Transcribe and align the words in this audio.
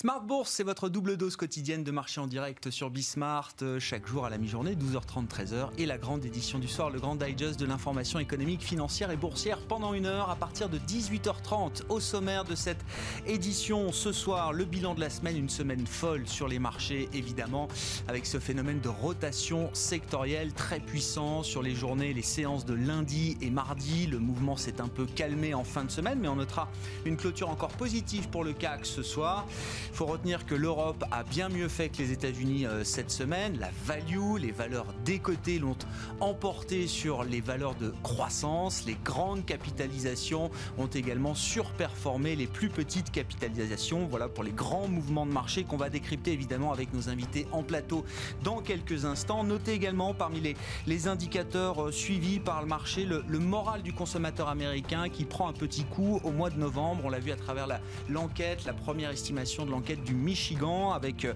Smart 0.00 0.22
Bourse, 0.22 0.48
c'est 0.48 0.62
votre 0.62 0.88
double 0.88 1.18
dose 1.18 1.36
quotidienne 1.36 1.84
de 1.84 1.90
marché 1.90 2.22
en 2.22 2.26
direct 2.26 2.70
sur 2.70 2.88
Bismart, 2.88 3.52
euh, 3.60 3.78
chaque 3.78 4.06
jour 4.06 4.24
à 4.24 4.30
la 4.30 4.38
mi-journée, 4.38 4.74
12h30, 4.74 5.28
13h, 5.28 5.68
et 5.76 5.84
la 5.84 5.98
grande 5.98 6.24
édition 6.24 6.58
du 6.58 6.68
soir, 6.68 6.88
le 6.88 6.98
grand 6.98 7.16
digest 7.16 7.60
de 7.60 7.66
l'information 7.66 8.18
économique, 8.18 8.62
financière 8.62 9.10
et 9.10 9.18
boursière 9.18 9.58
pendant 9.68 9.92
une 9.92 10.06
heure 10.06 10.30
à 10.30 10.36
partir 10.36 10.70
de 10.70 10.78
18h30. 10.78 11.82
Au 11.90 12.00
sommaire 12.00 12.44
de 12.44 12.54
cette 12.54 12.82
édition, 13.26 13.92
ce 13.92 14.10
soir, 14.10 14.54
le 14.54 14.64
bilan 14.64 14.94
de 14.94 15.00
la 15.00 15.10
semaine, 15.10 15.36
une 15.36 15.50
semaine 15.50 15.86
folle 15.86 16.26
sur 16.26 16.48
les 16.48 16.58
marchés, 16.58 17.10
évidemment, 17.12 17.68
avec 18.08 18.24
ce 18.24 18.38
phénomène 18.38 18.80
de 18.80 18.88
rotation 18.88 19.68
sectorielle 19.74 20.54
très 20.54 20.80
puissant 20.80 21.42
sur 21.42 21.62
les 21.62 21.74
journées, 21.74 22.14
les 22.14 22.22
séances 22.22 22.64
de 22.64 22.72
lundi 22.72 23.36
et 23.42 23.50
mardi. 23.50 24.06
Le 24.06 24.18
mouvement 24.18 24.56
s'est 24.56 24.80
un 24.80 24.88
peu 24.88 25.04
calmé 25.04 25.52
en 25.52 25.62
fin 25.62 25.84
de 25.84 25.90
semaine, 25.90 26.20
mais 26.20 26.28
on 26.28 26.36
notera 26.36 26.70
une 27.04 27.18
clôture 27.18 27.50
encore 27.50 27.72
positive 27.72 28.30
pour 28.30 28.44
le 28.44 28.54
CAC 28.54 28.86
ce 28.86 29.02
soir. 29.02 29.46
Il 29.90 29.96
faut 29.96 30.06
retenir 30.06 30.46
que 30.46 30.54
l'Europe 30.54 31.04
a 31.10 31.24
bien 31.24 31.48
mieux 31.48 31.68
fait 31.68 31.88
que 31.88 31.98
les 31.98 32.12
États-Unis 32.12 32.64
euh, 32.64 32.84
cette 32.84 33.10
semaine. 33.10 33.58
La 33.58 33.70
value, 33.84 34.38
les 34.40 34.52
valeurs 34.52 34.86
décotées 35.04 35.58
l'ont 35.58 35.76
emporté 36.20 36.86
sur 36.86 37.24
les 37.24 37.40
valeurs 37.40 37.74
de 37.74 37.92
croissance. 38.02 38.84
Les 38.86 38.96
grandes 39.04 39.44
capitalisations 39.44 40.50
ont 40.78 40.86
également 40.86 41.34
surperformé 41.34 42.36
les 42.36 42.46
plus 42.46 42.68
petites 42.68 43.10
capitalisations. 43.10 44.06
Voilà 44.06 44.28
pour 44.28 44.44
les 44.44 44.52
grands 44.52 44.88
mouvements 44.88 45.26
de 45.26 45.32
marché 45.32 45.64
qu'on 45.64 45.76
va 45.76 45.90
décrypter 45.90 46.32
évidemment 46.32 46.72
avec 46.72 46.94
nos 46.94 47.08
invités 47.08 47.46
en 47.50 47.62
plateau 47.62 48.04
dans 48.44 48.60
quelques 48.62 49.04
instants. 49.04 49.42
Notez 49.42 49.72
également 49.72 50.14
parmi 50.14 50.40
les, 50.86 51.08
indicateurs 51.08 51.86
euh, 51.86 51.92
suivis 51.92 52.38
par 52.38 52.60
le 52.60 52.68
marché 52.68 53.04
le, 53.06 53.38
moral 53.38 53.82
du 53.82 53.92
consommateur 53.92 54.48
américain 54.48 55.08
qui 55.08 55.24
prend 55.24 55.48
un 55.48 55.52
petit 55.52 55.84
coup 55.84 56.20
au 56.22 56.30
mois 56.30 56.50
de 56.50 56.58
novembre. 56.58 57.02
On 57.04 57.08
l'a 57.08 57.18
vu 57.18 57.32
à 57.32 57.36
travers 57.36 57.66
l'enquête, 58.08 58.64
la 58.64 58.72
première 58.72 59.10
estimation 59.10 59.66
de 59.66 59.70
l'enquête 59.70 59.79
du 59.80 60.14
Michigan 60.14 60.92
avec 60.92 61.24
euh, 61.24 61.34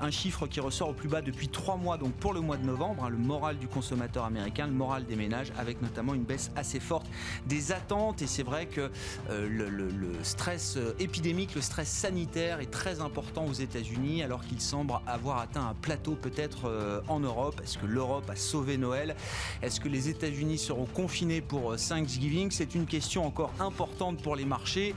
un 0.00 0.10
chiffre 0.10 0.46
qui 0.46 0.60
ressort 0.60 0.90
au 0.90 0.92
plus 0.92 1.08
bas 1.08 1.22
depuis 1.22 1.48
trois 1.48 1.76
mois, 1.76 1.96
donc 1.96 2.12
pour 2.14 2.32
le 2.32 2.40
mois 2.40 2.56
de 2.56 2.64
novembre, 2.64 3.04
hein, 3.04 3.08
le 3.08 3.16
moral 3.16 3.58
du 3.58 3.68
consommateur 3.68 4.24
américain, 4.24 4.66
le 4.66 4.72
moral 4.72 5.06
des 5.06 5.16
ménages, 5.16 5.52
avec 5.58 5.82
notamment 5.82 6.14
une 6.14 6.24
baisse 6.24 6.50
assez 6.56 6.80
forte 6.80 7.06
des 7.46 7.72
attentes. 7.72 8.22
Et 8.22 8.26
c'est 8.26 8.42
vrai 8.42 8.66
que 8.66 8.90
euh, 9.30 9.48
le, 9.48 9.68
le, 9.68 10.12
stress 10.22 10.76
euh, 10.76 10.94
épidémique, 10.98 11.54
le 11.54 11.60
stress 11.60 11.88
sanitaire 11.88 12.60
est 12.60 12.70
très 12.70 13.00
important 13.00 13.44
aux 13.46 13.52
États-Unis, 13.52 14.22
alors 14.22 14.44
qu'il 14.44 14.60
semble 14.60 14.94
avoir 15.06 15.38
atteint 15.38 15.66
un 15.66 15.74
plateau 15.74 16.14
peut-être 16.14 17.02
en 17.08 17.20
Europe. 17.20 17.60
Est-ce 17.62 17.78
que 17.78 17.86
l'Europe 17.86 18.28
a 18.30 18.36
sauvé 18.36 18.76
Noël? 18.76 19.16
Est-ce 19.62 19.80
que 19.80 19.88
les 19.88 20.08
États-Unis 20.08 20.58
seront 20.58 20.86
confinés 20.86 21.40
pour 21.40 21.76
Thanksgiving? 21.76 22.50
C'est 22.50 22.74
une 22.74 22.86
question 22.86 23.26
encore 23.26 23.52
importante 23.60 24.22
pour 24.22 24.36
les 24.36 24.44
marchés 24.44 24.94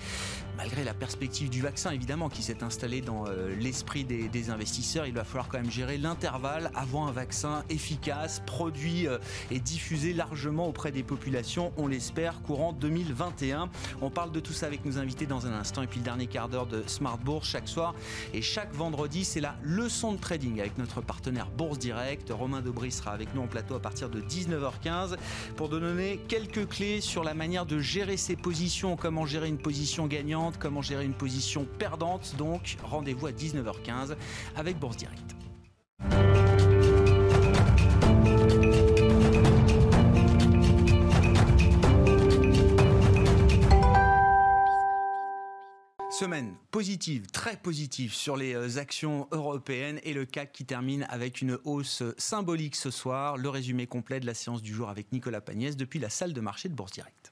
malgré 0.60 0.84
la 0.84 0.94
perspective 0.94 1.50
du 1.50 1.62
vaccin 1.62 1.92
évidemment 1.92 2.28
qui 2.28 2.44
s'est 2.44 2.64
installé 2.64 3.00
dans 3.00 3.26
euh, 3.28 3.56
l'esprit 3.56 4.04
des, 4.04 4.28
des, 4.28 4.50
investisseurs, 4.50 5.06
il 5.06 5.14
va 5.14 5.24
falloir 5.24 5.48
quand 5.48 5.58
même 5.58 5.72
gérer 5.72 5.98
l'intervalle 5.98 6.70
avant 6.76 7.08
un 7.08 7.14
vaccin 7.14 7.64
efficace, 7.70 8.42
produit 8.46 9.08
euh, 9.08 9.20
et 9.52 9.62
diffusé 9.62 10.12
largement 10.12 10.68
auprès 10.68 10.92
des 10.92 11.02
populations, 11.02 11.72
on 11.78 11.88
l'espère, 11.88 12.42
courant 12.42 12.74
2021. 12.74 13.70
On 14.02 14.10
parle 14.10 14.34
de 14.34 14.42
tout 14.42 14.52
ça 14.52 14.66
avec 14.66 14.84
nos 14.84 14.98
invités 14.98 15.26
dans 15.26 15.48
un 15.48 15.54
instant 15.54 15.82
et 15.82 15.88
puis 15.88 16.00
le 16.00 16.04
dernier 16.04 16.28
quart 16.28 16.50
d'heure 16.50 16.68
de 16.68 16.84
Smart 16.88 17.18
Bourse 17.18 17.48
chaque 17.48 17.70
soir 17.70 17.96
et 18.34 18.42
chaque 18.42 18.74
vendredi, 18.74 19.24
c'est 19.24 19.40
la 19.40 19.56
leçon 19.64 20.12
de 20.12 20.18
trading 20.18 20.60
avec 20.60 20.78
notre 20.78 21.00
partenaire 21.00 21.48
Bourse 21.52 21.80
Direct. 21.80 22.34
Romain 22.38 22.60
Dobry 22.60 22.92
sera 22.92 23.12
avec 23.12 23.34
nous 23.34 23.44
en 23.44 23.48
plateau 23.48 23.76
à 23.76 23.80
partir 23.80 24.10
de 24.10 24.20
19h15 24.20 25.16
pour 25.56 25.70
donner 25.70 26.20
quelques 26.28 26.68
clés 26.68 27.00
sur 27.00 27.24
la 27.24 27.34
manière 27.34 27.66
de 27.66 27.80
gérer 27.80 28.18
ses 28.18 28.36
positions, 28.36 28.98
comment 28.98 29.26
gérer 29.26 29.48
une 29.48 29.58
position 29.58 30.06
gagnante 30.08 30.49
comment 30.58 30.82
gérer 30.82 31.06
une 31.06 31.14
position 31.14 31.66
perdante. 31.78 32.36
Donc 32.38 32.78
rendez-vous 32.84 33.28
à 33.28 33.32
19h15 33.32 34.16
avec 34.56 34.80
Bourse 34.80 34.98
Direct. 34.98 35.36
Semaine 46.20 46.56
positive, 46.72 47.28
très 47.28 47.56
positive 47.56 48.14
sur 48.14 48.36
les 48.36 48.78
actions 48.78 49.30
européennes 49.32 50.02
et 50.04 50.14
le 50.14 50.26
CAC 50.26 50.52
qui 50.52 50.66
termine 50.66 51.08
avec 51.10 51.42
une 51.42 51.58
hausse 51.64 52.04
symbolique 52.18 52.76
ce 52.76 52.92
soir. 52.92 53.38
Le 53.38 53.48
résumé 53.48 53.88
complet 53.88 54.20
de 54.20 54.26
la 54.26 54.34
séance 54.34 54.62
du 54.62 54.74
jour 54.74 54.90
avec 54.90 55.14
Nicolas 55.14 55.40
Pagnès 55.40 55.78
depuis 55.78 55.98
la 55.98 56.10
salle 56.10 56.34
de 56.34 56.42
marché 56.42 56.68
de 56.68 56.74
Bourse 56.74 56.92
Direct. 56.92 57.32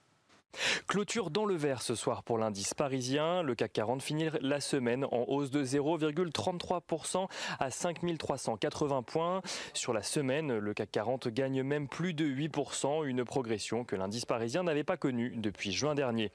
Clôture 0.88 1.30
dans 1.32 1.46
le 1.46 1.56
vert 1.56 1.82
ce 1.82 1.96
soir 1.96 2.24
pour 2.24 2.38
l'indice 2.38 2.74
parisien. 2.74 3.42
Le 3.42 3.56
CAC 3.56 3.74
40 3.74 4.02
finit 4.02 4.30
la 4.42 4.60
semaine 4.60 5.06
en 5.06 5.26
hausse 5.28 5.52
de 5.52 5.64
0,33% 5.64 7.28
à 7.60 7.70
5380 7.70 9.04
points. 9.04 9.42
Sur 9.74 9.94
la 9.94 10.02
semaine, 10.02 10.58
le 10.58 10.74
CAC 10.74 10.92
40 10.92 11.28
gagne 11.28 11.62
même 11.64 11.88
plus 11.88 12.14
de 12.14 12.26
8%, 12.26 13.06
une 13.06 13.26
progression 13.26 13.84
que 13.84 13.96
l'indice 13.96 14.26
parisien 14.26 14.64
n'avait 14.64 14.84
pas 14.84 14.98
connue 14.98 15.34
depuis 15.36 15.72
juin 15.72 15.94
dernier. 15.94 16.32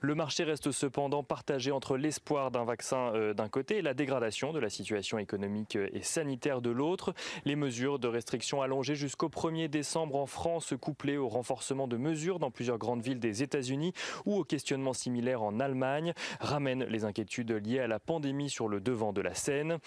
Le 0.00 0.14
marché 0.14 0.44
reste 0.44 0.70
cependant 0.70 1.22
partagé 1.22 1.70
entre 1.70 1.96
l'espoir 1.96 2.50
d'un 2.50 2.64
vaccin 2.64 3.12
euh, 3.14 3.34
d'un 3.34 3.48
côté 3.48 3.78
et 3.78 3.82
la 3.82 3.94
dégradation 3.94 4.52
de 4.52 4.58
la 4.58 4.70
situation 4.70 5.18
économique 5.18 5.76
et 5.76 6.02
sanitaire 6.02 6.62
de 6.62 6.70
l'autre. 6.70 7.14
Les 7.44 7.56
mesures 7.56 7.98
de 7.98 8.08
restriction 8.08 8.62
allongées 8.62 8.94
jusqu'au 8.94 9.28
1er 9.28 9.68
décembre 9.68 10.16
en 10.16 10.26
France, 10.26 10.74
couplées 10.80 11.16
au 11.16 11.28
renforcement 11.28 11.88
de 11.88 11.96
mesures 11.96 12.38
dans 12.38 12.50
plusieurs 12.50 12.78
grandes 12.78 13.02
villes 13.02 13.20
des 13.20 13.42
États-Unis 13.48 13.94
ou 14.26 14.36
au 14.36 14.44
questionnement 14.44 14.92
similaire 14.92 15.42
en 15.42 15.58
Allemagne 15.58 16.12
ramènent 16.40 16.84
les 16.84 17.06
inquiétudes 17.06 17.50
liées 17.50 17.80
à 17.80 17.86
la 17.86 17.98
pandémie 17.98 18.50
sur 18.50 18.68
le 18.68 18.80
devant 18.80 19.14
de 19.14 19.22
la 19.22 19.32
scène. 19.32 19.78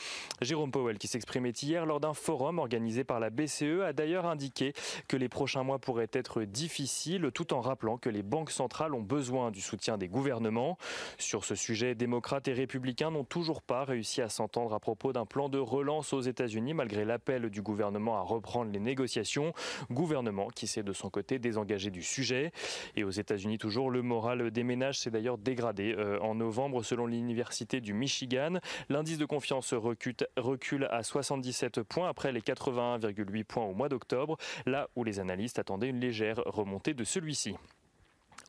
Jérôme 0.42 0.72
Powell, 0.72 0.98
qui 0.98 1.08
s'exprimait 1.08 1.52
hier 1.52 1.86
lors 1.86 2.00
d'un 2.00 2.16
forum 2.16 2.58
organisé 2.58 3.04
par 3.04 3.20
la 3.20 3.30
BCE, 3.30 3.82
a 3.86 3.94
d'ailleurs 3.94 4.26
indiqué 4.26 4.74
que 5.08 5.16
les 5.16 5.30
prochains 5.30 5.62
mois 5.62 5.78
pourraient 5.78 6.10
être 6.12 6.42
difficiles, 6.44 7.30
tout 7.36 7.54
en 7.54 7.62
rappelant 7.62 7.98
que 7.98 8.10
les 8.10 8.24
banques 8.24 8.50
centrales 8.50 8.96
ont 8.96 9.02
besoin 9.02 9.52
du 9.52 9.62
soutien 9.62 10.00
des 10.00 10.08
gouvernements. 10.08 10.80
Sur 11.20 11.46
ce 11.46 11.54
sujet, 11.54 11.94
démocrates 11.94 12.48
et 12.48 12.54
républicains 12.54 13.12
n'ont 13.12 13.24
toujours 13.24 13.62
pas 13.62 13.84
réussi 13.84 14.24
à 14.24 14.30
s'entendre 14.30 14.74
à 14.74 14.80
propos 14.80 15.14
d'un 15.14 15.28
plan 15.28 15.50
de 15.50 15.60
relance 15.60 16.14
aux 16.14 16.22
États-Unis, 16.22 16.74
malgré 16.74 17.06
l'appel 17.06 17.52
du 17.52 17.62
gouvernement 17.62 18.18
à 18.18 18.22
reprendre 18.22 18.72
les 18.72 18.80
négociations. 18.80 19.54
Gouvernement 19.92 20.48
qui 20.48 20.66
s'est 20.66 20.84
de 20.84 20.94
son 20.94 21.12
côté 21.12 21.38
désengagé 21.38 21.92
du 21.92 22.02
sujet. 22.02 22.52
Et 22.96 23.04
aux 23.04 23.12
États-Unis, 23.12 23.51
toujours, 23.58 23.90
le 23.90 24.02
moral 24.02 24.52
des 24.52 24.64
ménages 24.64 25.00
s'est 25.00 25.12
d'ailleurs 25.12 25.38
dégradé 25.38 25.96
euh, 25.98 26.20
en 26.20 26.36
novembre 26.36 26.84
selon 26.84 27.06
l'université 27.06 27.82
du 27.82 27.94
Michigan. 27.94 28.60
L'indice 28.90 29.18
de 29.18 29.26
confiance 29.26 29.74
recule, 29.74 30.16
recule 30.38 30.88
à 30.92 31.04
77 31.04 31.82
points 31.84 32.10
après 32.10 32.32
les 32.32 32.42
81,8 32.42 33.44
points 33.44 33.66
au 33.66 33.74
mois 33.74 33.90
d'octobre, 33.90 34.38
là 34.66 34.90
où 34.96 35.04
les 35.04 35.20
analystes 35.20 35.60
attendaient 35.60 35.90
une 35.90 36.00
légère 36.00 36.42
remontée 36.46 36.94
de 36.94 37.04
celui-ci. 37.04 37.56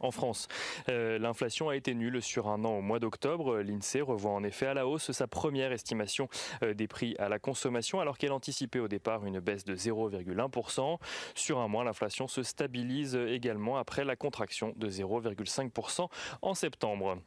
En 0.03 0.11
France, 0.11 0.49
euh, 0.89 1.19
l'inflation 1.19 1.69
a 1.69 1.77
été 1.77 1.95
nulle 1.95 2.21
sur 2.21 2.49
un 2.49 2.65
an 2.65 2.73
au 2.73 2.81
mois 2.83 2.99
d'octobre. 2.99 3.61
L'INSEE 3.61 4.03
revoit 4.03 4.33
en 4.33 4.45
effet 4.45 4.67
à 4.67 4.75
la 4.75 4.87
hausse 4.87 5.13
sa 5.13 5.27
première 5.27 5.73
estimation 5.73 6.29
euh, 6.63 6.75
des 6.75 6.89
prix 6.89 7.15
à 7.19 7.29
la 7.29 7.39
consommation 7.39 8.01
alors 8.01 8.19
qu'elle 8.19 8.33
anticipait 8.33 8.81
au 8.81 8.89
départ 8.89 9.25
une 9.25 9.41
baisse 9.41 9.65
de 9.65 9.75
0,1%. 9.75 10.99
Sur 11.35 11.59
un 11.59 11.69
mois, 11.69 11.85
l'inflation 11.85 12.29
se 12.29 12.43
stabilise 12.43 13.15
également 13.15 13.79
après 13.79 14.05
la 14.05 14.17
contraction 14.17 14.75
de 14.77 14.89
0,5% 14.89 16.09
en 16.43 16.55
septembre. 16.55 17.19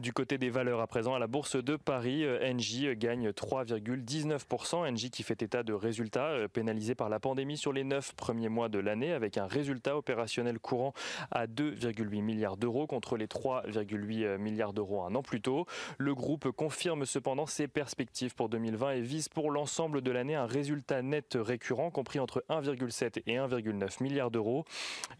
Du 0.00 0.12
côté 0.12 0.38
des 0.38 0.50
valeurs 0.50 0.80
à 0.80 0.86
présent 0.86 1.14
à 1.14 1.18
la 1.18 1.26
bourse 1.26 1.56
de 1.56 1.76
Paris, 1.76 2.24
Engie 2.42 2.96
gagne 2.96 3.30
3,19%. 3.30 4.90
Engie 4.90 5.10
qui 5.10 5.22
fait 5.22 5.42
état 5.42 5.62
de 5.62 5.72
résultats 5.72 6.30
euh, 6.30 6.48
pénalisés 6.48 6.94
par 6.94 7.08
la 7.08 7.20
pandémie 7.20 7.56
sur 7.56 7.72
les 7.72 7.84
9 7.84 8.14
premiers 8.14 8.48
mois 8.48 8.68
de 8.68 8.78
l'année 8.78 9.12
avec 9.12 9.38
un 9.38 9.46
résultat 9.46 9.96
opérationnel 9.96 10.58
courant 10.58 10.92
à 11.30 11.46
2,8 11.46 12.13
milliards 12.22 12.56
d'euros 12.56 12.86
contre 12.86 13.16
les 13.16 13.26
3,8 13.26 14.38
milliards 14.38 14.72
d'euros 14.72 15.02
un 15.02 15.14
an 15.14 15.22
plus 15.22 15.40
tôt. 15.40 15.66
Le 15.98 16.14
groupe 16.14 16.50
confirme 16.50 17.06
cependant 17.06 17.46
ses 17.46 17.68
perspectives 17.68 18.34
pour 18.34 18.48
2020 18.48 18.92
et 18.92 19.00
vise 19.00 19.28
pour 19.28 19.50
l'ensemble 19.50 20.02
de 20.02 20.10
l'année 20.10 20.34
un 20.34 20.46
résultat 20.46 21.02
net 21.02 21.36
récurrent 21.40 21.90
compris 21.90 22.18
entre 22.18 22.44
1,7 22.48 23.22
et 23.26 23.36
1,9 23.36 24.02
milliards 24.02 24.30
d'euros. 24.30 24.64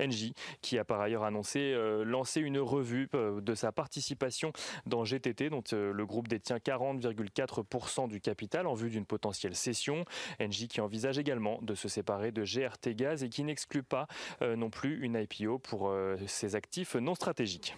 Engie 0.01 0.35
qui 0.63 0.79
a 0.79 0.85
par 0.85 1.01
ailleurs 1.01 1.25
annoncé 1.25 1.73
euh, 1.73 2.05
lancer 2.05 2.41
une 2.41 2.59
revue 2.59 3.09
euh, 3.15 3.41
de 3.41 3.55
sa 3.55 3.73
participation 3.73 4.53
dans 4.87 5.05
GTT 5.05 5.51
dont 5.51 5.63
euh, 5.73 5.93
le 5.93 6.07
groupe 6.07 6.29
détient 6.29 6.57
40,4% 6.57 8.09
du 8.09 8.21
capital 8.21 8.67
en 8.67 8.75
vue 8.75 8.91
d'une 8.91 9.07
potentielle 9.07 9.55
cession. 9.55 10.05
Engie 10.41 10.69
qui 10.69 10.81
envisage 10.81 11.19
également 11.19 11.59
de 11.63 11.75
se 11.75 11.89
séparer 11.89 12.33
de 12.33 12.45
GRT 12.45 12.95
Gaz 12.95 13.25
et 13.25 13.29
qui 13.29 13.45
n'exclut 13.45 13.83
pas 13.83 14.07
non 14.41 14.71
plus 14.71 15.01
une 15.05 15.17
IPO 15.17 15.59
pour 15.59 15.93
ses 16.27 16.57
non 17.01 17.15
stratégiques. 17.15 17.77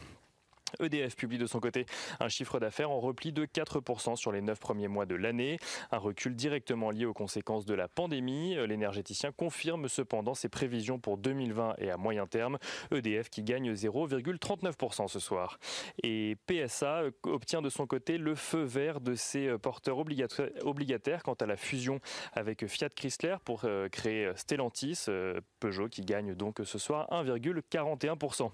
EDF 0.80 1.16
publie 1.16 1.38
de 1.38 1.46
son 1.46 1.60
côté 1.60 1.86
un 2.20 2.28
chiffre 2.28 2.60
d'affaires 2.60 2.90
en 2.90 3.00
repli 3.00 3.32
de 3.32 3.44
4% 3.44 4.16
sur 4.16 4.32
les 4.32 4.40
9 4.40 4.58
premiers 4.58 4.88
mois 4.88 5.06
de 5.06 5.14
l'année, 5.14 5.58
un 5.90 5.98
recul 5.98 6.34
directement 6.34 6.90
lié 6.90 7.06
aux 7.06 7.14
conséquences 7.14 7.66
de 7.66 7.74
la 7.74 7.88
pandémie. 7.88 8.56
L'énergéticien 8.66 9.32
confirme 9.32 9.88
cependant 9.88 10.34
ses 10.34 10.48
prévisions 10.48 10.98
pour 10.98 11.18
2020 11.18 11.74
et 11.78 11.90
à 11.90 11.96
moyen 11.96 12.26
terme. 12.26 12.58
EDF 12.90 13.30
qui 13.30 13.42
gagne 13.42 13.72
0,39% 13.72 15.08
ce 15.08 15.18
soir. 15.18 15.58
Et 16.02 16.36
PSA 16.46 17.04
obtient 17.24 17.62
de 17.62 17.68
son 17.68 17.86
côté 17.86 18.18
le 18.18 18.34
feu 18.34 18.62
vert 18.62 19.00
de 19.00 19.14
ses 19.14 19.56
porteurs 19.58 19.98
obligataires 19.98 21.22
quant 21.22 21.34
à 21.34 21.46
la 21.46 21.56
fusion 21.56 22.00
avec 22.32 22.66
Fiat 22.66 22.88
Chrysler 22.90 23.36
pour 23.44 23.62
euh, 23.64 23.88
créer 23.88 24.30
Stellantis, 24.36 25.04
euh, 25.08 25.40
Peugeot 25.60 25.88
qui 25.88 26.02
gagne 26.02 26.34
donc 26.34 26.60
ce 26.64 26.78
soir 26.78 27.08
1,41%. 27.10 28.50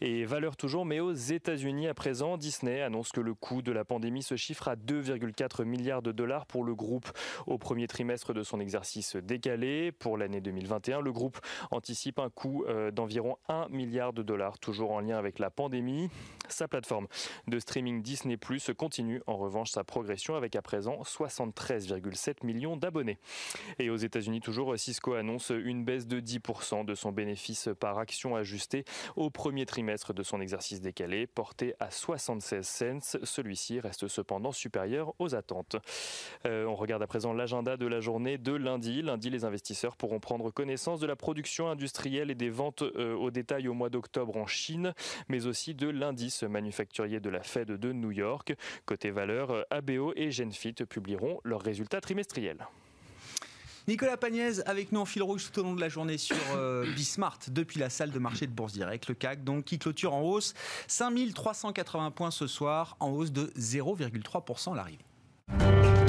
Et 0.00 0.24
valeur 0.24 0.56
toujours, 0.56 0.84
mais 0.84 1.00
aux 1.00 1.12
États-Unis 1.12 1.53
à 1.54 1.94
présent, 1.94 2.36
Disney 2.36 2.82
annonce 2.82 3.12
que 3.12 3.20
le 3.20 3.32
coût 3.32 3.62
de 3.62 3.70
la 3.70 3.84
pandémie 3.84 4.24
se 4.24 4.34
chiffre 4.34 4.66
à 4.66 4.74
2,4 4.74 5.64
milliards 5.64 6.02
de 6.02 6.10
dollars 6.10 6.46
pour 6.46 6.64
le 6.64 6.74
groupe 6.74 7.08
au 7.46 7.58
premier 7.58 7.86
trimestre 7.86 8.34
de 8.34 8.42
son 8.42 8.58
exercice 8.58 9.14
décalé. 9.14 9.92
Pour 9.92 10.18
l'année 10.18 10.40
2021, 10.40 11.00
le 11.00 11.12
groupe 11.12 11.38
anticipe 11.70 12.18
un 12.18 12.28
coût 12.28 12.64
euh, 12.66 12.90
d'environ 12.90 13.36
1 13.48 13.68
milliard 13.68 14.12
de 14.12 14.22
dollars, 14.22 14.58
toujours 14.58 14.90
en 14.90 15.00
lien 15.00 15.16
avec 15.16 15.38
la 15.38 15.48
pandémie. 15.48 16.10
Sa 16.48 16.66
plateforme 16.66 17.06
de 17.46 17.58
streaming 17.60 18.02
Disney 18.02 18.36
Plus 18.36 18.72
continue 18.76 19.22
en 19.28 19.36
revanche 19.36 19.70
sa 19.70 19.84
progression 19.84 20.34
avec 20.34 20.56
à 20.56 20.62
présent 20.62 21.02
73,7 21.02 22.44
millions 22.44 22.76
d'abonnés. 22.76 23.18
Et 23.78 23.90
aux 23.90 23.96
États-Unis, 23.96 24.40
toujours, 24.40 24.76
Cisco 24.76 25.14
annonce 25.14 25.50
une 25.50 25.84
baisse 25.84 26.08
de 26.08 26.20
10% 26.20 26.84
de 26.84 26.94
son 26.96 27.12
bénéfice 27.12 27.68
par 27.78 27.98
action 27.98 28.34
ajusté 28.34 28.84
au 29.14 29.30
premier 29.30 29.66
trimestre 29.66 30.12
de 30.12 30.22
son 30.24 30.40
exercice 30.40 30.80
décalé, 30.80 31.26
porté 31.34 31.74
à 31.80 31.90
76 31.90 32.66
cents. 32.66 33.18
Celui-ci 33.22 33.80
reste 33.80 34.08
cependant 34.08 34.52
supérieur 34.52 35.14
aux 35.18 35.34
attentes. 35.34 35.76
Euh, 36.46 36.64
on 36.66 36.74
regarde 36.74 37.02
à 37.02 37.06
présent 37.06 37.32
l'agenda 37.32 37.76
de 37.76 37.86
la 37.86 38.00
journée 38.00 38.38
de 38.38 38.52
lundi. 38.52 39.02
Lundi, 39.02 39.30
les 39.30 39.44
investisseurs 39.44 39.96
pourront 39.96 40.20
prendre 40.20 40.50
connaissance 40.50 41.00
de 41.00 41.06
la 41.06 41.16
production 41.16 41.68
industrielle 41.68 42.30
et 42.30 42.34
des 42.34 42.50
ventes 42.50 42.82
euh, 42.82 43.14
au 43.14 43.30
détail 43.30 43.68
au 43.68 43.74
mois 43.74 43.90
d'octobre 43.90 44.36
en 44.36 44.46
Chine, 44.46 44.94
mais 45.28 45.46
aussi 45.46 45.74
de 45.74 45.88
l'indice 45.88 46.42
manufacturier 46.42 47.20
de 47.20 47.30
la 47.30 47.42
Fed 47.42 47.68
de 47.68 47.92
New 47.92 48.12
York. 48.12 48.54
Côté 48.86 49.10
valeur, 49.10 49.64
ABO 49.70 50.12
et 50.16 50.30
Genfit 50.30 50.74
publieront 50.88 51.40
leurs 51.44 51.62
résultats 51.62 52.00
trimestriels. 52.00 52.66
Nicolas 53.86 54.16
Pagnès 54.16 54.62
avec 54.64 54.92
nous 54.92 55.00
en 55.00 55.04
fil 55.04 55.22
rouge 55.22 55.50
tout 55.50 55.60
au 55.60 55.62
long 55.62 55.74
de 55.74 55.80
la 55.80 55.88
journée 55.88 56.16
sur 56.16 56.36
euh, 56.56 56.90
Bismart 56.96 57.38
depuis 57.48 57.78
la 57.78 57.90
salle 57.90 58.10
de 58.10 58.18
marché 58.18 58.46
de 58.46 58.52
Bourse 58.52 58.72
Direct, 58.72 59.08
le 59.08 59.14
CAC, 59.14 59.44
donc 59.44 59.64
qui 59.64 59.78
clôture 59.78 60.14
en 60.14 60.22
hausse 60.22 60.54
5380 60.88 62.10
points 62.12 62.30
ce 62.30 62.46
soir, 62.46 62.96
en 63.00 63.10
hausse 63.10 63.32
de 63.32 63.52
0,3% 63.58 64.72
à 64.72 64.76
l'arrivée. 64.76 66.03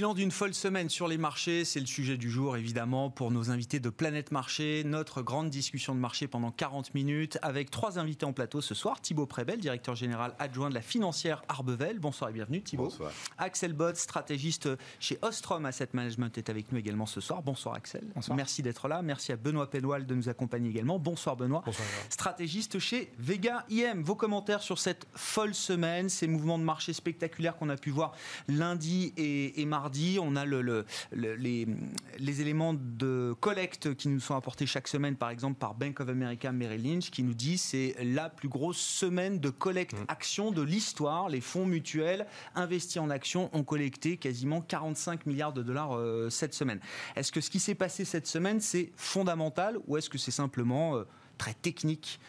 Bilan 0.00 0.14
d'une 0.14 0.30
folle 0.30 0.54
semaine 0.54 0.88
sur 0.88 1.08
les 1.08 1.18
marchés, 1.18 1.66
c'est 1.66 1.78
le 1.78 1.84
sujet 1.84 2.16
du 2.16 2.30
jour 2.30 2.56
évidemment 2.56 3.10
pour 3.10 3.30
nos 3.30 3.50
invités 3.50 3.80
de 3.80 3.90
Planète 3.90 4.32
Marché. 4.32 4.82
Notre 4.86 5.20
grande 5.20 5.50
discussion 5.50 5.94
de 5.94 6.00
marché 6.00 6.26
pendant 6.26 6.50
40 6.50 6.94
minutes 6.94 7.38
avec 7.42 7.70
trois 7.70 7.98
invités 7.98 8.24
en 8.24 8.32
plateau 8.32 8.62
ce 8.62 8.74
soir. 8.74 9.02
Thibaut 9.02 9.26
Prébel, 9.26 9.60
directeur 9.60 9.96
général 9.96 10.34
adjoint 10.38 10.70
de 10.70 10.74
la 10.74 10.80
financière 10.80 11.42
Arbevel. 11.48 11.98
Bonsoir 11.98 12.30
et 12.30 12.32
bienvenue 12.32 12.62
Thibaut. 12.62 12.84
Bonsoir. 12.84 13.12
Axel 13.36 13.74
Bott, 13.74 13.94
stratégiste 13.94 14.70
chez 15.00 15.18
Ostrom 15.20 15.66
Asset 15.66 15.90
Management 15.92 16.38
est 16.38 16.48
avec 16.48 16.72
nous 16.72 16.78
également 16.78 17.04
ce 17.04 17.20
soir. 17.20 17.42
Bonsoir 17.42 17.74
Axel. 17.74 18.04
Bonsoir. 18.14 18.38
Merci 18.38 18.62
d'être 18.62 18.88
là. 18.88 19.02
Merci 19.02 19.32
à 19.32 19.36
Benoît 19.36 19.68
Penoual 19.68 20.06
de 20.06 20.14
nous 20.14 20.30
accompagner 20.30 20.70
également. 20.70 20.98
Bonsoir 20.98 21.36
Benoît. 21.36 21.62
Bonsoir. 21.66 21.86
Stratégiste 22.08 22.78
chez 22.78 23.12
Vega 23.18 23.66
IM. 23.68 24.02
Vos 24.02 24.14
commentaires 24.14 24.62
sur 24.62 24.78
cette 24.78 25.06
folle 25.14 25.54
semaine, 25.54 26.08
ces 26.08 26.26
mouvements 26.26 26.58
de 26.58 26.64
marché 26.64 26.94
spectaculaires 26.94 27.58
qu'on 27.58 27.68
a 27.68 27.76
pu 27.76 27.90
voir 27.90 28.14
lundi 28.48 29.12
et, 29.18 29.60
et 29.60 29.66
mardi 29.66 29.89
on 30.20 30.36
a 30.36 30.44
le, 30.44 30.84
les, 31.12 32.40
éléments 32.40 32.74
de 32.74 33.34
collecte 33.40 33.94
qui 33.94 34.08
nous 34.08 34.20
sont 34.20 34.34
apportés 34.34 34.66
chaque 34.66 34.88
semaine, 34.88 35.16
par 35.16 35.30
exemple 35.30 35.58
par 35.58 35.74
Bank 35.74 36.00
of 36.00 36.08
America 36.08 36.52
Merrill 36.52 36.82
Lynch, 36.82 37.10
qui 37.10 37.22
nous 37.22 37.34
dit 37.34 37.58
c'est 37.58 37.96
la 38.02 38.28
plus 38.28 38.48
grosse 38.48 38.78
semaine 38.78 39.38
de 39.38 39.50
collecte 39.50 39.94
mmh. 39.94 40.04
action 40.08 40.50
de 40.50 40.62
l'histoire. 40.62 41.28
Les 41.28 41.40
fonds 41.40 41.66
mutuels 41.66 42.26
investis 42.54 42.98
en 42.98 43.10
actions 43.10 43.50
ont 43.52 43.64
collecté 43.64 44.16
quasiment 44.16 44.60
45 44.60 45.26
milliards 45.26 45.52
de 45.52 45.62
dollars 45.62 45.96
euh, 45.96 46.30
cette 46.30 46.54
semaine. 46.54 46.80
Est-ce 47.16 47.32
que 47.32 47.40
ce 47.40 47.50
qui 47.50 47.60
s'est 47.60 47.74
passé 47.74 48.04
cette 48.04 48.26
semaine, 48.26 48.60
c'est 48.60 48.92
fondamental 48.96 49.78
ou 49.86 49.96
est-ce 49.96 50.10
que 50.10 50.18
c'est 50.18 50.30
simplement 50.30 50.96
euh, 50.96 51.04
très 51.38 51.54
technique? 51.54 52.20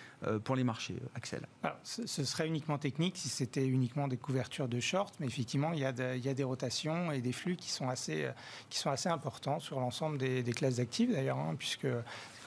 Pour 0.44 0.56
les 0.56 0.63
marchés, 0.63 0.95
euh, 1.01 1.07
Axel 1.15 1.47
ce, 1.83 2.23
serait 2.23 2.47
uniquement 2.47 2.77
technique 2.77 3.18
si 3.18 3.29
c'était 3.29 3.65
uniquement 3.65 4.07
des 4.07 4.18
couvertures 4.18 4.68
de 4.68 4.79
short, 4.79 5.15
mais 5.19 5.25
effectivement, 5.25 5.73
il 5.73 5.79
y, 5.79 5.85
a 5.85 5.91
des 5.91 6.44
rotations 6.44 7.12
et 7.12 7.21
des 7.21 7.31
flux 7.31 7.56
qui 7.56 7.71
sont 7.71 7.89
assez, 7.89 8.25
euh, 8.25 8.95
importants 9.06 9.59
sur 9.59 9.79
l'ensemble 9.79 10.18
des, 10.18 10.44
classes 10.53 10.75
d'actifs 10.75 11.12
d'ailleurs, 11.12 11.39
hein, 11.39 11.56
puisque 11.57 11.88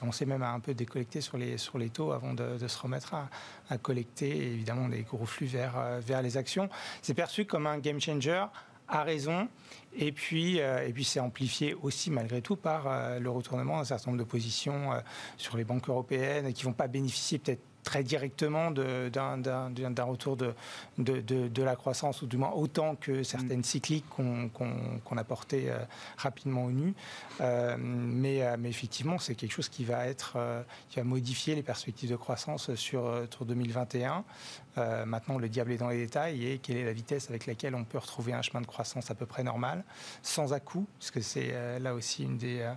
on 0.01 0.11
sait 0.11 0.25
même 0.25 0.43
à 0.43 0.51
un 0.51 0.59
peu 0.59 0.73
décollecter 0.73 1.19
sur 1.21 1.37
les, 1.37 1.57
taux 1.89 2.11
avant 2.11 2.33
de, 2.33 2.67
se 2.67 2.79
remettre 2.79 3.15
à, 3.69 3.77
collecter 3.77 4.53
évidemment 4.53 4.87
des 4.87 5.01
gros 5.03 5.25
flux 5.25 5.47
vers 5.47 6.21
les 6.21 6.37
actions. 6.37 6.69
C'est 7.01 7.13
perçu 7.13 7.45
comme 7.45 7.67
un 7.67 7.79
game 7.79 7.99
changer 7.99 8.45
à 8.87 9.03
raison. 9.03 9.47
Et 9.97 10.11
puis, 10.11 10.57
et 10.57 10.91
puis 10.93 11.03
c'est 11.05 11.21
amplifié 11.21 11.73
aussi 11.73 12.11
malgré 12.11 12.41
tout 12.41 12.57
par 12.57 13.17
le 13.19 13.29
retournement 13.29 13.77
d'un 13.77 13.85
certain 13.85 14.11
nombre 14.11 14.23
de 14.23 14.27
positions 14.27 14.89
sur 15.37 15.55
les 15.55 15.63
banques 15.63 15.87
européennes 15.87 16.51
qui 16.51 16.65
vont 16.65 16.73
pas 16.73 16.87
bénéficier 16.87 17.39
peut-être 17.39 17.61
très 17.85 18.03
directement 18.03 18.71
d'un 18.71 20.03
retour 20.03 20.35
de, 20.35 20.53
de, 20.97 21.63
la 21.63 21.75
croissance, 21.77 22.21
ou 22.21 22.27
du 22.27 22.35
moins 22.35 22.51
autant 22.51 22.95
que 22.95 23.23
certaines 23.23 23.59
mm. 23.59 23.63
cycliques 23.63 24.05
qu'on 24.09 25.17
a 25.17 25.23
portées 25.23 25.69
euh, 25.69 25.77
rapidement 26.17 26.65
au 26.65 26.71
nu. 26.71 26.93
Euh, 27.39 27.77
mais, 27.79 28.41
euh, 28.41 28.57
mais, 28.59 28.69
effectivement, 28.69 29.19
c'est 29.19 29.35
quelque 29.35 29.53
chose 29.53 29.69
qui 29.69 29.85
va, 29.85 30.07
être, 30.07 30.37
qui 30.89 30.97
va 30.97 31.03
modifier 31.05 31.55
les 31.55 31.63
perspectives 31.63 32.09
de 32.09 32.15
croissance 32.15 32.73
sur, 32.75 33.25
sur 33.31 33.45
2021. 33.45 34.25
maintenant, 35.05 35.37
le 35.37 35.47
diable 35.47 35.71
est 35.71 35.77
dans 35.77 35.89
les 35.89 35.97
détails 35.97 36.45
et 36.47 36.57
quelle 36.57 36.77
est 36.77 36.85
la 36.85 36.93
vitesse 36.93 37.29
avec 37.29 37.45
laquelle 37.45 37.75
on 37.75 37.83
peut 37.83 37.99
retrouver 37.99 38.33
un 38.33 38.41
chemin 38.41 38.61
de 38.61 38.67
croissance 38.67 39.11
à 39.11 39.15
peu 39.15 39.27
près 39.27 39.43
normal, 39.43 39.83
sans 40.23 40.53
à-coup, 40.53 40.87
parce 40.99 41.11
que 41.11 41.21
c'est 41.21 41.79
là 41.79 41.93
aussi 41.93 42.23
une 42.23 42.37
des 42.37 42.67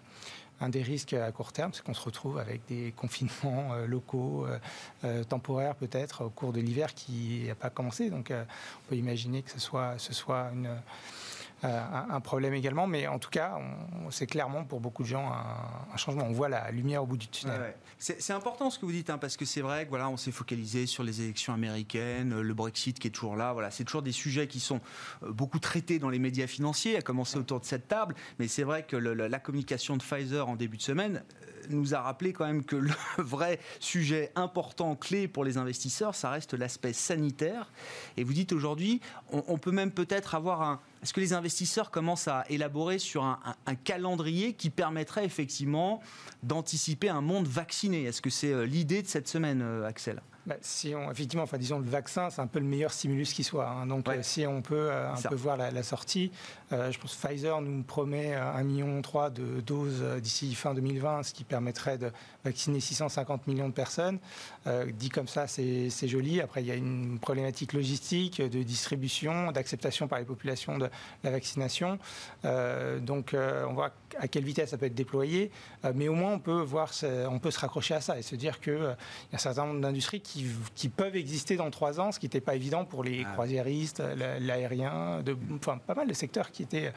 un 0.61 0.69
des 0.69 0.83
risques 0.83 1.13
à 1.13 1.31
court 1.33 1.53
terme, 1.53 1.73
c'est 1.73 1.83
qu'on 1.85 1.95
se 1.95 2.03
retrouve 2.03 2.39
avec 2.39 2.63
des 2.67 2.93
confinements 2.97 3.75
euh, 3.75 3.87
locaux, 3.87 4.47
euh, 4.47 4.59
euh, 5.05 5.25
temporaires 5.25 5.75
peut-être, 5.75 6.25
au 6.25 6.31
cours 6.31 6.53
de 6.53 6.61
l'hiver 6.61 6.95
qui 6.95 7.45
n'a 7.47 7.55
pas 7.55 7.71
commencé. 7.71 8.11
Donc 8.11 8.33
on 8.33 8.89
peut 8.89 8.97
imaginer 8.97 9.43
que 9.43 9.51
ce 9.51 9.61
soit, 9.61 9.97
une 10.53 10.69
un, 11.63 12.21
problème 12.21 12.55
également. 12.55 12.87
Mais 12.87 13.07
en 13.07 13.19
tout 13.19 13.31
cas, 13.31 13.59
c'est 14.11 14.27
clairement 14.27 14.65
pour 14.65 14.81
beaucoup 14.81 15.03
de 15.03 15.09
gens 15.09 15.33
un, 15.33 15.97
changement. 15.97 16.25
On 16.25 16.33
voit 16.33 16.49
la 16.49 16.71
lumière 16.71 17.03
au 17.03 17.07
bout 17.07 17.17
du 17.17 17.29
tunnel. 17.29 17.75
C'est 17.99 18.33
important 18.33 18.71
ce 18.71 18.79
que 18.79 18.87
vous 18.87 18.93
dites, 18.93 19.11
hein, 19.11 19.19
parce 19.19 19.37
que 19.37 19.45
c'est 19.45 19.61
vrai 19.61 19.85
que 19.85 19.91
voilà, 19.91 20.09
on 20.09 20.17
s'est 20.17 20.33
focalisé 20.33 20.87
sur 20.87 21.03
les 21.03 21.23
élections 21.23 21.53
américaines, 21.53 22.41
le 22.41 22.55
Brexit 22.55 22.99
qui 22.99 23.09
est 23.09 23.13
toujours 23.13 23.37
là. 23.37 23.53
Voilà, 23.53 23.71
c'est 23.71 23.85
toujours 23.85 24.03
des 24.03 24.13
sujets 24.13 24.47
qui 24.47 24.61
sont 24.61 24.81
euh, 25.23 25.33
beaucoup 25.33 25.59
traités 25.59 25.99
dans 25.99 26.11
les 26.11 26.19
médias 26.19 26.47
financiers, 26.47 26.97
à 26.97 27.03
commencer 27.03 27.39
autour 27.39 27.61
de 27.61 27.65
cette 27.65 27.89
table. 27.89 28.15
Mais 28.39 28.49
c'est 28.49 28.63
vrai 28.63 28.85
que 28.85 28.97
la 28.97 29.39
communication 29.39 29.97
de 29.97 30.03
Pfizer 30.03 30.49
en 30.49 30.57
début 30.57 30.77
de 30.77 30.83
semaine 30.83 31.23
nous 31.71 31.95
a 31.95 32.01
rappelé 32.01 32.33
quand 32.33 32.47
même 32.47 32.65
que 32.65 32.77
le 32.77 32.91
vrai 33.19 33.59
sujet 33.81 34.33
important, 34.35 34.97
clé 34.97 35.29
pour 35.29 35.45
les 35.45 35.59
investisseurs, 35.59 36.15
ça 36.15 36.31
reste 36.31 36.55
l'aspect 36.55 36.93
sanitaire. 36.93 37.71
Et 38.17 38.25
vous 38.25 38.33
dites 38.33 38.53
aujourd'hui, 38.53 39.01
on, 39.31 39.59
peut 39.59 39.71
même 39.71 39.91
peut-être 39.91 40.35
avoir 40.35 40.63
un... 40.63 40.81
Est-ce 41.03 41.13
que 41.13 41.21
les 41.21 41.33
investisseurs 41.33 41.91
commencent 41.91 42.29
à 42.29 42.45
élaborer 42.49 42.99
sur 42.99 43.23
un, 43.25 43.39
calendrier 43.85 44.55
qui 44.55 44.71
permettrait 44.71 45.25
effectivement 45.25 46.01
d'anticiper 46.43 47.09
un 47.09 47.21
monde 47.21 47.47
vacciné? 47.47 48.05
Est-ce 48.05 48.21
que 48.21 48.31
c'est 48.31 48.53
euh, 48.53 48.67
l'idée 48.67 49.03
de 49.03 49.07
cette 49.07 49.29
semaine, 49.29 49.63
euh, 49.63 49.87
Axel? 49.87 50.21
Bah, 50.49 50.57
si 50.63 50.95
on, 50.95 51.11
effectivement, 51.11 51.43
enfin, 51.43 51.59
disons, 51.59 51.79
le 51.79 51.91
vaccin, 51.91 52.31
c'est 52.31 52.41
un 52.41 52.47
peu 52.47 52.59
le 52.59 52.65
meilleur 52.65 52.91
stimulus 52.91 53.35
qui 53.35 53.45
soit. 53.45 53.69
Hein. 53.69 53.87
Donc, 53.87 54.09
euh, 54.09 54.21
si 54.23 54.47
on 54.47 54.63
peut 54.63 54.91
un 54.91 55.21
peu 55.29 55.35
voir 55.35 55.59
la, 55.59 55.83
sortie, 55.83 56.33
je 56.71 56.99
pense 56.99 57.15
que 57.15 57.29
Pfizer 57.29 57.61
nous 57.61 57.83
promet 57.83 58.35
1,3 58.35 58.65
million 58.65 59.01
de 59.31 59.61
doses 59.61 60.03
d'ici 60.23 60.55
fin 60.55 60.73
2020, 60.73 61.23
ce 61.25 61.35
qui 61.35 61.45
permettrait 61.45 61.99
de 61.99 62.11
vacciner 62.45 62.81
650 62.81 63.47
millions 63.47 63.69
de 63.69 63.75
personnes. 63.75 64.19
dit 64.95 65.11
comme 65.11 65.29
ça, 65.29 65.47
c'est 65.47 66.09
joli. 66.09 66.41
Après, 66.41 66.63
il 66.63 66.67
y 66.67 66.71
a 66.71 66.75
une 66.75 67.19
problématique 67.19 67.75
logistique, 67.75 68.41
de 68.41 68.63
distribution, 68.63 69.53
d'acceptation 69.53 70.09
par 70.09 70.19
les 70.19 70.25
populations 70.25 70.79
de 70.79 70.89
la 71.25 71.31
vaccination. 71.31 71.99
donc, 73.01 73.35
on 73.35 73.75
voit 73.75 73.93
à 74.19 74.29
quelle 74.29 74.45
vitesse 74.45 74.71
ça 74.71 74.79
peut 74.79 74.87
être 74.87 74.95
déployé, 74.95 75.51
mais 75.95 76.09
au 76.09 76.15
moins, 76.15 76.33
on 76.33 76.39
peut, 76.39 76.63
voir, 76.63 76.91
on 77.31 77.39
peut 77.39 77.51
se 77.51 77.61
raccrocher 77.61 77.95
à 77.95 78.01
ça 78.01 78.19
et 78.19 78.23
se 78.23 78.35
dire 78.35 78.61
qu'il 78.61 78.73
y 78.73 78.87
a 78.87 78.97
un 79.35 79.39
certain 79.39 79.67
nombre 79.67 79.81
d'industries 79.81 80.21
qui 80.21 80.38
qui, 80.75 80.89
peuvent 80.89 81.17
exister 81.17 81.57
dans 81.57 81.71
trois 81.71 82.01
ans, 82.01 82.13
ce 82.13 82.19
qui 82.19 82.27
n'était 82.27 82.41
pas 82.41 82.55
évident 82.55 82.85
pour 82.85 83.05
les 83.05 83.25
ah 83.25 83.33
croisiéristes, 83.33 84.03
l'aérien, 84.41 85.23
enfin 85.55 85.79
pas 85.79 85.95
mal 85.95 86.09
de 86.09 86.15
secteurs 86.15 86.51
qui 86.51 86.63
étaient 86.63 86.93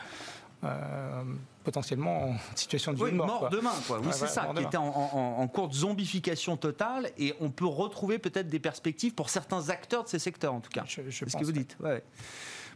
potentiellement 1.63 2.29
en 2.29 2.35
situation 2.55 2.93
de 2.93 3.01
oui, 3.01 3.11
mort, 3.11 3.49
demain. 3.49 3.73
Quoi. 3.87 3.99
Oui, 3.99 4.09
c'est 4.11 4.27
ça, 4.27 4.51
qui 4.55 4.63
était 4.63 4.77
en, 4.77 4.85
en, 4.85 5.47
cours 5.47 5.69
de 5.69 5.73
zombification 5.73 6.57
totale, 6.57 7.11
et 7.17 7.33
on 7.39 7.49
peut 7.49 7.65
retrouver 7.65 8.19
peut-être 8.19 8.47
des 8.47 8.59
perspectives 8.59 9.13
pour 9.13 9.29
certains 9.29 9.69
acteurs 9.69 10.03
de 10.03 10.09
ces 10.09 10.19
secteurs, 10.19 10.53
en 10.53 10.59
tout 10.59 10.69
cas. 10.69 10.83
Je, 10.87 11.01
c'est 11.09 11.29
ce 11.29 11.37
que 11.37 11.43
vous 11.43 11.51
dites. 11.51 11.77
Ouais. 11.79 12.03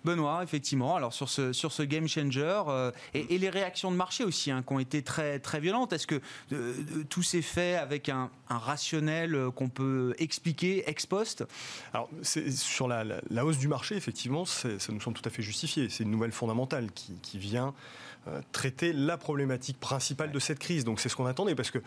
Benoît, 0.06 0.44
effectivement, 0.44 0.96
alors 0.96 1.14
sur 1.14 1.28
ce, 1.28 1.52
sur 1.52 1.72
ce 1.72 1.84
game 1.84 2.08
changer, 2.08 2.62
euh, 2.68 2.92
et, 3.14 3.38
les 3.38 3.50
réactions 3.50 3.92
de 3.92 3.98
marché 3.98 4.24
aussi, 4.24 4.52
hein, 4.52 4.64
qui 4.66 4.74
ont 4.74 4.80
été 4.80 5.02
très, 5.02 5.40
très 5.40 5.60
violentes. 5.60 5.92
Est-ce 5.94 6.08
que 6.08 6.22
euh, 6.54 6.74
tout 7.10 7.24
s'est 7.24 7.42
fait 7.42 7.76
avec 7.76 8.08
un, 8.08 8.30
rationnel 8.48 9.36
euh, 9.36 9.52
qu'on 9.52 9.70
peut 9.70 10.16
expliquer 10.20 10.88
ex 10.90 11.06
post 11.06 11.44
Alors, 11.94 12.10
sur 12.22 12.88
la, 12.88 13.04
hausse 13.44 13.58
du 13.58 13.68
marché, 13.68 13.96
effectivement, 13.96 14.46
ça 14.46 14.70
nous 14.90 15.02
semble 15.02 15.18
tout 15.18 15.28
à 15.28 15.32
fait 15.32 15.42
justifié. 15.42 15.90
C'est 15.90 16.04
une 16.04 16.12
nouvelle 16.12 16.32
fondamentale 16.32 16.92
qui, 16.94 17.14
qui 17.22 17.38
vient 17.38 17.74
traiter 18.52 18.92
la 18.92 19.18
problématique 19.18 19.80
principale 19.80 20.32
de 20.32 20.40
cette 20.40 20.58
crise. 20.58 20.84
Donc 20.84 21.00
c'est 21.00 21.10
ce 21.10 21.16
qu'on 21.16 21.28
attendait, 21.28 21.54
parce 21.54 21.70
que 21.70 21.78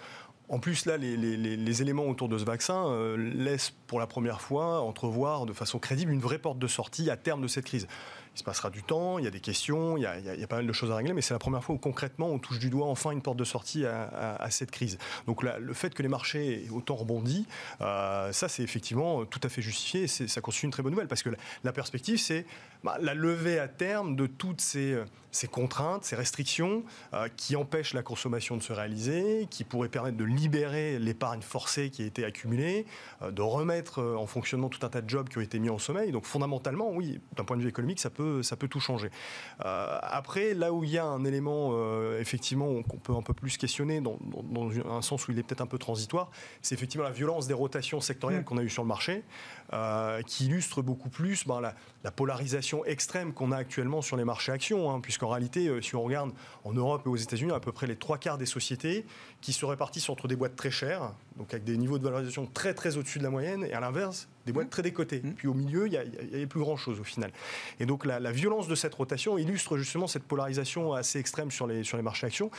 en 0.49 0.59
plus, 0.59 0.87
là, 0.87 0.97
les, 0.97 1.83
éléments 1.83 2.07
autour 2.07 2.29
de 2.29 2.39
ce 2.39 2.45
vaccin 2.45 2.87
euh, 2.89 3.17
laissent 3.17 3.73
pour 3.87 4.01
la 4.01 4.07
première 4.07 4.41
fois 4.41 4.81
entrevoir 4.81 5.47
de 5.47 5.53
façon 5.53 5.79
crédible 5.79 6.11
une 6.11 6.21
vraie 6.21 6.39
porte 6.39 6.59
de 6.59 6.67
sortie 6.67 7.11
à 7.11 7.17
terme 7.17 7.43
de 7.43 7.49
cette 7.49 7.67
crise 7.67 7.87
il 8.35 8.39
se 8.39 8.45
passera 8.45 8.71
du 8.71 8.85
temps, 8.85 9.19
il 9.19 9.25
y 9.25 9.27
a 9.27 9.33
des 9.33 9.41
questions, 9.41 9.97
il 9.97 10.03
y 10.03 10.07
a, 10.07 10.47
pas 10.47 10.57
mal 10.57 10.67
de 10.67 10.73
choses 10.73 10.93
à 10.93 10.97
régler, 10.97 11.13
mais 11.13 11.23
c'est 11.23 11.35
la 11.35 11.41
première 11.41 11.65
fois 11.65 11.75
où 11.75 11.79
concrètement 11.79 12.29
on 12.29 12.39
touche 12.39 12.61
du 12.61 12.71
doigt 12.71 12.87
enfin 12.87 13.11
une 13.11 13.21
porte 13.21 13.37
de 13.37 13.43
sortie 13.43 13.85
à, 13.85 14.47
cette 14.51 14.71
crise. 14.71 14.97
Donc 15.27 15.43
le 15.43 15.75
fait 15.75 15.93
que 15.93 16.03
les 16.03 16.09
marchés 16.09 16.65
aient 16.65 16.71
autant 16.71 16.95
rebondi, 16.95 17.49
euh, 17.81 18.31
ça 18.31 18.49
c'est 18.49 18.63
effectivement 18.63 19.25
tout 19.25 19.41
à 19.43 19.49
fait 19.49 19.61
justifié 19.61 20.07
ça 20.07 20.41
constitue 20.41 20.67
une 20.67 20.73
très 20.73 20.85
bonne 20.85 20.93
nouvelle 20.93 21.09
parce 21.09 21.25
que 21.25 21.31
la, 21.65 21.73
perspective 21.73 22.19
c'est 22.19 22.47
bah, 22.85 22.97
la 23.01 23.15
levée 23.15 23.59
à 23.59 23.67
terme 23.67 24.15
de 24.15 24.27
toutes 24.29 24.61
ces, 24.61 24.97
contraintes, 25.51 26.05
ces 26.05 26.17
restrictions 26.17 26.83
euh, 27.15 27.29
qui 27.37 27.57
empêchent 27.57 27.95
la 27.95 28.03
consommation 28.03 28.57
de 28.57 28.63
se 28.63 28.73
réaliser, 28.73 29.47
qui 29.51 29.65
pourraient 29.65 29.89
permettre 29.89 30.17
de 30.17 30.25
libérer 30.25 30.99
l'épargne 30.99 31.43
forcée 31.43 31.91
qui 31.91 32.03
a 32.03 32.07
été 32.07 32.25
accumulée, 32.25 32.87
euh, 33.23 33.31
de 33.31 33.43
remettre 33.43 34.03
en 34.03 34.27
fonctionnement 34.27 34.69
tout 34.69 34.85
un 34.85 34.89
tas 34.89 35.01
de 35.01 35.09
jobs 35.09 35.29
qui 35.29 35.39
ont 35.39 35.43
été 35.43 35.59
mis 35.59 35.71
en 35.71 35.79
sommeil. 35.79 36.13
Donc 36.13 36.25
fondamentalement, 36.25 36.91
oui, 36.91 37.21
d'un 37.37 37.45
point 37.45 37.57
de 37.57 37.63
vue 37.63 37.69
économique, 37.69 38.01
ça 38.01 38.11
peut 38.11 38.43
ça 38.43 38.57
peut 38.57 38.69
tout 38.69 38.81
changer. 38.81 39.11
Euh, 39.65 39.99
après, 40.03 40.55
là 40.55 40.73
où 40.73 40.85
il 40.85 40.91
y 40.91 40.99
a 40.99 41.05
un 41.05 41.25
élément, 41.25 41.71
euh, 41.73 42.21
effectivement, 42.21 42.83
qu'on 42.83 42.99
peut 42.99 43.15
un 43.15 43.23
peu 43.23 43.35
plus 43.35 43.57
questionner, 43.57 44.01
dans, 44.01 44.19
un 44.91 45.03
sens 45.03 45.29
où 45.29 45.33
il 45.33 45.39
est 45.39 45.43
peut-être 45.43 45.61
un 45.61 45.67
peu 45.67 45.79
transitoire, 45.79 46.31
c'est 46.63 46.75
effectivement 46.75 47.05
la 47.05 47.13
violence 47.13 47.47
des 47.47 47.55
rotations 47.55 48.01
sectorielles 48.01 48.41
mm. 48.41 48.45
qu'on 48.45 48.59
a 48.59 48.63
eues 48.63 48.71
sur 48.71 48.83
le 48.83 48.89
marché, 48.89 49.23
euh, 49.73 50.23
qui 50.23 50.47
illustre 50.47 50.83
beaucoup 50.83 51.11
plus 51.11 51.47
ben, 51.47 51.61
la, 51.61 52.11
polarisation 52.11 52.85
extrême 52.87 53.35
qu'on 53.35 53.53
a 53.53 53.57
actuellement 53.57 54.01
sur 54.01 54.17
les 54.17 54.25
marchés 54.25 54.51
actions, 54.51 54.91
hein, 54.91 55.01
puisqu'en 55.01 55.29
réalité, 55.29 55.71
si 55.83 55.95
on 55.95 56.03
regarde 56.03 56.33
en 56.65 56.73
Europe 56.73 57.03
et 57.05 57.09
aux 57.09 57.17
États-Unis, 57.17 57.53
à 57.53 57.61
peu 57.61 57.71
près 57.71 57.87
les 57.87 57.97
trois 57.97 58.17
quarts 58.17 58.39
des 58.39 58.47
sociétés 58.47 59.05
qui 59.41 59.53
se 59.53 59.67
répartissent 59.67 60.09
entre 60.09 60.27
des 60.27 60.37
boîtes 60.37 60.57
très 60.57 60.71
chères, 60.71 61.13
donc 61.37 61.53
avec 61.53 61.65
des 61.65 61.77
niveaux 61.77 61.99
de 61.99 62.05
valorisation 62.05 62.47
très 62.47 62.73
très 62.73 62.97
au-dessus 62.97 63.19
de 63.19 63.25
la 63.25 63.31
moyenne, 63.31 63.65
et 63.65 63.73
à 63.75 63.81
l'inverse, 63.81 64.29
des 64.47 64.53
boîtes 64.53 64.69
mmh. 64.69 64.71
très 64.71 64.83
décotées. 64.83 65.21
Mmh. 65.23 65.33
Puis 65.35 65.49
au 65.49 65.55
milieu, 65.55 65.87
il 65.87 65.91
n'y 65.91 65.97
avait 65.99 66.47
plus 66.47 66.61
grand-chose 66.61 66.99
au 66.99 67.05
final. 67.05 67.31
Et 67.79 67.87
donc 67.87 68.07
la, 68.07 68.19
la, 68.19 68.33
violence 68.33 68.69
de 68.69 68.75
cette 68.75 68.95
rotation 68.95 69.37
illustre 69.37 69.77
justement 69.77 70.07
cette 70.07 70.25
polarisation 70.25 70.95
assez 70.95 71.19
extrême 71.19 71.51
sur 71.51 71.67
les, 71.67 71.85
sur 71.85 71.97
les 71.97 72.03
marchés 72.03 72.27
actions. 72.27 72.51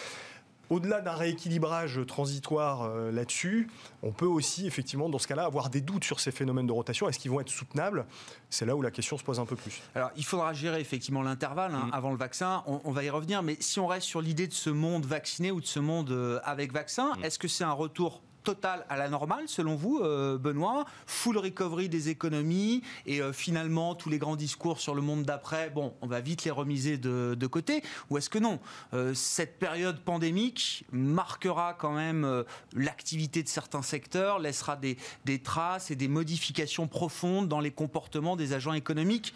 Au-delà 0.69 1.01
d'un 1.01 1.13
rééquilibrage 1.13 1.99
transitoire 2.07 2.83
euh, 2.83 3.11
là-dessus, 3.11 3.69
on 4.03 4.11
peut 4.11 4.25
aussi, 4.25 4.67
effectivement, 4.67 5.09
dans 5.09 5.19
ce 5.19 5.27
cas-là, 5.27 5.45
avoir 5.45 5.69
des 5.69 5.81
doutes 5.81 6.03
sur 6.03 6.19
ces 6.19 6.31
phénomènes 6.31 6.67
de 6.67 6.71
rotation. 6.71 7.09
Est-ce 7.09 7.19
qu'ils 7.19 7.31
vont 7.31 7.39
être 7.39 7.49
soutenables? 7.49 8.05
C'est 8.49 8.65
là 8.65 8.75
où 8.75 8.81
la 8.81 8.91
question 8.91 9.17
se 9.17 9.23
pose 9.23 9.39
un 9.39 9.45
peu 9.45 9.55
plus. 9.55 9.81
Alors, 9.95 10.11
il 10.15 10.25
faudra 10.25 10.53
gérer 10.53 10.79
effectivement 10.79 11.21
l'intervalle 11.21 11.73
hein, 11.73 11.87
mm. 11.87 11.93
avant 11.93 12.11
le 12.11 12.17
vaccin. 12.17 12.63
On, 12.67 12.91
va 12.91 13.03
y 13.03 13.09
revenir. 13.09 13.41
Mais 13.43 13.57
si 13.59 13.79
on 13.79 13.87
reste 13.87 14.07
sur 14.07 14.21
l'idée 14.21 14.47
de 14.47 14.53
ce 14.53 14.69
monde 14.69 15.05
vacciné 15.05 15.51
ou 15.51 15.61
de 15.61 15.65
ce 15.65 15.79
monde 15.79 16.11
euh, 16.11 16.39
avec 16.43 16.71
vaccin, 16.71 17.15
mm. 17.15 17.23
est-ce 17.23 17.39
que 17.39 17.47
c'est 17.47 17.63
un 17.63 17.71
retour 17.71 18.21
total 18.43 18.85
à 18.89 18.97
la 18.97 19.09
normale, 19.09 19.47
selon 19.47 19.75
vous, 19.75 19.99
euh, 19.99 20.37
Benoît 20.37 20.85
Full 21.07 21.37
recovery 21.37 21.89
des 21.89 22.09
économies 22.09 22.81
et 23.05 23.21
euh, 23.21 23.33
finalement 23.33 23.95
tous 23.95 24.09
les 24.09 24.17
grands 24.17 24.35
discours 24.35 24.79
sur 24.79 24.95
le 24.95 25.01
monde 25.01 25.23
d'après, 25.23 25.71
on 25.75 26.07
va 26.07 26.21
vite 26.21 26.43
les 26.43 26.51
remiser 26.51 26.97
de, 26.97 27.47
côté 27.47 27.83
Ou 28.09 28.17
est-ce 28.17 28.29
que 28.29 28.39
non 28.39 28.59
euh, 28.93 29.13
Cette 29.13 29.59
période 29.59 29.99
pandémique 29.99 30.85
marquera 30.91 31.73
quand 31.73 31.93
même 31.93 32.43
l'activité 32.73 33.43
de 33.43 33.47
certains 33.47 33.81
secteurs, 33.81 34.39
laissera 34.39 34.75
des 34.77 35.41
traces 35.41 35.91
et 35.91 35.95
des 35.95 36.07
modifications 36.07 36.87
profondes 36.87 37.47
dans 37.47 37.59
les 37.59 37.71
comportements 37.71 38.35
des 38.35 38.53
agents 38.53 38.73
économiques 38.73 39.33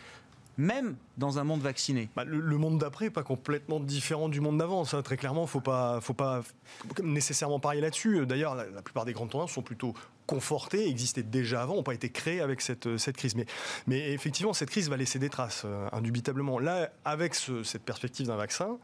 même 0.58 0.96
dans 1.18 1.40
un 1.40 1.44
monde 1.44 1.62
vacciné 1.62 2.10
bah, 2.16 2.24
le, 2.26 2.58
monde 2.58 2.78
d'après 2.78 3.06
n'est 3.06 3.12
pas 3.12 3.24
complètement 3.24 3.80
différent 3.80 4.30
du 4.30 4.42
monde 4.42 4.58
d'avant. 4.58 4.86
Ça, 4.86 5.02
très 5.02 5.18
clairement, 5.18 5.42
il 5.42 5.58
ne 5.58 6.00
faut 6.00 6.14
pas, 6.14 6.42
nécessairement 7.02 7.60
parier 7.60 7.82
là-dessus. 7.82 8.26
D'ailleurs, 8.26 8.56
la, 8.56 8.82
plupart 8.82 9.06
des 9.06 9.14
grandes 9.14 9.30
tendances 9.30 9.52
sont 9.52 9.62
plutôt 9.62 9.94
confortées, 10.28 10.88
existaient 10.88 11.24
déjà 11.24 11.62
avant, 11.62 11.76
n'ont 11.76 11.84
pas 11.84 11.94
été 11.94 12.10
créées 12.10 12.42
avec 12.42 12.62
cette, 12.62 12.98
cette 12.98 13.18
crise. 13.18 13.36
Mais, 13.36 13.46
mais, 13.88 14.12
effectivement, 14.12 14.54
cette 14.54 14.70
crise 14.70 14.90
va 14.90 14.98
laisser 14.98 15.20
des 15.20 15.30
traces, 15.30 15.64
euh, 15.66 15.88
indubitablement. 15.92 16.60
Là, 16.60 16.90
avec 17.06 17.36
cette 17.36 17.84
perspective 17.84 18.28
d'un 18.28 18.36
vaccin, 18.36 18.78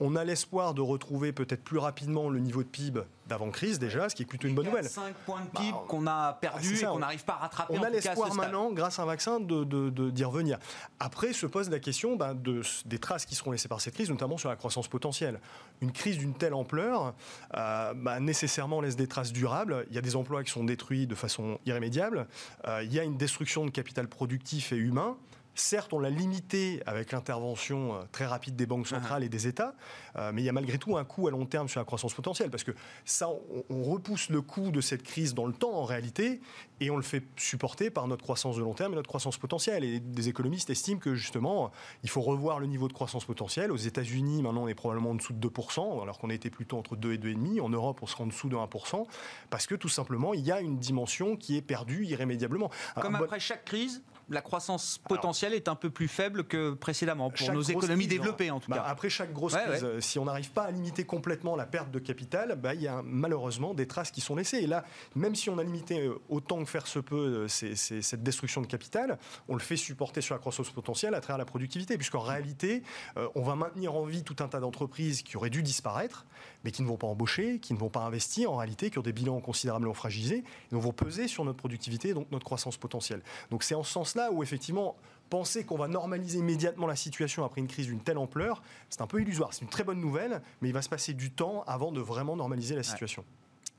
on 0.00 0.16
a 0.16 0.24
l'espoir 0.24 0.74
de 0.74 0.80
retrouver 0.80 1.32
peut-être 1.32 1.62
plus 1.62 1.78
rapidement 1.78 2.28
le 2.28 2.40
niveau 2.40 2.62
de 2.62 2.68
PIB 2.68 3.02
d'avant-crise 3.28 3.78
déjà, 3.78 4.08
ce 4.08 4.16
qui 4.16 4.22
est 4.22 4.26
plutôt 4.26 4.48
une 4.48 4.54
bonne 4.54 4.66
nouvelle. 4.66 4.88
5 4.88 5.14
points 5.24 5.40
de 5.42 5.46
PIB 5.58 5.72
bah, 5.72 5.84
qu'on 5.86 6.06
a 6.08 6.32
perdu 6.32 6.76
et 6.76 6.84
qu'on 6.84 6.98
n'arrive 6.98 7.24
pas 7.24 7.34
à 7.34 7.36
rattraper. 7.36 7.78
On 7.78 7.82
a 7.82 7.88
l'espoir 7.88 8.34
maintenant, 8.34 8.72
grâce 8.72 8.98
à 8.98 9.02
un 9.02 9.06
vaccin, 9.06 9.38
d'y 9.38 9.46
de, 9.46 9.90
de, 9.90 10.24
revenir. 10.24 10.58
Après 10.98 11.32
se 11.32 11.46
pose 11.46 11.70
la 11.70 11.78
question 11.78 12.16
bah, 12.16 12.34
de, 12.34 12.62
des 12.84 12.98
traces 12.98 13.26
qui 13.26 13.36
seront 13.36 13.52
laissées 13.52 13.68
par 13.68 13.80
cette 13.80 13.94
crise, 13.94 14.10
notamment 14.10 14.38
sur 14.38 14.48
la 14.48 14.56
croissance 14.56 14.88
potentielle. 14.88 15.40
Une 15.80 15.92
crise 15.92 16.18
d'une 16.18 16.34
telle 16.34 16.54
ampleur, 16.54 17.14
euh, 17.56 17.94
bah, 17.94 18.18
nécessairement 18.18 18.80
laisse 18.80 18.96
des 18.96 19.06
traces 19.06 19.32
durables. 19.32 19.86
Il 19.90 19.94
y 19.94 19.98
a 19.98 20.02
des 20.02 20.16
emplois 20.16 20.42
qui 20.42 20.50
sont 20.50 20.64
détruits 20.64 20.81
de 20.90 21.14
façon 21.14 21.58
irrémédiable. 21.66 22.26
Euh, 22.66 22.82
il 22.82 22.92
y 22.92 22.98
a 22.98 23.04
une 23.04 23.16
destruction 23.16 23.64
de 23.64 23.70
capital 23.70 24.08
productif 24.08 24.72
et 24.72 24.76
humain. 24.76 25.16
Certes, 25.54 25.92
on 25.92 25.98
l'a 25.98 26.08
limité 26.08 26.82
avec 26.86 27.12
l'intervention 27.12 27.94
euh, 27.94 28.02
très 28.10 28.24
rapide 28.24 28.56
des 28.56 28.64
banques 28.64 28.86
centrales 28.86 29.22
uh-huh. 29.22 29.26
et 29.26 29.28
des 29.28 29.46
États, 29.46 29.74
euh, 30.16 30.32
mais 30.32 30.40
il 30.40 30.44
y 30.44 30.48
a 30.48 30.52
malgré 30.52 30.78
tout 30.78 30.96
un 30.96 31.04
coût 31.04 31.28
à 31.28 31.30
long 31.30 31.44
terme 31.44 31.68
sur 31.68 31.78
la 31.78 31.84
croissance 31.84 32.14
potentielle, 32.14 32.50
parce 32.50 32.64
que 32.64 32.72
ça, 33.04 33.28
on, 33.68 33.82
repousse 33.82 34.30
le 34.30 34.40
coût 34.40 34.70
de 34.70 34.80
cette 34.80 35.02
crise 35.02 35.34
dans 35.34 35.44
le 35.44 35.52
temps 35.52 35.72
en 35.72 35.84
réalité, 35.84 36.40
et 36.80 36.90
on 36.90 36.96
le 36.96 37.02
fait 37.02 37.24
supporter 37.36 37.90
par 37.90 38.08
notre 38.08 38.22
croissance 38.22 38.56
de 38.56 38.62
long 38.62 38.72
terme 38.72 38.92
et 38.92 38.96
notre 38.96 39.08
croissance 39.08 39.36
potentielle. 39.36 39.84
Et 39.84 40.00
des 40.00 40.28
économistes 40.28 40.70
estiment 40.70 40.98
que 40.98 41.14
justement, 41.14 41.70
il 42.02 42.08
faut 42.08 42.22
revoir 42.22 42.58
le 42.58 42.66
niveau 42.66 42.88
de 42.88 42.92
croissance 42.92 43.24
potentielle. 43.24 43.72
Aux 43.72 43.76
États-Unis, 43.76 44.42
maintenant, 44.42 44.64
on 44.64 44.68
est 44.68 44.74
probablement 44.74 45.10
en 45.10 45.14
dessous 45.14 45.32
de 45.34 45.48
2%, 45.48 46.02
alors 46.02 46.18
qu'on 46.18 46.30
était 46.30 46.50
plutôt 46.50 46.78
entre 46.78 46.96
2 46.96 47.12
et 47.12 47.18
2,5%. 47.18 47.60
En 47.60 47.68
Europe, 47.68 47.98
on 48.02 48.06
sera 48.06 48.24
en 48.24 48.28
dessous 48.28 48.48
de 48.48 48.56
1%, 48.56 49.06
parce 49.50 49.66
que 49.66 49.74
tout 49.74 49.88
simplement, 49.88 50.32
il 50.32 50.40
y 50.40 50.52
a 50.52 50.60
une 50.60 50.78
dimension 50.78 51.36
qui 51.36 51.56
est 51.56 51.62
perdue 51.62 52.06
irrémédiablement. 52.06 52.70
Comme 53.00 53.16
après 53.16 53.40
chaque 53.40 53.64
crise, 53.64 54.02
la 54.28 54.42
croissance 54.42 55.00
potentielle 55.08 55.54
est 55.54 55.68
un 55.68 55.74
peu 55.74 55.90
plus 55.90 56.08
faible 56.08 56.44
que 56.44 56.72
précédemment 56.72 57.30
pour 57.30 57.52
nos 57.52 57.62
économies 57.62 58.06
développées 58.06 58.50
en 58.50 58.60
tout 58.60 58.70
bah, 58.70 58.78
cas. 58.78 58.84
Après 58.84 59.10
chaque 59.10 59.32
grosse 59.32 59.54
crise, 59.54 59.86
si 60.00 60.18
on 60.18 60.24
n'arrive 60.24 60.50
pas 60.50 60.64
à 60.64 60.70
limiter 60.70 61.04
complètement 61.04 61.56
la 61.56 61.66
perte 61.66 61.90
de 61.90 61.98
capital, 61.98 62.56
bah, 62.56 62.74
il 62.74 62.82
y 62.82 62.88
a 62.88 63.02
malheureusement 63.04 63.74
des 63.74 63.86
traces 63.86 64.10
qui 64.10 64.20
sont 64.20 64.36
laissées. 64.36 64.58
Et 64.58 64.66
là, 64.66 64.84
même 65.14 65.34
si 65.34 65.50
on 65.50 65.58
a 65.58 65.64
limité 65.64 66.00
euh, 66.00 66.18
autant 66.28 66.62
que 66.62 66.70
faire 66.70 66.86
se 66.86 66.98
peut 66.98 67.46
euh, 67.46 67.48
cette 67.48 68.22
destruction 68.22 68.60
de 68.60 68.66
capital, 68.66 69.18
on 69.48 69.54
le 69.54 69.60
fait 69.60 69.76
supporter 69.76 70.20
sur 70.20 70.34
la 70.34 70.38
croissance 70.38 70.70
potentielle 70.70 71.14
à 71.14 71.20
travers 71.20 71.38
la 71.38 71.44
productivité, 71.44 71.96
puisqu'en 71.96 72.20
réalité, 72.20 72.82
euh, 73.16 73.28
on 73.34 73.42
va 73.42 73.54
maintenir 73.54 73.94
en 73.94 74.04
vie 74.04 74.22
tout 74.22 74.36
un 74.40 74.48
tas 74.48 74.60
d'entreprises 74.60 75.22
qui 75.22 75.36
auraient 75.36 75.50
dû 75.50 75.62
disparaître, 75.62 76.26
mais 76.64 76.70
qui 76.70 76.82
ne 76.82 76.88
vont 76.88 76.96
pas 76.96 77.06
embaucher, 77.06 77.58
qui 77.58 77.74
ne 77.74 77.78
vont 77.78 77.88
pas 77.88 78.00
investir 78.00 78.52
en 78.52 78.56
réalité, 78.56 78.90
qui 78.90 78.98
ont 78.98 79.02
des 79.02 79.12
bilans 79.12 79.40
considérablement 79.40 79.94
fragilisés, 79.94 80.38
et 80.38 80.74
donc 80.74 80.82
vont 80.82 80.92
peser 80.92 81.28
sur 81.28 81.44
notre 81.44 81.58
productivité, 81.58 82.14
donc 82.14 82.30
notre 82.30 82.44
croissance 82.44 82.76
potentielle. 82.76 83.22
Donc 83.50 83.62
c'est 83.62 83.74
en 83.74 83.82
ce 83.82 83.92
sens-là 83.92 84.30
où 84.32 84.42
effectivement 84.42 84.96
penser 85.30 85.64
qu'on 85.64 85.78
va 85.78 85.88
normaliser 85.88 86.38
immédiatement 86.38 86.86
la 86.86 86.96
situation 86.96 87.44
après 87.44 87.60
une 87.60 87.68
crise 87.68 87.86
d'une 87.86 88.00
telle 88.00 88.18
ampleur, 88.18 88.62
c'est 88.90 89.00
un 89.00 89.06
peu 89.06 89.20
illusoire. 89.22 89.54
C'est 89.54 89.62
une 89.62 89.70
très 89.70 89.84
bonne 89.84 90.00
nouvelle, 90.00 90.42
mais 90.60 90.68
il 90.68 90.72
va 90.72 90.82
se 90.82 90.90
passer 90.90 91.14
du 91.14 91.30
temps 91.30 91.64
avant 91.66 91.90
de 91.90 92.00
vraiment 92.00 92.36
normaliser 92.36 92.74
la 92.74 92.82
situation. 92.82 93.24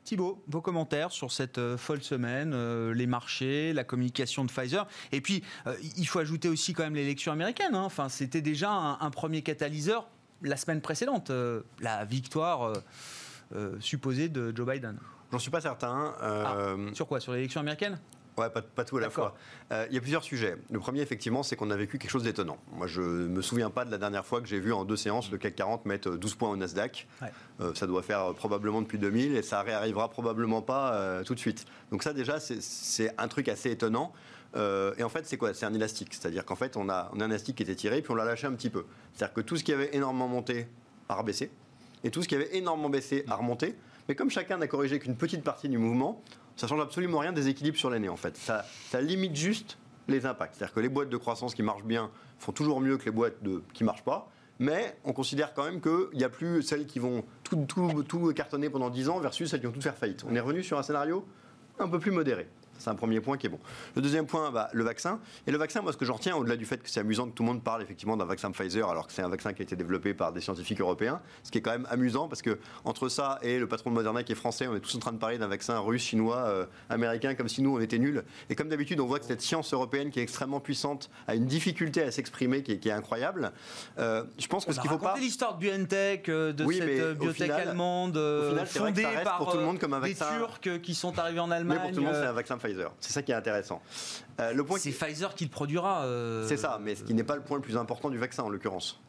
Thibault, 0.03 0.43
vos 0.47 0.61
commentaires 0.61 1.11
sur 1.11 1.31
cette 1.31 1.57
euh, 1.57 1.77
folle 1.77 2.03
semaine, 2.03 2.51
euh, 2.53 2.93
les 2.93 3.07
marchés, 3.07 3.71
la 3.71 3.83
communication 3.83 4.43
de 4.43 4.51
Pfizer. 4.51 4.85
Et 5.11 5.21
puis, 5.21 5.43
euh, 5.65 5.75
il 5.97 6.05
faut 6.07 6.19
ajouter 6.19 6.49
aussi 6.49 6.73
quand 6.73 6.83
même 6.83 6.95
l'élection 6.95 7.31
américaine. 7.31 7.73
Hein. 7.73 7.83
Enfin, 7.83 8.09
c'était 8.09 8.41
déjà 8.41 8.71
un, 8.71 9.09
premier 9.11 9.43
catalyseur 9.43 10.09
la 10.43 10.57
semaine 10.57 10.81
précédente, 10.81 11.31
la 11.79 12.05
victoire 12.05 12.73
supposée 13.79 14.29
de 14.29 14.55
Joe 14.55 14.67
Biden. 14.67 14.97
J'en 15.31 15.39
suis 15.39 15.51
pas 15.51 15.61
certain. 15.61 16.13
Ah, 16.21 16.75
sur 16.93 17.07
quoi? 17.07 17.19
Sur 17.19 17.33
l'élection 17.33 17.61
américaine? 17.61 17.97
Ouais, 18.37 18.49
pas, 18.49 18.83
tout 18.83 18.97
à 18.97 19.01
la 19.01 19.09
fois. 19.09 19.35
Euh, 19.71 19.85
il 19.89 19.95
y 19.95 19.97
a 19.97 20.01
plusieurs 20.01 20.23
sujets. 20.23 20.55
Le 20.71 20.79
premier, 20.79 21.01
effectivement, 21.01 21.43
c'est 21.43 21.55
qu'on 21.55 21.69
a 21.69 21.75
vécu 21.75 21.99
quelque 21.99 22.09
chose 22.09 22.23
d'étonnant. 22.23 22.57
Moi, 22.71 22.87
je 22.87 23.01
ne 23.01 23.27
me 23.27 23.41
souviens 23.41 23.69
pas 23.69 23.85
de 23.85 23.91
la 23.91 23.97
dernière 23.97 24.25
fois 24.25 24.41
que 24.41 24.47
j'ai 24.47 24.59
vu 24.59 24.73
en 24.73 24.85
deux 24.85 24.95
séances 24.95 25.31
le 25.31 25.37
CAC 25.37 25.55
40 25.55 25.85
mettre 25.85 26.11
12 26.11 26.35
points 26.35 26.49
au 26.49 26.55
Nasdaq. 26.55 27.07
Euh, 27.61 27.73
ça 27.75 27.85
doit 27.85 28.01
faire 28.01 28.33
probablement 28.33 28.81
depuis 28.81 28.97
2000 28.97 29.35
et 29.35 29.43
ça 29.43 29.61
réarrivera 29.61 30.09
probablement 30.09 30.61
pas 30.61 30.93
euh, 30.93 31.23
tout 31.23 31.35
de 31.35 31.39
suite. 31.39 31.65
Donc 31.91 32.01
ça, 32.01 32.13
déjà, 32.13 32.39
c'est 32.39 33.13
un 33.17 33.27
truc 33.27 33.49
assez 33.49 33.69
étonnant. 33.69 34.13
Et 34.55 35.03
en 35.03 35.09
fait, 35.09 35.25
c'est 35.25 35.37
quoi? 35.37 35.53
C'est 35.53 35.65
un 35.65 35.73
élastique. 35.73 36.13
C'est-à-dire 36.13 36.45
qu'en 36.45 36.55
fait, 36.55 36.77
on 36.77 36.89
a, 36.89 37.11
un 37.13 37.25
élastique 37.25 37.57
qui 37.57 37.63
était 37.63 37.75
tiré, 37.75 38.01
puis 38.01 38.11
on 38.11 38.15
l'a 38.15 38.25
lâché 38.25 38.47
un 38.47 38.53
petit 38.53 38.69
peu. 38.69 38.85
C'est-à-dire 39.13 39.33
que 39.33 39.41
tout 39.41 39.57
ce 39.57 39.63
qui 39.63 39.73
avait 39.73 39.95
énormément 39.95 40.27
monté 40.27 40.67
a 41.09 41.15
rebaissé. 41.15 41.51
Et 42.03 42.11
tout 42.11 42.21
ce 42.21 42.27
qui 42.27 42.35
avait 42.35 42.55
énormément 42.55 42.89
baissé 42.89 43.23
a 43.27 43.35
remonté. 43.35 43.75
Mais 44.07 44.15
comme 44.15 44.29
chacun 44.29 44.57
n'a 44.57 44.67
corrigé 44.67 44.99
qu'une 44.99 45.15
petite 45.15 45.43
partie 45.43 45.69
du 45.69 45.77
mouvement, 45.77 46.21
ça 46.55 46.67
change 46.67 46.81
absolument 46.81 47.19
rien 47.19 47.31
des 47.31 47.47
équilibres 47.47 47.77
sur 47.77 47.89
l'année 47.89 48.09
en 48.09 48.17
fait. 48.17 48.37
Ça, 48.37 48.65
limite 49.01 49.35
juste 49.35 49.77
les 50.07 50.25
impacts. 50.25 50.55
C'est-à-dire 50.55 50.73
que 50.73 50.79
les 50.81 50.89
boîtes 50.89 51.09
de 51.09 51.17
croissance 51.17 51.55
qui 51.55 51.63
marchent 51.63 51.85
bien 51.85 52.11
font 52.37 52.51
toujours 52.51 52.81
mieux 52.81 52.97
que 52.97 53.05
les 53.05 53.11
boîtes 53.11 53.37
qui 53.73 53.83
ne 53.83 53.85
marchent 53.85 54.03
pas. 54.03 54.29
Mais 54.59 54.97
on 55.03 55.13
considère 55.13 55.53
quand 55.53 55.63
même 55.63 55.81
qu'il 55.81 56.17
n'y 56.17 56.23
a 56.23 56.29
plus 56.29 56.61
celles 56.61 56.85
qui 56.85 56.99
vont 56.99 57.23
tout, 57.43 57.65
tout, 57.67 58.03
tout 58.03 58.33
cartonner 58.33 58.69
pendant 58.69 58.89
10 58.89 59.09
ans 59.09 59.19
versus 59.19 59.49
celles 59.49 59.61
qui 59.61 59.65
vont 59.65 59.71
tout 59.71 59.81
faire 59.81 59.97
faillite. 59.97 60.23
On 60.29 60.35
est 60.35 60.39
revenu 60.39 60.61
sur 60.61 60.77
un 60.77 60.83
scénario 60.83 61.25
un 61.79 61.87
peu 61.87 61.99
plus 61.99 62.11
modéré. 62.11 62.47
C'est 62.77 62.89
un 62.89 62.95
premier 62.95 63.21
point 63.21 63.37
qui 63.37 63.47
est 63.47 63.49
bon. 63.49 63.59
Le 63.95 64.01
deuxième 64.01 64.25
point, 64.25 64.51
bah, 64.51 64.69
le 64.73 64.83
vaccin. 64.83 65.19
Et 65.47 65.51
le 65.51 65.57
vaccin, 65.57 65.81
moi, 65.81 65.93
ce 65.93 65.97
que 65.97 66.05
j'en 66.05 66.15
retiens, 66.15 66.35
au-delà 66.35 66.55
du 66.55 66.65
fait 66.65 66.81
que 66.81 66.89
c'est 66.89 66.99
amusant 66.99 67.27
que 67.27 67.31
tout 67.31 67.43
le 67.43 67.47
monde 67.47 67.63
parle 67.63 67.81
effectivement 67.81 68.17
d'un 68.17 68.25
vaccin 68.25 68.51
Pfizer, 68.51 68.89
alors 68.89 69.07
que 69.07 69.13
c'est 69.13 69.21
un 69.21 69.29
vaccin 69.29 69.53
qui 69.53 69.61
a 69.61 69.63
été 69.63 69.75
développé 69.75 70.13
par 70.13 70.33
des 70.33 70.41
scientifiques 70.41 70.81
européens, 70.81 71.21
ce 71.43 71.51
qui 71.51 71.59
est 71.59 71.61
quand 71.61 71.71
même 71.71 71.87
amusant 71.89 72.27
parce 72.27 72.41
que 72.41 72.59
entre 72.85 73.09
ça 73.09 73.39
et 73.41 73.59
le 73.59 73.67
patron 73.67 73.89
de 73.89 73.95
Moderna 73.95 74.23
qui 74.23 74.31
est 74.31 74.35
français, 74.35 74.67
on 74.67 74.75
est 74.75 74.79
tous 74.79 74.95
en 74.95 74.99
train 74.99 75.11
de 75.11 75.17
parler 75.17 75.37
d'un 75.37 75.47
vaccin 75.47 75.79
russe, 75.79 76.03
chinois, 76.03 76.37
euh, 76.37 76.65
américain, 76.89 77.35
comme 77.35 77.47
si 77.47 77.61
nous 77.61 77.75
on 77.75 77.79
était 77.79 77.99
nuls. 77.99 78.23
Et 78.49 78.55
comme 78.55 78.69
d'habitude, 78.69 78.99
on 78.99 79.05
voit 79.05 79.19
que 79.19 79.25
cette 79.25 79.41
science 79.41 79.73
européenne 79.73 80.11
qui 80.11 80.19
est 80.19 80.23
extrêmement 80.23 80.59
puissante 80.59 81.09
a 81.27 81.35
une 81.35 81.45
difficulté 81.45 82.03
à 82.03 82.11
s'exprimer 82.11 82.63
qui 82.63 82.71
est, 82.71 82.91
incroyable. 82.93 83.51
Euh, 83.97 84.23
je 84.37 84.47
pense 84.47 84.65
que 84.65 84.73
ce 84.73 84.79
qu'il 84.79 84.89
faut 84.89 84.97
pas. 84.97 85.15
l'histoire 85.17 85.55
de 85.55 85.59
BioNTech, 85.61 86.29
euh, 86.29 86.53
de 86.53 86.71
cette 86.71 87.17
biotech 87.17 87.49
allemande, 87.49 88.19
fondée 88.65 89.07
par 89.23 89.37
pour 89.37 89.51
tout 89.51 89.57
le 89.57 89.63
monde 89.63 89.79
comme 89.79 89.93
un 89.93 89.99
vaccin... 89.99 90.25
des 90.31 90.37
Turcs 90.37 90.81
qui 90.81 90.93
sont 90.93 91.17
arrivés 91.17 91.39
en 91.39 91.49
Allemagne. 91.49 91.79
Mais 91.79 91.87
pour 91.87 91.95
tout 91.95 92.01
le 92.01 92.07
monde, 92.07 92.15
c'est 92.15 92.27
un 92.27 92.33
vaccin 92.33 92.57
Pfizer. 92.63 92.93
C'est 92.99 93.11
ça 93.11 93.21
qui 93.21 93.31
est 93.31 93.35
intéressant. 93.35 93.81
Euh, 94.39 94.53
le 94.53 94.63
point 94.63 94.79
c'est 94.79 94.91
Pfizer 94.91 95.35
qui 95.35 95.45
le 95.45 95.49
produira. 95.49 96.03
Euh, 96.03 96.47
c'est 96.47 96.57
ça, 96.57 96.79
mais 96.81 96.95
ce 96.95 97.03
qui 97.03 97.13
n'est 97.13 97.23
pas 97.23 97.35
le 97.35 97.41
point 97.41 97.57
le 97.57 97.63
plus 97.63 97.77
important 97.77 98.09
du 98.09 98.17
vaccin 98.17 98.43
en 98.43 98.49
l'occurrence. 98.49 98.99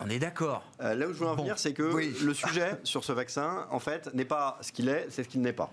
On 0.00 0.08
est 0.08 0.18
d'accord. 0.18 0.64
Euh, 0.80 0.94
là 0.94 1.06
où 1.06 1.12
je 1.12 1.18
veux 1.18 1.26
en 1.26 1.36
venir, 1.36 1.58
c'est 1.58 1.72
que 1.72 1.82
le 1.82 2.34
sujet 2.34 2.78
sur 2.84 3.04
ce 3.04 3.12
vaccin, 3.12 3.66
en 3.70 3.78
fait, 3.78 4.12
n'est 4.14 4.24
pas 4.24 4.58
ce 4.60 4.72
qu'il 4.72 4.88
est, 4.88 5.06
c'est 5.08 5.22
ce 5.22 5.28
qu'il 5.28 5.40
n'est 5.40 5.52
pas. 5.52 5.70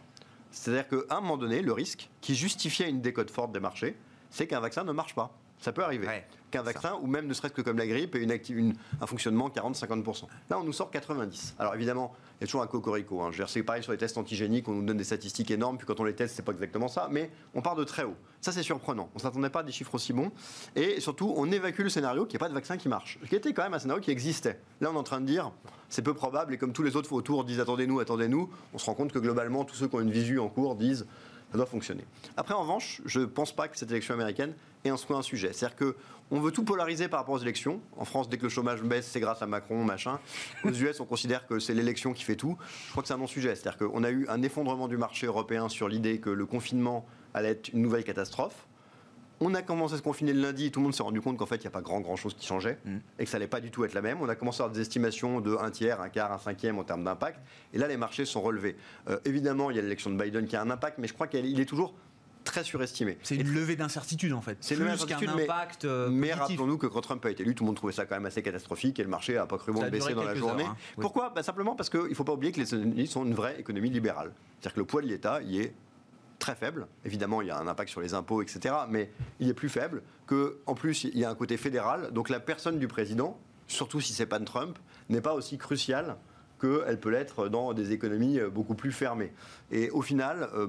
C'est-à-dire 0.52 0.88
qu'à 0.88 1.18
un 1.18 1.22
moment 1.22 1.38
donné, 1.38 1.62
le 1.62 1.74
risque 1.74 2.10
qui 2.22 2.36
justifiait 2.36 2.90
une 2.90 3.02
décote 3.02 3.32
forte 3.32 3.52
des 3.52 3.60
marchés, 3.60 3.98
c'est 4.30 4.48
qu'un 4.48 4.60
vaccin 4.60 4.84
ne 4.84 4.92
marche 4.92 5.16
pas. 5.16 5.32
Ça 5.62 5.72
peut 5.72 5.84
arriver. 5.84 6.08
Qu'un 6.50 6.64
vaccin, 6.64 7.00
ou 7.02 7.08
même 7.08 7.28
ne 7.28 7.34
serait-ce 7.34 7.54
que 7.54 7.62
comme 7.62 7.78
la 7.78 7.88
grippe, 7.88 8.16
ait 8.16 8.36
une, 8.50 8.74
un 9.00 9.06
fonctionnement 9.06 9.48
40-50%. 9.48 10.24
Là, 10.50 10.60
on 10.60 10.64
nous 10.64 10.74
sort 10.74 10.92
90. 10.92 11.56
Alors 11.60 11.76
évidemment, 11.76 12.12
il 12.40 12.42
y 12.42 12.44
a 12.44 12.48
toujours 12.48 12.64
un 12.64 12.68
cocorico. 12.68 13.22
Hein. 13.22 13.30
C'est 13.48 13.64
pareil 13.64 13.84
sur 13.84 13.94
les 13.94 13.98
tests 13.98 14.18
antigéniques, 14.18 14.68
on 14.68 14.74
nous 14.74 14.84
donne 14.84 14.98
des 14.98 15.04
statistiques 15.06 15.52
énormes, 15.52 15.78
puis 15.78 15.88
quand 15.88 16.00
on 16.00 16.04
les 16.04 16.16
teste, 16.16 16.36
c'est 16.36 16.42
pas 16.42 16.52
exactement 16.52 16.88
ça, 16.88 17.08
mais 17.10 17.30
on 17.54 17.62
part 17.62 17.76
de 17.76 17.84
très 17.84 18.04
haut. 18.04 18.16
Ça, 18.42 18.52
c'est 18.52 18.64
surprenant. 18.64 19.10
On 19.14 19.20
ne 19.20 19.22
s'attendait 19.22 19.52
pas 19.52 19.60
à 19.60 19.64
des 19.64 19.72
chiffres 19.72 19.94
aussi 19.94 20.14
bons. 20.14 20.32
Et 20.76 21.00
surtout, 21.00 21.32
on 21.38 21.50
évacue 21.52 21.84
le 21.84 21.90
scénario 21.90 22.26
qu'il 22.26 22.38
n'y 22.38 22.44
a 22.44 22.46
pas 22.46 22.50
de 22.50 22.56
vaccin 22.56 22.76
qui 22.76 22.90
marche. 22.90 23.20
Ce 23.24 23.30
qui 23.30 23.36
était 23.36 23.54
quand 23.54 23.64
même 23.64 23.76
un 23.76 23.80
scénario 23.80 24.02
qui 24.02 24.10
existait. 24.10 24.60
Là, 24.82 24.90
on 24.92 24.96
est 24.96 24.98
en 24.98 25.04
train 25.04 25.22
de 25.22 25.28
dire, 25.28 25.52
c'est 25.90 26.02
peu 26.02 26.16
probable, 26.16 26.56
et 26.56 26.58
comme 26.58 26.74
tous 26.74 26.84
les 26.84 26.96
autres 26.96 27.14
autour 27.14 27.44
disent 27.44 27.60
attendez-nous, 27.60 28.00
attendez-nous, 28.00 28.50
on 28.74 28.80
se 28.80 28.86
rend 28.88 28.96
compte 28.96 29.12
que 29.12 29.20
globalement, 29.20 29.64
tous 29.64 29.76
ceux 29.76 29.88
qui 29.88 29.96
ont 29.96 30.02
une 30.02 30.12
visu 30.12 30.40
en 30.40 30.50
cours 30.50 30.76
disent 30.76 31.06
ça 31.52 31.58
doit 31.58 31.66
fonctionner. 31.66 32.06
Après, 32.38 32.54
en 32.54 32.62
revanche, 32.62 33.02
je 33.06 33.20
ne 33.20 33.26
pense 33.26 33.54
pas 33.54 33.68
que 33.68 33.78
cette 33.78 33.92
élection 33.92 34.14
américaine 34.14 34.54
ait 34.86 34.90
un, 34.90 34.98
soit 34.98 35.18
un 35.18 35.22
sujet. 35.22 35.52
C'est-à-dire 35.54 35.76
qu'on 35.78 36.40
veut 36.40 36.52
tout 36.52 36.64
polariser 36.64 37.08
par 37.08 37.20
rapport 37.20 37.36
aux 37.36 37.40
élections. 37.40 37.82
En 37.98 38.06
France, 38.06 38.30
dès 38.30 38.38
que 38.38 38.44
le 38.44 38.50
chômage 38.50 38.82
baisse, 38.82 39.08
c'est 39.08 39.20
grâce 39.20 39.42
à 39.42 39.48
Macron, 39.48 39.84
machin. 39.84 40.20
Aux 40.64 40.72
US, 40.72 41.00
on 41.02 41.06
considère 41.06 41.46
que 41.46 41.60
c'est 41.60 41.74
l'élection 41.74 42.14
qui 42.14 42.24
fait 42.24 42.38
tout. 42.38 42.58
Je 42.86 42.92
crois 42.92 43.04
que 43.04 43.08
c'est 43.08 43.14
un 43.14 43.18
non-sujet. 43.18 43.56
C'est-à-dire 43.56 43.78
qu'on 43.78 44.04
a 44.04 44.12
eu 44.12 44.26
un 44.30 44.42
effondrement 44.42 44.88
du 44.88 44.98
marché 44.98 45.28
européen 45.28 45.68
sur 45.68 45.90
l'idée 45.90 46.20
que 46.20 46.30
le 46.30 46.46
confinement 46.46 47.06
allait 47.34 47.50
être 47.50 47.70
une 47.74 47.82
nouvelle 47.82 48.04
catastrophe. 48.04 48.66
On 49.44 49.56
a 49.56 49.64
commencé 49.64 49.96
à 49.96 49.98
se 49.98 50.04
confiner 50.04 50.34
le 50.34 50.42
lundi, 50.42 50.72
tout 50.72 50.80
le 50.80 50.84
monde 50.84 50.94
s'est 50.94 51.02
rendu 51.02 51.20
compte 51.20 51.36
qu'en 51.38 51.48
fait, 51.48 51.56
il 51.56 51.62
n'y 51.62 51.68
a 51.68 51.72
pas 51.72 51.82
grand, 51.82 52.00
grand 52.00 52.16
chose 52.16 52.36
qui 52.36 52.46
changeait 52.46 52.78
mm. 52.86 52.98
et 53.20 53.24
que 53.26 53.30
ça 53.30 53.38
n'allait 53.38 53.48
pas 53.48 53.60
du 53.60 53.72
tout 53.72 53.84
être 53.84 53.96
la 53.96 54.02
même. 54.02 54.20
On 54.22 54.30
a 54.30 54.36
commencé 54.36 54.62
à 54.62 54.66
avoir 54.66 54.76
des 54.76 54.82
estimations 54.82 55.42
de 55.42 55.56
un 55.56 55.72
tiers, 55.72 56.00
un 56.00 56.10
quart, 56.10 56.32
un 56.32 56.38
cinquième 56.38 56.78
en 56.78 56.84
termes 56.84 57.04
d'impact. 57.04 57.40
Et 57.74 57.80
là, 57.80 57.88
les 57.88 57.98
marchés 57.98 58.26
sont 58.26 58.42
relevés. 58.42 58.78
Euh, 59.10 59.18
évidemment, 59.26 59.72
il 59.72 59.76
y 59.76 59.80
a 59.80 59.82
l'élection 59.82 60.12
de 60.12 60.22
Biden 60.22 60.46
qui 60.46 60.56
a 60.56 60.62
un 60.62 60.70
impact, 60.70 61.00
mais 61.00 61.08
je 61.08 61.14
crois 61.14 61.28
qu'il 61.28 61.60
est 61.60 61.66
toujours 61.66 61.96
très 62.44 62.64
surestimé. 62.64 63.18
C'est 63.24 63.36
une 63.36 63.54
levée 63.54 63.76
d'incertitude 63.76 64.34
en 64.34 64.42
fait. 64.42 64.58
C'est 64.62 64.76
une 64.76 64.84
levée 64.84 65.06
qu'un 65.06 65.28
impact. 65.28 65.86
Euh, 65.86 66.10
mais, 66.10 66.34
rappelons-nous 66.34 66.78
que 66.78 66.88
quand 66.88 67.02
Trump 67.02 67.26
a 67.26 67.32
été 67.32 67.44
élu, 67.44 67.56
tout 67.56 67.64
le 67.64 67.68
monde 67.68 67.76
trouvait 67.76 67.94
ça 67.94 68.06
quand 68.06 68.16
même 68.16 68.26
assez 68.26 68.42
catastrophique 68.42 69.00
et 69.00 69.04
le 69.04 69.10
marché 69.10 69.34
n'a 69.34 69.46
pas 69.46 69.58
cru 69.58 69.72
bon 69.72 69.88
baisser 69.90 70.14
dans 70.14 70.24
la 70.24 70.36
journée. 70.36 70.64
Hein. 70.64 70.76
Pourquoi? 71.00 71.30
Bah, 71.30 71.44
Simplement 71.44 71.76
parce 71.76 71.90
qu'il 71.90 72.10
ne 72.10 72.14
faut 72.14 72.24
pas 72.24 72.34
oublier 72.34 72.52
que 72.52 72.60
les 72.60 72.68
États-Unis 72.68 73.08
sont 73.08 73.26
une 73.26 73.34
vraie 73.34 73.60
économie 73.60 73.90
libérale. 73.90 74.32
C'est-à-dire 74.60 74.74
que 74.76 74.80
le 74.80 74.86
poids 74.86 75.02
de 75.02 75.08
l'État 75.08 75.42
y 75.42 75.60
est 75.60 75.74
très 76.42 76.56
faible. 76.56 76.88
Évidemment, 77.06 77.42
il 77.42 77.48
y 77.48 77.52
a 77.52 77.58
un 77.58 77.68
impact 77.68 77.90
sur 77.90 78.02
les 78.02 78.14
impôts, 78.14 78.42
etc. 78.42 78.76
Mais 78.90 79.12
il 79.40 79.48
est 79.48 79.54
plus 79.54 79.70
faible 79.70 80.02
que, 80.28 80.60
en 80.66 80.76
plus, 80.76 81.06
il 81.06 81.18
y 81.18 81.24
a 81.24 81.30
un 81.30 81.36
côté 81.36 81.56
fédéral. 81.56 82.12
Donc 82.12 82.28
la 82.28 82.42
personne 82.42 82.80
du 82.80 82.88
président, 82.90 83.40
surtout 83.68 84.02
si 84.02 84.12
c'est 84.12 84.26
pas 84.26 84.40
Trump, 84.40 84.78
n'est 85.08 85.22
pas 85.22 85.34
aussi 85.34 85.58
cruciale 85.58 86.18
qu'elle 86.60 87.00
peut 87.00 87.10
l'être 87.10 87.48
dans 87.48 87.74
des 87.74 87.92
économies 87.92 88.40
euh, 88.40 88.50
beaucoup 88.50 88.76
plus 88.76 88.92
fermées. 88.92 89.34
Et 89.72 89.90
au 89.92 90.02
final, 90.02 90.50
euh, 90.54 90.68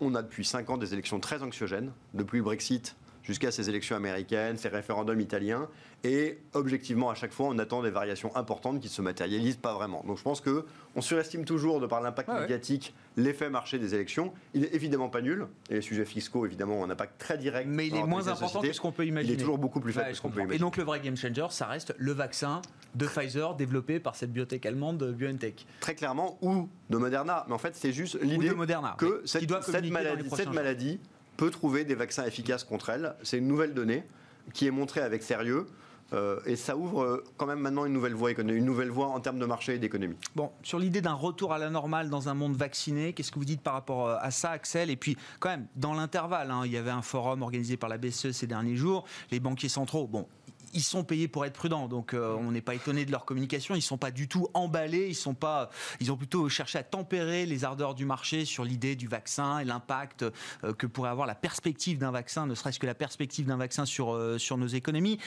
on 0.00 0.14
a 0.14 0.22
depuis 0.22 0.44
5 0.44 0.68
ans 0.70 0.76
des 0.76 0.92
élections 0.92 1.20
très 1.20 1.42
anxiogènes. 1.42 1.92
Depuis 2.14 2.38
le 2.38 2.44
Brexit, 2.44 2.96
jusqu'à 3.28 3.52
ces 3.52 3.68
élections 3.68 3.94
américaines, 3.94 4.56
ces 4.56 4.68
référendums 4.68 5.20
italiens. 5.20 5.68
Et 6.02 6.38
objectivement, 6.54 7.10
à 7.10 7.14
chaque 7.14 7.32
fois, 7.32 7.48
on 7.48 7.58
attend 7.58 7.82
des 7.82 7.90
variations 7.90 8.34
importantes 8.34 8.80
qui 8.80 8.86
ne 8.86 8.92
se 8.92 9.02
matérialisent 9.02 9.56
pas 9.56 9.74
vraiment. 9.74 10.02
Donc 10.06 10.16
je 10.16 10.22
pense 10.22 10.40
qu'on 10.40 11.00
surestime 11.00 11.44
toujours, 11.44 11.78
de 11.80 11.86
par 11.86 12.00
l'impact 12.00 12.30
médiatique, 12.30 12.94
l'effet 13.16 13.50
marché 13.50 13.78
des 13.78 13.94
élections. 13.94 14.32
Il 14.54 14.62
n'est 14.62 14.74
évidemment 14.74 15.10
pas 15.10 15.20
nul. 15.20 15.46
Et 15.68 15.74
les 15.74 15.82
sujets 15.82 16.06
fiscaux, 16.06 16.46
évidemment, 16.46 16.80
ont 16.80 16.84
un 16.84 16.90
impact 16.90 17.18
très 17.18 17.36
direct. 17.36 17.68
Mais 17.68 17.88
il 17.88 17.96
est 17.96 18.04
moins 18.04 18.28
important 18.28 18.62
que 18.62 18.72
ce 18.72 18.80
qu'on 18.80 18.92
peut 18.92 19.06
imaginer. 19.06 19.34
Il 19.34 19.36
est 19.36 19.40
toujours 19.40 19.58
beaucoup 19.58 19.80
plus 19.80 19.92
faible 19.92 20.08
que 20.08 20.14
ce 20.14 20.22
qu'on 20.22 20.30
peut 20.30 20.40
imaginer. 20.40 20.56
Et 20.56 20.58
donc 20.58 20.78
le 20.78 20.84
vrai 20.84 21.00
game 21.00 21.16
changer, 21.16 21.46
ça 21.50 21.66
reste 21.66 21.94
le 21.98 22.12
vaccin 22.12 22.62
de 22.94 23.06
Pfizer 23.06 23.54
développé 23.54 24.00
par 24.00 24.16
cette 24.16 24.32
biotech 24.32 24.64
allemande 24.64 25.12
BioNTech. 25.12 25.66
Très 25.80 25.94
clairement, 25.94 26.38
ou 26.40 26.68
de 26.88 26.96
Moderna. 26.96 27.44
Mais 27.48 27.54
en 27.54 27.58
fait, 27.58 27.76
c'est 27.76 27.92
juste 27.92 28.18
l'idée 28.22 28.52
que 28.96 29.22
cette 29.26 30.52
maladie 30.52 30.98
peut 31.38 31.50
trouver 31.50 31.84
des 31.84 31.94
vaccins 31.94 32.26
efficaces 32.26 32.64
contre 32.64 32.90
elle. 32.90 33.14
C'est 33.22 33.38
une 33.38 33.48
nouvelle 33.48 33.72
donnée 33.72 34.04
qui 34.52 34.66
est 34.66 34.70
montrée 34.70 35.00
avec 35.00 35.22
sérieux. 35.22 35.66
Euh, 36.14 36.40
et 36.46 36.56
ça 36.56 36.74
ouvre 36.74 37.02
euh, 37.02 37.24
quand 37.36 37.44
même 37.44 37.58
maintenant 37.58 37.84
une 37.84 37.92
nouvelle 37.92 38.14
voie, 38.14 38.30
une 38.30 38.64
nouvelle 38.64 38.88
voie 38.88 39.08
en 39.08 39.20
termes 39.20 39.38
de 39.38 39.44
marché 39.44 39.74
et 39.74 39.78
d'économie. 39.78 40.16
Bon, 40.34 40.50
sur 40.62 40.78
l'idée 40.78 41.02
d'un 41.02 41.12
retour 41.12 41.52
à 41.52 41.58
la 41.58 41.68
normale 41.68 42.08
dans 42.08 42.30
un 42.30 42.34
monde 42.34 42.56
vacciné, 42.56 43.12
qu'est-ce 43.12 43.30
que 43.30 43.38
vous 43.38 43.44
dites 43.44 43.60
par 43.60 43.74
rapport 43.74 44.08
euh, 44.08 44.16
à 44.20 44.30
ça, 44.30 44.50
Axel? 44.50 44.88
Et 44.88 44.96
puis, 44.96 45.18
quand 45.38 45.50
même, 45.50 45.66
dans 45.76 45.92
l'intervalle, 45.92 46.50
hein, 46.50 46.62
il 46.64 46.72
y 46.72 46.78
avait 46.78 46.90
un 46.90 47.02
forum 47.02 47.42
organisé 47.42 47.76
par 47.76 47.90
la 47.90 47.98
BCE 47.98 48.32
ces 48.32 48.46
derniers 48.46 48.76
jours. 48.76 49.04
Les 49.30 49.38
banquiers 49.38 49.68
centraux, 49.68 50.06
bon, 50.06 50.26
ils 50.74 50.82
sont 50.82 51.04
payés 51.04 51.28
pour 51.28 51.44
être 51.44 51.54
prudents, 51.54 51.88
donc 51.88 52.14
euh, 52.14 52.34
on 52.38 52.52
n'est 52.52 52.60
pas 52.60 52.74
étonné 52.74 53.04
de 53.04 53.10
leur 53.10 53.24
communication. 53.24 53.74
Ils 53.74 53.82
sont 53.82 53.98
pas 53.98 54.10
du 54.10 54.28
tout 54.28 54.48
emballés, 54.54 55.08
ils 55.08 55.14
sont 55.14 55.34
pas, 55.34 55.70
ils 56.00 56.12
ont 56.12 56.16
plutôt 56.16 56.48
cherché 56.48 56.78
à 56.78 56.82
tempérer 56.82 57.46
les 57.46 57.64
ardeurs 57.64 57.94
du 57.94 58.04
marché 58.04 58.44
sur 58.44 58.64
l'idée 58.64 58.96
du 58.96 59.08
vaccin 59.08 59.58
et 59.58 59.64
l'impact 59.64 60.22
euh, 60.22 60.72
que 60.72 60.86
pourrait 60.86 61.10
avoir 61.10 61.26
la 61.26 61.34
perspective 61.34 61.98
d'un 61.98 62.10
vaccin, 62.10 62.46
ne 62.46 62.54
serait-ce 62.54 62.78
que 62.78 62.86
la 62.86 62.94
perspective 62.94 63.46
d'un 63.46 63.56
vaccin 63.56 63.84
sur 63.84 64.14
euh, 64.14 64.38
sur 64.38 64.56
nos 64.56 64.66
économies. 64.66 65.18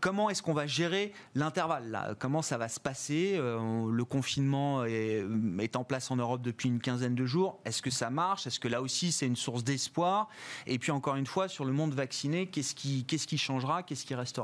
comment 0.00 0.30
est-ce 0.30 0.42
qu'on 0.42 0.54
va 0.54 0.66
gérer 0.66 1.12
l'intervalle 1.34 2.16
Comment 2.18 2.42
ça 2.42 2.56
va 2.56 2.68
se 2.68 2.80
passer? 2.80 3.36
Le 3.38 4.04
confinement 4.04 4.84
est, 4.84 5.24
est, 5.58 5.76
en 5.76 5.84
place 5.84 6.10
en 6.10 6.16
Europe 6.16 6.42
depuis 6.42 6.68
une 6.68 6.80
quinzaine 6.80 7.14
de 7.14 7.26
jours. 7.26 7.58
Est-ce 7.64 7.82
que 7.82 7.90
ça 7.90 8.10
marche? 8.10 8.46
Est-ce 8.46 8.60
que 8.60 8.68
là 8.68 8.80
aussi 8.80 9.12
c'est 9.12 9.26
une 9.26 9.36
source 9.36 9.64
d'espoir? 9.64 10.28
Et 10.66 10.78
puis 10.78 10.92
encore 10.92 11.16
une 11.16 11.26
fois 11.26 11.48
sur 11.48 11.64
le 11.64 11.72
monde 11.72 11.94
vacciné, 11.94 12.46
qu'est-ce 12.46 12.74
qui 12.74 13.04
qu'est-ce 13.04 13.26
qui 13.26 13.38
changera? 13.38 13.82
Qu'est-ce 13.82 14.04
qui 14.04 14.14
restera 14.14 14.35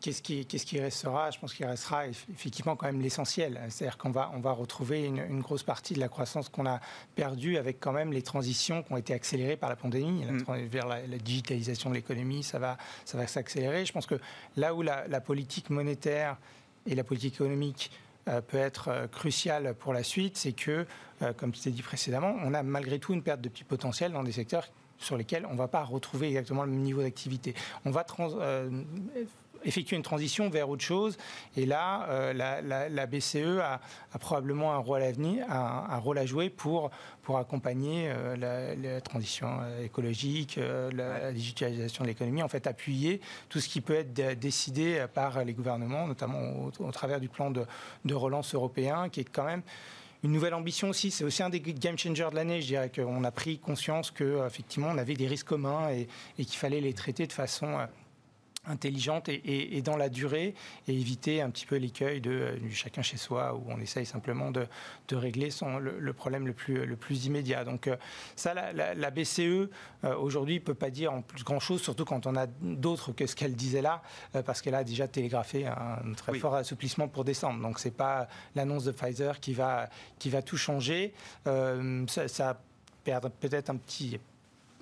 Qu'est-ce 0.00 0.22
qui, 0.22 0.46
qu'est-ce 0.46 0.64
qui, 0.64 0.80
restera? 0.80 1.30
Je 1.30 1.38
pense 1.38 1.52
qu'il 1.52 1.66
restera 1.66 2.06
effectivement 2.06 2.76
quand 2.76 2.86
même 2.86 3.02
l'essentiel. 3.02 3.60
C'est-à-dire 3.68 3.98
qu'on 3.98 4.10
va, 4.10 4.30
on 4.34 4.40
va 4.40 4.52
retrouver 4.52 5.04
une, 5.04 5.40
grosse 5.40 5.62
partie 5.62 5.92
de 5.92 6.00
la 6.00 6.08
croissance 6.08 6.48
qu'on 6.48 6.64
a 6.64 6.80
perdue 7.14 7.58
avec 7.58 7.78
quand 7.78 7.92
même 7.92 8.10
les 8.10 8.22
transitions 8.22 8.82
qui 8.82 8.92
ont 8.94 8.96
été 8.96 9.12
accélérées 9.12 9.56
par 9.56 9.68
la 9.68 9.76
pandémie. 9.76 10.24
Mm. 10.24 10.66
Vers 10.66 10.86
la, 10.86 11.02
digitalisation 11.18 11.90
de 11.90 11.96
l'économie, 11.96 12.42
ça 12.42 12.58
va, 12.58 12.78
ça 13.04 13.18
va 13.18 13.26
s'accélérer. 13.26 13.84
Je 13.84 13.92
pense 13.92 14.06
que 14.06 14.18
là 14.56 14.74
où 14.74 14.80
la, 14.80 15.20
politique 15.20 15.68
monétaire 15.68 16.38
et 16.86 16.94
la 16.94 17.04
politique 17.04 17.34
économique 17.34 17.90
euh, 18.28 18.40
peut 18.40 18.56
être 18.56 18.88
euh, 18.88 19.06
cruciale 19.08 19.74
pour 19.74 19.92
la 19.92 20.02
suite, 20.02 20.38
c'est 20.38 20.52
que, 20.52 20.86
euh, 21.20 21.32
comme 21.34 21.52
tu 21.52 21.60
t'es 21.60 21.70
dit 21.70 21.82
précédemment, 21.82 22.34
on 22.42 22.54
a 22.54 22.62
malgré 22.62 22.98
tout 22.98 23.12
une 23.12 23.22
perte 23.22 23.42
de 23.42 23.50
petit 23.50 23.64
potentiel 23.64 24.12
dans 24.12 24.22
des 24.22 24.32
secteurs 24.32 24.68
sur 24.98 25.16
lesquels 25.16 25.46
on 25.46 25.52
ne 25.52 25.58
va 25.58 25.68
pas 25.68 25.84
retrouver 25.84 26.28
exactement 26.28 26.64
le 26.64 26.70
même 26.70 26.82
niveau 26.82 27.02
d'activité. 27.02 27.54
On 27.84 27.90
va 27.90 28.04
euh, 28.20 28.70
effectuer 29.66 29.96
une 29.96 30.02
transition 30.02 30.48
vers 30.48 30.70
autre 30.70 30.82
chose. 30.82 31.16
Et 31.56 31.66
là, 31.66 32.06
euh, 32.08 32.32
la, 32.32 33.06
BCE 33.06 33.60
a, 33.60 33.80
probablement 34.18 34.72
un 34.72 34.78
rôle 34.78 35.02
à, 35.02 35.12
venir, 35.12 35.44
un, 35.50 35.98
rôle 35.98 36.18
à 36.18 36.26
jouer 36.26 36.48
pour, 36.48 36.90
pour 37.22 37.38
accompagner 37.38 38.08
euh, 38.08 38.74
la, 38.76 39.00
transition 39.00 39.60
écologique, 39.82 40.58
la, 40.92 41.32
digitalisation 41.32 42.04
de 42.04 42.08
l'économie, 42.08 42.42
en 42.42 42.48
fait 42.48 42.66
appuyer 42.66 43.20
tout 43.48 43.60
ce 43.60 43.68
qui 43.68 43.80
peut 43.80 43.94
être 43.94 44.38
décidé 44.38 45.04
par 45.12 45.44
les 45.44 45.52
gouvernements, 45.52 46.06
notamment 46.06 46.70
au, 46.78 46.90
travers 46.92 47.20
du 47.20 47.28
plan 47.28 47.50
de, 47.50 47.64
de 48.04 48.14
relance 48.14 48.54
européen, 48.54 49.08
qui 49.08 49.20
est 49.20 49.24
quand 49.24 49.44
même 49.44 49.62
une 50.22 50.32
nouvelle 50.32 50.54
ambition 50.54 50.88
aussi. 50.88 51.10
C'est 51.10 51.24
aussi 51.24 51.42
un 51.42 51.50
des 51.50 51.60
game 51.60 51.96
changers 51.96 52.28
de 52.30 52.36
l'année. 52.36 52.60
Je 52.60 52.66
dirais 52.66 52.90
qu'on 52.94 53.24
a 53.24 53.30
pris 53.30 53.58
conscience 53.58 54.10
qu'effectivement, 54.10 54.88
on 54.90 54.98
avait 54.98 55.14
des 55.14 55.26
risques 55.26 55.46
communs 55.46 55.90
et, 55.90 56.08
qu'il 56.36 56.58
fallait 56.58 56.80
les 56.80 56.92
traiter 56.92 57.26
de 57.26 57.32
façon 57.32 57.78
euh, 57.78 57.86
intelligente 58.66 59.28
et, 59.28 59.82
dans 59.82 59.96
la 59.96 60.08
durée 60.08 60.54
et 60.88 60.92
éviter 60.92 61.40
un 61.40 61.50
petit 61.50 61.66
peu 61.66 61.76
l'écueil 61.76 62.20
de, 62.20 62.58
du 62.60 62.74
chacun 62.74 63.02
chez 63.02 63.16
soi 63.16 63.54
où 63.54 63.64
on 63.68 63.80
essaye 63.80 64.06
simplement 64.06 64.50
de, 64.50 64.66
régler 65.12 65.50
son, 65.50 65.78
le, 65.78 66.12
problème 66.12 66.46
le 66.46 66.52
plus, 66.52 66.84
le 66.84 66.96
plus 66.96 67.26
immédiat. 67.26 67.64
Donc 67.64 67.86
euh, 67.86 67.96
ça, 68.34 68.54
la, 68.54 69.10
BCE 69.10 69.40
euh, 69.40 69.68
aujourd'hui 70.18 70.56
ne 70.56 70.60
peut 70.60 70.74
pas 70.74 70.90
dire 70.90 71.12
en 71.12 71.22
plus 71.22 71.44
grand 71.44 71.60
chose, 71.60 71.82
surtout 71.82 72.04
quand 72.04 72.26
on 72.26 72.36
a 72.36 72.46
d'autres 72.46 73.12
que 73.12 73.26
ce 73.26 73.36
qu'elle 73.36 73.54
disait 73.54 73.82
là, 73.82 74.02
euh, 74.34 74.42
parce 74.42 74.62
qu'elle 74.62 74.74
a 74.74 74.84
déjà 74.84 75.08
télégraphé 75.08 75.66
un 75.66 76.12
très 76.16 76.34
fort 76.38 76.54
assouplissement 76.54 77.08
pour 77.08 77.24
décembre. 77.24 77.62
Donc 77.62 77.78
c'est 77.78 77.96
pas 77.96 78.28
l'annonce 78.54 78.84
de 78.84 78.92
Pfizer 78.92 79.40
qui 79.40 79.54
va, 79.54 79.88
qui 80.18 80.30
va 80.30 80.42
tout 80.42 80.56
changer. 80.56 81.14
ça, 81.44 82.28
ça 82.28 82.60
perdre 83.04 83.30
peut-être 83.30 83.70
un 83.70 83.76
petit 83.76 84.18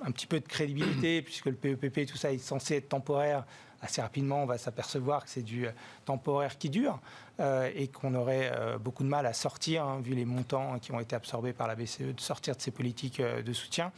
un 0.02 0.10
petit 0.10 0.26
peu 0.26 0.40
de 0.40 0.46
crédibilité, 0.46 1.22
puisque 1.22 1.46
le 1.46 1.54
PEPP, 1.54 2.06
tout 2.06 2.16
ça 2.16 2.32
est 2.32 2.38
censé 2.38 2.76
être 2.76 2.88
temporaire 2.88 3.44
assez 3.84 4.00
rapidement, 4.00 4.42
on 4.42 4.46
va 4.46 4.58
s'apercevoir 4.58 5.24
que 5.24 5.30
c'est 5.30 5.42
du 5.42 5.66
euh, 5.66 5.70
temporaire 6.04 6.58
qui 6.58 6.70
dure 6.70 7.00
euh, 7.40 7.70
et 7.74 7.88
qu'on 7.88 8.14
aurait 8.14 8.50
euh, 8.52 8.78
beaucoup 8.78 9.04
de 9.04 9.08
mal 9.08 9.26
à 9.26 9.32
sortir, 9.32 9.84
hein, 9.84 10.00
vu 10.02 10.14
les 10.14 10.24
montants 10.24 10.78
qui 10.78 10.92
ont 10.92 11.00
été 11.00 11.14
absorbés 11.14 11.52
par 11.52 11.68
la 11.68 11.74
BCE, 11.74 12.14
de 12.14 12.20
sortir 12.20 12.56
de 12.56 12.60
ces 12.60 12.70
politiques 12.70 13.20
de 13.20 13.52
soutien. 13.52 13.92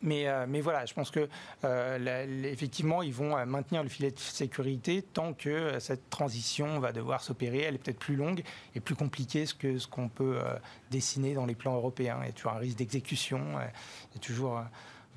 Mais, 0.00 0.26
mais, 0.46 0.60
voilà, 0.60 0.86
je 0.86 0.94
pense 0.94 1.10
que 1.10 1.28
effectivement, 2.44 3.02
ils 3.02 3.12
vont 3.12 3.44
maintenir 3.46 3.82
le 3.82 3.88
filet 3.88 4.12
de 4.12 4.18
sécurité 4.20 5.02
tant 5.02 5.32
que 5.32 5.80
cette 5.80 6.08
transition 6.08 6.78
va 6.78 6.92
devoir 6.92 7.20
s'opérer. 7.20 7.62
Elle 7.62 7.74
est 7.74 7.78
peut-être 7.78 7.98
plus 7.98 8.14
longue 8.14 8.44
et 8.76 8.80
plus 8.80 8.94
compliquée 8.94 9.44
que 9.58 9.76
ce 9.76 9.88
qu'on 9.88 10.08
peut 10.08 10.38
dessiner 10.92 11.34
dans 11.34 11.46
les 11.46 11.56
plans 11.56 11.74
européens. 11.74 12.18
Il 12.22 12.26
y 12.26 12.28
a 12.28 12.32
toujours 12.32 12.52
un 12.52 12.58
risque 12.58 12.78
d'exécution, 12.78 13.40
il 13.54 14.14
y 14.14 14.18
a 14.18 14.20
toujours 14.20 14.62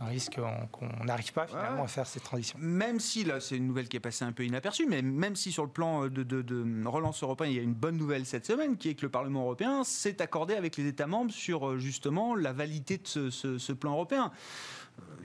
un 0.02 0.08
risque 0.08 0.40
qu'on 0.72 1.06
n'arrive 1.06 1.32
pas 1.32 1.48
finalement 1.48 1.84
à 1.84 1.88
faire 1.88 2.08
cette 2.08 2.24
transition. 2.24 2.58
Même 2.60 3.00
si, 3.00 3.24
là, 3.24 3.40
c'est 3.40 3.56
une 3.56 3.68
nouvelle 3.68 3.88
qui 3.88 3.98
est 3.98 4.02
passée 4.02 4.26
un 4.26 4.32
peu 4.32 4.44
inaperçue, 4.44 4.88
mais 4.88 5.02
même 5.02 5.36
si 5.36 5.52
sur 5.52 5.64
le 5.64 5.70
plan 5.70 6.08
de, 6.08 6.88
relance 6.88 7.24
européen, 7.24 7.48
il 7.48 7.56
y 7.56 7.60
a 7.60 7.62
une 7.62 7.74
bonne 7.74 7.98
nouvelle 7.98 8.26
cette 8.26 8.46
semaine, 8.46 8.78
qui 8.78 8.90
est 8.90 8.96
que 8.96 9.04
le 9.04 9.12
Parlement 9.12 9.42
européen 9.42 9.84
s'est 9.84 10.22
accordé 10.22 10.56
avec 10.56 10.78
les 10.78 10.88
États 10.88 11.08
membres 11.08 11.32
sur 11.32 11.70
euh, 11.70 11.78
justement 11.78 12.36
la 12.36 12.52
validité 12.52 12.98
de 12.98 13.30
ce 13.30 13.74
plan 13.74 13.94
européen 13.94 14.32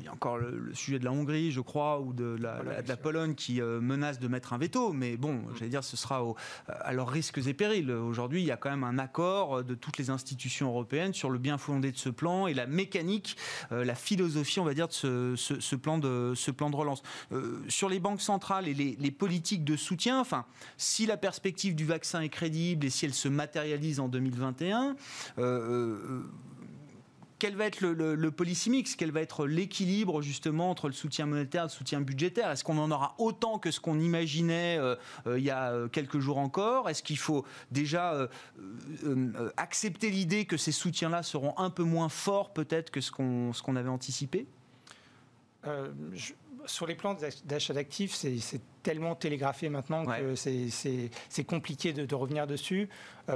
il 0.06 0.08
y 0.08 0.08
a 0.08 0.12
encore 0.12 0.38
le, 0.38 0.72
sujet 0.72 0.98
de 0.98 1.04
la 1.04 1.10
Hongrie, 1.10 1.50
je 1.50 1.60
crois, 1.60 2.00
ou 2.00 2.12
de 2.12 2.36
la, 2.40 2.96
Pologne 2.96 3.34
qui 3.34 3.60
euh, 3.60 3.80
menace 3.80 4.18
de 4.18 4.28
mettre 4.28 4.52
un 4.52 4.58
veto. 4.58 4.92
Mais 4.92 5.16
bon, 5.16 5.42
j'allais 5.54 5.68
dire, 5.70 5.82
ce 5.82 5.96
sera 5.96 6.22
à 6.68 6.92
leurs 6.92 7.08
risques 7.08 7.38
et 7.44 7.54
périls. 7.54 7.90
Aujourd'hui, 7.90 8.40
il 8.40 8.46
y 8.46 8.50
a 8.50 8.56
quand 8.56 8.70
même 8.70 8.84
un 8.84 8.98
accord 8.98 9.64
de 9.64 9.74
toutes 9.74 9.98
les 9.98 10.10
institutions 10.10 10.68
européennes 10.68 11.12
sur 11.12 11.30
le 11.30 11.38
bien 11.38 11.58
fondé 11.58 11.92
de 11.92 11.96
ce 11.96 12.08
plan 12.08 12.46
et 12.46 12.54
la 12.54 12.66
mécanique, 12.66 13.36
euh, 13.72 13.84
la 13.84 13.94
philosophie, 13.94 14.60
on 14.60 14.64
va 14.64 14.74
dire, 14.74 14.88
de 14.88 14.92
ce, 15.36 15.74
plan, 15.74 15.98
de, 15.98 16.32
ce 16.36 16.50
plan 16.50 16.70
de 16.70 16.76
relance. 16.76 17.02
Euh, 17.32 17.60
sur 17.68 17.88
les 17.88 17.98
banques 17.98 18.22
centrales 18.22 18.68
et 18.68 18.74
les, 18.74 18.96
les, 18.98 19.10
politiques 19.10 19.64
de 19.64 19.76
soutien, 19.76 20.20
enfin, 20.20 20.46
si 20.76 21.06
la 21.06 21.16
perspective 21.16 21.74
du 21.74 21.84
vaccin 21.84 22.20
est 22.20 22.28
crédible 22.28 22.86
et 22.86 22.90
si 22.90 23.06
elle 23.06 23.14
se 23.14 23.28
matérialise 23.28 23.98
en 23.98 24.08
2021, 24.08 24.96
quel 27.38 27.54
va 27.54 27.66
être 27.66 27.80
le, 27.80 28.14
le, 28.14 28.30
policy 28.30 28.70
mix 28.70 28.96
Quel 28.96 29.10
va 29.10 29.20
être 29.20 29.46
l'équilibre 29.46 30.22
justement 30.22 30.70
entre 30.70 30.86
le 30.86 30.94
soutien 30.94 31.26
monétaire 31.26 31.62
et 31.62 31.66
le 31.66 31.70
soutien 31.70 32.00
budgétaire? 32.00 32.50
Est-ce 32.50 32.64
qu'on 32.64 32.78
en 32.78 32.90
aura 32.90 33.14
autant 33.18 33.58
que 33.58 33.70
ce 33.70 33.80
qu'on 33.80 34.00
imaginait 34.00 34.78
euh, 34.78 34.96
euh, 35.26 35.38
il 35.38 35.44
y 35.44 35.50
a 35.50 35.72
euh, 35.72 35.88
quelques 35.88 36.18
jours 36.18 36.38
encore? 36.38 36.88
Est-ce 36.88 37.02
qu'il 37.02 37.18
faut 37.18 37.44
déjà 37.70 38.28
accepter 39.56 40.10
l'idée 40.10 40.46
que 40.46 40.56
ces 40.56 40.72
soutiens-là 40.72 41.22
seront 41.22 41.56
un 41.58 41.70
peu 41.70 41.82
moins 41.82 42.08
forts 42.08 42.52
peut-être 42.52 42.90
que 42.90 43.00
ce 43.00 43.10
qu'on 43.10 43.52
ce 43.52 43.62
qu'on 43.62 43.76
avait 43.76 43.88
anticipé? 43.88 44.46
Sur 46.66 46.86
les 46.86 46.94
plans 46.94 47.16
d'achat 47.44 47.74
d'actifs, 47.74 48.14
c'est 48.14 48.60
tellement 48.82 49.14
télégraphé 49.14 49.68
maintenant 49.68 50.04
que 50.04 50.34
c'est 50.36 51.44
compliqué 51.46 51.92
de, 51.92 52.06
de, 52.06 52.14
revenir 52.14 52.46
dessus. 52.46 52.88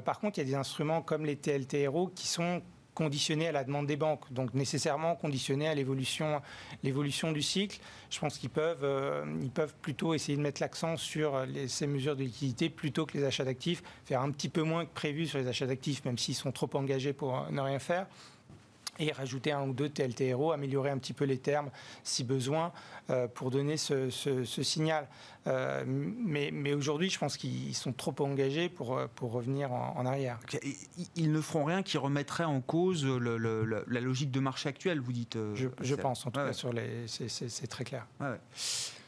par 0.05 0.21
contre, 0.21 0.39
il 0.39 0.43
y 0.43 0.45
a 0.45 0.47
des 0.47 0.55
instruments 0.55 1.03
comme 1.03 1.27
les 1.27 1.37
TLTRO 1.37 2.09
qui 2.15 2.29
sont 2.29 2.63
conditionné 3.01 3.49
à 3.49 3.53
la 3.53 3.65
demande 3.65 3.87
des 3.87 3.97
banques, 3.97 4.31
donc 4.31 4.53
nécessairement 4.53 5.17
conditionné 5.17 5.67
à 5.67 5.75
l'évolution, 5.75 6.43
l'évolution 6.83 7.33
du 7.33 7.41
cycle. 7.41 7.81
Je 8.11 8.21
pense 8.21 8.37
qu'ils 8.37 8.51
peuvent, 8.51 8.85
euh, 8.85 9.25
ils 9.41 9.51
peuvent 9.51 9.73
plutôt 9.81 10.13
essayer 10.13 10.37
de 10.37 10.43
mettre 10.43 10.61
l'accent 10.61 10.99
sur 10.99 11.43
ces 11.67 11.87
mesures 11.87 12.15
de 12.15 12.25
liquidité 12.25 12.69
plutôt 12.69 13.07
que 13.07 13.17
les 13.17 13.25
achats 13.25 13.45
d'actifs, 13.45 13.83
faire 14.05 14.21
un 14.21 14.31
petit 14.31 14.51
peu 14.51 14.63
moins 14.63 14.85
que 14.85 14.93
prévu 14.93 15.27
sur 15.27 15.39
les 15.39 15.49
achats 15.49 15.67
d'actifs, 15.67 16.05
même 16.05 16.19
s'ils 16.19 16.35
sont 16.35 16.53
trop 16.53 16.69
engagés 16.75 17.15
pour 17.15 17.51
ne 17.51 17.61
rien 17.63 17.79
faire 17.79 18.07
et 19.01 19.13
rajouter 19.13 19.53
un 19.53 19.67
ou 19.67 19.73
deux 19.73 19.89
TLTRO, 19.89 20.53
améliorer 20.53 20.91
un 20.91 20.99
petit 20.99 21.13
peu 21.13 21.25
les 21.25 21.39
termes 21.39 21.71
si 22.05 22.23
besoin 22.23 22.73
euh, 23.09 23.27
pour 23.27 23.51
donner 23.51 23.77
ce, 23.77 24.11
signal. 24.63 25.09
Euh, 25.47 25.85
mais, 25.87 26.51
mais 26.53 26.75
aujourd'hui, 26.75 27.09
je 27.09 27.19
pense 27.19 27.37
qu'ils 27.37 27.75
sont 27.75 27.93
trop 27.93 28.15
engagés 28.21 28.69
pour, 28.69 28.97
euh, 28.97 29.07
pour 29.15 29.33
revenir 29.33 29.73
en, 29.73 30.05
arrière. 30.05 30.39
Ils 31.17 31.33
ne 31.33 31.41
feront 31.41 31.65
rien 31.65 31.83
qui 31.83 31.97
remettrait 31.99 32.45
en 32.45 32.61
cause 32.61 33.07
la 33.07 34.01
logique 34.01 34.31
de 34.31 34.41
marché 34.41 34.69
actuelle, 34.69 35.01
vous 35.01 35.13
dites 35.13 35.39
Je, 35.55 35.95
pense, 35.95 36.27
en 36.27 36.31
tout 36.31 36.41
cas, 36.41 36.53
sur 36.53 36.73
les, 36.73 37.07
c'est 37.07 37.67
très 37.67 37.85
clair. 37.85 38.07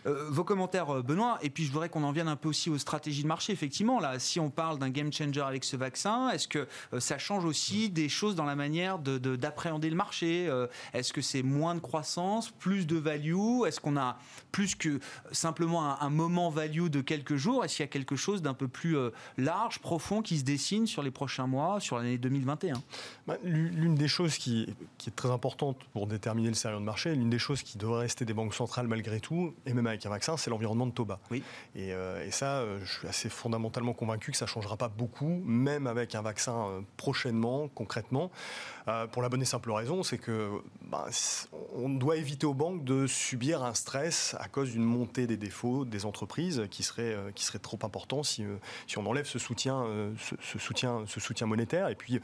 Euh, 0.07 0.27
vos 0.29 0.45
commentaires, 0.45 0.91
euh, 0.91 1.03
Benoît, 1.03 1.39
et 1.43 1.51
puis 1.51 1.65
je 1.65 1.73
voudrais 1.73 1.89
qu'on 1.89 2.03
en 2.03 2.13
vienne 2.13 2.29
un 2.29 2.37
peu 2.37 2.49
aussi 2.49 2.71
aux 2.71 2.79
stratégies 2.79 3.23
de 3.23 3.29
marché. 3.29 3.53
Effectivement, 3.53 4.01
là, 4.01 4.19
si 4.19 4.41
on 4.41 4.51
parle 4.51 4.79
d'un 4.79 4.91
game 4.91 5.13
changer 5.13 5.41
avec 5.41 5.65
ce 5.65 5.77
vaccin, 5.77 6.31
est-ce 6.31 6.49
que 6.49 6.67
euh, 6.93 7.01
ça 7.01 7.19
change 7.19 7.45
aussi 7.45 7.89
des 7.89 8.09
choses 8.09 8.35
dans 8.35 8.45
la 8.45 8.57
manière 8.57 8.99
d'appréhender 8.99 9.91
le 9.91 9.97
marché 9.97 10.49
Est-ce 10.93 11.13
que 11.13 11.21
c'est 11.21 11.43
moins 11.43 11.75
de 11.75 11.81
croissance, 11.81 12.51
plus 12.51 12.87
de 12.87 12.97
value? 12.97 13.65
Est-ce 13.67 13.81
qu'on 13.81 13.97
a 13.97 14.19
plus 14.51 14.75
que 14.75 15.01
simplement 15.33 16.01
un, 16.01 16.11
moment 16.11 16.51
value 16.51 16.89
de 16.89 17.01
quelques 17.01 17.37
jours? 17.37 17.65
Est-ce 17.65 17.77
qu'il 17.77 17.85
y 17.85 17.89
a 17.89 17.91
quelque 17.91 18.17
chose 18.17 18.43
d'un 18.43 18.55
peu 18.55 18.69
plus 18.69 18.97
large, 19.39 19.79
profond 19.79 20.23
qui 20.23 20.39
se 20.39 20.45
dessine 20.45 20.87
sur 20.87 21.03
les 21.03 21.11
prochains 21.11 21.47
mois, 21.47 21.81
sur 21.81 21.97
l'année 21.97 22.19
2021 22.19 22.83
bah, 23.27 23.37
L'une 23.45 23.95
des 23.95 24.09
choses 24.09 24.37
qui, 24.37 24.75
qui, 24.99 25.11
est 25.11 25.17
très 25.17 25.31
importante 25.31 25.77
pour 25.93 26.07
déterminer 26.07 26.49
le 26.49 26.55
sérieux 26.55 26.79
de 26.79 26.85
marché, 26.85 27.15
l'une 27.15 27.31
des 27.31 27.39
choses 27.39 27.63
qui 27.63 27.79
devrait 27.79 28.01
rester 28.01 28.25
des 28.25 28.35
banques 28.35 28.55
centrales 28.55 28.89
malgré 28.89 29.21
tout, 29.21 29.55
et 29.67 29.73
même 29.73 29.87
avec 29.93 30.07
un 30.07 30.11
vaccin, 30.11 30.37
c'est 30.37 30.51
l'environnement 30.51 30.87
de 30.87 30.93
Toba. 30.93 31.21
Oui. 31.31 31.43
Et, 31.75 31.93
euh, 31.93 32.27
et 32.27 32.31
ça, 32.31 32.59
euh, 32.59 32.81
je 32.85 32.93
suis 32.99 33.09
assez 33.09 33.29
fondamentalement 33.29 33.93
convaincu 33.93 34.33
que 34.33 34.37
ça 34.37 34.47
ne 34.47 34.51
changera 34.51 34.77
pas 34.77 34.89
beaucoup, 34.89 35.41
même 35.45 35.87
avec 35.87 36.15
un 36.15 36.23
vaccin 36.23 36.67
euh, 36.67 36.81
prochainement, 36.97 37.69
concrètement. 37.75 38.31
pour 39.13 39.23
la 39.23 39.29
bonne 39.29 39.43
et 39.43 39.47
simple 39.47 39.71
raison, 39.71 40.03
c'est 40.03 40.19
que 40.19 40.51
ben, 40.83 41.05
on 41.77 41.89
doit 41.89 42.17
éviter 42.17 42.47
aux 42.47 42.55
banques 42.55 42.85
de 42.85 43.07
subir 43.07 43.63
un 43.63 43.75
stress 43.75 44.35
à 44.41 44.49
cause 44.49 44.73
d'une 44.73 44.83
montée 44.83 45.29
des 45.29 45.37
défauts 45.37 45.85
des 45.85 46.05
entreprises 46.05 46.67
qui 46.71 46.83
serait, 46.83 47.17
qui 47.35 47.45
serait 47.45 47.61
trop 47.61 47.79
important 47.85 48.25
si, 48.25 48.45
si 48.89 48.99
on 48.99 49.07
enlève 49.07 49.27
ce 49.27 49.39
soutien, 49.39 49.87
ce, 50.19 50.59
soutien, 50.59 51.05
ce 51.07 51.21
soutien 51.21 51.47
monétaire. 51.47 51.89
Et 51.89 51.95
puis 51.95 52.21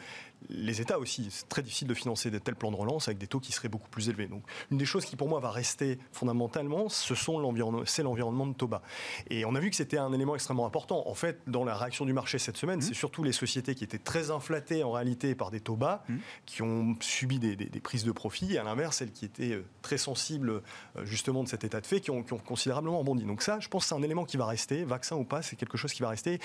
les 0.48 0.80
États 0.80 0.98
aussi, 0.98 1.28
c'est 1.30 1.48
très 1.48 1.62
difficile 1.62 1.88
de 1.88 1.94
financer 1.94 2.30
de 2.30 2.38
tels 2.38 2.54
plans 2.54 2.70
de 2.70 2.76
relance 2.76 3.08
avec 3.08 3.18
des 3.18 3.26
taux 3.26 3.40
qui 3.40 3.52
seraient 3.52 3.68
beaucoup 3.68 3.88
plus 3.88 4.08
élevés. 4.08 4.26
Donc, 4.26 4.42
une 4.70 4.78
des 4.78 4.84
choses 4.84 5.04
qui 5.04 5.16
pour 5.16 5.28
moi 5.28 5.40
va 5.40 5.50
rester 5.50 5.98
fondamentalement, 6.12 6.88
ce 6.88 7.14
sont 7.14 7.38
l'environnement, 7.38 7.82
c'est 7.84 8.02
l'environnement 8.02 8.46
de 8.46 8.54
Toba. 8.54 8.82
Et 9.30 9.44
on 9.44 9.54
a 9.54 9.60
vu 9.60 9.70
que 9.70 9.76
c'était 9.76 9.98
un 9.98 10.12
élément 10.12 10.34
extrêmement 10.34 10.66
important. 10.66 11.06
En 11.06 11.14
fait, 11.14 11.40
dans 11.46 11.64
la 11.64 11.74
réaction 11.74 12.04
du 12.04 12.12
marché 12.12 12.38
cette 12.38 12.56
semaine, 12.56 12.80
c'est 12.80 12.92
mmh. 12.92 12.94
surtout 12.94 13.24
les 13.24 13.32
sociétés 13.32 13.74
qui 13.74 13.84
étaient 13.84 13.98
très 13.98 14.30
inflatées 14.30 14.82
en 14.84 14.92
réalité 14.92 15.34
par 15.34 15.50
des 15.50 15.60
taux 15.60 15.76
bas, 15.76 16.04
mmh. 16.08 16.16
qui 16.46 16.62
ont 16.62 16.96
subi 17.00 17.38
des, 17.38 17.56
prises 17.80 18.04
de 18.04 18.12
profit, 18.12 18.54
et 18.54 18.58
à 18.58 18.64
l'inverse, 18.64 18.98
celles 18.98 19.12
qui 19.12 19.24
étaient 19.24 19.52
euh, 19.52 19.64
très 19.82 19.98
sensibles 19.98 20.50
euh, 20.50 21.04
justement 21.04 21.42
de 21.42 21.48
cet 21.48 21.64
état 21.64 21.80
de 21.80 21.86
fait, 21.86 22.00
qui 22.00 22.10
ont, 22.10 22.22
qui 22.22 22.32
ont 22.32 22.38
considérablement 22.38 22.98
rebondi. 22.98 23.24
Donc 23.24 23.42
ça, 23.42 23.60
je 23.60 23.68
pense 23.68 23.84
que 23.84 23.88
c'est 23.88 23.94
un 23.94 24.02
élément 24.02 24.24
qui 24.24 24.36
va 24.36 24.46
rester, 24.46 24.84
vaccin 24.84 25.16
ou 25.16 25.24
pas, 25.24 25.42
c'est 25.42 25.56
quelque 25.56 25.76
chose 25.76 25.92
qui 25.92 26.02
va 26.02 26.08
rester, 26.08 26.38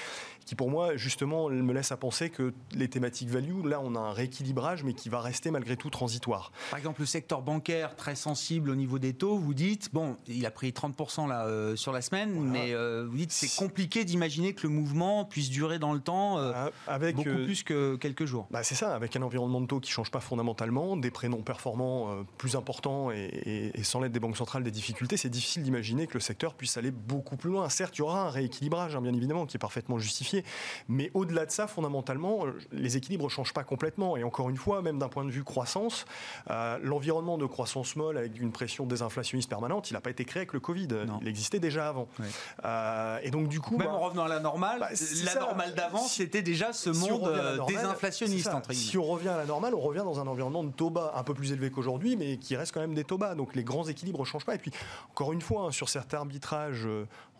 qui 0.45 0.55
pour 0.55 0.69
moi 0.69 0.95
justement 0.95 1.49
me 1.49 1.73
laisse 1.73 1.91
à 1.91 1.97
penser 1.97 2.29
que 2.29 2.53
les 2.73 2.87
thématiques 2.87 3.29
value, 3.29 3.65
là 3.65 3.82
on 3.83 3.95
a 3.95 3.99
un 3.99 4.13
rééquilibrage, 4.13 4.83
mais 4.83 4.93
qui 4.93 5.09
va 5.09 5.21
rester 5.21 5.51
malgré 5.51 5.77
tout 5.77 5.89
transitoire. 5.89 6.51
Par 6.69 6.79
exemple, 6.79 7.01
le 7.01 7.05
secteur 7.05 7.41
bancaire, 7.41 7.95
très 7.95 8.15
sensible 8.15 8.69
au 8.69 8.75
niveau 8.75 8.99
des 8.99 9.13
taux, 9.13 9.37
vous 9.37 9.53
dites, 9.53 9.93
bon, 9.93 10.17
il 10.27 10.45
a 10.45 10.51
pris 10.51 10.69
30% 10.71 11.27
là, 11.27 11.45
euh, 11.45 11.75
sur 11.75 11.91
la 11.91 12.01
semaine, 12.01 12.39
mais 12.39 12.73
euh, 12.73 13.07
vous 13.09 13.17
dites 13.17 13.31
c'est 13.31 13.55
compliqué 13.55 14.05
d'imaginer 14.05 14.53
que 14.53 14.65
le 14.67 14.73
mouvement 14.73 15.25
puisse 15.25 15.49
durer 15.49 15.79
dans 15.79 15.93
le 15.93 15.99
temps 15.99 16.37
euh, 16.37 16.51
ah, 16.55 16.69
avec, 16.87 17.15
beaucoup 17.15 17.29
plus 17.29 17.63
que 17.63 17.95
quelques 17.95 18.25
jours. 18.25 18.47
Bah, 18.51 18.63
c'est 18.63 18.75
ça, 18.75 18.95
avec 18.95 19.15
un 19.15 19.21
environnement 19.21 19.61
de 19.61 19.67
taux 19.67 19.79
qui 19.79 19.89
ne 19.89 19.93
change 19.93 20.11
pas 20.11 20.19
fondamentalement, 20.19 20.97
des 20.97 21.11
prénoms 21.11 21.41
performants 21.41 22.23
plus 22.37 22.55
importants 22.55 23.11
et, 23.11 23.71
sans 23.83 23.99
l'aide 23.99 24.11
des 24.11 24.19
banques 24.19 24.37
centrales 24.37 24.63
des 24.63 24.71
difficultés, 24.71 25.17
c'est 25.17 25.29
difficile 25.29 25.63
d'imaginer 25.63 26.07
que 26.07 26.13
le 26.13 26.19
secteur 26.19 26.53
puisse 26.53 26.77
aller 26.77 26.91
beaucoup 26.91 27.37
plus 27.37 27.51
loin. 27.51 27.67
Certes, 27.69 27.95
il 27.97 27.99
y 27.99 28.01
aura 28.01 28.27
un 28.27 28.29
rééquilibrage, 28.29 28.95
hein, 28.95 29.01
bien 29.01 29.13
évidemment, 29.13 29.45
qui 29.45 29.57
est 29.57 29.59
parfaitement 29.59 29.97
justifié, 29.99 30.43
mais 30.87 31.11
au-delà 31.13 31.45
de 31.45 31.51
ça, 31.51 31.67
fondamentalement, 31.67 32.45
les 32.71 32.97
équilibres 32.97 33.25
ne 33.25 33.29
changent 33.29 33.53
pas 33.53 33.63
complètement. 33.73 34.17
Et 34.17 34.23
encore 34.23 34.51
une 34.51 34.57
fois, 34.57 34.83
même 34.83 34.99
d'un 34.99 35.09
point 35.09 35.25
de 35.25 35.31
vue 35.31 35.43
croissance, 35.43 36.05
l'environnement 36.83 37.39
de 37.39 37.47
croissance 37.47 37.95
molle 37.95 38.19
avec 38.19 38.39
une 38.39 38.51
pression 38.51 38.85
désinflationniste 38.85 39.49
permanente, 39.49 39.89
il 39.89 39.93
n'a 39.93 40.01
pas 40.01 40.11
été 40.11 40.25
créé 40.25 40.41
avec 40.41 40.53
le 40.53 40.59
Covid. 40.59 40.89
il 41.21 41.27
existait 41.27 41.59
déjà 41.59 41.87
avant. 41.87 42.07
et 43.23 43.31
donc 43.31 43.47
du 43.47 43.59
coup, 43.59 43.77
même 43.77 43.87
bah, 43.87 43.93
en 43.93 43.99
revenant 43.99 44.25
à 44.25 44.27
la 44.27 44.39
normale, 44.39 44.79
bah, 44.79 44.89
la 45.25 45.39
normale 45.39 45.73
d'avant, 45.73 45.97
c'était 45.97 46.43
déjà 46.43 46.71
ce 46.71 46.91
monde 46.91 47.31
désinflationniste. 47.67 48.51
si 48.71 48.97
on 48.97 49.03
revient 49.03 49.29
à 49.29 49.37
la 49.37 49.45
normale, 49.45 49.73
on 49.73 49.81
revient 49.81 50.03
dans 50.05 50.19
un 50.19 50.27
environnement 50.27 50.63
de 50.63 50.71
taux 50.71 50.91
bas 50.91 51.13
un 51.15 51.23
peu 51.23 51.33
plus 51.33 51.51
élevé 51.51 51.71
qu'aujourd'hui, 51.71 52.15
mais 52.15 52.37
qui 52.37 52.55
reste 52.55 52.73
quand 52.73 52.81
même 52.81 52.93
des 52.93 53.03
taux 53.03 53.17
bas. 53.17 53.33
Donc 53.33 53.55
les 53.55 53.63
grands 53.63 53.87
équilibres 53.87 54.19
ne 54.19 54.25
changent 54.25 54.45
pas. 54.45 54.55
Et 54.55 54.59
puis 54.59 54.71
encore 55.09 55.33
une 55.33 55.41
fois, 55.41 55.63
hein, 55.63 55.71
sur 55.71 55.89
certains 55.89 56.19
arbitrages 56.19 56.87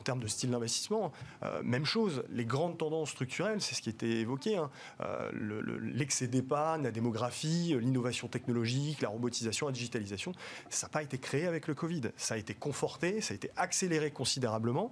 en 0.04 0.06
termes 0.06 0.20
de 0.20 0.28
style 0.28 0.52
d'investissement, 0.52 1.14
euh, 1.44 1.62
même 1.64 1.86
chose, 1.86 2.26
les 2.30 2.44
grandes 2.44 2.78
tendances 2.78 3.12
structurelles, 3.12 3.62
c'est 3.62 3.74
ce 3.74 3.82
qui 3.82 3.90
était 3.90 4.06
évoqué, 4.06 4.58
hein. 4.58 4.70
euh, 5.00 5.32
l'excès 5.82 6.30
la 6.54 6.92
démographie, 6.92 7.74
l'innovation 7.80 8.28
technologique, 8.28 9.02
la 9.02 9.08
robotisation, 9.08 9.68
la 9.68 9.72
digitalisation, 9.72 10.34
ça 10.70 10.88
n'a 10.88 10.92
pas 10.92 11.04
été 11.04 11.18
créé 11.20 11.48
avec 11.48 11.68
le 11.68 11.74
Covid. 11.74 12.02
Ça 12.18 12.34
a 12.34 12.38
été 12.38 12.54
conforté, 12.54 13.22
ça 13.22 13.32
a 13.34 13.36
été 13.36 13.50
accéléré 13.56 14.12
considérablement 14.12 14.92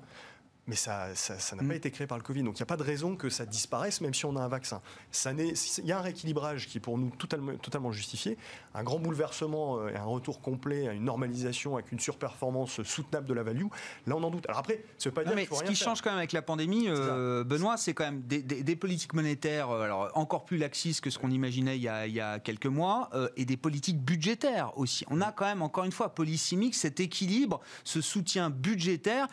mais 0.71 0.77
ça 0.77 1.09
n'a 1.51 1.57
pas 1.57 1.63
mm. 1.63 1.71
été 1.73 1.91
créé 1.91 2.07
par 2.07 2.17
le 2.17 2.23
Covid. 2.23 2.43
Donc 2.43 2.57
il 2.57 2.61
n'y 2.61 2.63
a 2.63 2.65
pas 2.65 2.77
de 2.77 2.83
raison 2.83 3.17
que 3.17 3.29
ça 3.29 3.45
disparaisse, 3.45 3.99
même 3.99 4.13
si 4.13 4.25
on 4.25 4.37
a 4.37 4.41
un 4.41 4.47
vaccin. 4.47 4.81
Il 5.25 5.85
y 5.85 5.91
a 5.91 5.97
un 5.97 6.01
rééquilibrage 6.01 6.67
qui 6.67 6.77
est 6.77 6.81
pour 6.81 6.97
nous 6.97 7.09
totalement, 7.09 7.53
totalement 7.55 7.91
justifié. 7.91 8.37
Un 8.73 8.83
grand 8.83 8.99
bouleversement 8.99 9.79
euh, 9.79 9.89
et 9.89 9.97
un 9.97 10.05
retour 10.05 10.39
complet 10.39 10.87
à 10.87 10.93
une 10.93 11.03
normalisation 11.03 11.75
avec 11.75 11.91
une 11.91 11.99
surperformance 11.99 12.81
soutenable 12.83 13.27
de 13.27 13.33
la 13.33 13.43
value, 13.43 13.65
là 14.07 14.15
on 14.15 14.23
en 14.23 14.31
doute. 14.31 14.45
Alors 14.47 14.59
après, 14.59 14.85
ça 14.97 15.09
veut 15.09 15.13
pas 15.13 15.25
dire 15.25 15.35
mais 15.35 15.45
Ce 15.51 15.63
qui 15.63 15.75
change 15.75 16.01
quand 16.01 16.09
même 16.09 16.19
avec 16.19 16.31
la 16.31 16.41
pandémie, 16.41 16.85
euh, 16.87 17.43
Benoît, 17.43 17.75
c'est 17.75 17.93
quand 17.93 18.05
même 18.05 18.21
des, 18.21 18.75
politiques 18.77 19.13
monétaires 19.13 19.71
euh, 19.71 19.83
alors, 19.83 20.09
encore 20.15 20.45
plus 20.45 20.57
laxistes 20.57 21.01
que 21.01 21.09
ce 21.09 21.19
qu'on 21.19 21.31
imaginait 21.31 21.75
il 21.75 21.83
y, 21.83 21.89
a, 21.89 22.07
il 22.07 22.13
y, 22.13 22.21
a, 22.21 22.39
quelques 22.39 22.65
mois, 22.67 23.09
et 23.35 23.43
des 23.43 23.57
politiques 23.57 23.99
budgétaires 23.99 24.77
aussi. 24.77 25.05
On 25.09 25.19
a 25.19 25.33
quand 25.33 25.45
même, 25.45 25.61
encore 25.61 25.83
une 25.83 25.91
fois, 25.91 26.15
polysémique, 26.15 26.75
cet 26.75 27.01
équilibre, 27.01 27.59
ce 27.83 27.99
soutien 27.99 28.49
budgétaire 28.49 29.27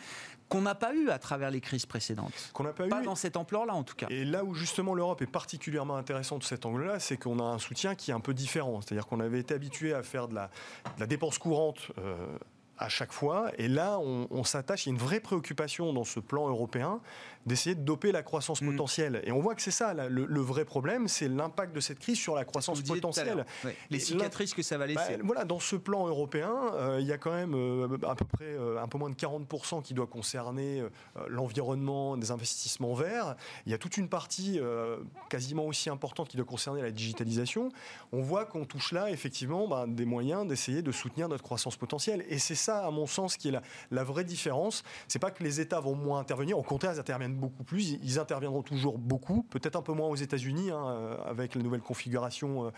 qu'on 0.49 0.61
n'a 0.61 0.75
pas 0.75 0.93
eu 0.93 1.09
à 1.09 1.19
travers 1.19 1.51
les 1.51 1.61
crises 1.61 1.85
précédentes. 1.85 2.49
Qu'on 2.53 2.63
n'a 2.63 2.73
pas, 2.73 2.87
pas 2.87 3.01
dans 3.01 3.15
cette 3.15 3.37
ampleur-là, 3.37 3.73
en 3.73 3.83
tout 3.83 3.95
cas. 3.95 4.07
Et 4.09 4.25
là 4.25 4.43
où 4.43 4.55
justement 4.55 4.95
l'Europe 4.95 5.21
est 5.21 5.27
particulièrement 5.27 5.95
intéressante 5.95 6.39
de 6.39 6.45
cet 6.45 6.65
angle-là, 6.65 6.99
c'est 6.99 7.17
qu'on 7.17 7.39
a 7.39 7.43
un 7.43 7.59
soutien 7.59 7.95
qui 7.95 8.11
est 8.11 8.13
un 8.13 8.19
peu 8.19 8.33
différent. 8.33 8.81
C'est-à-dire 8.81 9.05
qu'on 9.05 9.19
avait 9.19 9.39
été 9.39 9.53
habitué 9.53 9.93
à 9.93 10.03
faire 10.03 10.27
de 10.27 10.35
la, 10.35 10.49
dépense 11.07 11.37
courante. 11.37 11.91
Euh, 11.99 12.15
à 12.79 12.87
chaque 12.87 13.11
fois. 13.11 13.51
Et 13.57 13.67
là, 13.67 13.99
on, 13.99 14.43
s'attache, 14.45 14.85
il 14.85 14.89
y 14.89 14.91
a 14.91 14.95
une 14.95 15.01
vraie 15.01 15.19
préoccupation 15.19 15.91
dans 15.91 16.05
ce 16.05 16.21
plan 16.21 16.47
européen 16.47 17.01
d'essayer 17.45 17.75
de 17.75 17.81
doper 17.81 18.11
la 18.11 18.23
croissance 18.23 18.61
mm. 18.61 18.71
potentielle. 18.71 19.21
Et 19.23 19.31
on 19.31 19.39
voit 19.39 19.55
que 19.55 19.61
c'est 19.61 19.71
ça, 19.71 19.93
le, 19.93 20.41
vrai 20.41 20.65
problème, 20.65 21.07
c'est 21.07 21.27
l'impact 21.27 21.73
de 21.73 21.79
cette 21.79 21.99
crise 21.99 22.17
sur 22.17 22.35
la 22.35 22.45
croissance 22.45 22.81
potentielle. 22.81 23.45
Les 23.89 23.99
cicatrices 23.99 24.53
que 24.53 24.61
ça 24.61 24.77
va 24.77 24.87
laisser. 24.87 25.17
Bah, 25.17 25.23
voilà, 25.23 25.45
dans 25.45 25.59
ce 25.59 25.75
plan 25.75 26.07
européen, 26.07 26.53
euh, 26.73 26.97
il 26.99 27.07
y 27.07 27.11
a 27.11 27.17
quand 27.17 27.31
même 27.31 27.53
euh, 27.55 27.97
à 28.07 28.15
peu 28.15 28.25
près 28.25 28.45
euh, 28.45 28.81
un 28.81 28.87
peu 28.87 28.97
moins 28.97 29.09
de 29.09 29.15
40% 29.15 29.81
qui 29.81 29.93
doit 29.93 30.07
concerner 30.07 30.83
l'environnement, 31.27 32.17
des 32.17 32.31
investissements 32.31 32.93
verts. 32.93 33.35
Il 33.65 33.71
y 33.71 33.75
a 33.75 33.77
toute 33.77 33.97
une 33.97 34.09
partie 34.09 34.59
quasiment 35.29 35.65
aussi 35.65 35.89
importante 35.89 36.29
qui 36.29 36.37
doit 36.37 36.45
concerner 36.45 36.81
la 36.81 36.91
digitalisation. 36.91 37.69
On 38.11 38.21
voit 38.21 38.45
qu'on 38.45 38.65
touche 38.65 38.91
là, 38.91 39.09
effectivement, 39.09 39.67
bah, 39.67 39.85
des 39.87 40.05
moyens 40.05 40.47
d'essayer 40.47 40.81
de 40.81 40.91
soutenir 40.91 41.29
notre 41.29 41.43
croissance 41.43 41.75
potentielle. 41.75 42.25
Et 42.29 42.39
c'est 42.39 42.55
ça, 42.55 42.85
à 42.85 42.91
mon 42.91 43.07
sens, 43.07 43.37
qui 43.37 43.49
est 43.49 43.51
la, 43.51 43.61
la 43.91 44.03
vraie 44.03 44.23
différence. 44.23 44.83
C'est 45.07 45.19
pas 45.19 45.31
que 45.31 45.43
les 45.43 45.59
États 45.59 45.79
vont 45.79 45.95
moins 45.95 46.19
intervenir, 46.19 46.57
au 46.57 46.63
contraire, 46.63 46.93
ils 46.93 46.99
interviennent 46.99 47.28
beaucoup 47.33 47.63
plus. 47.63 47.91
Ils 48.03 48.19
interviendront 48.19 48.61
toujours 48.61 48.97
beaucoup, 48.97 49.43
peut-être 49.43 49.75
un 49.75 49.81
peu 49.81 49.93
moins 49.93 50.07
aux 50.07 50.15
États-Unis, 50.15 50.71
hein, 50.71 50.87
euh, 50.87 51.17
avec 51.25 51.55
la 51.55 51.61
nouvelle 51.61 51.81
configuration, 51.81 52.65
euh, 52.65 52.71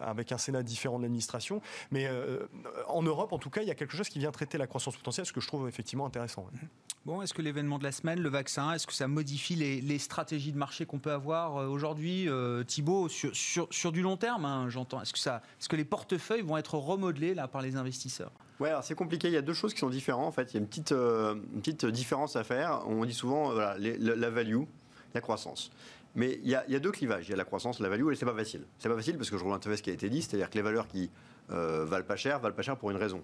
avec 0.00 0.32
un 0.32 0.38
Sénat 0.38 0.62
différent 0.62 0.98
de 0.98 1.02
l'administration. 1.02 1.60
Mais 1.90 2.06
euh, 2.06 2.46
en 2.88 3.02
Europe, 3.02 3.32
en 3.32 3.38
tout 3.38 3.50
cas, 3.50 3.62
il 3.62 3.68
y 3.68 3.70
a 3.70 3.74
quelque 3.74 3.96
chose 3.96 4.08
qui 4.08 4.18
vient 4.18 4.30
traiter 4.30 4.58
la 4.58 4.66
croissance 4.66 4.96
potentielle, 4.96 5.26
ce 5.26 5.32
que 5.32 5.40
je 5.40 5.46
trouve 5.46 5.68
effectivement 5.68 6.06
intéressant. 6.06 6.46
Bon, 7.06 7.22
est-ce 7.22 7.34
que 7.34 7.42
l'événement 7.42 7.78
de 7.78 7.84
la 7.84 7.92
semaine, 7.92 8.20
le 8.20 8.28
vaccin, 8.28 8.72
est-ce 8.72 8.86
que 8.86 8.92
ça 8.92 9.08
modifie 9.08 9.54
les, 9.54 9.98
stratégies 9.98 10.52
de 10.52 10.58
marché 10.58 10.86
qu'on 10.86 10.98
peut 10.98 11.12
avoir 11.12 11.56
aujourd'hui, 11.68 12.28
Thibault, 12.66 13.08
sur, 13.08 13.92
du 13.92 14.02
long 14.02 14.16
terme, 14.16 14.44
hein, 14.44 14.68
j'entends 14.68 15.00
Est-ce 15.02 15.12
que, 15.12 15.18
est-ce 15.18 15.68
que 15.68 15.76
les 15.76 15.84
portefeuilles 15.84 16.42
vont 16.42 16.56
être 16.56 16.74
remodelés 16.74 17.34
là, 17.34 17.48
par 17.48 17.62
les 17.62 17.76
investisseurs? 17.76 18.32
Ouais, 18.60 18.70
alors 18.70 18.82
c'est 18.82 18.94
compliqué. 18.94 19.28
Il 19.28 19.34
y 19.34 19.36
a 19.36 19.42
deux 19.42 19.54
choses 19.54 19.72
qui 19.72 19.80
sont 19.80 19.90
différentes. 19.90 20.26
En 20.26 20.32
fait, 20.32 20.52
il 20.52 20.54
y 20.54 20.56
a 20.56 20.60
une 20.60 20.66
petite, 20.66 20.92
euh, 20.92 21.36
petite 21.56 21.86
différence 21.86 22.34
à 22.36 22.44
faire. 22.44 22.82
On 22.86 23.04
dit 23.04 23.14
souvent 23.14 23.52
voilà, 23.52 23.76
la, 23.78 24.30
value, 24.30 24.62
la 25.14 25.20
croissance. 25.20 25.70
Mais 26.16 26.40
il 26.42 26.50
y, 26.50 26.54
a, 26.54 26.64
il 26.66 26.72
y, 26.72 26.76
a, 26.76 26.80
deux 26.80 26.90
clivages. 26.90 27.28
Il 27.28 27.30
y 27.30 27.34
a 27.34 27.36
la 27.36 27.44
croissance, 27.44 27.78
la 27.78 27.88
value, 27.88 28.10
et 28.10 28.16
c'est 28.16 28.26
pas 28.26 28.34
facile. 28.34 28.62
C'est 28.78 28.88
pas 28.88 28.96
facile 28.96 29.16
parce 29.16 29.30
que 29.30 29.38
je 29.38 29.44
reviens 29.44 29.58
à 29.72 29.76
ce 29.76 29.82
qui 29.82 29.90
a 29.90 29.92
été 29.92 30.08
dit, 30.08 30.22
c'est-à-dire 30.22 30.50
que 30.50 30.54
les 30.54 30.62
valeurs 30.62 30.88
qui 30.88 31.10
euh, 31.50 31.84
valent 31.84 32.04
pas 32.04 32.16
cher 32.16 32.40
valent 32.40 32.54
pas 32.54 32.62
cher 32.62 32.76
pour 32.76 32.90
une 32.90 32.96
raison. 32.96 33.22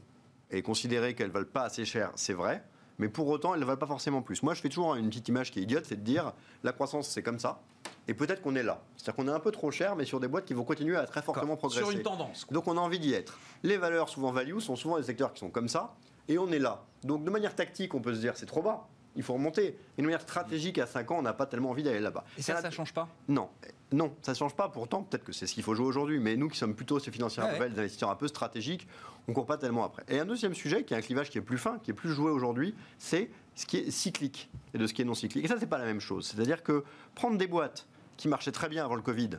Et 0.50 0.62
considérer 0.62 1.14
qu'elles 1.14 1.30
valent 1.30 1.46
pas 1.52 1.62
assez 1.62 1.84
cher, 1.84 2.12
c'est 2.14 2.34
vrai. 2.34 2.62
Mais 2.98 3.08
pour 3.08 3.26
autant, 3.28 3.54
elles 3.54 3.60
ne 3.60 3.64
valent 3.64 3.78
pas 3.78 3.86
forcément 3.86 4.22
plus. 4.22 4.42
Moi, 4.44 4.54
je 4.54 4.60
fais 4.60 4.68
toujours 4.68 4.94
une 4.94 5.08
petite 5.08 5.26
image 5.28 5.50
qui 5.50 5.58
est 5.58 5.62
idiote, 5.62 5.84
c'est 5.86 5.96
de 5.96 6.02
dire 6.02 6.32
la 6.62 6.72
croissance, 6.72 7.08
c'est 7.08 7.22
comme 7.22 7.40
ça. 7.40 7.60
Et 8.08 8.14
peut-être 8.14 8.42
qu'on 8.42 8.54
est 8.54 8.62
là. 8.62 8.82
C'est-à-dire 8.96 9.16
qu'on 9.16 9.28
est 9.28 9.34
un 9.34 9.40
peu 9.40 9.50
trop 9.50 9.70
cher, 9.70 9.96
mais 9.96 10.04
sur 10.04 10.20
des 10.20 10.28
boîtes 10.28 10.44
qui 10.44 10.54
vont 10.54 10.64
continuer 10.64 10.96
à 10.96 11.06
très 11.06 11.22
fortement 11.22 11.56
progresser. 11.56 11.84
Sur 11.84 11.90
une 11.90 12.02
tendance. 12.02 12.46
Donc 12.50 12.68
on 12.68 12.76
a 12.76 12.80
envie 12.80 12.98
d'y 12.98 13.14
être. 13.14 13.38
Les 13.62 13.76
valeurs, 13.76 14.08
souvent 14.08 14.32
value, 14.32 14.58
sont 14.58 14.76
souvent 14.76 14.98
des 14.98 15.04
secteurs 15.04 15.32
qui 15.32 15.40
sont 15.40 15.50
comme 15.50 15.68
ça, 15.68 15.94
et 16.28 16.38
on 16.38 16.50
est 16.52 16.58
là. 16.58 16.84
Donc 17.02 17.24
de 17.24 17.30
manière 17.30 17.54
tactique, 17.54 17.94
on 17.94 18.00
peut 18.00 18.14
se 18.14 18.20
dire 18.20 18.36
c'est 18.36 18.46
trop 18.46 18.62
bas 18.62 18.88
il 19.16 19.22
faut 19.22 19.34
remonter. 19.34 19.78
Et 19.96 20.02
de 20.02 20.06
manière 20.06 20.20
stratégique, 20.20 20.78
à 20.78 20.86
5 20.86 21.10
ans, 21.10 21.18
on 21.18 21.22
n'a 21.22 21.32
pas 21.32 21.46
tellement 21.46 21.70
envie 21.70 21.82
d'aller 21.82 22.00
là-bas. 22.00 22.24
Et 22.36 22.42
ça, 22.42 22.60
ça 22.60 22.68
ne 22.68 22.72
change 22.72 22.92
pas? 22.92 23.08
Non. 23.28 23.48
Non, 23.92 24.14
ça 24.22 24.32
ne 24.32 24.36
change 24.36 24.54
pas. 24.54 24.68
Pourtant, 24.68 25.02
peut-être 25.02 25.24
que 25.24 25.32
c'est 25.32 25.46
ce 25.46 25.54
qu'il 25.54 25.62
faut 25.62 25.74
jouer 25.74 25.86
aujourd'hui. 25.86 26.18
Mais 26.18 26.36
nous 26.36 26.48
qui 26.48 26.58
sommes 26.58 26.74
plutôt 26.74 26.98
ces 26.98 27.10
financiers 27.10 27.42
ouais, 27.42 27.70
des 27.70 27.78
investisseurs 27.78 28.10
un 28.10 28.16
peu 28.16 28.28
stratégiques, 28.28 28.88
on 29.28 29.32
ne 29.32 29.34
court 29.34 29.46
pas 29.46 29.56
tellement 29.56 29.84
après. 29.84 30.02
Et 30.08 30.18
un 30.18 30.24
deuxième 30.24 30.54
sujet, 30.54 30.84
qui 30.84 30.94
est 30.94 30.96
un 30.96 31.00
clivage 31.00 31.30
qui 31.30 31.38
est 31.38 31.42
plus 31.42 31.58
fin, 31.58 31.78
qui 31.78 31.92
est 31.92 31.94
plus 31.94 32.10
joué 32.10 32.30
aujourd'hui, 32.30 32.74
c'est 32.98 33.30
ce 33.54 33.66
qui 33.66 33.76
est 33.78 33.90
cyclique 33.90 34.50
et 34.74 34.78
de 34.78 34.86
ce 34.86 34.92
qui 34.92 35.02
est 35.02 35.04
non 35.04 35.14
cyclique. 35.14 35.44
Et 35.44 35.48
ça, 35.48 35.56
c'est 35.60 35.68
pas 35.68 35.78
la 35.78 35.84
même 35.84 36.00
chose. 36.00 36.26
C'est-à-dire 36.26 36.62
que 36.62 36.84
prendre 37.14 37.38
des 37.38 37.46
boîtes 37.46 37.86
qui 38.16 38.28
marchaient 38.28 38.52
très 38.52 38.68
bien 38.68 38.84
avant 38.84 38.94
le 38.94 39.02
Covid, 39.02 39.30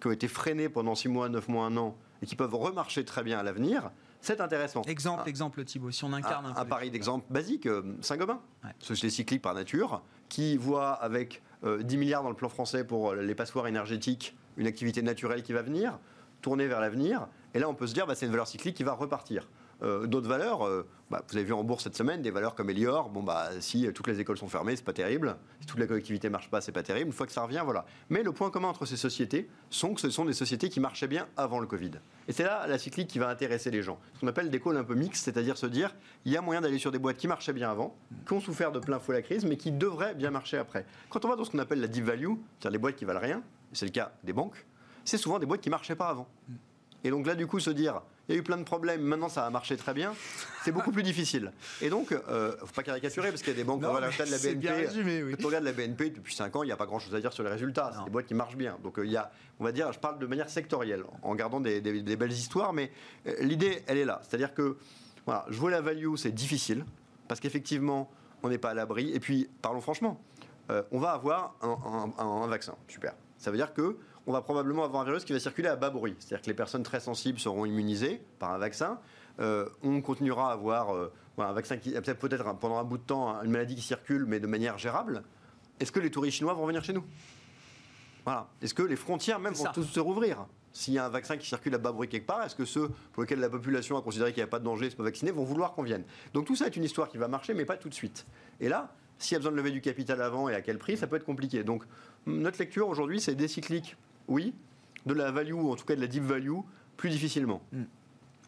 qui 0.00 0.06
ont 0.06 0.12
été 0.12 0.28
freinées 0.28 0.68
pendant 0.68 0.94
6 0.94 1.08
mois, 1.08 1.28
9 1.28 1.48
mois, 1.48 1.66
1 1.66 1.76
an, 1.76 1.96
et 2.22 2.26
qui 2.26 2.36
peuvent 2.36 2.54
remarcher 2.54 3.04
très 3.04 3.22
bien 3.22 3.38
à 3.38 3.42
l'avenir, 3.42 3.90
c'est 4.20 4.40
intéressant. 4.40 4.82
Exemple, 4.82 5.28
exemple 5.28 5.64
Thibault, 5.64 5.90
si 5.90 6.02
on 6.04 6.12
incarne 6.14 6.46
un, 6.46 6.56
un, 6.56 6.64
pari 6.64 6.90
d'exemple 6.90 7.26
basique, 7.28 7.66
euh, 7.66 7.82
Saint-Gobain, 8.00 8.40
ouais. 8.64 8.70
société 8.78 9.10
cyclique 9.10 9.42
par 9.42 9.52
nature, 9.52 10.02
qui 10.30 10.56
voit 10.56 10.92
avec 10.92 11.42
10 11.62 11.68
euh, 11.68 11.98
milliards 11.98 12.22
dans 12.22 12.30
le 12.30 12.34
plan 12.34 12.48
français 12.48 12.84
pour 12.84 13.10
euh, 13.10 13.22
les 13.22 13.34
passoires 13.34 13.66
énergétiques 13.66 14.34
une 14.56 14.66
activité 14.66 15.02
naturelle 15.02 15.42
qui 15.42 15.52
va 15.52 15.62
venir, 15.62 15.98
tourner 16.40 16.66
vers 16.66 16.80
l'avenir, 16.80 17.26
et 17.54 17.58
là 17.58 17.68
on 17.68 17.74
peut 17.74 17.86
se 17.86 17.94
dire 17.94 18.06
bah, 18.06 18.14
c'est 18.14 18.26
une 18.26 18.32
valeur 18.32 18.48
cyclique 18.48 18.76
qui 18.76 18.84
va 18.84 18.92
repartir. 18.92 19.48
Euh, 19.82 20.06
d'autres 20.06 20.28
valeurs, 20.28 20.66
euh, 20.66 20.86
bah, 21.10 21.22
vous 21.28 21.36
avez 21.36 21.44
vu 21.44 21.52
en 21.52 21.64
bourse 21.64 21.84
cette 21.84 21.96
semaine 21.96 22.22
des 22.22 22.30
valeurs 22.30 22.54
comme 22.54 22.70
Elior. 22.70 23.08
Bon 23.08 23.22
bah 23.22 23.50
si 23.60 23.90
toutes 23.92 24.06
les 24.06 24.20
écoles 24.20 24.38
sont 24.38 24.48
fermées, 24.48 24.76
c'est 24.76 24.84
pas 24.84 24.92
terrible. 24.92 25.36
Si 25.60 25.66
toute 25.66 25.78
la 25.78 25.86
collectivité 25.86 26.28
marche 26.28 26.50
pas, 26.50 26.60
c'est 26.60 26.72
pas 26.72 26.82
terrible. 26.82 27.08
Une 27.08 27.12
fois 27.12 27.26
que 27.26 27.32
ça 27.32 27.42
revient, 27.42 27.62
voilà. 27.64 27.84
Mais 28.08 28.22
le 28.22 28.32
point 28.32 28.50
commun 28.50 28.68
entre 28.68 28.86
ces 28.86 28.96
sociétés 28.96 29.48
sont 29.70 29.94
que 29.94 30.00
ce 30.00 30.10
sont 30.10 30.24
des 30.24 30.32
sociétés 30.32 30.68
qui 30.68 30.80
marchaient 30.80 31.08
bien 31.08 31.26
avant 31.36 31.58
le 31.58 31.66
Covid. 31.66 31.92
Et 32.28 32.32
c'est 32.32 32.44
là 32.44 32.66
la 32.66 32.78
cyclique 32.78 33.08
qui 33.08 33.18
va 33.18 33.28
intéresser 33.28 33.70
les 33.70 33.82
gens. 33.82 33.98
Ce 34.14 34.20
qu'on 34.20 34.28
appelle 34.28 34.50
des 34.50 34.60
calls 34.60 34.76
un 34.76 34.84
peu 34.84 34.94
mixtes, 34.94 35.24
c'est-à-dire 35.24 35.56
se 35.56 35.66
dire 35.66 35.94
il 36.24 36.32
y 36.32 36.36
a 36.36 36.40
moyen 36.40 36.60
d'aller 36.60 36.78
sur 36.78 36.92
des 36.92 36.98
boîtes 36.98 37.16
qui 37.16 37.28
marchaient 37.28 37.52
bien 37.52 37.70
avant, 37.70 37.96
qui 38.26 38.32
ont 38.32 38.40
souffert 38.40 38.72
de 38.72 38.78
plein 38.78 38.98
fouet 38.98 39.16
la 39.16 39.22
crise, 39.22 39.44
mais 39.44 39.56
qui 39.56 39.72
devraient 39.72 40.14
bien 40.14 40.30
marcher 40.30 40.58
après. 40.58 40.86
Quand 41.10 41.24
on 41.24 41.28
va 41.28 41.36
dans 41.36 41.44
ce 41.44 41.50
qu'on 41.50 41.58
appelle 41.58 41.80
la 41.80 41.88
deep 41.88 42.04
value, 42.04 42.32
c'est-à-dire 42.58 42.70
les 42.70 42.78
boîtes 42.78 42.96
qui 42.96 43.04
valent 43.04 43.20
rien, 43.20 43.42
c'est 43.72 43.86
le 43.86 43.92
cas 43.92 44.12
des 44.22 44.32
banques, 44.32 44.64
c'est 45.04 45.18
souvent 45.18 45.38
des 45.38 45.46
boîtes 45.46 45.60
qui 45.60 45.70
marchaient 45.70 45.96
pas 45.96 46.08
avant. 46.08 46.28
Et 47.02 47.10
donc 47.10 47.26
là, 47.26 47.34
du 47.34 47.46
coup, 47.46 47.60
se 47.60 47.70
dire, 47.70 48.00
il 48.28 48.34
y 48.34 48.38
a 48.38 48.40
eu 48.40 48.42
plein 48.42 48.56
de 48.56 48.62
problèmes, 48.62 49.02
maintenant 49.02 49.28
ça 49.28 49.46
a 49.46 49.50
marché 49.50 49.76
très 49.76 49.92
bien, 49.92 50.14
c'est 50.64 50.72
beaucoup 50.72 50.92
plus 50.92 51.02
difficile. 51.02 51.52
Et 51.82 51.90
donc, 51.90 52.08
il 52.10 52.18
euh, 52.28 52.52
ne 52.52 52.66
faut 52.66 52.74
pas 52.74 52.82
caricaturer, 52.82 53.28
parce 53.28 53.42
qu'il 53.42 53.52
y 53.52 53.56
a 53.56 53.58
des 53.58 53.64
banques, 53.64 53.82
on 53.84 53.92
la 53.92 54.08
BNP, 54.08 55.36
quand 55.36 55.44
on 55.44 55.46
regarde 55.48 55.64
la 55.64 55.72
BNP 55.72 56.10
depuis 56.10 56.34
5 56.34 56.56
ans, 56.56 56.62
il 56.62 56.66
n'y 56.66 56.72
a 56.72 56.76
pas 56.76 56.86
grand-chose 56.86 57.14
à 57.14 57.20
dire 57.20 57.32
sur 57.32 57.44
les 57.44 57.50
résultats, 57.50 57.92
c'est 57.94 58.04
des 58.04 58.10
boîtes 58.10 58.26
qui 58.26 58.34
marchent 58.34 58.56
bien. 58.56 58.78
Donc 58.82 58.98
euh, 58.98 59.04
il 59.04 59.12
y 59.12 59.16
a, 59.16 59.30
on 59.60 59.64
va 59.64 59.72
dire, 59.72 59.92
je 59.92 59.98
parle 59.98 60.18
de 60.18 60.26
manière 60.26 60.48
sectorielle, 60.48 61.04
en 61.22 61.34
gardant 61.34 61.60
des, 61.60 61.80
belles 61.80 62.32
histoires, 62.32 62.72
mais 62.72 62.90
euh, 63.26 63.34
l'idée, 63.40 63.82
elle 63.86 63.98
est 63.98 64.04
là. 64.06 64.20
C'est-à-dire 64.22 64.54
que, 64.54 64.76
voilà, 65.26 65.44
jouer 65.48 65.70
la 65.70 65.80
value, 65.80 66.14
c'est 66.16 66.32
difficile, 66.32 66.84
parce 67.28 67.40
qu'effectivement, 67.40 68.10
on 68.42 68.48
n'est 68.48 68.58
pas 68.58 68.70
à 68.70 68.74
l'abri. 68.74 69.10
Et 69.12 69.20
puis, 69.20 69.48
parlons 69.62 69.80
franchement, 69.80 70.20
on 70.90 70.98
va 70.98 71.10
avoir 71.10 71.56
un, 71.60 72.12
un 72.18 72.46
vaccin, 72.46 72.74
super. 72.88 73.14
Ça 73.36 73.50
veut 73.50 73.58
dire 73.58 73.74
que 73.74 73.98
on 74.26 74.32
va 74.32 74.42
probablement 74.42 74.84
avoir 74.84 75.02
un 75.02 75.04
virus 75.04 75.24
qui 75.24 75.32
va 75.32 75.40
circuler 75.40 75.68
à 75.68 75.76
bas 75.76 75.90
bruit. 75.90 76.14
C'est-à-dire 76.18 76.42
que 76.42 76.46
les 76.46 76.54
personnes 76.54 76.82
très 76.82 77.00
sensibles 77.00 77.38
seront 77.38 77.64
immunisées 77.64 78.22
par 78.38 78.52
un 78.52 78.58
vaccin. 78.58 78.98
Euh, 79.40 79.68
on 79.82 80.00
continuera 80.00 80.50
à 80.50 80.52
avoir 80.52 80.94
euh, 80.94 81.12
un 81.38 81.52
vaccin 81.52 81.76
qui, 81.76 81.90
peut-être 81.92 82.58
pendant 82.58 82.78
un 82.78 82.84
bout 82.84 82.98
de 82.98 83.02
temps, 83.02 83.42
une 83.42 83.50
maladie 83.50 83.74
qui 83.74 83.82
circule, 83.82 84.24
mais 84.26 84.40
de 84.40 84.46
manière 84.46 84.78
gérable. 84.78 85.24
Est-ce 85.80 85.92
que 85.92 86.00
les 86.00 86.10
touristes 86.10 86.38
chinois 86.38 86.54
vont 86.54 86.66
venir 86.66 86.84
chez 86.84 86.92
nous? 86.92 87.04
Voilà. 88.24 88.48
Est-ce 88.62 88.74
que 88.74 88.82
les 88.82 88.96
frontières 88.96 89.38
même 89.38 89.54
vont 89.54 89.70
tous 89.72 89.84
se 89.84 90.00
rouvrir? 90.00 90.46
S'il 90.72 90.94
y 90.94 90.98
a 90.98 91.04
un 91.04 91.08
vaccin 91.08 91.36
qui 91.36 91.46
circule 91.46 91.74
à 91.74 91.78
bas 91.78 91.92
bruit 91.92 92.08
quelque 92.08 92.26
part, 92.26 92.42
est-ce 92.42 92.56
que 92.56 92.64
ceux 92.64 92.90
pour 93.12 93.22
lesquels 93.22 93.38
la 93.38 93.50
population 93.50 93.96
a 93.96 94.02
considéré 94.02 94.32
qu'il 94.32 94.40
n'y 94.40 94.48
a 94.48 94.50
pas 94.50 94.58
de 94.58 94.64
danger, 94.64 94.90
se 94.90 94.96
pas 94.96 95.04
vaccinés, 95.04 95.30
vont 95.30 95.44
vouloir 95.44 95.72
qu'on 95.72 95.82
vienne? 95.82 96.04
Donc 96.32 96.46
tout 96.46 96.56
ça 96.56 96.66
est 96.66 96.76
une 96.76 96.82
histoire 96.82 97.08
qui 97.08 97.18
va 97.18 97.28
marcher, 97.28 97.54
mais 97.54 97.64
pas 97.64 97.76
tout 97.76 97.88
de 97.88 97.94
suite. 97.94 98.26
Et 98.60 98.68
là, 98.68 98.92
s'il 99.18 99.34
y 99.34 99.36
a 99.36 99.38
besoin 99.38 99.52
de 99.52 99.56
lever 99.56 99.70
du 99.70 99.80
capital 99.80 100.20
avant 100.20 100.48
et 100.48 100.54
à 100.54 100.62
quel 100.62 100.78
prix, 100.78 100.96
ça 100.96 101.06
peut 101.06 101.14
être 101.16 101.24
compliqué. 101.24 101.62
Donc 101.62 101.84
notre 102.26 102.58
lecture 102.58 102.88
aujourd'hui, 102.88 103.20
c'est 103.20 103.36
décyclique 103.36 103.96
oui. 104.28 104.54
De 105.06 105.14
la 105.14 105.30
value, 105.30 105.52
ou 105.52 105.70
en 105.70 105.76
tout 105.76 105.84
cas 105.84 105.96
de 105.96 106.00
la 106.00 106.06
deep 106.06 106.22
value, 106.22 106.60
plus 106.96 107.10
difficilement. 107.10 107.62
Hmm. 107.72 107.84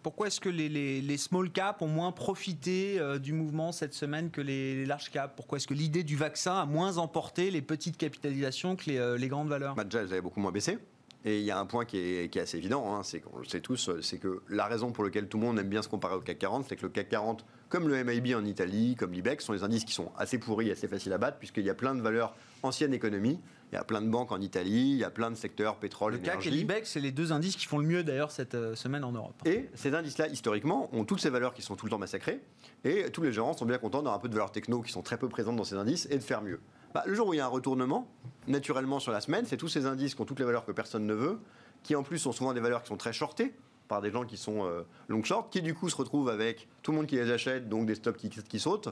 Pourquoi 0.03 0.29
est-ce 0.29 0.41
que 0.41 0.49
les, 0.49 1.17
small 1.17 1.51
caps 1.51 1.83
ont 1.83 1.89
moins 1.89 2.13
profité 2.13 3.01
euh, 3.01 3.19
du 3.19 3.33
mouvement 3.33 3.73
cette 3.73 3.93
semaine 3.93 4.31
que 4.31 4.41
les, 4.41 4.87
large 4.87 5.11
caps? 5.11 5.35
Pourquoi 5.35 5.59
est-ce 5.59 5.67
que 5.67 5.75
l'idée 5.75 6.05
du 6.05 6.15
vaccin 6.15 6.61
a 6.61 6.65
moins 6.65 6.99
emporté 6.99 7.51
les 7.51 7.61
petites 7.61 7.97
capitalisations 7.97 8.77
que 8.77 8.89
les, 8.89 8.99
euh, 8.99 9.19
grandes 9.27 9.49
valeurs? 9.49 9.75
Bah 9.75 9.83
Déjà, 9.83 10.03
elles 10.03 10.13
avaient 10.13 10.21
beaucoup 10.21 10.39
moins 10.39 10.53
baissé. 10.53 10.79
Et 11.25 11.41
il 11.41 11.45
y 11.45 11.51
a 11.51 11.59
un 11.59 11.67
point 11.67 11.85
qui 11.85 11.99
est, 11.99 12.37
assez 12.37 12.57
évident, 12.57 12.95
hein, 12.95 13.03
c'est 13.03 13.19
qu'on 13.19 13.39
le 13.39 13.45
sait 13.47 13.61
tous, 13.61 13.91
c'est 14.01 14.19
que 14.19 14.43
la 14.49 14.67
raison 14.67 14.93
pour 14.93 15.03
laquelle 15.03 15.27
tout 15.27 15.39
le 15.39 15.45
monde 15.47 15.59
aime 15.59 15.69
bien 15.69 15.83
se 15.83 15.89
comparer 15.89 16.15
au 16.15 16.21
CAC 16.21 16.39
40, 16.39 16.67
c'est 16.69 16.77
que 16.77 16.83
le 16.83 16.89
CAC 16.91 17.09
40, 17.09 17.45
comme 17.69 17.89
le 17.89 18.05
MIB 18.05 18.37
en 18.37 18.45
Italie, 18.45 18.95
comme 18.97 19.13
l'IBEX, 19.13 19.45
sont 19.45 19.55
des 19.55 19.65
indices 19.65 19.85
qui 19.85 19.93
sont 19.93 20.13
assez 20.17 20.39
pourris, 20.39 20.71
assez 20.71 20.87
faciles 20.87 21.13
à 21.13 21.19
battre, 21.19 21.39
puisqu'il 21.39 21.65
y 21.65 21.71
a 21.71 21.75
plein 21.75 21.97
de 21.97 22.01
valeurs 22.01 22.37
anciennes 22.63 22.95
économies. 22.95 23.41
Il 23.73 23.75
y 23.75 23.79
a 23.79 23.85
plein 23.85 24.01
de 24.01 24.09
banques 24.09 24.31
en 24.31 24.41
Italie, 24.41 24.93
il 24.93 24.99
y 24.99 25.05
a 25.05 25.11
plein 25.11 25.31
de 25.31 25.35
secteurs, 25.35 25.77
pétrole, 25.77 26.13
le 26.13 26.19
énergie. 26.19 26.37
Le 26.37 26.45
CAC 26.45 26.47
et 26.47 26.57
l'IBEX, 26.57 26.91
c'est 26.91 27.01
les 27.01 27.11
deux 27.11 27.33
indices 27.33 27.57
qui 27.57 27.67
font 27.67 27.79
le 27.79 27.87
mieux 27.87 28.05
d'ailleurs 28.05 28.31
cette 28.31 28.55
euh, 28.55 28.77
semaine 28.77 29.03
en 29.03 29.13
Europe. 29.13 29.35
Et 29.45 29.69
ces 29.75 29.95
indices-là, 29.95 30.29
historiquement, 30.29 30.89
ont 30.93 31.05
toutes 31.05 31.21
ces 31.21 31.31
valeurs 31.31 31.53
qui 31.53 31.63
sont 31.63 31.75
tout 31.75 31.87
le 31.87 31.91
temps 31.91 31.99
massacrées. 31.99 32.41
Et 32.85 33.11
tous 33.11 33.23
les 33.23 33.33
gérants 33.33 33.57
sont 33.57 33.67
bien 33.67 33.79
contents 33.79 33.99
d'avoir 33.99 34.15
un 34.15 34.19
peu 34.21 34.29
de 34.29 34.35
valeurs 34.35 34.53
techno 34.53 34.83
qui 34.83 34.93
sont 34.93 35.03
très 35.03 35.19
peu 35.19 35.29
présentes 35.29 35.57
dans 35.57 35.65
ces 35.65 35.75
indices 35.75 36.07
et 36.11 36.17
de 36.17 36.23
faire 36.23 36.43
mieux. 36.43 36.61
Bah, 36.95 37.03
le 37.07 37.15
jour 37.15 37.29
où 37.29 37.35
il 37.35 37.39
y 37.39 37.41
a 37.41 37.45
un 37.45 37.49
retournement, 37.49 38.09
naturellement 38.47 39.01
sur 39.01 39.13
la 39.13 39.21
semaine, 39.21 39.45
c'est 39.47 39.57
tous 39.57 39.69
ces 39.69 39.85
indices 39.85 40.15
qui 40.15 40.21
ont 40.21 40.25
toutes 40.25 40.39
les 40.39 40.47
valeurs 40.47 40.65
que 40.65 40.73
personne 40.73 41.05
ne 41.05 41.15
veut, 41.15 41.39
qui 41.83 41.97
en 41.97 42.03
plus 42.03 42.19
sont 42.19 42.33
souvent 42.33 42.55
des 42.55 42.61
valeurs 42.61 42.83
qui 42.83 42.89
sont 42.89 42.97
très 42.97 43.13
shortées 43.13 43.53
par 43.89 44.01
des 44.01 44.11
gens 44.11 44.25
qui 44.25 44.37
sont 44.37 44.65
euh, 44.65 44.83
long 45.09 45.23
short, 45.23 45.53
qui 45.53 45.63
du 45.63 45.75
coup 45.75 45.89
se 45.89 45.97
retrouvent 45.97 46.29
avec 46.29 46.69
tout 46.83 46.93
le 46.93 46.99
monde 46.99 47.07
qui 47.07 47.17
les 47.17 47.31
achète, 47.31 47.69
donc 47.69 47.87
des 47.87 47.95
stocks 47.95 48.17
qui, 48.17 48.59
sautent, 48.59 48.89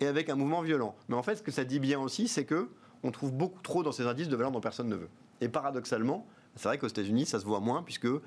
et 0.00 0.06
avec 0.06 0.28
un 0.28 0.34
mouvement 0.34 0.62
violent. 0.62 0.94
Mais 1.08 1.16
en 1.16 1.22
fait, 1.22 1.36
ce 1.36 1.42
que 1.42 1.50
ça 1.50 1.64
dit 1.64 1.78
bien 1.78 2.00
aussi, 2.00 2.28
c'est 2.28 2.44
que 2.44 2.68
on 3.04 3.10
trouve 3.10 3.32
beaucoup 3.32 3.62
trop 3.62 3.82
dans 3.82 3.92
ces 3.92 4.06
indices 4.06 4.28
de 4.28 4.36
valeurs 4.36 4.50
dont 4.50 4.60
personne 4.60 4.88
ne 4.88 4.96
veut. 4.96 5.08
Et 5.40 5.48
paradoxalement, 5.48 6.26
c'est 6.56 6.68
vrai 6.68 6.78
qu'aux 6.78 6.88
États-Unis, 6.88 7.26
ça 7.26 7.38
se 7.38 7.44
voit 7.44 7.60
moins, 7.60 7.82
puisque 7.82 8.06
euh, 8.06 8.20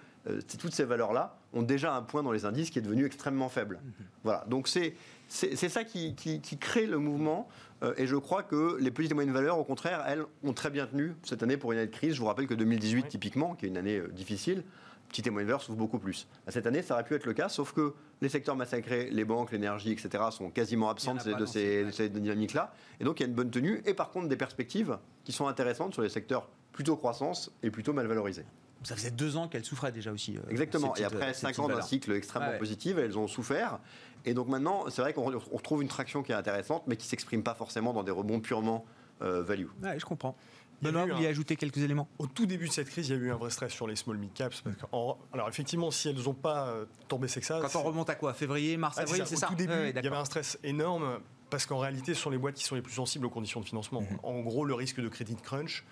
toutes 0.60 0.74
ces 0.74 0.84
valeurs-là 0.84 1.38
ont 1.54 1.62
déjà 1.62 1.96
un 1.96 2.02
point 2.02 2.24
dans 2.24 2.32
les 2.32 2.46
indices 2.46 2.70
qui 2.70 2.80
est 2.80 2.82
devenu 2.82 3.06
extrêmement 3.06 3.50
faible. 3.50 3.80
Mhm. 3.84 3.92
Voilà. 4.24 4.46
Donc 4.48 4.68
c'est 4.68 4.96
ça 5.28 5.84
qui, 5.84 6.16
crée 6.60 6.86
le 6.86 7.00
mouvement. 7.00 7.48
Euh, 7.84 7.94
et 7.98 8.08
je 8.08 8.16
crois 8.16 8.44
que 8.44 8.78
les 8.80 8.92
petites 8.92 9.12
et 9.12 9.14
moyennes 9.14 9.34
valeurs, 9.34 9.60
au 9.60 9.64
contraire, 9.64 10.04
elles 10.08 10.24
ont 10.44 10.54
très 10.54 10.70
bien 10.70 10.88
tenu 10.88 11.16
cette 11.24 11.44
année 11.44 11.58
pour 11.58 11.72
une 11.72 11.80
année 11.80 11.88
de 11.88 11.96
crise. 11.96 12.16
Je 12.16 12.20
vous 12.20 12.26
rappelle 12.26 12.48
que 12.48 12.56
2018, 12.56 13.08
typiquement, 13.08 13.56
qui 13.56 13.66
est 13.66 13.70
une 13.70 13.78
année 13.78 13.98
euh, 13.98 14.08
difficile, 14.10 14.64
petites 15.08 15.28
et 15.28 15.30
moyennes 15.30 15.48
valeurs 15.48 15.62
souffrent 15.62 15.78
beaucoup 15.78 16.00
plus. 16.00 16.28
Cette 16.48 16.68
année, 16.68 16.82
ça 16.82 16.94
aurait 16.94 17.04
pu 17.04 17.16
être 17.16 17.26
le 17.26 17.34
cas, 17.34 17.50
sauf 17.50 17.74
que 17.74 17.94
les 18.22 18.30
secteurs 18.30 18.56
massacrés, 18.56 19.10
les 19.12 19.26
banques, 19.26 19.52
l'énergie, 19.52 19.92
etc., 19.92 20.24
sont 20.32 20.50
quasiment 20.50 20.90
absents 20.90 21.16
de, 21.16 21.46
ces, 21.46 21.86
de 21.86 21.92
ces 21.92 22.10
dynamiques-là. 22.10 22.74
Et 23.00 23.04
donc, 23.04 23.20
il 23.20 23.24
y 23.24 23.26
a 23.26 23.30
une 23.30 23.36
bonne 23.36 23.52
tenue. 23.52 23.82
Et 23.86 23.94
par 23.94 24.12
contre, 24.12 24.28
des 24.28 24.38
perspectives 24.38 24.98
qui 25.24 25.32
sont 25.32 25.48
intéressantes 25.48 25.94
sur 25.94 26.02
les 26.02 26.10
secteurs 26.10 26.50
plutôt 26.72 26.96
croissance 26.96 27.52
et 27.64 27.72
plutôt 27.72 27.94
mal 27.94 28.08
valorisés. 28.08 28.46
Ça 28.84 28.96
faisait 28.96 29.12
deux 29.12 29.38
ans 29.38 29.48
qu'elles 29.48 29.66
souffraient 29.66 29.92
déjà 29.92 30.12
aussi. 30.12 30.38
Euh, 30.38 30.50
Exactement. 30.50 30.96
Et 30.96 31.04
après 31.04 31.34
cinq 31.34 31.58
ans 31.60 31.68
d'un 31.68 31.82
cycle 31.82 32.12
extrêmement 32.12 32.58
positif, 32.58 32.98
elles 32.98 33.18
ont 33.18 33.28
souffert. 33.28 33.80
Et 34.26 34.34
donc 34.34 34.48
maintenant, 34.48 34.86
c'est 34.90 35.02
vrai 35.02 35.14
qu'on 35.14 35.26
retrouve 35.26 35.82
une 35.82 35.88
traction 35.88 36.22
qui 36.22 36.32
est 36.32 36.36
intéressante, 36.36 36.84
mais 36.86 36.96
qui 36.96 37.06
ne 37.06 37.10
s'exprime 37.10 37.44
pas 37.44 37.56
forcément 37.56 37.94
dans 37.94 38.04
des 38.04 38.12
rebonds 38.12 38.40
purement 38.40 38.86
euh, 39.22 39.42
value. 39.42 39.68
Ouais, 39.82 40.00
je 40.00 40.06
comprends. 40.06 40.36
Benoît, 40.82 41.06
vous 41.06 41.22
y 41.22 41.28
ajouter 41.28 41.56
quelques 41.56 41.78
éléments 41.78 42.08
Au 42.20 42.28
tout 42.28 42.46
début 42.46 42.68
de 42.68 42.74
cette 42.74 42.90
crise, 42.90 43.10
il 43.10 43.16
y 43.16 43.20
a 43.20 43.22
eu 43.22 43.32
un 43.32 43.36
vrai 43.36 43.50
stress 43.50 43.72
sur 43.72 43.88
les 43.88 43.96
small 43.96 44.18
mid 44.18 44.34
caps. 44.34 44.64
alors 44.92 45.50
effectivement, 45.50 45.92
si 45.92 46.10
elles 46.10 46.22
n'ont 46.22 46.34
pas 46.34 46.68
euh, 46.68 46.86
tombé, 47.08 47.28
c'est 47.28 47.40
que 47.40 47.46
ça. 47.46 47.60
Quand 47.62 47.80
on 47.80 47.84
remonte 47.84 48.10
à 48.10 48.16
quoi? 48.16 48.34
Février, 48.34 48.78
mars, 48.78 48.96
ah, 49.00 49.02
avril, 49.02 49.24
c'est 49.26 49.36
ça, 49.36 49.48
Au 49.48 49.50
tout 49.50 49.56
début, 49.56 49.74
il 49.74 49.96
y 49.96 50.08
avait 50.08 50.16
un 50.16 50.26
stress 50.26 50.60
énorme 50.64 51.20
parce 51.50 51.66
qu'en 51.66 51.80
réalité, 51.80 52.14
ce 52.14 52.22
sont 52.22 52.30
les 52.30 52.38
boîtes 52.38 52.56
qui 52.56 52.64
sont 52.64 52.76
les 52.76 52.82
plus 52.82 52.94
sensibles 52.94 53.26
aux 53.26 53.30
conditions 53.30 53.62
de 53.62 53.66
financement. 53.66 54.02
Mhm. 54.02 54.20
En 54.24 54.40
gros, 54.42 54.66
le 54.66 54.74
risque 54.74 55.00
de 55.00 55.08
crédit 55.08 55.36
crunch, 55.36 55.84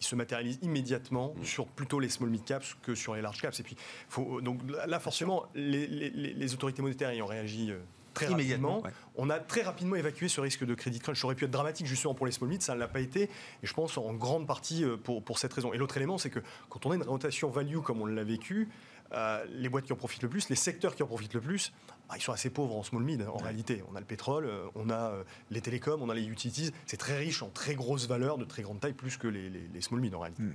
il 0.00 0.04
se 0.04 0.16
matérialise 0.16 0.58
immédiatement 0.62 1.34
mm. 1.36 1.44
sur 1.44 1.66
plutôt 1.66 2.00
les 2.00 2.08
small 2.08 2.28
mid 2.28 2.44
caps 2.44 2.76
que 2.82 2.94
sur 2.94 3.14
les 3.14 3.22
large 3.22 3.40
caps. 3.40 3.58
Et 3.60 3.62
puis, 3.62 3.76
faut, 4.08 4.40
donc 4.40 4.60
là, 4.86 4.98
forcément, 4.98 5.46
les, 5.54 6.52
autorités 6.52 6.82
monétaires 6.82 7.10
ayant 7.10 7.26
réagi 7.26 7.72
très 8.14 8.26
rapidement, 8.26 8.82
on 9.16 9.28
a 9.28 9.38
très 9.38 9.62
rapidement 9.62 9.96
évacué 9.96 10.28
ce 10.28 10.40
risque 10.40 10.64
de 10.64 10.74
crédit 10.74 11.00
crunch. 11.00 11.20
Ça 11.20 11.26
aurait 11.26 11.34
pu 11.34 11.44
être 11.44 11.50
dramatique 11.50 11.86
justement 11.86 12.14
pour 12.14 12.26
les 12.26 12.32
small 12.32 12.48
mid, 12.48 12.62
ça 12.62 12.74
ne 12.74 12.80
l'a 12.80 12.88
pas 12.88 13.00
été, 13.00 13.24
et 13.24 13.66
je 13.66 13.74
pense 13.74 13.98
en 13.98 14.14
grande 14.14 14.46
partie 14.46 14.84
euh, 14.84 14.96
pour, 14.96 15.22
pour 15.22 15.38
cette 15.38 15.52
raison. 15.52 15.72
Et 15.72 15.76
l'autre 15.76 15.96
élément, 15.96 16.18
c'est 16.18 16.30
que 16.30 16.40
quand 16.70 16.86
on 16.86 16.92
a 16.92 16.94
une 16.94 17.02
rotation 17.02 17.50
value 17.50 17.78
comme 17.78 18.00
on 18.00 18.06
l'a 18.06 18.24
vécu, 18.24 18.68
euh, 19.12 19.44
les 19.50 19.68
boîtes 19.68 19.84
qui 19.84 19.92
en 19.92 19.96
profitent 19.96 20.22
le 20.22 20.28
plus, 20.28 20.48
les 20.48 20.56
secteurs 20.56 20.94
qui 20.94 21.02
en 21.02 21.06
profitent 21.06 21.34
le 21.34 21.40
plus, 21.40 21.72
ah, 22.08 22.14
ils 22.16 22.22
sont 22.22 22.32
assez 22.32 22.50
pauvres 22.50 22.76
en 22.76 22.82
small 22.82 23.02
mid 23.02 23.22
en 23.22 23.36
réalité. 23.36 23.82
On 23.90 23.96
a 23.96 24.00
le 24.00 24.06
pétrole, 24.06 24.46
euh, 24.46 24.66
on 24.74 24.90
a 24.90 25.12
les 25.50 25.60
télécoms, 25.60 26.00
on 26.00 26.08
a 26.08 26.14
les 26.14 26.26
utilities. 26.26 26.72
C'est 26.86 26.96
très 26.96 27.18
riche 27.18 27.42
en 27.42 27.48
très 27.48 27.74
grosses 27.74 28.08
valeurs, 28.08 28.38
de 28.38 28.44
très 28.44 28.62
grande 28.62 28.80
taille, 28.80 28.92
plus 28.92 29.16
que 29.16 29.28
les, 29.28 29.80
small 29.80 30.00
mid 30.00 30.14
en 30.14 30.20
réalité. 30.20 30.42
Hmm. 30.42 30.54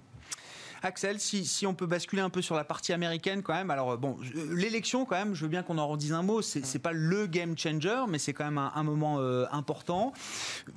Axel, 0.81 1.19
si, 1.19 1.65
on 1.65 1.73
peut 1.73 1.85
basculer 1.85 2.21
un 2.21 2.29
peu 2.29 2.41
sur 2.41 2.55
la 2.55 2.63
partie 2.63 2.93
américaine 2.93 3.41
quand 3.43 3.53
même. 3.53 3.69
Alors 3.69 3.97
bon, 3.97 4.17
l'élection 4.51 5.05
quand 5.05 5.17
même, 5.17 5.35
je 5.35 5.41
veux 5.43 5.49
bien 5.49 5.61
qu'on 5.61 5.77
en 5.77 5.87
redise 5.87 6.13
un 6.13 6.23
mot. 6.23 6.41
C'est, 6.41 6.73
n'est 6.73 6.79
pas 6.79 6.93
le 6.93 7.27
game 7.27 7.57
changer, 7.57 8.05
mais 8.07 8.17
c'est 8.17 8.33
quand 8.33 8.45
même 8.45 8.57
un, 8.57 8.83
moment 8.83 9.19
euh, 9.19 9.45
important. 9.51 10.13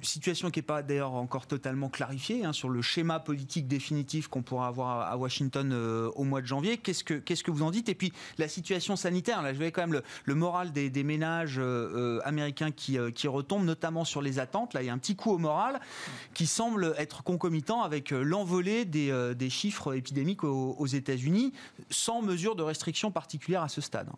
Situation 0.01 0.51
qui 0.51 0.59
n'est 0.59 0.65
pas 0.65 0.83
d'ailleurs 0.83 1.15
encore 1.15 1.47
totalement 1.47 1.88
clarifiée 1.88 2.45
hein, 2.45 2.53
sur 2.53 2.69
le 2.69 2.83
schéma 2.83 3.21
politique 3.21 3.69
définitif 3.69 4.29
qu'on 4.29 4.43
pourra 4.43 4.67
avoir 4.67 5.01
à 5.03 5.17
Washington 5.17 5.71
euh, 5.73 6.11
au 6.17 6.25
mois 6.25 6.41
de 6.41 6.47
janvier. 6.47 6.79
Qu'est-ce 6.79 7.05
que 7.05 7.15
qu'est-ce 7.15 7.45
que 7.45 7.51
vous 7.51 7.62
en 7.62 7.71
dites? 7.71 7.88
Et 7.88 7.95
puis 7.95 8.12
la 8.38 8.49
situation 8.49 8.97
sanitaire. 8.97 9.43
Là, 9.43 9.53
je 9.53 9.59
vais 9.59 9.71
quand 9.71 9.87
même 9.87 10.03
le, 10.25 10.35
moral 10.35 10.73
des, 10.73 10.91
ménages 11.05 11.57
euh, 11.59 12.21
américains 12.25 12.71
qui, 12.71 12.99
qui 13.15 13.29
retombe, 13.29 13.65
notamment 13.65 14.05
sur 14.05 14.23
les 14.23 14.38
attentes. 14.38 14.75
Là, 14.75 14.83
il 14.83 14.87
y 14.87 14.91
a 14.91 14.93
un 14.93 14.99
petit 14.99 15.17
coup 15.17 15.31
au 15.31 15.38
moral 15.38 15.81
qui 16.35 16.47
semble 16.47 16.95
être 16.99 17.23
concomitant 17.23 17.83
avec 17.83 18.11
l'envolée 18.11 18.85
des, 18.85 19.35
des 19.35 19.51
chiffres 19.51 19.92
épidémique 19.95 20.45
aux, 20.45 20.87
États-Unis, 20.87 21.53
sans 21.91 22.23
mesure 22.23 22.57
de 22.57 22.63
restriction 22.63 23.11
particulière 23.11 23.63
à 23.63 23.69
ce 23.69 23.81
stade. 23.81 24.09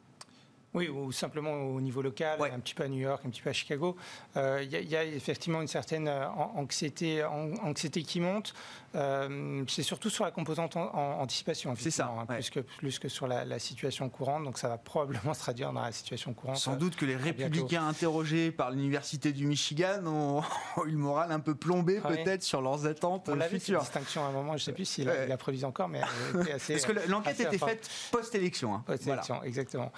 Oui, 0.74 0.88
ou 0.88 1.12
simplement 1.12 1.52
au 1.52 1.80
niveau 1.80 2.02
local, 2.02 2.40
un 2.42 2.58
petit 2.58 2.74
peu 2.74 2.82
à 2.82 2.88
New 2.88 2.98
York, 2.98 3.22
un 3.24 3.30
petit 3.30 3.42
peu 3.42 3.50
à 3.50 3.52
Chicago. 3.52 3.96
Euh, 4.36 4.60
il 4.64 4.90
y, 4.90 4.96
a 4.96 5.04
effectivement 5.04 5.60
une 5.60 5.68
certaine 5.68 6.08
euh, 6.08 6.26
anxiété, 6.28 7.22
anxiété 7.24 8.02
qui 8.02 8.18
monte. 8.18 8.54
Euh, 8.96 9.64
c'est 9.68 9.84
surtout 9.84 10.10
sur 10.10 10.24
la 10.24 10.32
composante 10.32 10.76
en, 10.76 11.20
anticipation. 11.20 11.74
C'est 11.78 11.92
ça. 11.92 12.12
Hein, 12.18 12.26
plus, 12.26 12.50
que, 12.50 12.60
plus 12.60 12.98
que 12.98 13.08
sur 13.08 13.28
la, 13.28 13.58
situation 13.60 14.08
courante. 14.08 14.42
Donc 14.42 14.58
ça 14.58 14.68
va 14.68 14.76
probablement 14.76 15.32
se 15.32 15.40
traduire 15.40 15.72
dans 15.72 15.82
la 15.82 15.92
situation 15.92 16.34
courante. 16.34 16.56
Sans 16.56 16.74
doute 16.74 16.96
que 16.96 17.04
les 17.04 17.16
républicains 17.16 17.86
interrogés 17.86 18.50
par 18.50 18.72
l'université 18.72 19.32
du 19.32 19.46
Michigan 19.46 20.04
ont, 20.06 20.42
eu 20.86 20.90
le 20.90 20.98
moral 20.98 21.30
un 21.30 21.40
peu 21.40 21.54
plombé 21.54 22.00
peut-être 22.00 22.42
sur 22.42 22.60
leurs 22.60 22.86
attentes 22.86 23.28
On 23.28 23.36
l'avait 23.36 23.60
cette 23.60 23.78
distinction 23.78 24.24
à 24.24 24.28
un 24.28 24.32
moment, 24.32 24.56
je 24.56 24.62
ne 24.62 24.66
sais 24.66 24.72
plus 24.72 24.84
s'il 24.84 25.06
la 25.06 25.32
a 25.32 25.36
produit 25.36 25.64
encore, 25.64 25.88
mais 25.88 26.00
assez. 26.52 26.74
Parce 26.74 26.86
que 26.86 27.08
l'enquête 27.08 27.38
était 27.38 27.58
faite 27.58 27.88
post-élection. 28.10 28.74
Hein. 28.74 28.82
Post-élection, 28.86 29.42
exactement. 29.44 29.92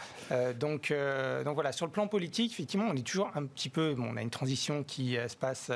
donc, 0.58 0.65
donc 0.68 1.54
voilà, 1.54 1.72
sur 1.72 1.86
le 1.86 1.92
plan 1.92 2.08
politique, 2.08 2.52
effectivement, 2.52 2.86
on 2.90 2.96
est 2.96 3.06
toujours 3.06 3.30
un 3.34 3.44
petit 3.46 3.68
peu. 3.68 3.94
Bon, 3.94 4.08
on 4.12 4.16
a 4.16 4.22
une 4.22 4.30
transition 4.30 4.82
qui 4.82 5.16
se 5.28 5.36
passe 5.36 5.70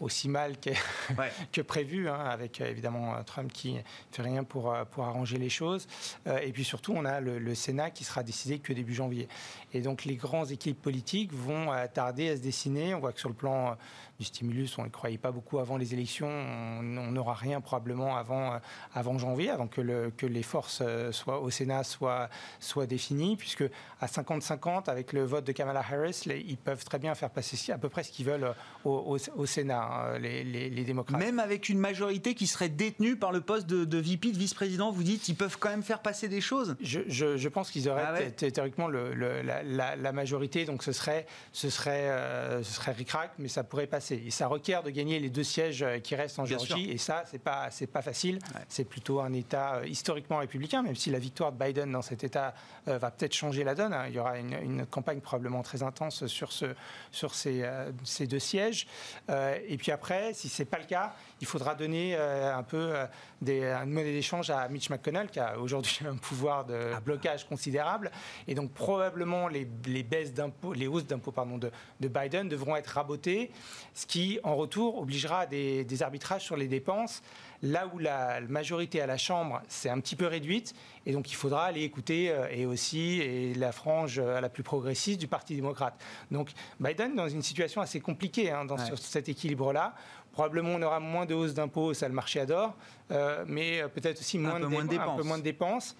aussi 0.00 0.28
mal 0.28 0.56
que, 1.52 1.60
prévu, 1.60 2.08
hein, 2.08 2.18
avec 2.18 2.60
euh, 2.60 2.70
évidemment 2.70 3.22
Trump 3.24 3.52
qui 3.52 3.74
ne 3.74 3.80
fait 4.10 4.22
rien 4.22 4.42
pour, 4.42 4.72
euh, 4.72 4.84
pour 4.84 5.04
arranger 5.04 5.38
les 5.38 5.50
choses. 5.50 5.86
Euh, 6.26 6.38
et 6.38 6.52
puis 6.52 6.64
surtout, 6.64 6.94
on 6.96 7.04
a 7.04 7.20
le, 7.20 7.54
Sénat 7.54 7.90
qui 7.90 8.04
sera 8.04 8.22
décidé 8.22 8.58
que 8.58 8.72
début 8.72 8.94
janvier. 8.94 9.28
Et 9.74 9.82
donc 9.82 10.04
les 10.04 10.16
grands 10.16 10.46
équipes 10.46 10.80
politiques 10.80 11.32
vont 11.32 11.68
tarder 11.92 12.30
à 12.30 12.36
se 12.36 12.40
dessiner. 12.40 12.94
On 12.94 13.00
voit 13.00 13.12
que 13.12 13.20
sur 13.20 13.28
le 13.28 13.34
plan 13.34 13.76
du 14.20 14.26
stimulus, 14.26 14.76
on 14.78 14.84
ne 14.84 14.88
croyait 14.88 15.18
pas 15.18 15.32
beaucoup 15.32 15.58
avant 15.58 15.76
les 15.76 15.94
élections. 15.94 16.28
On 16.28 16.82
n'aura 16.82 17.34
rien 17.34 17.60
probablement 17.60 18.16
avant, 18.16 18.60
avant 18.94 19.18
janvier, 19.18 19.50
avant 19.50 19.66
que, 19.66 19.80
le, 19.80 20.12
que 20.16 20.26
les 20.26 20.42
forces 20.42 20.82
soient, 21.10 21.40
au 21.40 21.50
Sénat 21.50 21.84
soient, 21.84 22.28
soient 22.60 22.86
définies, 22.86 23.36
puisque 23.36 23.64
à 24.00 24.06
50-50, 24.06 24.88
avec 24.90 25.12
le 25.12 25.24
vote 25.24 25.44
de 25.44 25.52
Kamala 25.52 25.80
Harris, 25.80 26.22
ils 26.26 26.58
peuvent 26.58 26.84
très 26.84 26.98
bien 26.98 27.14
faire 27.14 27.30
passer 27.30 27.72
à 27.72 27.78
peu 27.78 27.88
près 27.88 28.02
ce 28.02 28.12
qu'ils 28.12 28.26
veulent 28.26 28.54
au, 28.84 29.16
au 29.36 29.46
Sénat. 29.46 29.80
Hein, 29.80 30.18
les, 30.18 30.84
démocrates. 30.84 31.18
Même 31.18 31.38
avec 31.38 31.68
une 31.68 31.78
majorité 31.78 32.34
qui 32.34 32.46
serait 32.46 32.68
détenue 32.68 33.16
par 33.16 33.32
le 33.32 33.40
poste 33.40 33.66
de, 33.66 33.84
de 33.84 33.98
VP, 33.98 34.32
de 34.32 34.38
vice-président, 34.38 34.90
vous 34.90 35.02
dites, 35.02 35.28
ils 35.28 35.34
peuvent 35.34 35.56
quand 35.58 35.70
même 35.70 35.82
faire 35.82 36.00
passer 36.00 36.28
des 36.28 36.40
choses? 36.40 36.76
Je, 36.80 37.48
pense 37.48 37.70
qu'ils 37.70 37.88
auraient 37.88 38.04
ah 38.06 38.30
théoriquement 38.30 38.88
la, 38.88 40.12
majorité, 40.12 40.64
donc 40.64 40.82
ce 40.82 40.92
serait, 40.92 41.26
ce 41.52 41.70
serait, 41.70 42.10
euh, 42.10 42.62
ce 42.62 42.74
serait 42.74 42.92
ric-rac, 42.92 43.30
mais 43.38 43.48
ça 43.48 43.64
pourrait 43.64 43.86
passer. 43.86 44.09
Et 44.10 44.30
ça 44.30 44.46
requiert 44.46 44.82
de 44.82 44.90
gagner 44.90 45.18
les 45.20 45.30
deux 45.30 45.44
sièges 45.44 45.82
euh, 45.82 45.98
qui 45.98 46.14
restent 46.14 46.38
en 46.38 46.44
Géorgie, 46.44 46.90
et 46.90 46.98
ça, 46.98 47.24
c'est 47.26 47.38
pas, 47.38 47.70
c'est 47.70 47.86
pas 47.86 48.02
facile. 48.02 48.38
C'est 48.68 48.84
plutôt 48.84 49.20
un 49.20 49.32
État 49.32 49.76
euh, 49.76 49.86
historiquement 49.86 50.38
républicain, 50.38 50.82
même 50.82 50.96
si 50.96 51.10
la 51.10 51.18
victoire 51.18 51.52
de 51.52 51.62
Biden 51.62 51.92
dans 51.92 52.02
cet 52.02 52.24
État 52.24 52.54
va 52.86 53.10
peut-être 53.10 53.34
changer 53.34 53.64
la 53.64 53.74
donne. 53.74 53.92
Hein. 53.92 54.06
Il 54.08 54.14
y 54.14 54.18
aura 54.18 54.38
une, 54.38 54.86
campagne 54.86 55.20
probablement 55.20 55.62
très 55.62 55.82
intense 55.82 56.26
sur, 56.26 56.52
ce, 56.52 56.66
sur 57.12 57.34
ces, 57.34 57.68
ces 58.04 58.26
deux 58.26 58.38
sièges. 58.38 58.86
et 59.28 59.76
puis 59.76 59.92
après, 59.92 60.32
si 60.34 60.48
ce 60.48 60.62
n'est 60.62 60.66
pas 60.66 60.78
le 60.78 60.84
cas, 60.84 61.14
il 61.40 61.46
faudra 61.46 61.74
donner 61.74 62.14
euh, 62.14 62.54
un 62.54 62.62
peu 62.62 62.76
euh, 62.76 63.06
des, 63.40 63.62
une 63.64 63.90
monnaie 63.90 64.12
d'échange 64.12 64.50
à 64.50 64.68
Mitch 64.68 64.90
McConnell, 64.90 65.28
qui 65.28 65.40
a 65.40 65.58
aujourd'hui 65.58 65.98
un 66.06 66.16
pouvoir 66.16 66.64
de 66.64 66.92
blocage 67.04 67.46
considérable. 67.46 68.10
Et 68.46 68.54
donc 68.54 68.72
probablement 68.72 69.48
les, 69.48 69.64
baisses 70.02 70.34
d'impôts, 70.34 70.72
les 70.72 70.86
hausses 70.86 71.06
d'impôts 71.06 71.32
pardon, 71.32 71.58
de, 71.58 71.70
Biden 72.00 72.48
devront 72.48 72.76
être 72.76 72.88
rabotées, 72.88 73.50
ce 73.94 74.06
qui 74.06 74.38
en 74.42 74.54
retour 74.54 74.98
obligera 74.98 75.46
des, 75.46 75.84
des 75.84 76.02
arbitrages 76.02 76.44
sur 76.44 76.56
les 76.56 76.68
dépenses 76.68 77.22
là 77.62 77.90
où 77.92 77.98
la 77.98 78.40
majorité 78.42 79.00
à 79.00 79.06
la 79.06 79.16
Chambre 79.16 79.60
s'est 79.68 79.90
un 79.90 80.00
petit 80.00 80.16
peu 80.16 80.26
réduite, 80.26 80.74
et 81.06 81.12
donc 81.12 81.30
il 81.30 81.34
faudra 81.34 81.64
aller 81.64 81.82
écouter 81.82 82.34
et 82.50 82.66
aussi 82.66 83.20
et 83.20 83.54
la 83.54 83.72
frange 83.72 84.18
la 84.18 84.48
plus 84.48 84.62
progressiste 84.62 85.20
du 85.20 85.28
Parti 85.28 85.54
démocrate. 85.54 85.94
Donc 86.30 86.50
Biden 86.78 87.14
dans 87.14 87.28
une 87.28 87.42
situation 87.42 87.80
assez 87.80 88.00
compliquée 88.00 88.50
hein, 88.50 88.64
dans 88.64 88.78
cet 88.96 89.28
équilibre-là. 89.28 89.94
Probablement, 90.32 90.70
on 90.70 90.82
aura 90.82 91.00
moins 91.00 91.26
de 91.26 91.34
hausse 91.34 91.54
d'impôts, 91.54 91.92
ça 91.92 92.06
le 92.06 92.14
marché 92.14 92.40
adore, 92.40 92.74
euh, 93.10 93.44
mais 93.46 93.82
peut-être 93.88 94.20
aussi 94.20 94.38
moins, 94.38 94.60
de, 94.60 94.66
moins 94.66 94.84
de 94.84 94.96
un 94.96 95.16
peu 95.16 95.22
moins 95.22 95.38
de 95.38 95.42
dépenses. 95.42 95.96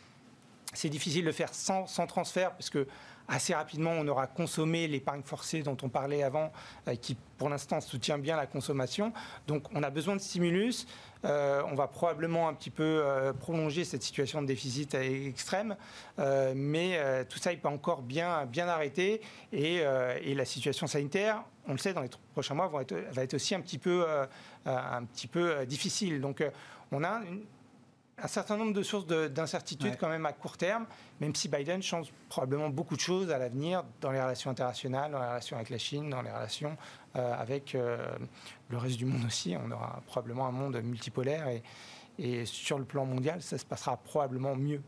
C'est 0.73 0.89
difficile 0.89 1.25
de 1.25 1.33
faire 1.33 1.53
sans, 1.53 1.87
sans 1.87 2.07
transfert 2.07 2.53
parce 2.53 2.71
que 2.71 2.87
assez 3.27 3.55
rapidement, 3.55 3.93
on 3.93 4.07
aura 4.09 4.27
consommé 4.27 4.89
l'épargne 4.89 5.23
forcée 5.23 5.63
dont 5.63 5.77
on 5.83 5.89
parlait 5.89 6.23
avant, 6.23 6.53
euh, 6.89 6.95
qui 6.97 7.17
pour 7.39 7.49
l'instant 7.49 7.81
soutient 7.81 8.19
bien 8.19 8.37
la 8.37 8.47
consommation. 8.47 9.13
Donc 9.47 9.65
on 9.75 9.83
a 9.83 9.91
besoin 9.91 10.17
de 10.17 10.21
stimulus. 10.21 10.87
Euh, 11.25 11.63
on 11.71 11.75
va 11.75 11.87
probablement 11.87 12.49
un 12.49 12.55
petit 12.55 12.71
peu 12.71 13.03
prolonger 13.41 13.85
cette 13.85 14.03
situation 14.03 14.43
de 14.43 14.47
déficit 14.47 14.95
extrême, 14.95 15.77
mais 16.55 17.25
tout 17.29 17.39
ça 17.39 17.51
n'est 17.51 17.59
pas 17.59 17.71
encore 17.71 18.03
bien, 18.03 18.47
bien 18.47 18.69
arrêté. 18.69 19.21
Et, 19.53 19.83
et, 20.23 20.35
la 20.35 20.45
situation 20.45 20.87
sanitaire, 20.87 21.45
on 21.67 21.73
le 21.73 21.79
sait, 21.79 21.93
dans 21.93 22.03
les 22.03 22.11
prochains 22.33 22.55
mois, 22.55 22.69
va 22.69 22.83
être, 22.83 22.95
va 23.13 23.23
être 23.23 23.35
aussi 23.35 23.55
un 23.55 23.61
petit 23.61 23.79
peu, 23.79 24.05
euh, 24.07 24.27
un 24.67 25.05
petit 25.05 25.27
peu 25.27 25.51
euh, 25.51 25.65
difficile. 25.65 26.21
Donc, 26.21 26.41
euh, 26.41 26.51
on 26.91 27.05
a 27.05 27.21
un 28.23 28.29
certain 28.29 28.57
nombre 28.57 28.75
de 28.75 28.83
sources 28.83 29.07
d'incertitude 29.07 29.97
quand 29.99 30.09
même 30.09 30.27
à 30.27 30.33
court 30.33 30.59
terme, 30.59 30.87
même 31.21 31.35
si 31.35 31.49
Biden 31.49 31.83
change 31.83 32.13
probablement 32.29 32.69
beaucoup 32.69 32.95
de 32.95 33.01
choses 33.01 33.31
à 33.31 33.39
l'avenir 33.39 33.83
dans 34.01 34.11
les 34.11 34.21
relations 34.21 34.51
internationales, 34.51 35.11
dans 35.11 35.21
les 35.21 35.29
relations 35.29 35.57
avec 35.57 35.71
la 35.71 35.79
Chine, 35.79 36.11
dans 36.11 36.21
les 36.21 36.31
relations 36.31 36.77
avec 37.15 37.75
le 37.75 38.77
reste 38.77 38.97
du 38.97 39.05
monde 39.05 39.25
aussi. 39.27 39.57
On 39.57 39.71
aura 39.71 40.03
probablement 40.07 40.47
un 40.47 40.53
monde 40.53 40.81
multipolaire 40.83 41.49
et, 41.49 41.63
et 42.19 42.45
sur 42.45 42.79
le 42.79 42.85
plan 42.85 43.05
mondial, 43.05 43.41
ça 43.43 43.59
se 43.59 43.65
passera 43.65 43.97
probablement 43.97 44.55
mieux. 44.55 44.83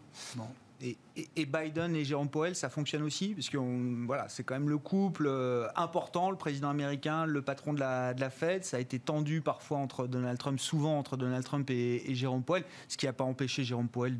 Et, 0.84 1.46
Biden 1.46 1.94
et 1.94 2.04
Jérôme 2.04 2.28
Powell, 2.28 2.56
ça 2.56 2.68
fonctionne 2.68 3.02
aussi, 3.02 3.34
parce 3.34 3.48
que 3.48 3.58
voilà, 4.06 4.28
c'est 4.28 4.42
quand 4.42 4.54
même 4.54 4.68
le 4.68 4.78
couple 4.78 5.26
euh, 5.28 5.68
important, 5.76 6.30
le 6.30 6.36
président 6.36 6.70
américain, 6.70 7.24
le 7.26 7.42
patron 7.42 7.72
de 7.72 7.80
la, 7.80 8.30
Fed. 8.30 8.64
Ça 8.64 8.78
a 8.78 8.80
été 8.80 8.98
tendu 8.98 9.42
parfois 9.42 9.78
entre 9.78 10.06
Donald 10.06 10.38
Trump, 10.38 10.58
souvent 10.58 10.98
entre 10.98 11.16
Donald 11.16 11.44
Trump 11.44 11.70
et, 11.70 12.14
Jérôme 12.14 12.42
Powell, 12.42 12.64
ce 12.88 12.96
qui 12.96 13.06
n'a 13.06 13.12
pas 13.12 13.24
empêché 13.24 13.62
Jérôme 13.62 13.88
Powell 13.88 14.18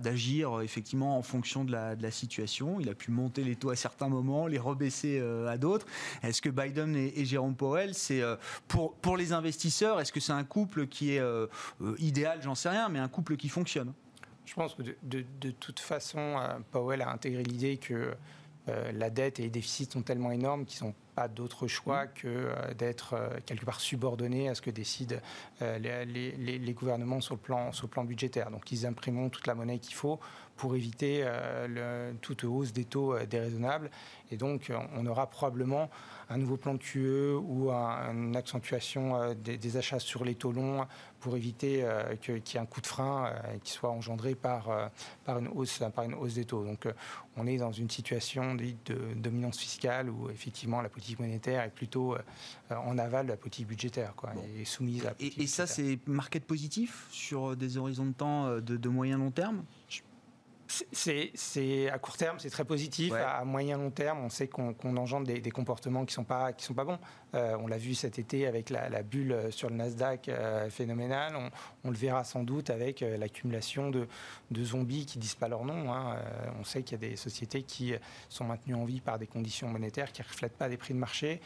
d'agir 0.00 0.58
euh, 0.58 0.62
effectivement 0.62 1.18
en 1.18 1.22
fonction 1.22 1.64
de 1.64 1.72
la, 1.72 2.10
situation. 2.10 2.80
Il 2.80 2.88
a 2.88 2.94
pu 2.94 3.10
monter 3.10 3.44
les 3.44 3.56
taux 3.56 3.70
à 3.70 3.76
certains 3.76 4.08
moments, 4.08 4.46
les 4.46 4.58
rebaisser 4.58 5.18
euh, 5.20 5.48
à 5.48 5.58
d'autres. 5.58 5.86
Est-ce 6.22 6.40
que 6.40 6.48
Biden 6.48 6.96
et, 6.96 7.24
Jérôme 7.26 7.56
Powell, 7.56 7.94
c'est 7.94 8.22
pour 8.68 9.16
les 9.16 9.32
investisseurs, 9.32 10.00
est-ce 10.00 10.12
que 10.12 10.20
c'est 10.20 10.32
un 10.32 10.44
couple 10.44 10.86
qui 10.86 11.12
est 11.12 11.22
idéal? 11.98 12.40
J'en 12.42 12.54
sais 12.54 12.70
rien, 12.70 12.88
mais 12.88 12.98
un 12.98 13.08
couple 13.08 13.36
qui 13.36 13.48
fonctionne 13.48 13.92
je 14.48 14.54
pense 14.54 14.74
que 14.74 14.82
de, 15.02 15.50
toute 15.50 15.78
façon, 15.78 16.18
euh, 16.18 16.58
Powell 16.70 17.02
a 17.02 17.10
intégré 17.10 17.42
l'idée 17.42 17.76
que 17.76 18.14
euh, 18.68 18.92
la 18.92 19.10
dette 19.10 19.38
et 19.40 19.42
les 19.42 19.50
déficits 19.50 19.90
sont 19.90 20.00
tellement 20.00 20.30
énormes 20.32 20.64
qu'ils 20.64 20.86
n'ont 20.86 20.94
pas 21.14 21.28
d'autre 21.28 21.66
choix 21.66 22.06
mm. 22.06 22.08
que 22.14 22.28
euh, 22.28 22.74
d'être 22.74 23.14
quelque 23.44 23.66
part 23.66 23.80
subordonnés 23.80 24.48
à 24.48 24.54
ce 24.54 24.62
que 24.62 24.70
décident 24.70 25.16
les, 25.60 26.74
gouvernements 26.74 27.20
sur 27.20 27.34
le, 27.34 27.40
plan, 27.40 27.72
sur 27.72 27.88
le 27.88 27.90
plan 27.90 28.04
budgétaire. 28.04 28.50
Donc 28.50 28.72
ils 28.72 28.86
imprimeront 28.86 29.28
toute 29.28 29.46
la 29.46 29.54
monnaie 29.54 29.78
qu'il 29.80 29.94
faut 29.94 30.18
pour 30.56 30.74
éviter 30.74 31.24
toute 32.20 32.42
hausse 32.44 32.72
des 32.72 32.84
taux 32.84 33.16
déraisonnables. 33.26 33.90
Et 34.30 34.36
donc 34.36 34.72
on 34.96 35.06
aura 35.06 35.28
probablement 35.28 35.88
un 36.30 36.38
nouveau 36.38 36.56
plan 36.56 36.74
de 36.74 36.78
QE 36.78 37.36
ou 37.36 37.70
une 37.70 38.36
accentuation 38.36 39.34
des, 39.34 39.76
achats 39.76 39.98
sur 39.98 40.24
les 40.24 40.34
taux 40.34 40.52
longs 40.52 40.86
pour 41.20 41.36
éviter 41.36 41.82
euh, 41.82 42.14
qu'il 42.16 42.34
y 42.36 42.56
ait 42.56 42.58
un 42.58 42.66
coup 42.66 42.80
de 42.80 42.86
frein 42.86 43.26
euh, 43.26 43.58
qui 43.62 43.72
soit 43.72 43.90
engendré 43.90 44.34
par, 44.34 44.70
euh, 44.70 44.86
par, 45.24 45.38
une, 45.38 45.48
hausse, 45.48 45.82
par 45.94 46.04
une 46.04 46.14
hausse 46.14 46.34
des 46.34 46.44
taux. 46.44 46.64
Donc 46.64 46.86
on 47.36 47.46
est 47.46 47.56
dans 47.56 47.72
une 47.72 47.90
situation 47.90 48.54
de, 48.54 48.74
dominance 49.16 49.58
fiscale 49.58 50.10
où 50.10 50.30
effectivement 50.30 50.80
la 50.80 50.88
politique 50.88 51.18
monétaire 51.18 51.62
est 51.62 51.70
plutôt 51.70 52.16
en 52.70 52.98
aval 52.98 53.26
de 53.26 53.32
la 53.32 53.36
politique 53.36 53.66
budgétaire 53.66 54.14
quoi, 54.14 54.32
et 54.58 54.64
soumise 54.64 55.06
à 55.06 55.14
Et, 55.20 55.46
ça, 55.46 55.66
c'est 55.66 55.98
market 56.06 56.44
positif 56.44 57.06
sur 57.10 57.56
des 57.56 57.78
horizons 57.78 58.06
de 58.06 58.12
temps 58.12 58.48
de, 58.56 58.60
de 58.60 58.88
moyen 58.88 59.18
long 59.18 59.30
terme? 59.30 59.64
C'est 60.68 61.88
à 61.90 61.98
court 61.98 62.16
terme, 62.16 62.38
c'est 62.38 62.50
très 62.50 62.64
positif. 62.64 63.12
À 63.12 63.44
moyen 63.44 63.78
long 63.78 63.90
terme, 63.90 64.20
on 64.20 64.28
sait 64.28 64.48
qu'on 64.48 64.74
engendre 64.96 65.26
des, 65.26 65.50
comportements 65.50 66.04
qui 66.04 66.14
sont 66.14 66.24
pas 66.24 66.52
qui 66.52 66.64
sont 66.64 66.74
pas 66.74 66.84
bons. 66.84 66.98
Euh, 67.34 67.56
on 67.60 67.66
l'a 67.66 67.78
vu 67.78 67.94
cet 67.94 68.18
été 68.18 68.46
avec 68.46 68.70
la, 68.70 69.02
bulle 69.02 69.36
sur 69.50 69.68
le 69.68 69.76
Nasdaq 69.76 70.28
euh, 70.28 70.70
phénoménale. 70.70 71.34
On, 71.84 71.90
le 71.90 71.96
verra 71.96 72.22
sans 72.24 72.42
doute 72.42 72.68
avec 72.70 73.02
euh, 73.02 73.16
l'accumulation 73.16 73.90
de, 73.90 74.06
zombies 74.62 75.06
qui 75.06 75.18
disent 75.18 75.34
pas 75.34 75.48
leur 75.48 75.64
nom. 75.64 75.92
Hein. 75.92 76.16
on 76.58 76.64
sait 76.64 76.82
qu'il 76.82 77.00
y 77.00 77.06
a 77.06 77.08
des 77.08 77.16
sociétés 77.16 77.62
qui 77.62 77.94
sont 78.28 78.44
maintenues 78.44 78.74
en 78.74 78.84
vie 78.84 79.00
par 79.00 79.18
des 79.18 79.26
conditions 79.26 79.68
monétaires 79.68 80.12
qui 80.12 80.22
reflètent 80.22 80.56
pas 80.56 80.68
des 80.68 80.76
prix 80.76 80.94
de 80.94 80.98
marché. 80.98 81.40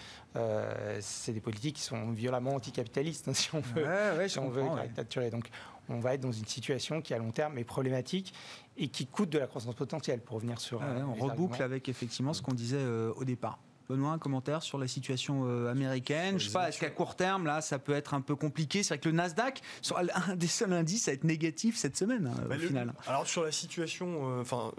c'est 1.01 1.33
des 1.33 1.41
politiques 1.41 1.77
qui 1.77 1.83
sont 1.83 2.11
violemment 2.11 2.55
anticapitalistes, 2.55 3.29
hein, 3.29 3.35
si 3.35 3.55
on 3.55 3.61
veut, 3.61 4.29
si 4.29 4.39
on 4.39 4.49
veut 4.49 4.64
caricaturer. 4.64 5.31
Donc 5.31 5.49
on 5.89 6.01
va 6.01 6.14
être 6.14 6.20
dans 6.20 6.33
une 6.33 6.47
situation 6.47 7.03
qui 7.03 7.14
à 7.14 7.18
long 7.18 7.30
terme 7.30 7.59
est 7.59 7.64
problématique 7.64 8.33
et 8.76 8.89
qui 8.89 9.07
coûte 9.07 9.30
de 9.30 9.39
la 9.39 9.47
croissance 9.47 9.74
potentielle 9.74 10.20
pour 10.20 10.37
revenir 10.37 10.61
sur. 10.61 10.83
Ah 10.83 11.05
on 11.07 11.14
reboucle 11.14 11.62
avec 11.62 11.89
effectivement 11.89 12.33
ce 12.33 12.43
qu'on 12.43 12.55
disait 12.55 12.76
euh, 12.78 13.12
au 13.16 13.24
départ. 13.24 13.59
Benoît, 13.89 14.12
un 14.12 14.18
commentaire 14.18 14.62
sur 14.62 14.78
la 14.78 14.89
situation 14.89 15.43
euh, 15.47 15.70
américaine? 15.70 16.39
Je 16.39 16.47
sais 16.47 16.53
pas, 16.53 16.68
est-ce 16.68 16.78
qu'à 16.78 16.91
court 16.91 17.14
terme, 17.16 17.47
là, 17.47 17.61
ça 17.61 17.78
peut 17.78 17.93
être 17.93 18.14
un 18.14 18.20
peu 18.20 18.37
compliqué? 18.37 18.83
C'est 18.83 18.95
vrai 18.95 18.99
que 18.99 19.09
le 19.09 19.14
Nasdaq, 19.14 19.61
sur 19.80 19.99
un 20.28 20.37
des 20.37 20.47
seuls 20.47 20.72
indices 20.72 21.09
à 21.09 21.12
être 21.12 21.24
négatif 21.24 21.76
cette 21.76 21.97
semaine, 21.97 22.33
hein, 22.33 22.49
au 22.51 22.59
final. 22.59 22.95
Alors, 23.07 23.26
sur 23.26 23.45
la 23.45 23.53
situation, 23.53 24.30
euh, 24.30 24.41
enfin, 24.41 24.72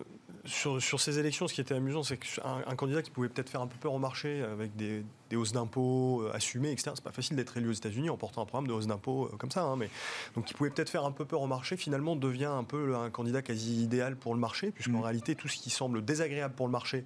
sur, 0.46 0.82
sur, 0.82 1.00
ces 1.00 1.20
élections, 1.20 1.48
ce 1.48 1.54
qui 1.54 1.62
était 1.62 1.74
amusant, 1.74 2.04
c'est 2.04 2.18
qu'un 2.18 2.64
un 2.66 2.76
candidat 2.76 3.02
qui 3.02 3.12
pouvait 3.12 3.30
peut-être 3.30 3.50
faire 3.50 3.62
un 3.62 3.68
peu 3.68 3.78
peur 3.78 3.94
au 3.94 4.00
marché 4.00 4.42
avec 4.42 4.76
des, 4.76 5.04
hausses 5.34 5.52
d'impôts 5.52 6.22
euh, 6.22 6.32
assumées, 6.34 6.72
etc. 6.72 6.92
C'est 6.96 7.04
pas 7.04 7.12
facile 7.12 7.36
d'être 7.36 7.58
élu 7.58 7.70
aux 7.70 7.74
États-Unis 7.74 8.10
en 8.10 8.18
portant 8.18 8.42
un 8.42 8.46
programme 8.46 8.68
de 8.68 8.74
hausse 8.74 8.88
d'impôts 8.88 9.32
comme 9.40 9.52
ça, 9.52 9.64
hein, 9.64 9.76
mais 9.78 9.90
donc 10.36 10.46
qui 10.46 10.54
pouvait 10.54 10.70
peut-être 10.70 10.90
faire 10.90 11.06
un 11.06 11.12
peu 11.12 11.26
peur 11.26 11.42
au 11.42 11.48
marché, 11.48 11.78
finalement 11.78 12.16
devient 12.16 12.46
un 12.46 12.64
peu 12.64 12.96
un 12.96 13.10
candidat 13.10 13.42
quasi 13.42 13.84
idéal 13.84 14.16
pour 14.16 14.34
le 14.34 14.40
marché, 14.40 14.72
puisqu'en 14.72 15.00
mm. 15.00 15.04
réalité, 15.04 15.36
tout 15.36 15.48
ce 15.48 15.58
qui 15.58 15.70
semble 15.70 16.06
désagréable 16.06 16.54
pour 16.54 16.68
le 16.68 16.72
marché 16.72 17.06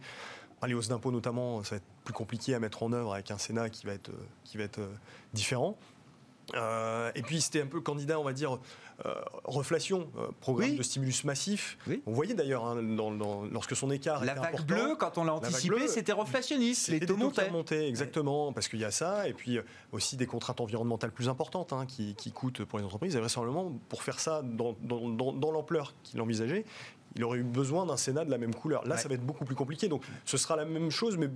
les 0.65 0.73
hausses 0.73 0.87
d'impôts 0.87 1.11
notamment, 1.11 1.63
ça 1.63 1.71
va 1.71 1.77
être 1.77 1.85
plus 2.03 2.13
compliqué 2.13 2.55
à 2.55 2.59
mettre 2.59 2.81
en 2.81 2.91
œuvre 2.91 3.13
avec 3.13 3.29
un 3.29 3.37
Sénat 3.37 3.69
qui 3.69 3.85
va 3.85 3.93
être, 3.93 4.09
euh, 4.09 4.25
qui 4.43 4.57
va 4.57 4.63
être 4.63 4.79
euh, 4.79 4.95
différent. 5.33 5.77
Euh, 6.55 7.11
et 7.15 7.21
puis 7.21 7.41
c'était 7.41 7.61
un 7.61 7.67
peu 7.67 7.81
candidat, 7.81 8.19
on 8.19 8.23
va 8.23 8.33
dire, 8.33 8.59
reflation, 9.43 10.09
programme 10.39 10.75
de 10.75 10.81
stimulus 10.81 11.23
massif. 11.23 11.77
On 12.05 12.11
voyait 12.11 12.33
d'ailleurs 12.33 12.65
hein, 12.65 12.81
lorsque 13.51 13.75
son 13.75 13.91
écart 13.91 14.25
la 14.25 14.33
vague 14.33 14.65
bleue, 14.65 14.95
quand 14.95 15.17
on 15.17 15.23
l'a 15.23 15.33
anticipé, 15.35 15.87
c'était 15.87 16.13
reflationniste. 16.13 16.87
Les 16.89 16.99
taux 16.99 17.17
montaient. 17.17 17.87
exactement, 17.87 18.53
parce 18.53 18.67
qu'il 18.67 18.79
y 18.79 18.85
a 18.85 18.91
ça, 18.91 19.27
et 19.27 19.33
puis 19.33 19.59
aussi 19.91 20.17
des 20.17 20.25
contraintes 20.25 20.61
environnementales 20.61 21.11
plus 21.11 21.29
importantes 21.29 21.73
hein, 21.73 21.85
qui, 21.85 22.31
coûtent 22.31 22.63
pour 22.65 22.79
les 22.79 22.85
entreprises. 22.85 23.15
Et 23.15 23.19
vraisemblablement, 23.19 23.71
pour 23.89 24.03
faire 24.03 24.19
ça 24.19 24.41
dans, 24.41 24.75
dans 24.81 25.51
l'ampleur 25.51 25.93
qu'il 26.03 26.21
envisageait, 26.21 26.65
il 27.17 27.23
aurait 27.23 27.39
eu 27.39 27.43
besoin 27.43 27.85
d'un 27.85 27.97
Sénat 27.97 28.25
de 28.25 28.31
la 28.31 28.37
même 28.37 28.53
couleur. 28.53 28.87
Là, 28.87 28.97
ça 28.97 29.07
va 29.09 29.15
être 29.15 29.25
beaucoup 29.25 29.45
plus 29.45 29.55
compliqué. 29.55 29.87
Donc, 29.87 30.03
ce 30.25 30.37
sera 30.37 30.55
la 30.55 30.65
même 30.65 30.91
chose, 30.91 31.17
mais 31.17 31.29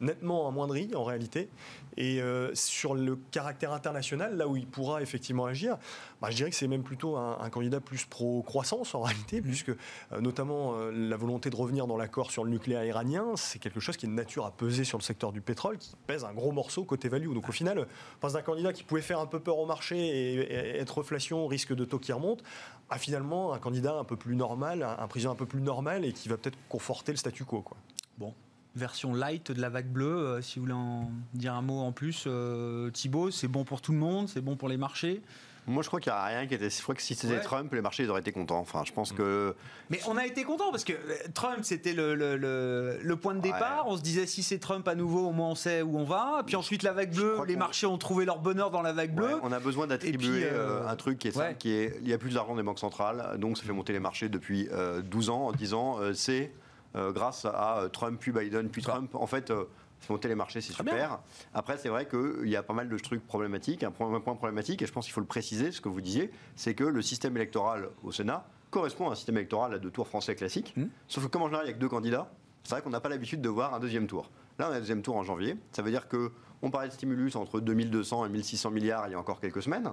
nettement 0.00 0.48
amoindri 0.48 0.90
en 0.94 1.04
réalité. 1.04 1.48
Et 1.96 2.20
euh, 2.20 2.54
sur 2.54 2.94
le 2.94 3.16
caractère 3.30 3.72
international, 3.72 4.36
là 4.36 4.46
où 4.46 4.56
il 4.56 4.66
pourra 4.66 5.00
effectivement 5.00 5.46
agir, 5.46 5.78
bah, 6.20 6.28
je 6.30 6.36
dirais 6.36 6.50
que 6.50 6.56
c'est 6.56 6.68
même 6.68 6.82
plutôt 6.82 7.16
un, 7.16 7.48
candidat 7.48 7.80
plus 7.80 8.04
pro-croissance 8.04 8.94
en 8.94 9.00
réalité, 9.02 9.40
mmh. 9.40 9.44
puisque 9.44 9.70
euh, 9.70 10.20
notamment 10.20 10.74
euh, 10.74 10.90
la 10.92 11.16
volonté 11.16 11.48
de 11.48 11.56
revenir 11.56 11.86
dans 11.86 11.96
l'accord 11.96 12.30
sur 12.30 12.44
le 12.44 12.50
nucléaire 12.50 12.84
iranien, 12.84 13.34
c'est 13.36 13.58
quelque 13.58 13.80
chose 13.80 13.96
qui 13.96 14.04
est 14.04 14.08
de 14.08 14.14
nature 14.14 14.44
à 14.44 14.50
peser 14.50 14.84
sur 14.84 14.98
le 14.98 15.02
secteur 15.02 15.32
du 15.32 15.40
pétrole, 15.40 15.78
qui 15.78 15.94
pèse 16.06 16.24
un 16.24 16.34
gros 16.34 16.52
morceau 16.52 16.84
côté 16.84 17.08
value. 17.08 17.32
Donc 17.32 17.48
au 17.48 17.52
final, 17.52 17.86
passe 18.20 18.34
d'un 18.34 18.42
candidat 18.42 18.74
qui 18.74 18.82
pouvait 18.82 19.00
faire 19.00 19.20
un 19.20 19.26
peu 19.26 19.40
peur 19.40 19.58
au 19.58 19.66
marché 19.66 19.96
et, 19.96 20.78
être 20.78 20.98
reflation, 20.98 21.46
risque 21.46 21.74
de 21.74 21.84
taux 21.86 21.98
qui 21.98 22.12
remonte, 22.12 22.42
à 22.90 22.98
finalement 22.98 23.54
un 23.54 23.58
candidat 23.58 23.94
un 23.94 24.04
peu 24.04 24.16
plus 24.16 24.36
normal, 24.36 24.82
un, 24.82 25.08
président 25.08 25.32
un 25.32 25.36
peu 25.36 25.46
plus 25.46 25.62
normal 25.62 26.04
et 26.04 26.12
qui 26.12 26.28
va 26.28 26.36
peut-être 26.36 26.58
conforter 26.68 27.12
le 27.12 27.18
statu 27.18 27.44
quo. 27.44 27.62
Quoi. 27.62 27.76
Bon, 28.18 28.34
version 28.76 29.14
light 29.14 29.50
de 29.50 29.60
la 29.60 29.68
vague 29.68 29.88
bleue. 29.88 30.06
Euh, 30.06 30.42
si 30.42 30.58
vous 30.58 30.66
voulez 30.66 30.74
en 30.74 31.10
dire 31.34 31.54
un 31.54 31.62
mot 31.62 31.80
en 31.80 31.92
plus, 31.92 32.24
euh, 32.26 32.90
Thibault, 32.90 33.30
c'est 33.30 33.48
bon 33.48 33.64
pour 33.64 33.80
tout 33.80 33.92
le 33.92 33.98
monde, 33.98 34.28
c'est 34.28 34.42
bon 34.42 34.56
pour 34.56 34.68
les 34.68 34.76
marchés. 34.76 35.22
Moi, 35.68 35.82
je 35.82 35.88
crois 35.88 35.98
qu'il 35.98 36.12
n'y 36.12 36.18
a 36.18 36.24
rien 36.26 36.46
qui 36.46 36.54
était. 36.54 36.70
Je 36.70 36.80
crois 36.80 36.94
que 36.94 37.02
si 37.02 37.16
c'était 37.16 37.40
Trump, 37.40 37.72
les 37.74 37.80
marchés 37.80 38.04
ils 38.04 38.10
auraient 38.10 38.20
été 38.20 38.30
contents. 38.30 38.60
Enfin, 38.60 38.84
je 38.86 38.92
pense 38.92 39.12
mm. 39.12 39.16
que. 39.16 39.56
Mais 39.90 40.00
on 40.06 40.16
a 40.16 40.24
été 40.24 40.44
contents 40.44 40.70
parce 40.70 40.84
que 40.84 40.92
euh, 40.92 41.16
Trump, 41.34 41.58
c'était 41.62 41.92
le, 41.92 42.14
le, 42.14 43.16
point 43.16 43.34
de 43.34 43.40
départ. 43.40 43.84
On 43.88 43.96
se 43.96 44.02
disait 44.02 44.26
si 44.26 44.44
c'est 44.44 44.58
Trump 44.58 44.86
à 44.86 44.94
nouveau, 44.94 45.26
au 45.26 45.32
moins 45.32 45.48
on 45.48 45.54
sait 45.56 45.82
où 45.82 45.98
on 45.98 46.04
va. 46.04 46.42
Puis 46.46 46.54
ensuite 46.54 46.84
la 46.84 46.92
vague 46.92 47.12
bleue, 47.12 47.38
les 47.48 47.56
marchés 47.56 47.86
ont 47.86 47.98
trouvé 47.98 48.24
leur 48.24 48.38
bonheur 48.38 48.70
dans 48.70 48.82
la 48.82 48.92
vague 48.92 49.12
bleue. 49.12 49.40
on 49.42 49.50
a 49.50 49.58
besoin 49.58 49.88
d'attribuer 49.88 50.48
un 50.48 50.94
truc 50.94 51.18
qui 51.18 51.28
est 51.28 51.32
simple, 51.32 51.56
qui 51.58 51.72
est 51.72 51.96
il 52.00 52.06
n'y 52.06 52.12
a 52.12 52.18
plus 52.18 52.34
d'argent 52.34 52.54
des 52.54 52.62
banques 52.62 52.78
centrales, 52.78 53.36
donc 53.38 53.58
ça 53.58 53.64
fait 53.64 53.72
monter 53.72 53.92
les 53.92 54.00
marchés 54.00 54.28
depuis 54.28 54.68
12 55.04 55.30
ans 55.30 55.46
en 55.46 55.52
disant 55.52 55.98
c'est 56.14 56.52
euh, 56.94 57.12
grâce 57.12 57.44
à 57.44 57.78
euh, 57.78 57.88
Trump, 57.88 58.18
puis 58.20 58.32
Biden, 58.32 58.68
puis 58.68 58.82
Trump. 58.82 59.14
En 59.14 59.26
fait, 59.26 59.50
euh, 59.50 59.64
monter 60.08 60.28
les 60.28 60.34
marchés, 60.34 60.60
c'est 60.60 60.72
super. 60.72 61.20
Après, 61.54 61.78
c'est 61.78 61.88
vrai 61.88 62.06
qu'il 62.06 62.48
y 62.48 62.56
a 62.56 62.62
pas 62.62 62.74
mal 62.74 62.88
de 62.88 62.98
trucs 62.98 63.26
problématiques. 63.26 63.82
Un 63.82 63.90
point, 63.90 64.20
problématique, 64.20 64.82
et 64.82 64.86
je 64.86 64.92
pense 64.92 65.04
qu'il 65.04 65.14
faut 65.14 65.20
le 65.20 65.26
préciser, 65.26 65.72
ce 65.72 65.80
que 65.80 65.88
vous 65.88 66.00
disiez, 66.00 66.30
c'est 66.54 66.74
que 66.74 66.84
le 66.84 67.02
système 67.02 67.36
électoral 67.36 67.88
au 68.02 68.12
Sénat 68.12 68.46
correspond 68.70 69.08
à 69.08 69.12
un 69.12 69.14
système 69.14 69.36
électoral 69.36 69.74
à 69.74 69.78
deux 69.78 69.90
tours 69.90 70.08
français 70.08 70.34
classique. 70.34 70.74
Mmh. 70.76 70.84
Sauf 71.08 71.24
que 71.24 71.28
comme 71.28 71.42
en 71.42 71.46
général, 71.46 71.66
il 71.66 71.68
n'y 71.68 71.72
a 71.72 71.76
que 71.76 71.80
deux 71.80 71.88
candidats, 71.88 72.30
c'est 72.62 72.74
vrai 72.74 72.82
qu'on 72.82 72.90
n'a 72.90 73.00
pas 73.00 73.08
l'habitude 73.08 73.40
de 73.40 73.48
voir 73.48 73.74
un 73.74 73.80
deuxième 73.80 74.06
tour. 74.06 74.30
Là, 74.58 74.68
on 74.68 74.72
a 74.72 74.76
un 74.76 74.80
deuxième 74.80 75.02
tour 75.02 75.16
en 75.16 75.22
janvier. 75.22 75.56
Ça 75.72 75.82
veut 75.82 75.90
dire 75.90 76.08
que 76.08 76.32
on 76.62 76.70
parlait 76.70 76.88
de 76.88 76.92
stimulus 76.92 77.36
entre 77.36 77.60
2200 77.60 78.26
et 78.26 78.28
1600 78.28 78.70
milliards 78.70 79.06
il 79.06 79.12
y 79.12 79.14
a 79.14 79.18
encore 79.18 79.40
quelques 79.40 79.62
semaines. 79.62 79.90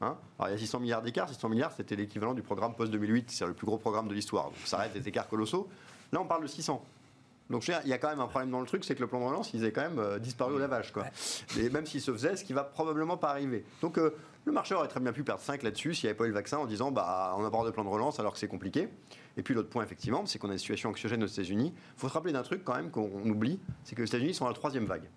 Hein. 0.00 0.16
Alors, 0.38 0.48
il 0.48 0.52
y 0.52 0.54
a 0.54 0.58
600 0.58 0.80
milliards 0.80 1.02
d'écart. 1.02 1.28
600 1.28 1.48
milliards, 1.48 1.72
c'était 1.72 1.96
l'équivalent 1.96 2.34
du 2.34 2.42
programme 2.42 2.74
post-2008, 2.74 3.24
c'est 3.28 3.46
le 3.46 3.54
plus 3.54 3.66
gros 3.66 3.78
programme 3.78 4.08
de 4.08 4.14
l'histoire. 4.14 4.46
Donc 4.46 4.54
ça 4.64 4.78
reste 4.78 4.94
des 4.94 5.08
écarts 5.08 5.28
colossaux. 5.28 5.68
Là, 6.12 6.20
on 6.20 6.26
parle 6.26 6.42
de 6.42 6.46
600. 6.46 6.82
Donc 7.50 7.68
il 7.68 7.88
y 7.88 7.92
a 7.92 7.98
quand 7.98 8.08
même 8.08 8.20
un 8.20 8.26
problème 8.26 8.50
dans 8.50 8.60
le 8.60 8.66
truc, 8.66 8.84
c'est 8.84 8.94
que 8.94 9.00
le 9.00 9.06
plan 9.06 9.20
de 9.20 9.24
relance, 9.24 9.52
il 9.54 9.64
est 9.64 9.70
quand 9.70 9.82
même 9.82 9.98
euh, 9.98 10.18
disparu 10.18 10.54
au 10.54 10.58
lavage. 10.58 10.92
Quoi. 10.92 11.04
Et 11.58 11.70
même 11.70 11.86
s'il 11.86 12.00
se 12.00 12.10
faisait, 12.10 12.36
ce 12.36 12.44
qui 12.44 12.52
va 12.52 12.64
probablement 12.64 13.16
pas 13.16 13.30
arriver. 13.30 13.64
Donc 13.82 13.98
euh, 13.98 14.16
le 14.44 14.52
marché 14.52 14.74
aurait 14.74 14.88
très 14.88 15.00
bien 15.00 15.12
pu 15.12 15.22
perdre 15.22 15.40
5 15.40 15.62
là-dessus 15.62 15.94
s'il 15.94 16.06
n'y 16.06 16.10
avait 16.10 16.16
pas 16.16 16.24
eu 16.24 16.28
le 16.28 16.34
vaccin 16.34 16.58
en 16.58 16.66
disant 16.66 16.90
bah, 16.90 17.34
on 17.38 17.42
n'a 17.42 17.50
pas 17.50 17.64
de 17.64 17.70
plan 17.70 17.84
de 17.84 17.88
relance 17.88 18.18
alors 18.18 18.32
que 18.32 18.38
c'est 18.38 18.48
compliqué. 18.48 18.88
Et 19.36 19.42
puis 19.42 19.54
l'autre 19.54 19.68
point, 19.68 19.84
effectivement, 19.84 20.26
c'est 20.26 20.38
qu'on 20.38 20.48
a 20.48 20.52
une 20.52 20.58
situation 20.58 20.90
anxiogène 20.90 21.22
aux 21.22 21.28
États-Unis. 21.28 21.72
Il 21.76 22.00
faut 22.00 22.08
se 22.08 22.14
rappeler 22.14 22.32
d'un 22.32 22.42
truc 22.42 22.64
quand 22.64 22.74
même 22.74 22.90
qu'on 22.90 23.28
oublie, 23.28 23.60
c'est 23.84 23.94
que 23.94 24.02
les 24.02 24.08
États-Unis 24.08 24.34
sont 24.34 24.46
à 24.46 24.48
la 24.48 24.54
troisième 24.54 24.86
vague. 24.86 25.08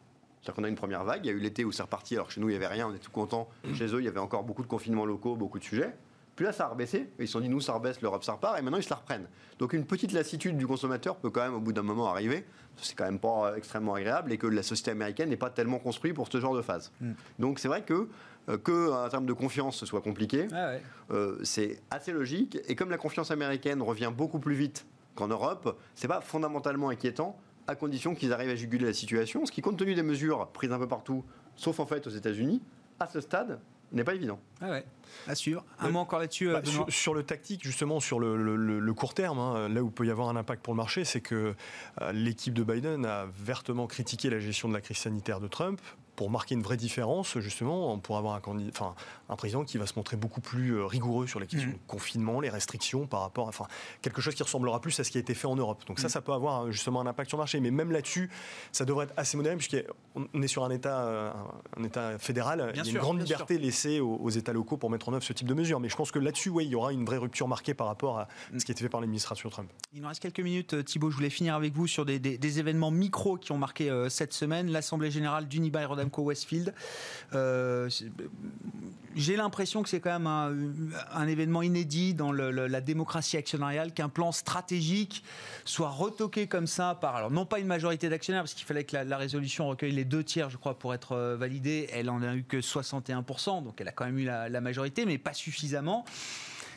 C'est-à-dire 0.41 0.55
qu'on 0.55 0.63
a 0.63 0.69
une 0.69 0.75
première 0.75 1.03
vague, 1.03 1.21
il 1.25 1.27
y 1.27 1.31
a 1.31 1.33
eu 1.33 1.39
l'été 1.39 1.65
où 1.65 1.71
c'est 1.71 1.81
reparti, 1.81 2.15
alors 2.15 2.27
que 2.27 2.33
chez 2.33 2.39
nous, 2.39 2.47
il 2.47 2.51
n'y 2.51 2.57
avait 2.57 2.67
rien, 2.67 2.87
on 2.87 2.93
est 2.93 2.99
tout 2.99 3.11
content. 3.11 3.49
Chez 3.73 3.93
eux, 3.93 3.99
il 3.99 4.05
y 4.05 4.07
avait 4.07 4.19
encore 4.19 4.43
beaucoup 4.43 4.61
de 4.61 4.67
confinements 4.67 5.05
locaux, 5.05 5.35
beaucoup 5.35 5.59
de 5.59 5.63
sujets. 5.63 5.93
Puis 6.39 6.45
là, 6.45 6.53
ça 6.53 6.67
a 6.67 6.69
rebaissé. 6.69 7.09
Ils 7.19 7.27
se 7.27 7.33
sont 7.33 7.41
dit, 7.41 7.49
nous, 7.49 7.59
ça 7.59 7.73
rebaisse, 7.73 7.99
l'Europe, 7.99 8.23
ça 8.23 8.31
repart. 8.31 8.57
Et 8.57 8.61
maintenant, 8.61 8.77
ils 8.77 8.83
se 8.83 8.89
la 8.89 8.95
reprennent. 8.95 9.27
Donc, 9.57 9.73
une 9.73 9.83
petite 9.85 10.13
lassitude 10.13 10.55
du 10.55 10.65
consommateur 10.65 11.17
peut 11.17 11.29
quand 11.29 11.41
même, 11.41 11.53
au 11.53 11.59
bout 11.59 11.73
d'un 11.73 11.81
moment, 11.81 12.07
arriver. 12.07 12.45
C'est 12.77 12.95
quand 12.95 13.03
même 13.03 13.19
pas 13.19 13.57
extrêmement 13.57 13.95
agréable 13.95 14.31
et 14.31 14.37
que 14.37 14.47
la 14.47 14.63
société 14.63 14.91
américaine 14.91 15.27
n'est 15.27 15.35
pas 15.35 15.49
tellement 15.49 15.79
construite 15.79 16.13
pour 16.13 16.29
ce 16.31 16.39
genre 16.39 16.55
de 16.55 16.61
phase. 16.61 16.93
Hmm. 17.01 17.11
Donc, 17.39 17.59
c'est 17.59 17.67
vrai 17.67 17.81
que, 17.81 18.07
euh, 18.47 18.57
que, 18.57 18.89
en 18.89 19.09
termes 19.09 19.25
de 19.25 19.33
confiance, 19.33 19.75
ce 19.75 19.85
soit 19.85 19.99
compliqué, 19.99 20.47
ah 20.53 20.75
euh, 21.11 21.37
c'est 21.43 21.81
assez 21.91 22.13
logique. 22.13 22.57
Et 22.69 22.75
comme 22.77 22.89
la 22.89 22.97
confiance 22.97 23.31
américaine 23.31 23.81
revient 23.81 24.13
beaucoup 24.15 24.39
plus 24.39 24.55
vite 24.55 24.85
qu'en 25.15 25.27
Europe, 25.27 25.77
c'est 25.93 26.07
pas 26.07 26.21
fondamentalement 26.21 26.87
inquiétant 26.87 27.37
à 27.67 27.75
condition 27.75 28.15
qu'ils 28.15 28.31
arrivent 28.31 28.51
à 28.51 28.55
juguler 28.55 28.85
la 28.85 28.93
situation, 28.93 29.45
ce 29.45 29.51
qui, 29.51 29.59
compte 29.59 29.75
tenu 29.75 29.93
des 29.93 30.03
mesures 30.03 30.47
prises 30.53 30.71
un 30.71 30.79
peu 30.79 30.87
partout, 30.87 31.25
sauf 31.57 31.81
en 31.81 31.85
fait 31.85 32.07
aux 32.07 32.11
États-Unis, 32.11 32.61
à 32.97 33.07
ce 33.07 33.19
stade, 33.19 33.59
n'est 33.91 34.03
pas 34.03 34.15
évident. 34.15 34.39
Ah 34.61 34.69
ouais, 34.69 34.85
à 35.27 35.35
suivre. 35.35 35.63
Un 35.79 35.89
mot 35.89 35.99
encore 35.99 36.19
là-dessus. 36.19 36.51
Bah, 36.51 36.61
sur, 36.89 37.13
le 37.13 37.23
tactique, 37.23 37.63
justement, 37.63 37.99
sur 37.99 38.19
le, 38.19 38.93
court 38.93 39.13
terme, 39.13 39.39
hein, 39.39 39.69
là 39.69 39.81
où 39.81 39.89
peut 39.89 40.05
y 40.05 40.11
avoir 40.11 40.29
un 40.29 40.35
impact 40.35 40.63
pour 40.63 40.73
le 40.73 40.77
marché, 40.77 41.05
c'est 41.05 41.21
que 41.21 41.55
euh, 42.01 42.11
l'équipe 42.11 42.53
de 42.53 42.63
Biden 42.63 43.05
a 43.05 43.25
vertement 43.37 43.87
critiqué 43.87 44.29
la 44.29 44.39
gestion 44.39 44.67
de 44.67 44.73
la 44.73 44.81
crise 44.81 44.97
sanitaire 44.97 45.39
de 45.39 45.47
Trump 45.47 45.81
pour 46.15 46.29
marquer 46.29 46.55
une 46.55 46.61
vraie 46.61 46.77
différence, 46.77 47.39
justement, 47.39 47.97
pour 47.97 48.17
avoir 48.17 48.35
un, 48.35 48.41
enfin, 48.69 48.93
un 49.29 49.35
président 49.35 49.63
qui 49.63 49.77
va 49.77 49.85
se 49.85 49.93
montrer 49.95 50.17
beaucoup 50.17 50.41
plus 50.41 50.71
euh, 50.71 50.85
rigoureux 50.85 51.27
sur 51.27 51.39
les 51.39 51.47
questions 51.47 51.69
mmh. 51.69 51.73
de 51.73 51.79
confinement, 51.87 52.41
les 52.41 52.49
restrictions 52.49 53.05
par 53.05 53.21
rapport 53.21 53.45
à 53.45 53.49
enfin, 53.49 53.67
quelque 54.01 54.21
chose 54.21 54.35
qui 54.35 54.43
ressemblera 54.43 54.81
plus 54.81 54.99
à 54.99 55.03
ce 55.03 55.11
qui 55.11 55.17
a 55.17 55.21
été 55.21 55.35
fait 55.35 55.47
en 55.47 55.55
Europe. 55.55 55.83
Donc 55.87 55.99
ça, 55.99 56.07
mmh. 56.07 56.09
ça 56.09 56.21
peut 56.21 56.33
avoir 56.33 56.63
euh, 56.63 56.71
justement 56.71 56.99
un 57.01 57.07
impact 57.07 57.29
sur 57.29 57.37
le 57.37 57.41
marché. 57.41 57.59
Mais 57.59 57.71
même 57.71 57.91
là-dessus, 57.91 58.29
ça 58.71 58.85
devrait 58.85 59.05
être 59.05 59.13
assez 59.17 59.37
moderne, 59.37 59.57
puisqu'on 59.57 60.41
est 60.41 60.47
sur 60.47 60.63
un 60.63 60.71
État, 60.71 61.01
euh, 61.01 61.31
un 61.77 61.83
État 61.83 62.17
fédéral. 62.17 62.71
il 62.73 62.83
y 62.83 62.87
a 62.87 62.91
une 62.91 62.97
grande 62.97 63.21
liberté 63.21 63.57
laissée 63.57 63.99
aux, 63.99 64.29
États 64.29 64.53
locaux 64.53 64.77
pour 64.77 64.89
mettre 64.89 65.09
en 65.09 65.13
œuvre 65.13 65.23
ce 65.23 65.33
type 65.33 65.47
de 65.47 65.53
mesures. 65.53 65.79
Mais 65.79 65.89
je 65.89 65.95
pense 65.95 66.11
que 66.11 66.19
là-dessus, 66.19 66.49
oui, 66.49 66.65
il 66.65 66.71
y 66.71 66.75
aura 66.75 66.91
une 66.91 67.05
vraie 67.05 67.17
rupture 67.17 67.47
marquée 67.47 67.73
par 67.73 67.87
rapport 67.87 68.19
à 68.19 68.27
ce 68.57 68.63
qui 68.63 68.71
a 68.71 68.73
été 68.73 68.83
fait 68.83 68.89
par 68.89 69.01
l'administration 69.01 69.49
Trump. 69.49 69.69
Il 69.93 70.01
nous 70.01 70.07
reste 70.07 70.21
quelques 70.21 70.39
minutes, 70.39 70.83
Thibault. 70.85 71.09
Je 71.11 71.15
voulais 71.15 71.29
finir 71.29 71.55
avec 71.55 71.73
vous 71.73 71.87
sur 71.87 72.05
des, 72.05 72.19
des, 72.19 72.59
événements 72.59 72.91
micro 72.91 73.37
qui 73.37 73.51
ont 73.51 73.57
marqué 73.57 73.91
cette 74.09 74.33
semaine. 74.33 74.71
L'Assemblée 74.71 75.11
générale 75.11 75.47
d'Unibail 75.47 75.85
Rodamco 75.85 76.23
Westfield. 76.23 76.73
Euh, 77.33 77.89
j'ai 79.19 79.35
l'impression 79.35 79.83
que 79.83 79.89
c'est 79.89 79.99
quand 79.99 80.17
même 80.17 80.27
un, 80.27 81.27
événement 81.27 81.61
inédit 81.61 82.13
dans 82.13 82.31
la 82.31 82.81
démocratie 82.81 83.37
actionnariale, 83.37 83.93
qu'un 83.93 84.09
plan 84.09 84.31
stratégique 84.31 85.23
soit 85.65 85.89
retoqué 85.89 86.47
comme 86.47 86.67
ça 86.67 86.95
par, 86.95 87.15
alors 87.15 87.29
non 87.29 87.45
pas 87.45 87.59
une 87.59 87.67
majorité 87.67 88.09
d'actionnaires, 88.09 88.43
parce 88.43 88.53
qu'il 88.53 88.65
fallait 88.65 88.85
que 88.85 88.95
la, 88.95 89.17
résolution 89.17 89.67
recueille 89.67 89.91
les 89.91 90.05
deux 90.05 90.23
tiers, 90.23 90.49
je 90.49 90.57
crois, 90.57 90.79
pour 90.79 90.93
être 90.93 91.11
euh, 91.11 91.35
validée. 91.35 91.89
Elle 91.91 92.09
en 92.09 92.21
a 92.21 92.33
eu 92.33 92.43
que 92.43 92.57
61%, 92.57 93.63
donc 93.63 93.81
elle 93.81 93.89
a 93.89 93.91
quand 93.91 94.05
même 94.05 94.17
eu 94.17 94.23
la, 94.23 94.61
majorité, 94.61 95.05
mais 95.05 95.17
pas 95.17 95.33
suffisamment 95.33 96.05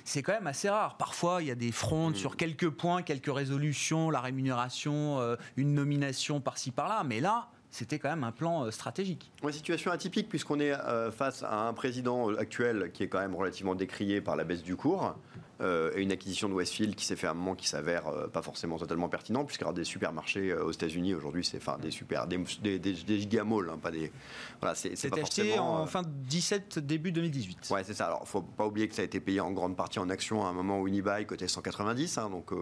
c'est 0.04 0.20
quand 0.24 0.32
même 0.32 0.48
assez 0.48 0.68
rare. 0.68 0.96
Parfois, 0.96 1.42
il 1.42 1.46
y 1.46 1.52
a 1.52 1.54
des 1.54 1.70
frondes 1.70 2.14
mmh. 2.14 2.16
sur 2.16 2.36
quelques 2.36 2.70
points, 2.70 3.02
quelques 3.02 3.32
résolutions, 3.32 4.10
la 4.10 4.20
rémunération, 4.20 5.20
euh, 5.20 5.36
une 5.56 5.74
nomination 5.74 6.40
par-ci 6.40 6.72
par-là. 6.72 7.04
Mais 7.06 7.20
là, 7.20 7.50
c'était 7.72 7.98
quand 7.98 8.10
même 8.10 8.22
un 8.22 8.32
plan 8.32 8.66
euh, 8.66 8.70
stratégique. 8.70 9.32
Une 9.42 9.50
situation 9.50 9.90
atypique 9.90 10.28
puisqu'on 10.28 10.60
est 10.60 10.72
euh, 10.72 11.10
face 11.10 11.42
à 11.42 11.66
un 11.66 11.72
président 11.72 12.30
euh, 12.30 12.38
actuel 12.38 12.90
qui 12.92 13.02
est 13.02 13.08
quand 13.08 13.18
même 13.18 13.34
relativement 13.34 13.74
décrié 13.74 14.20
par 14.20 14.36
la 14.36 14.44
baisse 14.44 14.62
du 14.62 14.76
cours. 14.76 15.16
Euh, 15.62 15.92
et 15.94 16.02
une 16.02 16.10
acquisition 16.10 16.48
de 16.48 16.54
Westfield 16.54 16.96
qui 16.96 17.04
s'est 17.04 17.14
fait 17.14 17.28
à 17.28 17.30
un 17.30 17.34
moment 17.34 17.54
qui 17.54 17.68
s'avère 17.68 18.08
euh, 18.08 18.26
pas 18.26 18.42
forcément 18.42 18.78
totalement 18.78 19.08
pertinent, 19.08 19.44
puisqu'il 19.44 19.62
y 19.62 19.64
aura 19.64 19.72
des 19.72 19.84
supermarchés 19.84 20.50
euh, 20.50 20.64
aux 20.64 20.72
États-Unis 20.72 21.14
aujourd'hui, 21.14 21.44
c'est 21.44 21.58
enfin 21.58 21.78
des 21.80 21.92
super 21.92 22.26
des, 22.26 22.38
des, 22.62 22.78
des, 22.78 22.94
gigamalls, 22.94 23.70
hein, 23.70 23.78
pas 23.80 23.92
des. 23.92 24.10
Voilà, 24.60 24.74
c'est 24.74 25.08
pas 25.08 25.20
acheté 25.20 25.58
en 25.58 25.86
fin 25.86 26.02
17 26.04 26.80
début 26.80 27.12
2018. 27.12 27.70
Ouais, 27.70 27.84
c'est 27.84 27.94
ça. 27.94 28.06
Alors, 28.06 28.26
faut 28.26 28.42
pas 28.42 28.66
oublier 28.66 28.88
que 28.88 28.94
ça 28.94 29.02
a 29.02 29.04
été 29.04 29.20
payé 29.20 29.40
en 29.40 29.52
grande 29.52 29.76
partie 29.76 30.00
en 30.00 30.10
actions 30.10 30.44
à 30.44 30.48
un 30.48 30.52
moment 30.52 30.80
où 30.80 30.88
Unibail 30.88 31.26
cotait 31.26 31.48
190, 31.48 32.18
hein, 32.18 32.28
donc 32.30 32.52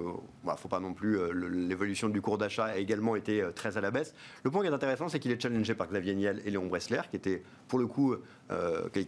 voilà, 0.43 0.59
faut 0.59 0.69
pas 0.69 0.81
non 0.81 0.93
plus 0.93 1.19
l'évolution 1.33 2.09
du 2.09 2.21
cours 2.21 2.39
d'achat 2.39 2.67
a 2.67 2.77
également 2.77 3.17
été 3.17 3.43
très 3.55 3.79
à 3.79 3.81
la 3.81 3.91
baisse. 3.91 4.15
Le 4.45 4.51
point 4.51 4.63
qui 4.63 4.69
est 4.69 4.73
intéressant, 4.73 5.09
c'est 5.09 5.19
qu'il 5.19 5.31
est 5.31 5.41
challengé 5.41 5.75
par 5.75 5.89
Xavier 5.89 6.15
Niel 6.15 6.43
et 6.45 6.51
Léon 6.51 6.67
Bressler, 6.67 7.01
qui 7.11 7.17
étaient 7.17 7.43
pour 7.69 7.79
le 7.79 7.87
coup 7.87 8.15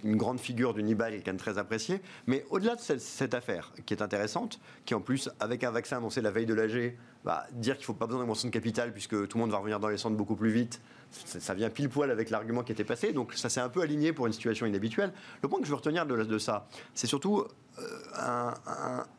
une 0.04 0.16
grande 0.16 0.38
figure 0.38 0.74
d'Unibail, 0.74 1.14
quelqu'un 1.14 1.34
de 1.34 1.38
très 1.38 1.58
apprécié. 1.58 2.00
Mais 2.26 2.44
au-delà 2.50 2.76
de 2.76 2.80
cette 2.80 3.34
affaire, 3.34 3.72
qui 3.86 3.94
est 3.94 4.02
intéressante, 4.02 4.60
qui 4.84 4.94
en 4.94 5.00
plus, 5.00 5.30
avec 5.40 5.64
un 5.64 5.70
vaccin 5.70 5.96
annoncé 5.98 6.20
la 6.20 6.30
veille 6.30 6.46
de 6.46 6.54
l'AG, 6.54 6.96
va 7.24 7.46
dire 7.52 7.74
qu'il 7.74 7.82
ne 7.82 7.86
faut 7.86 7.94
pas 7.94 8.06
besoin 8.06 8.20
d'augmentation 8.20 8.48
de 8.48 8.52
capital 8.52 8.92
puisque 8.92 9.28
tout 9.28 9.38
le 9.38 9.42
monde 9.42 9.50
va 9.50 9.58
revenir 9.58 9.80
dans 9.80 9.88
les 9.88 9.96
centres 9.96 10.16
beaucoup 10.16 10.36
plus 10.36 10.50
vite. 10.50 10.80
Ça 11.10 11.54
vient 11.54 11.68
pile 11.70 11.88
poil 11.88 12.10
avec 12.10 12.30
l'argument 12.30 12.62
qui 12.62 12.72
était 12.72 12.84
passé, 12.84 13.12
donc 13.12 13.34
ça 13.34 13.50
s'est 13.50 13.60
un 13.60 13.68
peu 13.68 13.82
aligné 13.82 14.12
pour 14.12 14.26
une 14.26 14.32
situation 14.32 14.64
inhabituelle. 14.66 15.12
Le 15.42 15.48
point 15.48 15.58
que 15.58 15.66
je 15.66 15.70
veux 15.70 15.76
retenir 15.76 16.06
de, 16.06 16.38
ça, 16.38 16.66
c'est 16.94 17.06
surtout 17.06 17.44
euh, 17.78 18.50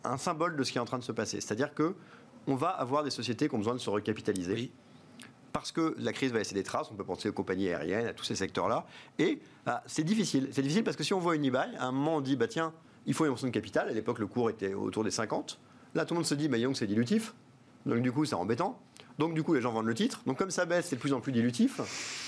un, 0.04 0.18
symbole 0.18 0.56
de 0.56 0.64
ce 0.64 0.72
qui 0.72 0.80
est 0.80 0.82
en 0.82 0.86
train 0.86 0.98
de 0.98 1.04
se 1.04 1.12
passer. 1.12 1.40
C'est-à-dire 1.40 1.74
que 1.74 1.96
on 2.48 2.56
va 2.56 2.70
avoir 2.70 3.04
des 3.04 3.12
sociétés 3.12 3.48
qui 3.48 3.56
ont 3.56 3.60
besoin 3.60 3.76
de 3.76 3.80
se 3.80 3.90
recapitaliser. 3.90 4.72
Parce 5.54 5.72
que 5.72 5.96
la 6.00 6.12
crise 6.12 6.32
va 6.32 6.40
laisser 6.40 6.56
des 6.56 6.64
traces. 6.64 6.90
On 6.92 6.96
peut 6.96 7.06
penser 7.06 7.30
aux 7.30 7.34
compagnies 7.34 7.70
aériennes, 7.70 8.08
à 8.08 8.14
tous 8.14 8.26
ces 8.26 8.36
secteurs-là. 8.36 8.86
Et 9.20 9.40
bah, 9.66 9.84
c'est 9.86 10.04
difficile. 10.04 10.50
C'est 10.52 10.64
difficile 10.64 10.84
parce 10.84 10.98
que 10.98 11.04
si 11.04 11.14
on 11.14 11.20
voit 11.20 11.36
une 11.36 11.46
eBay, 11.46 11.70
à 11.78 11.86
un 11.86 11.92
moment 11.92 12.18
on 12.18 12.22
dit, 12.22 12.36
bah 12.36 12.48
tiens, 12.48 12.74
il 13.06 13.14
faut 13.14 13.26
une 13.26 13.32
mention 13.32 13.48
de 13.48 13.54
capital. 13.54 13.88
À 13.88 13.94
l'époque, 13.94 14.20
le 14.20 14.28
cours 14.28 14.50
était 14.50 14.74
autour 14.74 15.04
des 15.04 15.12
50. 15.12 15.60
Là, 15.96 16.06
tout 16.06 16.16
le 16.16 16.20
monde 16.20 16.26
se 16.26 16.36
dit, 16.36 16.48
bah, 16.48 16.58
Young, 16.58 16.76
c'est 16.76 16.88
dilutif. 16.88 17.34
Donc, 17.86 18.02
du 18.02 18.12
coup, 18.12 18.26
c'est 18.26 18.36
embêtant. 18.36 18.80
Donc, 19.20 19.34
du 19.34 19.44
coup, 19.44 19.54
les 19.54 19.62
gens 19.62 19.72
vendent 19.72 19.86
le 19.86 19.94
titre. 19.94 20.22
Donc, 20.26 20.38
comme 20.38 20.52
ça 20.52 20.66
baisse, 20.66 20.88
c'est 20.88 20.96
de 20.96 21.02
plus 21.02 21.14
en 21.14 21.20
plus 21.20 21.32
dilutif. 21.32 21.80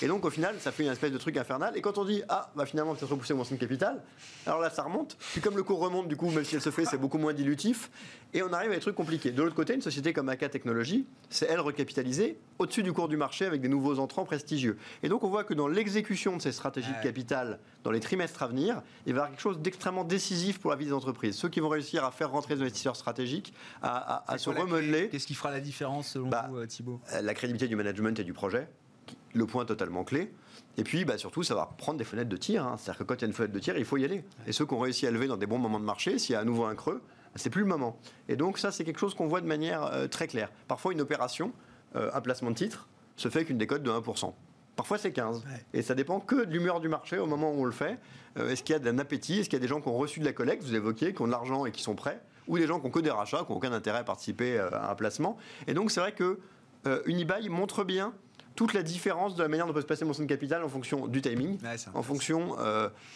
Et 0.02 0.08
donc, 0.08 0.26
au 0.26 0.30
final, 0.30 0.56
ça 0.60 0.72
fait 0.72 0.84
une 0.84 0.92
espèce 0.92 1.12
de 1.12 1.18
truc 1.18 1.38
infernal. 1.38 1.76
Et 1.76 1.82
quand 1.82 1.98
on 1.98 2.06
dit, 2.06 2.22
ah, 2.30 2.52
bah, 2.56 2.66
finalement, 2.66 2.94
peut-être 2.94 3.12
repousser 3.12 3.34
au 3.34 3.44
de 3.44 3.56
capital, 3.56 4.02
alors 4.46 4.60
là, 4.60 4.70
ça 4.70 4.84
remonte. 4.84 5.18
Puis, 5.32 5.42
comme 5.42 5.56
le 5.56 5.64
cours 5.64 5.80
remonte, 5.80 6.08
du 6.08 6.16
coup, 6.16 6.30
même 6.30 6.44
si 6.44 6.56
elle 6.56 6.62
se 6.62 6.72
fait, 6.72 6.86
c'est 6.86 6.98
beaucoup 6.98 7.18
moins 7.18 7.34
dilutif. 7.34 7.90
Et 8.34 8.44
on 8.44 8.52
arrive 8.52 8.72
à 8.72 8.76
des 8.76 8.82
trucs 8.82 8.96
compliqués. 8.96 9.32
De 9.32 9.42
l'autre 9.42 9.56
côté, 9.56 9.74
une 9.74 9.82
société 9.82 10.14
comme 10.14 10.30
AK 10.30 10.52
Technologies, 10.52 11.06
c'est 11.30 11.48
elle 11.50 11.60
recapitalisée 11.60 12.38
au-dessus 12.60 12.84
du 12.84 12.94
cours 12.94 13.08
du 13.08 13.18
marché 13.18 13.46
avec 13.46 13.62
des 13.62 13.68
nouveaux 13.68 14.00
entrants 14.00 14.26
prestigieux. 14.26 14.78
Et 15.04 15.10
donc, 15.10 15.24
on 15.24 15.30
voit 15.30 15.44
que 15.44 15.54
dans 15.54 15.68
l'exécution 15.68 16.38
de 16.38 16.42
ces 16.42 16.52
stratégies 16.52 16.92
de 16.92 17.04
capital 17.04 17.60
dans 17.84 17.92
les 17.92 18.00
trimestres 18.00 18.42
à 18.42 18.48
venir, 18.48 18.82
il 19.06 19.14
va 19.14 19.18
y 19.18 19.20
avoir 19.20 19.30
quelque 19.30 19.42
chose 19.42 19.60
d'extrêmement 19.60 20.04
décisif 20.04 20.60
pour 20.60 20.72
la 20.72 20.78
vie 20.78 20.86
des 20.86 20.94
entreprises. 20.94 21.36
Ceux 21.36 21.50
qui 21.50 21.60
vont 21.60 21.70
réussir 21.70 22.04
à 22.04 22.12
faire 22.12 22.32
rentrer 22.32 22.56
des 22.56 22.62
investisseurs 22.62 22.96
stratégiques, 22.96 23.54
à, 23.82 24.24
se 24.38 24.50
remodeler. 24.50 25.10
Qu'est-ce 25.10 25.28
qui 25.28 25.36
fera 25.36 25.52
la 25.52 25.60
différence 25.60 26.10
selon 26.10 26.28
bah, 26.28 26.48
vous, 26.50 26.58
euh, 26.58 26.66
Thibault 26.76 27.00
La 27.22 27.34
crédibilité 27.34 27.68
du 27.68 27.76
management 27.76 28.20
et 28.20 28.24
du 28.24 28.34
projet, 28.34 28.68
le 29.34 29.46
point 29.46 29.66
totalement 29.66 30.04
clé. 30.04 30.34
Et 30.78 30.84
puis, 30.84 31.06
bah, 31.06 31.18
surtout, 31.18 31.44
ça 31.44 31.56
va 31.56 31.74
prendre 31.78 31.98
des 31.98 32.04
fenêtres 32.04 32.30
de 32.30 32.38
tir. 32.38 32.66
Hein. 32.66 32.76
C'est-à-dire 32.78 33.00
que 33.00 33.04
quand 33.04 33.16
il 33.16 33.22
y 33.22 33.24
a 33.24 33.28
une 33.28 33.34
fenêtre 33.34 33.54
de 33.54 33.60
tir, 33.60 33.78
il 33.78 33.86
faut 33.86 33.98
y 33.98 34.06
aller. 34.06 34.24
Et 34.46 34.52
ceux 34.52 34.66
qui 34.66 34.74
ont 34.74 34.80
réussi 34.80 35.08
à 35.08 35.12
lever 35.12 35.28
dans 35.28 35.38
des 35.38 35.46
bons 35.46 35.58
moments 35.58 35.80
de 35.80 35.86
marché, 35.86 36.20
s'il 36.20 36.34
y 36.34 36.36
a 36.36 36.40
à 36.40 36.44
nouveau 36.44 36.66
un 36.66 36.76
creux, 36.76 37.02
c'est 37.36 37.50
plus 37.50 37.62
le 37.62 37.68
moment. 37.68 37.98
Et 38.28 38.36
donc, 38.36 38.58
ça, 38.58 38.72
c'est 38.72 38.84
quelque 38.84 39.00
chose 39.00 39.14
qu'on 39.14 39.28
voit 39.28 39.42
de 39.42 39.48
manière 39.48 39.86
euh, 39.86 40.08
très 40.08 40.28
claire. 40.28 40.50
Parfois, 40.68 40.94
une 40.94 41.02
opération, 41.02 41.54
euh, 41.96 42.10
un 42.14 42.22
placement 42.22 42.52
de 42.52 42.56
titre, 42.56 42.88
se 43.16 43.30
fait 43.30 43.40
avec 43.40 43.50
une 43.50 43.58
décote 43.58 43.84
de 43.84 43.92
1%. 43.92 44.34
Parfois, 44.76 44.98
c'est 44.98 45.12
15. 45.12 45.44
Et 45.74 45.82
ça 45.82 45.96
dépend 45.96 46.20
que 46.20 46.44
de 46.44 46.52
l'humeur 46.52 46.80
du 46.80 46.90
marché 46.90 47.18
au 47.18 47.28
moment 47.28 47.52
où 47.52 47.62
on 47.62 47.66
le 47.66 47.72
fait. 47.72 47.98
Euh, 48.38 48.50
est-ce 48.50 48.64
qu'il 48.64 48.74
y 48.74 48.76
a 48.76 48.80
d'un 48.80 49.00
appétit 49.00 49.40
Est-ce 49.40 49.50
qu'il 49.50 49.58
y 49.58 49.62
a 49.62 49.66
des 49.66 49.68
gens 49.68 49.82
qui 49.82 49.88
ont 49.88 49.98
reçu 49.98 50.20
de 50.20 50.26
la 50.26 50.34
collecte, 50.34 50.64
vous 50.64 50.76
évoquiez, 50.76 51.14
qui 51.14 51.22
ont 51.22 51.28
de 51.28 51.32
l'argent 51.32 51.66
et 51.66 51.72
qui 51.72 51.82
sont 51.82 51.96
prêts? 51.96 52.22
Ou 52.48 52.58
des 52.58 52.68
gens 52.68 52.80
qui 52.80 52.88
ont 52.88 52.92
que 52.92 53.00
des 53.00 53.10
rachats, 53.10 53.44
qui 53.46 53.52
n'ont 53.52 53.58
aucun 53.58 53.72
intérêt 53.72 54.00
à 54.00 54.04
participer 54.04 54.60
euh, 54.60 54.70
à 54.72 54.92
un 54.92 54.96
placement? 54.96 55.38
Et 55.68 55.74
donc, 55.74 55.92
c'est 55.92 56.02
vrai 56.02 56.12
que 56.12 56.40
euh, 56.88 57.02
Unibail 57.06 57.50
montre 57.50 57.84
bien 57.84 58.14
toute 58.56 58.74
la 58.74 58.84
différence 58.84 59.36
de 59.36 59.44
la 59.44 59.50
manière 59.50 59.68
dont 59.68 59.74
peut 59.74 59.82
se 59.82 59.86
passer 59.86 60.06
mon 60.06 60.14
de 60.14 60.24
capital 60.24 60.64
en 60.64 60.70
fonction 60.70 61.08
du 61.08 61.22
timing, 61.22 61.58
en 61.94 62.02
fonction 62.02 62.56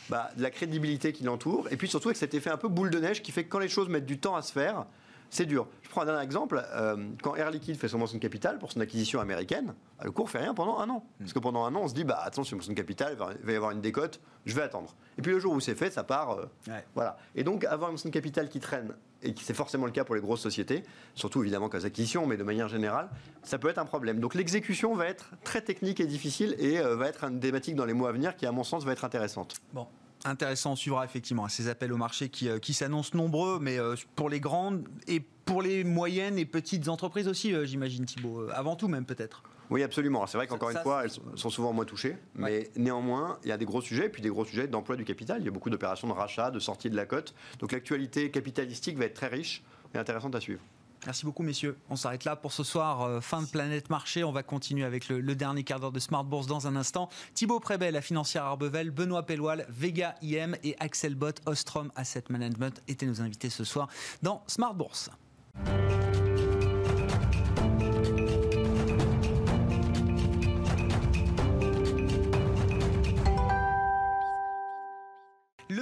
bah, 0.09 0.31
de 0.35 0.41
la 0.41 0.51
crédibilité 0.51 1.13
qui 1.13 1.23
l'entoure, 1.23 1.69
et 1.71 1.77
puis 1.77 1.87
surtout 1.87 2.09
avec 2.09 2.17
cet 2.17 2.33
effet 2.33 2.49
un 2.49 2.57
peu 2.57 2.67
boule 2.67 2.89
de 2.89 2.99
neige 2.99 3.21
qui 3.21 3.31
fait 3.31 3.45
que 3.45 3.49
quand 3.49 3.59
les 3.59 3.69
choses 3.69 3.87
mettent 3.87 4.05
du 4.05 4.17
temps 4.17 4.35
à 4.35 4.41
se 4.41 4.51
faire, 4.51 4.85
c'est 5.29 5.45
dur. 5.45 5.67
Je 5.83 5.89
prends 5.89 6.01
un 6.01 6.05
dernier 6.05 6.23
exemple. 6.23 6.63
Euh, 6.73 6.97
quand 7.21 7.35
Air 7.35 7.51
Liquide 7.51 7.77
fait 7.77 7.87
son 7.87 7.99
mention 7.99 8.17
de 8.17 8.21
capital 8.21 8.57
pour 8.57 8.71
son 8.71 8.79
acquisition 8.79 9.19
américaine, 9.19 9.73
bah, 9.97 10.05
le 10.05 10.11
cours 10.11 10.29
fait 10.29 10.39
rien 10.39 10.53
pendant 10.53 10.79
un 10.79 10.89
an. 10.89 11.05
Hmm. 11.05 11.23
Parce 11.23 11.33
que 11.33 11.39
pendant 11.39 11.65
un 11.65 11.75
an, 11.75 11.81
on 11.83 11.87
se 11.87 11.93
dit, 11.93 12.03
bah 12.03 12.19
attention, 12.23 12.57
mention 12.57 12.73
de 12.73 12.77
capital, 12.77 13.15
il 13.39 13.45
va 13.45 13.51
y 13.51 13.55
avoir 13.55 13.71
une 13.71 13.81
décote, 13.81 14.19
je 14.45 14.55
vais 14.55 14.61
attendre. 14.61 14.95
Et 15.17 15.21
puis 15.21 15.31
le 15.31 15.39
jour 15.39 15.53
où 15.53 15.59
c'est 15.59 15.75
fait, 15.75 15.91
ça 15.91 16.03
part. 16.03 16.31
Euh, 16.31 16.79
voilà. 16.95 17.17
Et 17.35 17.43
donc, 17.43 17.63
avoir 17.65 17.89
une 17.89 17.93
mention 17.93 18.09
de 18.09 18.13
capital 18.13 18.49
qui 18.49 18.59
traîne, 18.59 18.93
et 19.23 19.33
c'est 19.41 19.53
forcément 19.53 19.85
le 19.85 19.91
cas 19.91 20.03
pour 20.03 20.15
les 20.15 20.21
grosses 20.21 20.41
sociétés, 20.41 20.83
surtout 21.15 21.41
évidemment 21.41 21.69
qu'aux 21.69 21.85
acquisitions, 21.85 22.25
mais 22.25 22.37
de 22.37 22.43
manière 22.43 22.67
générale, 22.67 23.09
ça 23.43 23.57
peut 23.57 23.69
être 23.69 23.77
un 23.77 23.85
problème. 23.85 24.19
Donc 24.19 24.35
l'exécution 24.35 24.95
va 24.95 25.07
être 25.07 25.31
très 25.43 25.61
technique 25.61 25.99
et 25.99 26.05
difficile 26.05 26.55
et 26.59 26.79
euh, 26.79 26.95
va 26.95 27.07
être 27.07 27.23
une 27.23 27.39
thématique 27.39 27.75
dans 27.75 27.85
les 27.85 27.93
mois 27.93 28.09
à 28.09 28.11
venir 28.11 28.35
qui, 28.35 28.45
à 28.45 28.51
mon 28.51 28.63
sens, 28.63 28.85
va 28.85 28.91
être 28.93 29.05
intéressante. 29.05 29.55
Bon, 29.73 29.87
intéressant. 30.25 30.73
On 30.73 30.75
suivra 30.75 31.05
effectivement 31.05 31.47
ces 31.47 31.67
appels 31.67 31.91
au 31.91 31.97
marché 31.97 32.29
qui, 32.29 32.49
qui 32.61 32.73
s'annoncent 32.73 33.17
nombreux, 33.17 33.59
mais 33.59 33.77
pour 34.15 34.29
les 34.29 34.39
grandes 34.39 34.87
et 35.07 35.21
pour 35.49 35.63
les 35.63 35.83
moyennes 35.83 36.37
et 36.37 36.45
petites 36.45 36.89
entreprises 36.89 37.27
aussi, 37.27 37.55
euh, 37.55 37.65
j'imagine 37.65 38.05
Thibault, 38.05 38.41
euh, 38.41 38.51
avant 38.53 38.75
tout 38.75 38.87
même 38.87 39.05
peut-être. 39.05 39.41
Oui, 39.69 39.83
absolument. 39.83 40.25
C'est 40.25 40.37
vrai 40.37 40.47
qu'encore 40.47 40.71
une 40.71 40.77
fois, 40.77 41.03
elles 41.03 41.11
sont 41.35 41.49
souvent 41.49 41.73
moins 41.73 41.85
touchées, 41.85 42.17
mais 42.35 42.69
néanmoins, 42.75 43.37
il 43.43 43.49
y 43.49 43.51
a 43.51 43.57
des 43.57 43.65
gros 43.65 43.81
sujets, 43.81 44.07
et 44.07 44.09
puis 44.09 44.21
des 44.21 44.29
gros 44.29 44.45
sujets 44.45 44.67
d'emploi 44.67 44.95
du 44.95 45.05
capital. 45.05 45.41
Il 45.41 45.45
y 45.45 45.47
a 45.47 45.51
beaucoup 45.51 45.69
d'opérations 45.69 46.07
de 46.07 46.13
rachat, 46.13 46.51
de 46.51 46.59
sortie 46.59 46.89
de 46.89 46.95
la 46.95 47.05
cote. 47.05 47.33
Donc 47.59 47.71
l'actualité 47.71 48.31
capitalistique 48.31 48.97
va 48.97 49.05
être 49.05 49.13
très 49.13 49.27
riche 49.27 49.63
et 49.93 49.97
intéressante 49.97 50.35
à 50.35 50.39
suivre. 50.39 50.61
Merci 51.05 51.25
beaucoup, 51.25 51.43
messieurs. 51.43 51.77
On 51.89 51.95
s'arrête 51.95 52.25
là 52.25 52.35
pour 52.35 52.51
ce 52.51 52.63
soir. 52.63 53.03
Euh, 53.03 53.21
fin 53.21 53.41
de 53.41 53.47
Planète 53.47 53.89
Marché. 53.89 54.23
On 54.23 54.31
va 54.31 54.43
continuer 54.43 54.83
avec 54.83 55.07
le, 55.07 55.21
dernier 55.35 55.63
quart 55.63 55.79
d'heure 55.79 55.91
de 55.91 55.99
Smart 55.99 56.25
Bourse 56.25 56.47
dans 56.47 56.67
un 56.67 56.75
instant. 56.75 57.09
Thibaut 57.33 57.59
Prébet, 57.59 57.91
la 57.91 58.01
financière 58.01 58.43
Arbevel, 58.43 58.91
Benoît 58.91 59.25
Pelloil, 59.25 59.65
Vega 59.69 60.15
IM 60.21 60.55
et 60.63 60.75
Axel 60.79 61.15
Bott, 61.15 61.41
Ostrom 61.45 61.91
Asset 61.95 62.25
Management 62.29 62.81
étaient 62.87 63.05
nos 63.05 63.21
invités 63.21 63.49
ce 63.49 63.63
soir 63.63 63.87
dans 64.21 64.43
Smart 64.47 64.73
Bourse. 64.73 65.09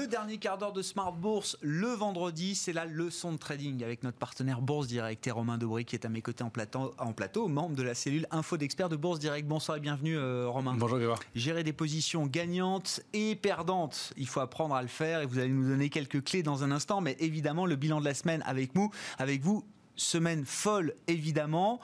Le 0.07 0.11
dernier 0.11 0.37
quart 0.37 0.57
d'heure 0.57 0.71
de 0.71 0.81
Smart 0.81 1.11
Bourse, 1.11 1.57
le 1.61 1.89
vendredi, 1.89 2.55
c'est 2.55 2.71
la 2.71 2.85
leçon 2.85 3.33
de 3.33 3.37
trading 3.37 3.83
avec 3.83 4.03
notre 4.03 4.17
partenaire 4.17 4.61
Bourse 4.61 4.87
Direct 4.87 5.27
et 5.27 5.31
Romain 5.31 5.57
Dobry 5.57 5.83
qui 5.83 5.97
est 5.97 6.05
à 6.05 6.07
mes 6.07 6.21
côtés 6.21 6.45
en 6.45 6.49
plateau, 6.49 6.93
en 6.97 7.11
plateau 7.11 7.49
membre 7.49 7.75
de 7.75 7.83
la 7.83 7.93
cellule 7.93 8.25
Info 8.31 8.55
d'experts 8.55 8.87
de 8.87 8.95
Bourse 8.95 9.19
Direct. 9.19 9.45
Bonsoir 9.45 9.75
et 9.75 9.81
bienvenue 9.81 10.17
euh, 10.17 10.47
Romain. 10.47 10.75
Bonjour 10.77 10.97
Grégoire. 10.97 11.19
Gérer 11.35 11.65
des 11.65 11.73
positions 11.73 12.25
gagnantes 12.25 13.01
et 13.11 13.35
perdantes, 13.35 14.13
il 14.15 14.29
faut 14.29 14.39
apprendre 14.39 14.75
à 14.75 14.81
le 14.81 14.87
faire 14.87 15.19
et 15.19 15.25
vous 15.25 15.39
allez 15.39 15.49
nous 15.49 15.67
donner 15.67 15.89
quelques 15.89 16.23
clés 16.23 16.41
dans 16.41 16.63
un 16.63 16.71
instant, 16.71 17.01
mais 17.01 17.17
évidemment 17.19 17.65
le 17.65 17.75
bilan 17.75 17.99
de 17.99 18.05
la 18.05 18.13
semaine 18.13 18.41
avec 18.45 18.73
vous, 18.75 18.89
avec 19.17 19.41
vous 19.41 19.65
semaine 19.97 20.45
folle 20.45 20.93
évidemment. 21.07 21.81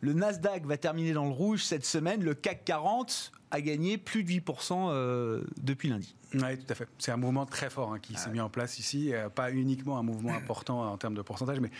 Le 0.00 0.12
Nasdaq 0.12 0.66
va 0.66 0.76
terminer 0.76 1.12
dans 1.12 1.26
le 1.26 1.30
rouge 1.30 1.62
cette 1.62 1.86
semaine. 1.86 2.24
Le 2.24 2.34
CAC 2.34 2.64
40 2.64 3.30
a 3.50 3.60
gagné 3.60 3.98
plus 3.98 4.24
de 4.24 4.30
8% 4.30 4.90
euh, 4.90 5.42
depuis 5.60 5.88
lundi. 5.88 6.14
Oui, 6.34 6.58
tout 6.58 6.66
à 6.72 6.74
fait. 6.74 6.86
C'est 6.98 7.10
un 7.10 7.16
mouvement 7.16 7.46
très 7.46 7.70
fort 7.70 7.92
hein, 7.92 7.98
qui 8.00 8.14
s'est 8.14 8.30
mis 8.30 8.40
en 8.40 8.48
place 8.48 8.78
ici. 8.78 9.12
Pas 9.34 9.50
uniquement 9.50 9.98
un 9.98 10.02
mouvement 10.02 10.32
important 10.36 10.92
en 10.92 10.96
termes 10.96 11.14
de 11.14 11.22
pourcentage, 11.22 11.58
mais 11.58 11.70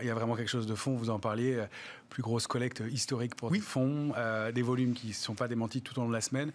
il 0.00 0.06
y, 0.06 0.10
a 0.10 0.14
vraiment 0.14 0.36
quelque 0.36 0.48
chose 0.48 0.66
de 0.66 0.74
fond. 0.74 0.96
Vous 0.96 1.10
en 1.10 1.18
parliez. 1.18 1.54
Euh, 1.54 1.66
plus 2.10 2.24
grosse 2.24 2.48
collecte 2.48 2.82
historique 2.90 3.36
pour 3.36 3.52
des 3.52 3.60
fonds, 3.60 4.12
euh, 4.16 4.50
des 4.50 4.62
volumes 4.62 4.94
qui 4.94 5.06
ne 5.06 5.12
sont 5.12 5.36
pas 5.36 5.46
démentis 5.46 5.80
tout 5.80 5.96
au 5.96 6.02
long 6.02 6.08
de 6.08 6.12
la 6.12 6.20
semaine, 6.20 6.50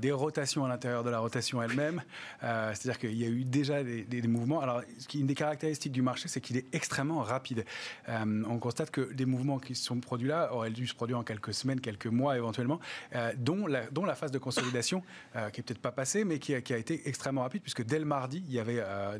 des 0.00 0.12
rotations 0.12 0.64
à 0.64 0.68
l'intérieur 0.68 1.02
de 1.02 1.10
la 1.10 1.18
rotation 1.18 1.60
elle-même. 1.60 2.04
C'est-à-dire 2.40 3.00
qu'il 3.00 3.14
y 3.14 3.24
a 3.24 3.28
eu 3.28 3.42
déjà 3.42 3.82
des, 3.82 4.22
mouvements. 4.28 4.60
Alors, 4.60 4.82
une 5.12 5.26
des 5.26 5.34
caractéristiques 5.34 5.90
du 5.90 6.02
marché, 6.02 6.28
c'est 6.28 6.40
qu'il 6.40 6.56
est 6.56 6.72
extrêmement 6.72 7.22
rapide. 7.22 7.64
on 8.08 8.58
constate 8.60 8.92
que 8.92 9.12
des 9.12 9.24
mouvements 9.24 9.58
qui 9.58 9.74
sont 9.74 9.98
produits 9.98 10.28
là 10.28 10.54
auraient 10.54 10.70
dû 10.70 10.86
se 10.86 10.94
produire 10.94 11.18
en 11.18 11.24
quelques 11.24 11.52
semaines, 11.52 11.80
quelques 11.80 12.06
mois 12.06 12.36
éventuellement, 12.36 12.78
dont, 13.38 13.66
la, 13.66 13.85
dont 13.92 14.04
la 14.04 14.14
phase 14.14 14.30
de 14.30 14.38
consolidation, 14.38 15.02
qui 15.52 15.60
est 15.60 15.62
peut-être 15.62 15.80
pas 15.80 15.92
passée, 15.92 16.24
mais 16.24 16.38
qui, 16.38 16.60
qui 16.62 16.72
a 16.72 16.78
été 16.78 17.08
extrêmement 17.08 17.42
rapide, 17.42 17.62
puisque 17.62 17.84
dès 17.84 17.98
le 17.98 18.04
mardi, 18.04 18.44
il 18.48 18.54
y 18.54 18.58
avait 18.58 18.78
euh, 18.78 19.18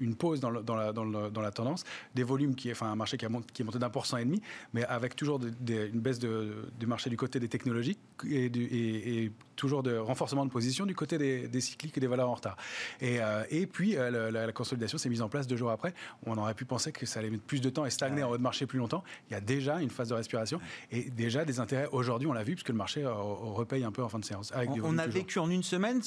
une, 0.00 0.14
pause 0.14 0.40
dans, 0.40 0.50
dans, 0.50 0.76
la, 0.76 0.92
dans, 0.92 1.40
la, 1.40 1.50
tendance, 1.50 1.84
des 2.14 2.22
volumes, 2.22 2.54
qui, 2.54 2.70
enfin 2.70 2.90
un 2.90 2.96
marché 2.96 3.16
qui, 3.16 3.24
a 3.24 3.28
monté, 3.28 3.46
qui 3.52 3.62
est 3.62 3.64
monté 3.64 3.78
d'un 3.78 3.90
pour 3.90 4.06
cent 4.06 4.16
et 4.16 4.24
demi, 4.24 4.40
mais 4.72 4.84
avec 4.84 5.16
toujours 5.16 5.40
une 5.42 6.00
baisse 6.00 6.18
du 6.18 6.86
marché 6.86 7.10
du 7.10 7.16
côté 7.16 7.40
des 7.40 7.48
technologies 7.48 7.98
et, 8.28 8.46
et, 8.46 9.32
toujours 9.56 9.82
de 9.82 9.96
renforcement 9.96 10.44
de 10.44 10.50
position 10.50 10.84
du 10.84 10.94
côté 10.94 11.16
des, 11.16 11.60
cycliques 11.60 11.96
et 11.96 12.00
des 12.00 12.06
valeurs 12.06 12.28
en 12.28 12.34
retard. 12.34 12.56
Et, 13.00 13.20
euh, 13.20 13.42
et 13.50 13.66
puis, 13.66 13.96
euh, 13.96 14.30
la, 14.30 14.52
consolidation 14.52 14.98
s'est 14.98 15.08
mise 15.08 15.22
en 15.22 15.30
place 15.30 15.46
deux 15.46 15.56
jours 15.56 15.70
après. 15.70 15.94
On 16.26 16.36
aurait 16.36 16.52
pu 16.52 16.66
penser 16.66 16.92
que 16.92 17.06
ça 17.06 17.20
allait 17.20 17.30
mettre 17.30 17.44
plus 17.44 17.62
de 17.62 17.70
temps 17.70 17.86
et 17.86 17.90
stagner 17.90 18.22
en 18.22 18.30
haut 18.30 18.36
de 18.36 18.42
marché 18.42 18.66
plus 18.66 18.78
longtemps. 18.78 19.02
Il 19.30 19.32
y 19.32 19.36
a 19.36 19.40
déjà 19.40 19.80
une 19.80 19.88
phase 19.88 20.10
de 20.10 20.14
respiration 20.14 20.60
et 20.92 21.04
déjà 21.04 21.46
des 21.46 21.58
intérêts. 21.58 21.88
Aujourd'hui, 21.90 22.28
on 22.28 22.34
l'a 22.34 22.44
vu, 22.44 22.52
puisque 22.52 22.68
le 22.68 22.74
marché 22.74 23.02
repaye 23.06 23.82
un 23.82 23.92
peu 23.92 23.95
en 24.02 24.08
fin 24.08 24.18
de 24.18 24.24
séance. 24.24 24.52
on, 24.54 24.80
on 24.82 24.98
a 24.98 25.06
vécu 25.06 25.38
en 25.38 25.50
une 25.50 25.62
semaine 25.62 26.02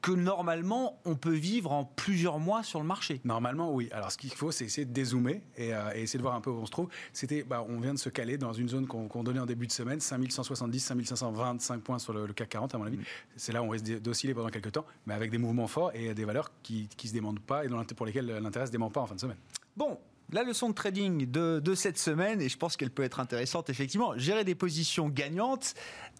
que 0.00 0.12
normalement 0.12 1.00
on 1.04 1.14
peut 1.14 1.34
vivre 1.34 1.72
en 1.72 1.84
plusieurs 1.84 2.38
mois 2.38 2.62
sur 2.62 2.80
le 2.80 2.86
marché. 2.86 3.20
Normalement, 3.24 3.72
oui. 3.72 3.88
Alors 3.92 4.10
ce 4.10 4.18
qu'il 4.18 4.32
faut, 4.32 4.50
c'est 4.50 4.64
essayer 4.64 4.84
de 4.84 4.92
dézoomer 4.92 5.42
et, 5.56 5.74
euh, 5.74 5.90
essayer 5.94 6.18
de 6.18 6.22
voir 6.22 6.34
un 6.34 6.40
peu 6.40 6.50
où 6.50 6.58
on 6.58 6.66
se 6.66 6.70
trouve. 6.70 6.88
C'était, 7.12 7.42
bah, 7.42 7.64
on 7.68 7.80
vient 7.80 7.94
de 7.94 7.98
se 7.98 8.08
caler 8.08 8.38
dans 8.38 8.52
une 8.52 8.68
zone 8.68 8.86
qu'on 8.86 9.22
donnait 9.22 9.40
en 9.40 9.46
début 9.46 9.66
de 9.66 9.72
semaine, 9.72 10.00
5170, 10.00 10.80
5525 10.80 11.82
points 11.82 11.98
sur 11.98 12.12
le, 12.12 12.26
CAC 12.32 12.48
40 12.48 12.74
à 12.74 12.78
mon 12.78 12.86
avis. 12.86 12.98
Mm. 12.98 13.04
C'est 13.36 13.52
là 13.52 13.62
où 13.62 13.66
on 13.66 13.70
risque 13.70 14.00
d'osciller 14.00 14.34
pendant 14.34 14.48
quelques 14.48 14.72
temps, 14.72 14.86
mais 15.06 15.14
avec 15.14 15.30
des 15.30 15.38
mouvements 15.38 15.66
forts 15.66 15.92
et 15.94 16.14
des 16.14 16.24
valeurs 16.24 16.50
qui 16.62 16.88
ne 17.02 17.08
se 17.08 17.12
démandent 17.12 17.40
pas 17.40 17.64
et 17.64 17.68
pour 17.96 18.06
lesquelles 18.06 18.26
l'intérêt 18.26 18.64
ne 18.64 18.68
se 18.68 18.72
dément 18.72 18.90
pas 18.90 19.00
en 19.00 19.06
fin 19.06 19.14
de 19.14 19.20
semaine. 19.20 19.36
Bon, 19.76 19.98
la 20.32 20.42
leçon 20.42 20.68
de 20.68 20.74
trading 20.74 21.30
de, 21.30 21.60
de, 21.60 21.74
cette 21.74 21.98
semaine, 21.98 22.40
et 22.40 22.48
je 22.48 22.56
pense 22.56 22.76
qu'elle 22.76 22.90
peut 22.90 23.02
être 23.02 23.20
intéressante 23.20 23.70
effectivement, 23.70 24.16
gérer 24.16 24.44
des 24.44 24.54
positions 24.54 25.08
gagnantes 25.08 25.74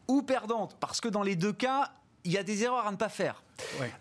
ou 0.09 0.23
perdantes, 0.23 0.77
parce 0.81 1.01
que 1.01 1.09
dans 1.09 1.23
les 1.23 1.37
deux 1.37 1.53
cas, 1.53 1.93
il 2.25 2.33
y 2.33 2.39
a 2.39 2.43
des 2.43 2.65
erreurs 2.65 2.87
à 2.87 2.91
ne 2.91 2.97
pas 2.97 3.09
faire. 3.09 3.43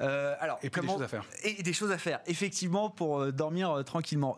Euh, 0.01 0.35
alors, 0.39 0.59
et 0.63 0.69
puis 0.69 0.81
des 0.81 0.87
choses 0.87 1.01
à 1.01 1.07
faire. 1.07 1.25
Et 1.43 1.63
des 1.63 1.73
choses 1.73 1.91
à 1.91 1.97
faire, 1.97 2.19
effectivement, 2.25 2.89
pour 2.89 3.19
euh, 3.19 3.31
dormir 3.31 3.71
euh, 3.71 3.83
tranquillement. 3.83 4.37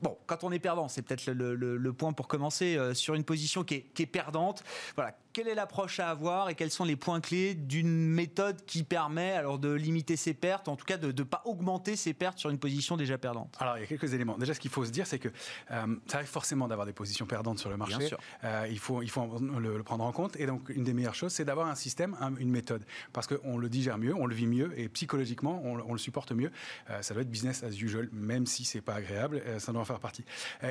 Bon, 0.00 0.16
quand 0.26 0.44
on 0.44 0.52
est 0.52 0.60
perdant, 0.60 0.86
c'est 0.88 1.02
peut-être 1.02 1.26
le, 1.26 1.92
point 1.92 2.12
pour 2.12 2.28
commencer 2.28 2.78
sur 2.94 3.14
une 3.14 3.24
position 3.24 3.64
qui 3.64 3.74
est, 3.74 3.82
qui 3.94 4.02
est 4.02 4.06
perdante. 4.06 4.62
Voilà, 4.94 5.18
quelle 5.38 5.46
est 5.46 5.54
l'approche 5.54 6.00
à 6.00 6.10
avoir 6.10 6.48
et 6.48 6.56
quels 6.56 6.72
sont 6.72 6.84
les 6.84 6.96
points 6.96 7.20
clés 7.20 7.54
d'une 7.54 8.08
méthode 8.08 8.64
qui 8.66 8.82
permet 8.82 9.30
alors 9.34 9.60
de 9.60 9.72
limiter 9.72 10.16
ses 10.16 10.34
pertes, 10.34 10.66
en 10.66 10.74
tout 10.74 10.84
cas 10.84 10.96
de 10.96 11.12
ne 11.16 11.22
pas 11.22 11.42
augmenter 11.44 11.94
ses 11.94 12.12
pertes 12.12 12.40
sur 12.40 12.50
une 12.50 12.58
position 12.58 12.96
déjà 12.96 13.18
perdante? 13.18 13.56
Alors 13.60 13.76
il 13.76 13.82
y 13.82 13.84
a 13.84 13.86
quelques 13.86 14.14
éléments. 14.14 14.36
Déjà 14.36 14.52
ce 14.52 14.58
qu'il 14.58 14.72
faut 14.72 14.84
se 14.84 14.90
dire 14.90 15.06
c'est 15.06 15.20
que 15.20 15.28
euh, 15.28 15.96
ça 16.08 16.16
arrive 16.16 16.28
forcément 16.28 16.66
d'avoir 16.66 16.88
des 16.88 16.92
positions 16.92 17.24
perdantes 17.24 17.60
sur 17.60 17.70
le 17.70 17.76
marché. 17.76 18.10
Euh, 18.42 18.66
il 18.68 18.80
faut, 18.80 19.00
il 19.00 19.10
faut 19.10 19.38
le, 19.38 19.80
prendre 19.84 20.02
en 20.02 20.10
compte 20.10 20.34
et 20.40 20.46
donc 20.46 20.70
une 20.70 20.82
des 20.82 20.92
meilleures 20.92 21.14
choses 21.14 21.30
c'est 21.30 21.44
d'avoir 21.44 21.68
un 21.68 21.76
système, 21.76 22.16
une 22.40 22.50
méthode 22.50 22.84
parce 23.12 23.28
qu'on 23.28 23.58
le 23.58 23.68
digère 23.68 23.96
mieux, 23.96 24.16
on 24.16 24.26
le 24.26 24.34
vit 24.34 24.48
mieux 24.48 24.76
et 24.76 24.88
psychologiquement 24.88 25.62
on, 25.62 25.92
le 25.92 25.98
supporte 25.98 26.32
mieux. 26.32 26.50
Euh, 26.90 27.00
ça 27.00 27.14
doit 27.14 27.22
être 27.22 27.30
business 27.30 27.62
as 27.62 27.80
usual 27.80 28.08
même 28.10 28.44
si 28.44 28.64
c'est 28.64 28.80
pas 28.80 28.94
agréable, 28.94 29.40
ça 29.58 29.70
doit 29.70 29.82
en 29.82 29.84
faire 29.84 30.00
partie. 30.00 30.24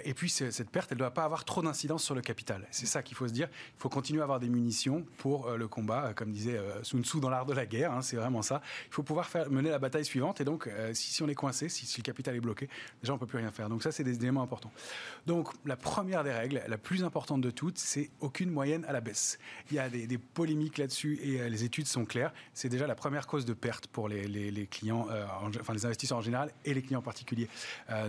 et 0.03 0.13
puis 0.13 0.29
cette 0.29 0.69
perte 0.71 0.91
elle 0.91 0.97
ne 0.97 1.03
doit 1.03 1.11
pas 1.11 1.23
avoir 1.23 1.45
trop 1.45 1.61
d'incidence 1.61 2.03
sur 2.03 2.15
le 2.15 2.21
capital. 2.21 2.67
C'est 2.69 2.85
ça 2.85 3.01
qu'il 3.01 3.15
faut 3.15 3.29
se 3.29 3.33
dire. 3.33 3.47
Il 3.77 3.81
faut 3.81 3.87
continuer 3.87 4.19
à 4.19 4.23
avoir 4.23 4.41
des 4.41 4.56
munitions 4.57 5.05
pour 5.17 5.47
euh, 5.47 5.57
le 5.57 5.67
combat, 5.67 6.07
euh, 6.07 6.13
comme 6.13 6.31
disait 6.31 6.57
euh, 6.57 6.83
Sun 6.83 7.03
Tzu 7.03 7.19
dans 7.19 7.29
l'art 7.29 7.45
de 7.45 7.53
la 7.53 7.65
guerre. 7.65 7.91
Hein, 7.91 8.01
c'est 8.01 8.17
vraiment 8.17 8.41
ça. 8.41 8.61
Il 8.87 8.93
faut 8.93 9.03
pouvoir 9.03 9.27
faire, 9.27 9.49
mener 9.49 9.69
la 9.69 9.79
bataille 9.79 10.05
suivante. 10.05 10.41
Et 10.41 10.43
donc, 10.43 10.69
si, 10.93 11.21
on 11.23 11.27
est 11.27 11.35
coincé, 11.35 11.69
si, 11.69 11.97
le 11.97 12.03
capital 12.03 12.35
est 12.35 12.39
bloqué, 12.39 12.69
déjà 13.01 13.13
on 13.13 13.17
peut 13.17 13.25
plus 13.25 13.37
rien 13.37 13.51
faire. 13.51 13.69
Donc 13.69 13.83
ça, 13.83 13.91
c'est 13.91 14.03
des 14.03 14.15
éléments 14.15 14.41
importants. 14.41 14.71
Donc 15.25 15.49
la 15.65 15.75
première 15.75 16.23
des 16.23 16.31
règles, 16.31 16.61
la 16.67 16.77
plus 16.77 17.03
importante 17.03 17.41
de 17.41 17.51
toutes, 17.51 17.77
c'est 17.77 18.09
aucune 18.19 18.49
moyenne 18.49 18.85
à 18.85 18.91
la 18.91 19.01
baisse. 19.01 19.39
Il 19.71 19.75
y 19.75 19.79
a 19.79 19.89
des, 19.89 20.17
polémiques 20.17 20.77
là-dessus 20.77 21.19
et 21.21 21.49
les 21.49 21.63
études 21.63 21.87
sont 21.87 22.05
claires. 22.05 22.33
C'est 22.53 22.69
déjà 22.69 22.87
la 22.87 22.95
première 22.95 23.27
cause 23.27 23.45
de 23.45 23.53
perte 23.53 23.87
pour 23.87 24.09
les, 24.09 24.67
clients, 24.69 25.07
enfin 25.59 25.73
les 25.73 25.85
investisseurs 25.85 26.17
en 26.17 26.21
général 26.21 26.51
et 26.65 26.73
les 26.73 26.81
clients 26.81 27.01
particuliers 27.01 27.49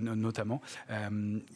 notamment. 0.01 0.61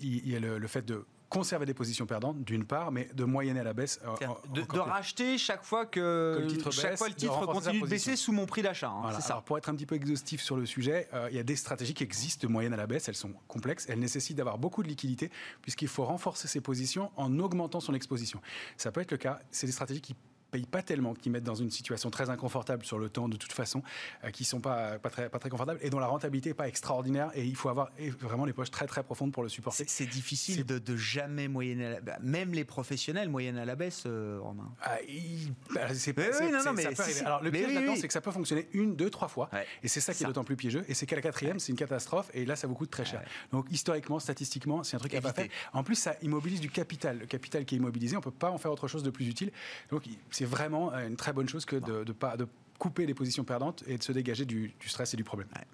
il 0.00 0.28
y 0.28 0.36
a 0.36 0.40
le 0.40 0.66
fait 0.66 0.84
de 0.84 1.04
conserver 1.32 1.64
des 1.64 1.72
positions 1.72 2.04
perdantes, 2.04 2.44
d'une 2.44 2.66
part, 2.66 2.92
mais 2.92 3.08
de 3.14 3.24
moyenner 3.24 3.60
à 3.60 3.64
la 3.64 3.72
baisse. 3.72 3.98
Euh, 4.04 4.26
de, 4.52 4.78
racheter 4.78 5.38
chaque 5.38 5.64
fois 5.64 5.86
que, 5.86 6.38
le 6.42 6.46
titre, 6.46 6.70
chaque 6.70 6.98
fois 6.98 7.08
le 7.08 7.14
titre 7.14 7.46
continue 7.46 7.80
de 7.80 7.86
baisser 7.86 8.16
sous 8.16 8.32
mon 8.32 8.44
prix 8.44 8.60
d'achat. 8.60 8.90
Hein, 8.90 9.18
ça. 9.20 9.42
pour 9.46 9.56
être 9.56 9.70
un 9.70 9.74
petit 9.74 9.86
peu 9.86 9.94
exhaustif 9.94 10.42
sur 10.42 10.56
le 10.56 10.66
sujet, 10.66 11.08
euh, 11.14 11.28
il 11.30 11.36
y 11.36 11.40
a 11.40 11.42
des 11.42 11.56
stratégies 11.56 11.94
qui 11.94 12.04
existent 12.04 12.46
de 12.46 12.52
moyenne 12.52 12.74
à 12.74 12.76
la 12.76 12.86
baisse. 12.86 13.08
Elles 13.08 13.14
sont 13.14 13.32
complexes. 13.48 13.86
Elles 13.88 13.98
nécessitent 13.98 14.36
d'avoir 14.36 14.58
beaucoup 14.58 14.82
de 14.82 14.88
liquidité 14.88 15.30
puisqu'il 15.62 15.88
faut 15.88 16.04
renforcer 16.04 16.48
ses 16.48 16.60
positions 16.60 17.10
en 17.16 17.38
augmentant 17.38 17.80
son 17.80 17.94
exposition. 17.94 18.42
Ça 18.76 18.92
peut 18.92 19.00
être 19.00 19.12
le 19.12 19.16
cas. 19.16 19.40
C'est 19.50 19.66
des 19.66 19.72
stratégies 19.72 20.02
qui 20.02 20.14
payent 20.52 20.66
pas 20.66 20.82
tellement, 20.82 21.14
qui 21.14 21.30
mettent 21.30 21.44
dans 21.44 21.54
une 21.54 21.70
situation 21.70 22.10
très 22.10 22.30
inconfortable 22.30 22.84
sur 22.84 22.98
le 22.98 23.08
temps 23.08 23.28
de 23.28 23.36
toute 23.36 23.52
façon, 23.52 23.82
euh, 24.22 24.30
qui 24.30 24.44
sont 24.44 24.60
pas, 24.60 24.98
pas, 24.98 25.10
très, 25.10 25.28
pas 25.28 25.38
très 25.38 25.48
confortables 25.48 25.80
et 25.82 25.90
dont 25.90 25.98
la 25.98 26.06
rentabilité 26.06 26.50
n'est 26.50 26.54
pas 26.54 26.68
extraordinaire 26.68 27.30
et 27.34 27.44
il 27.44 27.56
faut 27.56 27.70
avoir 27.70 27.90
vraiment 28.20 28.44
les 28.44 28.52
poches 28.52 28.70
très 28.70 28.86
très 28.86 29.02
profondes 29.02 29.32
pour 29.32 29.42
le 29.42 29.48
supporter. 29.48 29.84
C'est 29.88 30.06
difficile 30.06 30.64
de, 30.64 30.78
de, 30.78 30.96
jamais 30.96 31.48
moyenner, 31.48 31.86
à 31.86 31.90
la, 31.90 32.00
bah, 32.00 32.18
même 32.20 32.52
les 32.52 32.64
professionnels 32.64 33.30
moyennent 33.30 33.56
à 33.56 33.64
la 33.64 33.74
baisse, 33.74 34.04
euh, 34.06 34.38
Romain. 34.40 34.70
Ah, 34.82 34.98
bah, 35.74 35.94
c'est 35.94 36.12
pas, 36.12 36.22
oui, 36.40 36.52
non, 36.52 36.62
non, 36.64 36.72
mais 36.74 36.94
ça 36.94 37.04
peut 37.04 37.10
Alors 37.24 37.42
le 37.42 37.50
piège 37.50 37.68
oui, 37.68 37.74
là-dedans, 37.74 37.96
c'est 37.96 38.06
que 38.06 38.12
ça 38.12 38.20
peut 38.20 38.30
fonctionner 38.30 38.68
une, 38.74 38.94
deux, 38.94 39.10
trois 39.10 39.28
fois 39.28 39.48
ouais. 39.54 39.66
et 39.82 39.88
c'est 39.88 40.00
ça 40.00 40.12
qui 40.12 40.22
est 40.22 40.26
d'autant 40.26 40.44
plus 40.44 40.56
piégeux 40.56 40.84
et 40.88 40.94
c'est 40.94 41.06
qu'à 41.06 41.16
la 41.16 41.22
quatrième, 41.22 41.54
ouais. 41.54 41.60
c'est 41.60 41.72
une 41.72 41.78
catastrophe 41.78 42.30
et 42.34 42.44
là 42.44 42.56
ça 42.56 42.66
vous 42.66 42.74
coûte 42.74 42.90
très 42.90 43.06
cher. 43.06 43.22
Donc 43.52 43.66
historiquement, 43.70 44.20
statistiquement, 44.20 44.82
c'est 44.84 44.96
un 44.96 45.00
truc 45.00 45.14
à 45.14 45.22
pas 45.22 45.32
faire. 45.32 45.48
En 45.72 45.82
plus, 45.82 45.94
ça 45.94 46.14
immobilise 46.20 46.60
du 46.60 46.70
capital. 46.70 47.20
Le 47.20 47.26
capital 47.26 47.64
qui 47.64 47.74
est 47.74 47.78
immobilisé, 47.78 48.16
on 48.16 48.20
peut 48.20 48.30
pas 48.30 48.50
en 48.50 48.58
faire 48.58 48.70
autre 48.70 48.88
chose 48.88 49.02
de 49.02 49.10
plus 49.10 49.28
utile. 49.28 49.50
Donc 49.90 50.04
c'est 50.30 50.41
vraiment 50.44 50.92
une 50.92 51.16
très 51.16 51.32
bonne 51.32 51.48
chose 51.48 51.64
que 51.64 51.76
de, 51.76 52.04
de, 52.04 52.12
pas, 52.12 52.36
de 52.36 52.46
couper 52.78 53.06
les 53.06 53.14
positions 53.14 53.44
perdantes 53.44 53.84
et 53.86 53.98
de 53.98 54.02
se 54.02 54.12
dégager 54.12 54.44
du, 54.44 54.74
du 54.78 54.88
stress 54.88 55.14
et 55.14 55.16
du 55.16 55.24
problème. 55.24 55.48
Ouais. 55.56 55.66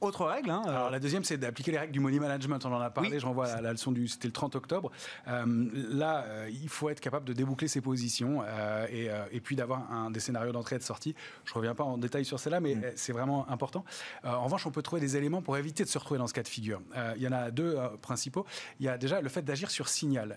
Autre 0.00 0.24
règle 0.26 0.50
hein, 0.50 0.62
Alors 0.66 0.90
la 0.90 0.98
deuxième, 0.98 1.22
c'est 1.22 1.36
d'appliquer 1.36 1.70
les 1.70 1.78
règles 1.78 1.92
du 1.92 2.00
money 2.00 2.18
management. 2.18 2.64
On 2.64 2.72
en 2.72 2.80
a 2.80 2.90
parlé, 2.90 3.10
oui. 3.12 3.20
je 3.20 3.26
renvoie 3.26 3.46
à 3.46 3.60
la 3.60 3.72
leçon 3.72 3.92
du. 3.92 4.08
C'était 4.08 4.26
le 4.26 4.32
30 4.32 4.56
octobre. 4.56 4.90
Euh, 5.28 5.68
là, 5.90 6.24
euh, 6.24 6.50
il 6.50 6.68
faut 6.68 6.90
être 6.90 7.00
capable 7.00 7.24
de 7.24 7.32
déboucler 7.32 7.68
ses 7.68 7.80
positions 7.80 8.42
euh, 8.44 8.86
et, 8.90 9.08
et, 9.30 9.40
puis 9.40 9.54
d'avoir 9.54 9.90
un, 9.92 10.10
des 10.10 10.20
scénarios 10.20 10.52
d'entrée 10.52 10.76
et 10.76 10.78
de 10.78 10.84
sortie. 10.84 11.14
Je 11.44 11.52
ne 11.52 11.54
reviens 11.54 11.74
pas 11.74 11.84
en 11.84 11.98
détail 11.98 12.24
sur 12.24 12.40
cela, 12.40 12.58
mais 12.60 12.74
mm. 12.74 12.82
c'est 12.96 13.12
vraiment 13.12 13.48
important. 13.48 13.84
en 14.24 14.44
revanche, 14.44 14.66
on 14.66 14.70
peut 14.72 14.82
trouver 14.82 15.00
des 15.00 15.16
éléments 15.16 15.40
pour 15.40 15.56
éviter 15.56 15.84
de 15.84 15.88
se 15.88 15.98
retrouver 15.98 16.18
dans 16.18 16.26
ce 16.26 16.34
cas 16.34 16.42
de 16.42 16.48
figure. 16.48 16.80
il 17.16 17.22
y 17.22 17.28
en 17.28 17.32
a 17.32 17.50
deux 17.50 17.78
principaux. 18.02 18.44
Il 18.80 18.86
y 18.86 18.88
a 18.88 18.98
déjà 18.98 19.20
le 19.20 19.28
fait 19.28 19.42
d'agir 19.42 19.70
sur 19.70 19.88
signal 19.88 20.36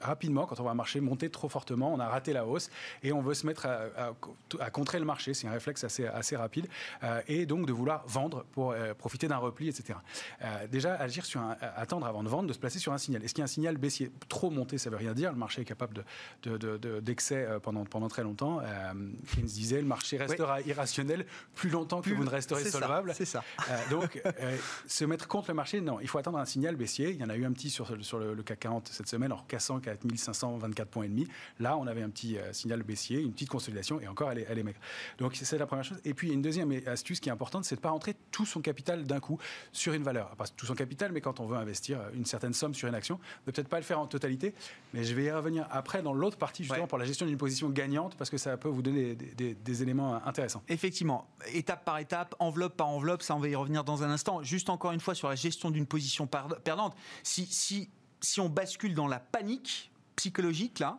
rapidement, 0.00 0.46
quand 0.46 0.58
on 0.60 0.62
voit 0.62 0.72
un 0.72 0.74
marché 0.76 1.00
monter 1.00 1.30
trop 1.30 1.48
fortement, 1.48 1.92
on 1.92 2.00
a 2.00 2.08
raté 2.08 2.32
la 2.32 2.46
hausse 2.46 2.70
et 3.02 3.12
on 3.12 3.20
veut 3.20 3.34
se 3.34 3.46
mettre 3.46 3.66
à, 3.66 3.80
à, 3.96 4.12
à 4.60 4.70
contrer 4.70 4.98
le 4.98 5.04
marché. 5.04 5.34
C'est 5.34 5.46
un 5.46 5.52
réflexe 5.52 5.84
assez, 5.84 6.06
assez 6.06 6.36
rapide. 6.36 6.68
Euh, 7.02 7.20
et 7.26 7.46
donc 7.46 7.66
de 7.66 7.72
vouloir 7.72 8.04
vendre 8.06 8.44
pour 8.52 8.72
euh, 8.72 8.94
profiter 8.94 9.28
d'un 9.28 9.36
repli, 9.36 9.68
etc. 9.68 9.98
Euh, 10.42 10.66
déjà, 10.66 10.94
agir 10.94 11.24
sur 11.24 11.40
un, 11.40 11.56
attendre 11.76 12.06
avant 12.06 12.22
de 12.22 12.28
vendre, 12.28 12.48
de 12.48 12.52
se 12.52 12.58
placer 12.58 12.78
sur 12.78 12.92
un 12.92 12.98
signal. 12.98 13.24
Est-ce 13.24 13.34
qu'il 13.34 13.42
y 13.42 13.42
a 13.42 13.44
un 13.44 13.48
signal 13.48 13.76
baissier? 13.76 14.12
Trop 14.28 14.50
monter, 14.50 14.78
ça 14.78 14.90
veut 14.90 14.96
rien 14.96 15.12
dire. 15.12 15.32
Le 15.32 15.38
marché 15.38 15.62
est 15.62 15.64
capable 15.64 16.04
d'excès 16.42 17.42
de, 17.42 17.48
de, 17.48 17.54
de, 17.54 17.58
pendant, 17.58 17.84
pendant 17.84 18.08
très 18.08 18.22
longtemps. 18.22 18.60
Keynes 19.34 19.46
disait 19.46 19.80
le 19.80 19.86
marché 19.86 20.16
restera 20.16 20.56
oui. 20.56 20.62
irrationnel 20.66 21.26
plus 21.54 21.70
longtemps 21.70 22.00
plus, 22.00 22.12
que 22.12 22.16
vous 22.16 22.24
ne 22.24 22.30
resterez 22.30 22.64
solvable. 22.64 23.12
C'est 23.14 23.24
ça. 23.24 23.42
donc, 23.90 24.22
se 24.86 25.04
mettre 25.04 25.28
contre 25.28 25.48
le 25.48 25.54
marché, 25.54 25.80
non. 25.80 26.00
Il 26.00 26.08
faut 26.08 26.18
attendre 26.18 26.38
un 26.38 26.44
signal 26.44 26.76
baissier. 26.76 27.10
Il 27.10 27.16
y 27.16 27.24
en 27.24 27.30
a 27.30 27.36
eu 27.36 27.44
un 27.44 27.52
petit 27.52 27.70
sur, 27.70 28.04
sur 28.04 28.18
le, 28.18 28.34
le 28.34 28.42
CAC 28.42 28.60
40 28.60 28.88
cette 28.88 29.08
semaine, 29.08 29.32
en 29.32 29.42
cassant 29.42 29.80
4524 29.96 30.88
points 30.88 31.04
et 31.04 31.08
demi. 31.08 31.26
Là, 31.58 31.76
on 31.76 31.86
avait 31.86 32.02
un 32.02 32.10
petit 32.10 32.38
euh, 32.38 32.52
signal 32.52 32.82
baissier, 32.82 33.20
une 33.20 33.32
petite 33.32 33.48
consolidation, 33.48 34.00
et 34.00 34.08
encore, 34.08 34.30
elle 34.30 34.38
est, 34.38 34.46
elle 34.48 34.58
est 34.58 34.62
maigre. 34.62 34.80
Donc, 35.18 35.36
c'est 35.36 35.58
la 35.58 35.66
première 35.66 35.84
chose. 35.84 35.98
Et 36.04 36.14
puis, 36.14 36.32
une 36.32 36.42
deuxième 36.42 36.72
astuce 36.86 37.20
qui 37.20 37.28
est 37.28 37.32
importante, 37.32 37.64
c'est 37.64 37.74
de 37.74 37.80
ne 37.80 37.82
pas 37.82 37.90
rentrer 37.90 38.14
tout 38.30 38.46
son 38.46 38.60
capital 38.60 39.04
d'un 39.04 39.20
coup 39.20 39.38
sur 39.72 39.92
une 39.92 40.02
valeur. 40.02 40.30
Pas 40.36 40.46
tout 40.46 40.66
son 40.66 40.74
capital, 40.74 41.12
mais 41.12 41.20
quand 41.20 41.40
on 41.40 41.46
veut 41.46 41.56
investir 41.56 42.00
une 42.14 42.24
certaine 42.24 42.52
somme 42.52 42.74
sur 42.74 42.88
une 42.88 42.94
action, 42.94 43.18
ne 43.46 43.52
peut-être 43.52 43.68
pas 43.68 43.78
le 43.78 43.84
faire 43.84 43.98
en 43.98 44.06
totalité, 44.06 44.54
mais 44.94 45.04
je 45.04 45.14
vais 45.14 45.24
y 45.24 45.30
revenir 45.30 45.66
après 45.70 46.02
dans 46.02 46.12
l'autre 46.12 46.36
partie, 46.36 46.64
justement, 46.64 46.82
ouais. 46.82 46.88
pour 46.88 46.98
la 46.98 47.04
gestion 47.04 47.26
d'une 47.26 47.38
position 47.38 47.70
gagnante, 47.70 48.16
parce 48.16 48.30
que 48.30 48.38
ça 48.38 48.56
peut 48.56 48.68
vous 48.68 48.82
donner 48.82 49.14
des, 49.14 49.34
des, 49.34 49.54
des, 49.54 49.82
éléments 49.82 50.24
intéressants. 50.26 50.62
Effectivement, 50.68 51.28
étape 51.52 51.84
par 51.84 51.98
étape, 51.98 52.34
enveloppe 52.38 52.76
par 52.76 52.88
enveloppe, 52.88 53.22
ça, 53.22 53.34
on 53.34 53.40
va 53.40 53.48
y 53.48 53.54
revenir 53.54 53.84
dans 53.84 54.02
un 54.02 54.10
instant. 54.10 54.42
Juste 54.42 54.70
encore 54.70 54.92
une 54.92 55.00
fois 55.00 55.14
sur 55.14 55.28
la 55.28 55.34
gestion 55.34 55.70
d'une 55.70 55.86
position 55.86 56.26
perdante. 56.26 56.94
Si, 57.22 57.46
si, 57.46 57.90
si 58.20 58.40
on 58.40 58.48
bascule 58.48 58.94
dans 58.94 59.08
la 59.08 59.20
panique, 59.20 59.90
psychologique 60.16 60.78
là 60.78 60.98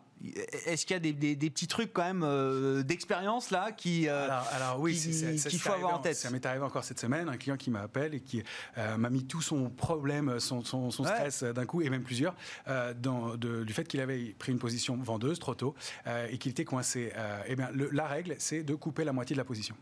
Est-ce 0.66 0.84
qu'il 0.84 0.94
y 0.94 0.96
a 0.96 1.00
des, 1.00 1.12
des, 1.12 1.34
des, 1.34 1.48
petits 1.50 1.66
trucs 1.66 1.94
quand 1.94 2.02
même 2.02 2.22
euh, 2.22 2.82
d'expérience 2.82 3.50
là 3.50 3.72
qui 3.72 4.06
euh, 4.06 4.24
alors, 4.24 4.46
alors, 4.52 4.80
oui, 4.80 4.94
qu'il 4.94 5.58
faut 5.58 5.72
avoir 5.72 5.94
en 5.94 5.98
tête? 5.98 6.16
Ça 6.16 6.28
m'est 6.28 6.44
arrivé 6.44 6.62
encore 6.62 6.84
cette 6.84 7.00
semaine, 7.00 7.28
un 7.28 7.38
client 7.38 7.56
qui 7.56 7.70
m'appelle 7.70 8.14
et 8.14 8.20
qui 8.20 8.42
euh, 8.76 8.98
m'a 8.98 9.08
mis 9.08 9.24
tout 9.24 9.40
son 9.40 9.70
problème, 9.70 10.38
son, 10.38 10.62
son, 10.62 10.90
son 10.90 11.04
stress 11.04 11.40
ouais. 11.40 11.54
d'un 11.54 11.64
coup 11.64 11.80
et 11.80 11.88
même 11.88 12.02
plusieurs 12.02 12.34
euh, 12.68 12.92
dans, 12.92 13.36
de, 13.36 13.64
du 13.64 13.72
fait 13.72 13.84
qu'il 13.84 14.00
avait 14.00 14.34
pris 14.38 14.52
une 14.52 14.58
position 14.58 14.96
vendeuse 14.96 15.38
trop 15.38 15.54
tôt 15.54 15.74
et 16.30 16.36
qu'il 16.38 16.50
était 16.50 16.64
coincé. 16.64 17.12
eh 17.46 17.56
bien, 17.56 17.70
le, 17.72 17.88
la 17.90 18.06
règle, 18.06 18.36
c'est 18.38 18.62
de 18.62 18.74
couper 18.74 19.04
la 19.04 19.12
moitié 19.12 19.34
de 19.34 19.40
la 19.40 19.44
position. 19.44 19.74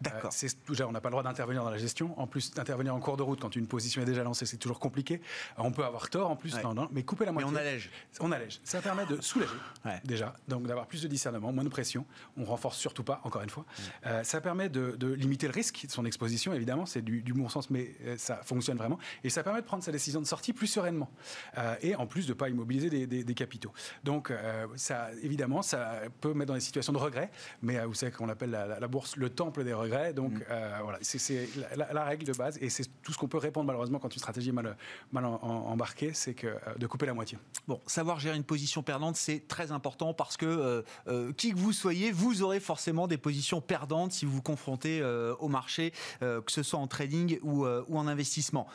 D'accord. 0.00 0.32
déjà, 0.68 0.88
on 0.88 0.92
n'a 0.92 1.00
pas 1.00 1.08
le 1.08 1.12
droit 1.12 1.22
d'intervenir 1.22 1.64
dans 1.64 1.70
la 1.70 1.78
gestion. 1.78 2.18
En 2.18 2.26
plus, 2.26 2.52
d'intervenir 2.52 2.94
en 2.94 3.00
cours 3.00 3.16
de 3.16 3.22
route 3.22 3.40
quand 3.40 3.56
une 3.56 3.66
position 3.66 4.02
est 4.02 4.06
déjà 4.06 4.22
lancée, 4.22 4.46
c'est 4.46 4.56
toujours 4.56 4.78
compliqué. 4.78 5.20
On 5.58 5.72
peut 5.72 5.84
avoir 5.84 6.08
tort 6.10 6.30
en 6.30 6.36
plus, 6.36 6.54
ouais. 6.54 6.62
non, 6.62 6.74
non, 6.74 6.88
mais 6.92 7.02
couper 7.02 7.24
la 7.24 7.32
moitié. 7.32 7.50
Mais 7.50 7.56
on 7.56 7.60
allège. 7.60 7.90
On 8.20 8.32
allège. 8.32 8.60
Ça 8.64 8.80
permet 8.80 9.06
de 9.06 9.20
soulager 9.20 9.52
ouais. 9.84 10.00
déjà, 10.04 10.34
donc 10.48 10.66
d'avoir 10.66 10.86
plus 10.86 11.02
de 11.02 11.08
discernement, 11.08 11.52
moins 11.52 11.64
de 11.64 11.68
pression. 11.68 12.06
On 12.36 12.44
renforce 12.44 12.78
surtout 12.78 13.04
pas, 13.04 13.20
encore 13.24 13.42
une 13.42 13.50
fois. 13.50 13.64
Euh, 14.06 14.22
ça 14.24 14.40
permet 14.40 14.68
de, 14.68 14.96
de, 14.98 15.12
limiter 15.12 15.46
le 15.46 15.52
risque 15.52 15.86
de 15.86 15.90
son 15.90 16.04
exposition, 16.04 16.52
évidemment, 16.52 16.86
c'est 16.86 17.02
du, 17.02 17.22
du, 17.22 17.32
bon 17.32 17.48
sens, 17.48 17.70
mais 17.70 17.94
euh, 18.04 18.16
ça 18.16 18.40
fonctionne 18.42 18.76
vraiment. 18.76 18.98
Et 19.24 19.30
ça 19.30 19.42
permet 19.42 19.60
de 19.60 19.66
prendre 19.66 19.82
sa 19.82 19.92
décision 19.92 20.20
de 20.20 20.26
sortie 20.26 20.52
plus 20.52 20.66
sereinement. 20.66 21.10
Euh, 21.58 21.74
et 21.82 21.94
en 21.96 22.06
plus 22.06 22.26
de 22.26 22.32
ne 22.32 22.34
pas 22.34 22.48
immobiliser 22.48 22.90
des, 22.90 23.06
des, 23.06 23.24
des 23.24 23.34
capitaux. 23.34 23.72
Donc 24.04 24.32
ça, 24.76 25.10
évidemment, 25.22 25.62
ça 25.62 26.02
peut 26.20 26.34
mettre 26.34 26.48
dans 26.48 26.54
des 26.54 26.60
situations 26.60 26.92
de 26.92 26.98
regret, 26.98 27.30
mais 27.62 27.84
vous 27.84 27.94
savez 27.94 28.12
qu'on 28.12 28.28
appelle 28.28 28.50
la, 28.50 28.66
la, 28.66 28.80
la, 28.80 28.88
bourse 28.88 29.16
le 29.16 29.30
temple 29.30 29.64
des 29.64 29.72
regrets. 29.72 30.12
Donc 30.12 30.32
mmh. 30.32 30.44
voilà, 30.82 30.98
c'est 31.02 31.48
la, 31.76 31.92
la, 31.92 32.04
règle 32.04 32.24
de 32.24 32.32
base 32.32 32.58
et 32.60 32.68
c'est 32.68 32.84
tout 33.02 33.12
ce 33.12 33.18
qu'on 33.18 33.28
peut 33.28 33.38
répondre 33.38 33.66
malheureusement 33.66 33.98
quand 33.98 34.12
une 34.14 34.18
stratégie 34.18 34.50
est 34.50 34.52
mal, 34.52 34.76
mal 35.12 35.24
en, 35.24 35.34
en, 35.42 35.70
embarquée, 35.72 36.12
c'est 36.14 36.34
que 36.34 36.56
de 36.78 36.86
couper 36.86 37.06
la 37.06 37.14
moitié. 37.14 37.38
Bon, 37.66 37.80
savoir 37.86 38.20
gérer 38.20 38.36
une 38.36 38.44
position 38.44 38.82
perdante, 38.82 39.16
c'est 39.16 39.46
très 39.48 39.71
important 39.72 40.14
parce 40.14 40.36
que 40.36 40.46
euh, 40.46 40.82
euh, 41.08 41.32
qui 41.32 41.52
que 41.52 41.58
vous 41.58 41.72
soyez, 41.72 42.12
vous 42.12 42.42
aurez 42.42 42.60
forcément 42.60 43.06
des 43.06 43.18
positions 43.18 43.60
perdantes 43.60 44.12
si 44.12 44.24
vous 44.24 44.32
vous 44.32 44.42
confrontez 44.42 45.00
euh, 45.00 45.34
au 45.38 45.48
marché, 45.48 45.92
que 46.20 46.42
ce 46.48 46.62
soit 46.62 46.78
en 46.78 46.86
trading 46.86 47.38
ou, 47.42 47.66
ou 47.66 47.98
en 47.98 48.06
investissement. 48.06 48.66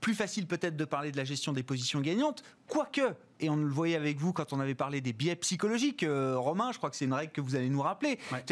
plus 0.00 0.14
facile 0.14 0.46
peut-être 0.46 0.76
de 0.76 0.84
parler 0.84 1.12
de 1.12 1.16
la 1.16 1.24
gestion 1.24 1.52
des 1.52 1.62
positions 1.62 2.00
gagnantes, 2.00 2.42
quoique 2.68 3.14
et 3.40 3.48
on 3.48 3.56
le 3.56 3.68
voyait 3.68 3.96
avec 3.96 4.18
vous 4.18 4.32
quand 4.32 4.52
on 4.52 4.60
avait 4.60 4.74
parlé 4.74 5.00
des 5.00 5.12
biais 5.12 5.36
psychologiques, 5.36 6.04
Romain, 6.06 6.72
je 6.72 6.78
crois 6.78 6.90
que 6.90 6.96
c'est 6.96 7.06
une 7.06 7.14
règle 7.14 7.32
que 7.32 7.40
vous 7.40 7.56
allez 7.56 7.70
nous 7.70 7.82
rappeler. 7.82 8.18
Ouais 8.32 8.44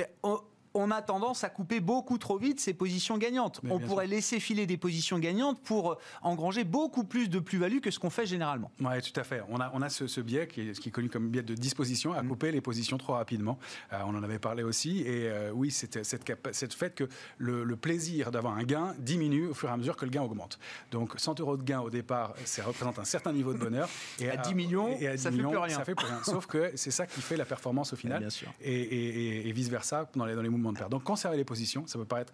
on 0.75 0.91
a 0.91 1.03
tendance 1.03 1.45
à 1.45 1.49
couper 1.49 1.81
beaucoup 1.81 2.19
trop 2.19 2.39
vite 2.39 2.61
ces 2.61 2.75
positions 2.75 3.19
gagnantes. 3.19 3.61
Mais 3.63 3.73
on 3.73 3.79
pourrait 3.79 4.07
sûr. 4.07 4.15
laisser 4.15 4.41
filer 4.41 4.67
des 4.67 4.77
positions 4.77 5.19
gagnantes 5.19 5.61
pour 5.63 5.99
engranger 6.23 6.65
beaucoup 6.65 7.05
plus 7.05 7.29
de 7.29 7.39
plus-value 7.39 7.81
que 7.81 7.91
ce 7.91 7.99
qu'on 7.99 8.11
fait 8.11 8.27
généralement. 8.27 8.71
Oui, 8.81 9.01
tout 9.03 9.19
à 9.19 9.25
fait. 9.25 9.43
On 9.49 9.61
a, 9.61 9.71
on 9.75 9.83
a 9.83 9.89
ce, 9.89 10.07
ce 10.07 10.21
biais 10.21 10.47
qui 10.47 10.63
est, 10.63 10.79
qui 10.79 10.89
est, 10.89 10.93
connu 10.93 11.09
comme 11.09 11.29
biais 11.29 11.43
de 11.43 11.55
disposition 11.55 12.13
à 12.13 12.23
mmh. 12.23 12.29
couper 12.29 12.53
les 12.53 12.61
positions 12.61 12.99
trop 12.99 13.15
rapidement. 13.15 13.59
Euh, 13.93 13.99
on 14.07 14.15
en 14.15 14.23
avait 14.23 14.39
parlé 14.39 14.63
aussi. 14.63 15.01
Et 15.03 15.29
euh, 15.29 15.51
oui, 15.53 15.71
c'est 15.71 16.05
cette, 16.05 16.31
cette 16.53 16.75
fait 16.75 16.95
que 16.95 17.09
le, 17.39 17.65
le 17.65 17.77
plaisir 17.77 18.31
d'avoir 18.31 18.57
un 18.57 18.65
gain 18.65 18.95
diminue 18.99 19.49
au 19.49 19.55
fur 19.55 19.69
et 19.69 19.73
à 19.73 19.77
mesure 19.77 19.97
que 19.97 20.05
le 20.05 20.11
gain 20.11 20.23
augmente. 20.23 20.59
Donc 20.91 21.15
100 21.17 21.41
euros 21.41 21.57
de 21.57 21.63
gain 21.63 21.81
au 21.81 21.91
départ, 21.91 22.35
ça 22.45 22.65
représente 22.65 22.99
un 22.99 23.05
certain 23.05 23.33
niveau 23.33 23.53
de 23.53 23.59
bonheur. 23.59 23.89
Et 24.19 24.29
à, 24.31 24.37
10 24.37 24.55
millions, 24.55 24.97
et 24.99 25.09
à 25.09 25.17
10 25.17 25.23
ça 25.23 25.31
millions, 25.31 25.51
fait 25.51 25.57
plus 25.57 25.65
rien. 25.65 25.77
Ça 25.77 25.85
fait 25.85 25.95
plus 25.95 26.07
rien. 26.07 26.21
Sauf 26.25 26.47
que 26.47 26.73
c'est 26.75 26.91
ça 26.91 27.07
qui 27.07 27.21
fait 27.21 27.37
la 27.37 27.45
performance 27.45 27.93
au 27.93 27.97
final. 28.03 28.21
Bien 28.21 28.31
sûr. 28.31 28.49
Et, 28.61 28.73
et, 28.73 29.49
et 29.49 29.53
vice-versa 29.53 30.11
dans 30.15 30.25
les, 30.25 30.35
dans 30.35 30.43
les 30.43 30.49
mouvements 30.49 30.68
de 30.73 30.79
perte. 30.79 30.91
Donc 30.91 31.05
conserver 31.05 31.37
les 31.37 31.45
positions, 31.45 31.87
ça 31.87 31.99
peut 31.99 32.05
paraître 32.05 32.33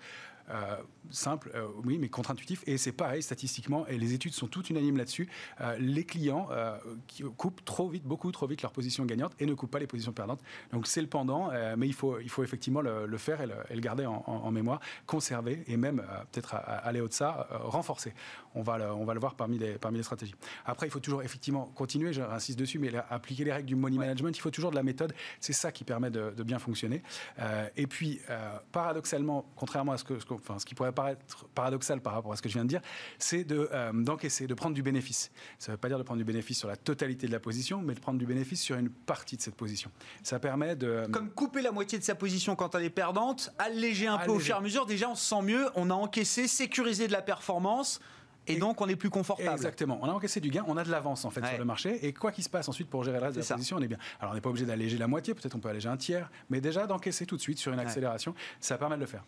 euh, 0.50 0.76
simple, 1.10 1.50
euh, 1.54 1.66
oui, 1.84 1.96
mais 1.98 2.08
contre-intuitif. 2.08 2.62
Et 2.66 2.76
c'est 2.76 2.92
pareil 2.92 3.22
statistiquement, 3.22 3.86
et 3.86 3.96
les 3.96 4.12
études 4.12 4.34
sont 4.34 4.46
toutes 4.46 4.68
unanimes 4.70 4.96
là-dessus. 4.96 5.28
Euh, 5.60 5.76
les 5.78 6.04
clients 6.04 6.48
qui 7.06 7.22
coupent 7.36 7.64
trop 7.64 7.88
vite, 7.88 8.04
beaucoup 8.04 8.30
trop 8.32 8.46
vite 8.46 8.62
leur 8.62 8.72
position 8.72 9.04
gagnante 9.04 9.32
et 9.38 9.46
ne 9.46 9.54
coupent 9.54 9.70
pas 9.70 9.78
les 9.78 9.86
positions 9.86 10.12
perdantes. 10.12 10.40
Donc 10.72 10.86
c'est 10.86 11.00
le 11.00 11.06
pendant, 11.06 11.50
mais 11.76 11.86
il 11.86 11.94
faut, 11.94 12.18
il 12.20 12.28
faut 12.28 12.42
effectivement 12.42 12.80
le, 12.80 13.18
faire 13.18 13.40
et 13.40 13.74
le, 13.74 13.80
garder 13.80 14.06
en, 14.06 14.24
en, 14.26 14.50
mémoire, 14.50 14.80
conserver 15.06 15.62
et 15.66 15.76
même 15.76 16.02
peut-être 16.32 16.54
aller 16.54 17.00
au 17.00 17.08
de 17.08 17.12
ça, 17.12 17.48
renforcer. 17.50 18.12
On 18.54 18.62
va, 18.62 18.78
le, 18.78 18.90
on 18.92 19.04
va 19.04 19.14
le 19.14 19.20
voir 19.20 19.34
parmi 19.34 19.58
les, 19.58 19.72
parmi 19.72 19.98
les 19.98 20.04
stratégies. 20.04 20.34
Après, 20.64 20.86
il 20.86 20.90
faut 20.90 21.00
toujours 21.00 21.22
effectivement 21.22 21.66
continuer, 21.74 22.12
j'insiste 22.12 22.58
dessus, 22.58 22.78
mais 22.78 22.92
appliquer 23.10 23.44
les 23.44 23.52
règles 23.52 23.66
du 23.66 23.74
money 23.74 23.98
management, 23.98 24.36
il 24.36 24.40
faut 24.40 24.50
toujours 24.50 24.70
de 24.70 24.76
la 24.76 24.82
méthode. 24.82 25.14
C'est 25.40 25.52
ça 25.52 25.72
qui 25.72 25.84
permet 25.84 26.10
de, 26.10 26.32
de 26.36 26.42
bien 26.42 26.58
fonctionner. 26.58 27.02
et 27.76 27.86
puis, 27.86 28.20
paradoxalement, 28.72 29.44
contrairement 29.56 29.92
à 29.92 29.98
ce 29.98 30.04
que, 30.04 30.18
ce, 30.18 30.24
que, 30.24 30.34
enfin, 30.34 30.58
ce 30.58 30.66
qui 30.66 30.74
pourrait 30.74 30.92
paraître 30.92 31.46
paradoxal 31.54 32.00
par 32.00 32.14
rapport 32.14 32.32
à 32.32 32.36
ce 32.36 32.42
que 32.42 32.48
je 32.48 32.54
viens 32.54 32.64
de 32.64 32.68
dire, 32.68 32.80
c'est 33.18 33.44
d'encaisser, 33.44 34.44
de, 34.44 34.48
de, 34.48 34.54
prendre 34.54 34.74
du 34.74 34.82
bénéfice. 34.82 35.30
Ça 35.58 35.72
ne 35.72 35.74
veut 35.74 35.80
pas 35.80 35.88
dire 35.88 35.98
de 35.98 36.02
prendre 36.02 36.18
du 36.18 36.24
bénéfice 36.24 36.58
sur 36.58 36.68
la 36.68 36.76
totalité 36.76 37.26
de 37.26 37.32
la 37.32 37.40
position, 37.40 37.82
mais 37.82 37.94
de 37.94 38.00
prendre 38.00 38.18
du 38.18 38.26
bénéfice 38.26 38.60
sur 38.60 38.76
une 38.76 38.90
partie 38.90 39.36
de 39.36 39.42
cette 39.42 39.56
position. 39.56 39.90
Ça 40.22 40.38
permet 40.38 40.76
de... 40.76 41.06
Comme 41.10 41.30
couper 41.30 41.62
la 41.62 41.72
moitié 41.72 41.98
de 41.98 42.04
sa 42.04 42.14
position 42.14 42.56
quand 42.56 42.74
elle 42.74 42.84
est 42.84 42.90
perdante, 42.90 43.52
alléger 43.58 44.06
un 44.06 44.14
alléger. 44.14 44.26
peu 44.26 44.32
au 44.32 44.38
fur 44.38 44.54
et 44.54 44.58
à 44.58 44.60
mesure, 44.60 44.86
déjà 44.86 45.08
on 45.08 45.14
se 45.14 45.24
sent 45.24 45.42
mieux, 45.42 45.68
on 45.74 45.90
a 45.90 45.94
encaissé, 45.94 46.48
sécurisé 46.48 47.06
de 47.06 47.12
la 47.12 47.22
performance. 47.22 48.00
Et, 48.46 48.54
et, 48.54 48.56
donc, 48.56 48.80
on 48.80 48.88
est 48.88 48.96
plus 48.96 49.10
confortable. 49.10 49.50
Exactement. 49.50 49.98
On 50.02 50.08
a 50.08 50.12
encaissé 50.12 50.40
du 50.40 50.50
gain, 50.50 50.64
on 50.66 50.76
a 50.76 50.84
de 50.84 50.90
l'avance 50.90 51.24
en 51.24 51.30
fait 51.30 51.40
ouais. 51.40 51.48
sur 51.48 51.58
le 51.58 51.64
marché. 51.64 52.06
Et 52.06 52.12
quoi 52.12 52.32
qu'il 52.32 52.44
se 52.44 52.50
passe 52.50 52.68
ensuite 52.68 52.88
pour 52.88 53.04
gérer 53.04 53.18
le 53.18 53.24
reste 53.24 53.36
de 53.36 53.40
la 53.40 53.46
ça. 53.46 53.54
position, 53.54 53.76
on 53.78 53.82
est 53.82 53.88
bien. 53.88 53.98
Alors, 54.20 54.32
on 54.32 54.34
n'est 54.34 54.40
pas 54.40 54.50
obligé 54.50 54.66
d'alléger 54.66 54.98
la 54.98 55.06
moitié, 55.06 55.34
peut-être 55.34 55.54
on 55.54 55.60
peut 55.60 55.68
alléger 55.68 55.88
un 55.88 55.96
tiers, 55.96 56.30
mais 56.50 56.60
déjà 56.60 56.86
d'encaisser 56.86 57.26
tout 57.26 57.36
de 57.36 57.40
suite 57.40 57.58
sur 57.58 57.72
une 57.72 57.80
accélération, 57.80 58.32
ouais. 58.32 58.38
ça 58.60 58.78
permet 58.78 58.96
de 58.96 59.00
le 59.00 59.06
faire. 59.06 59.24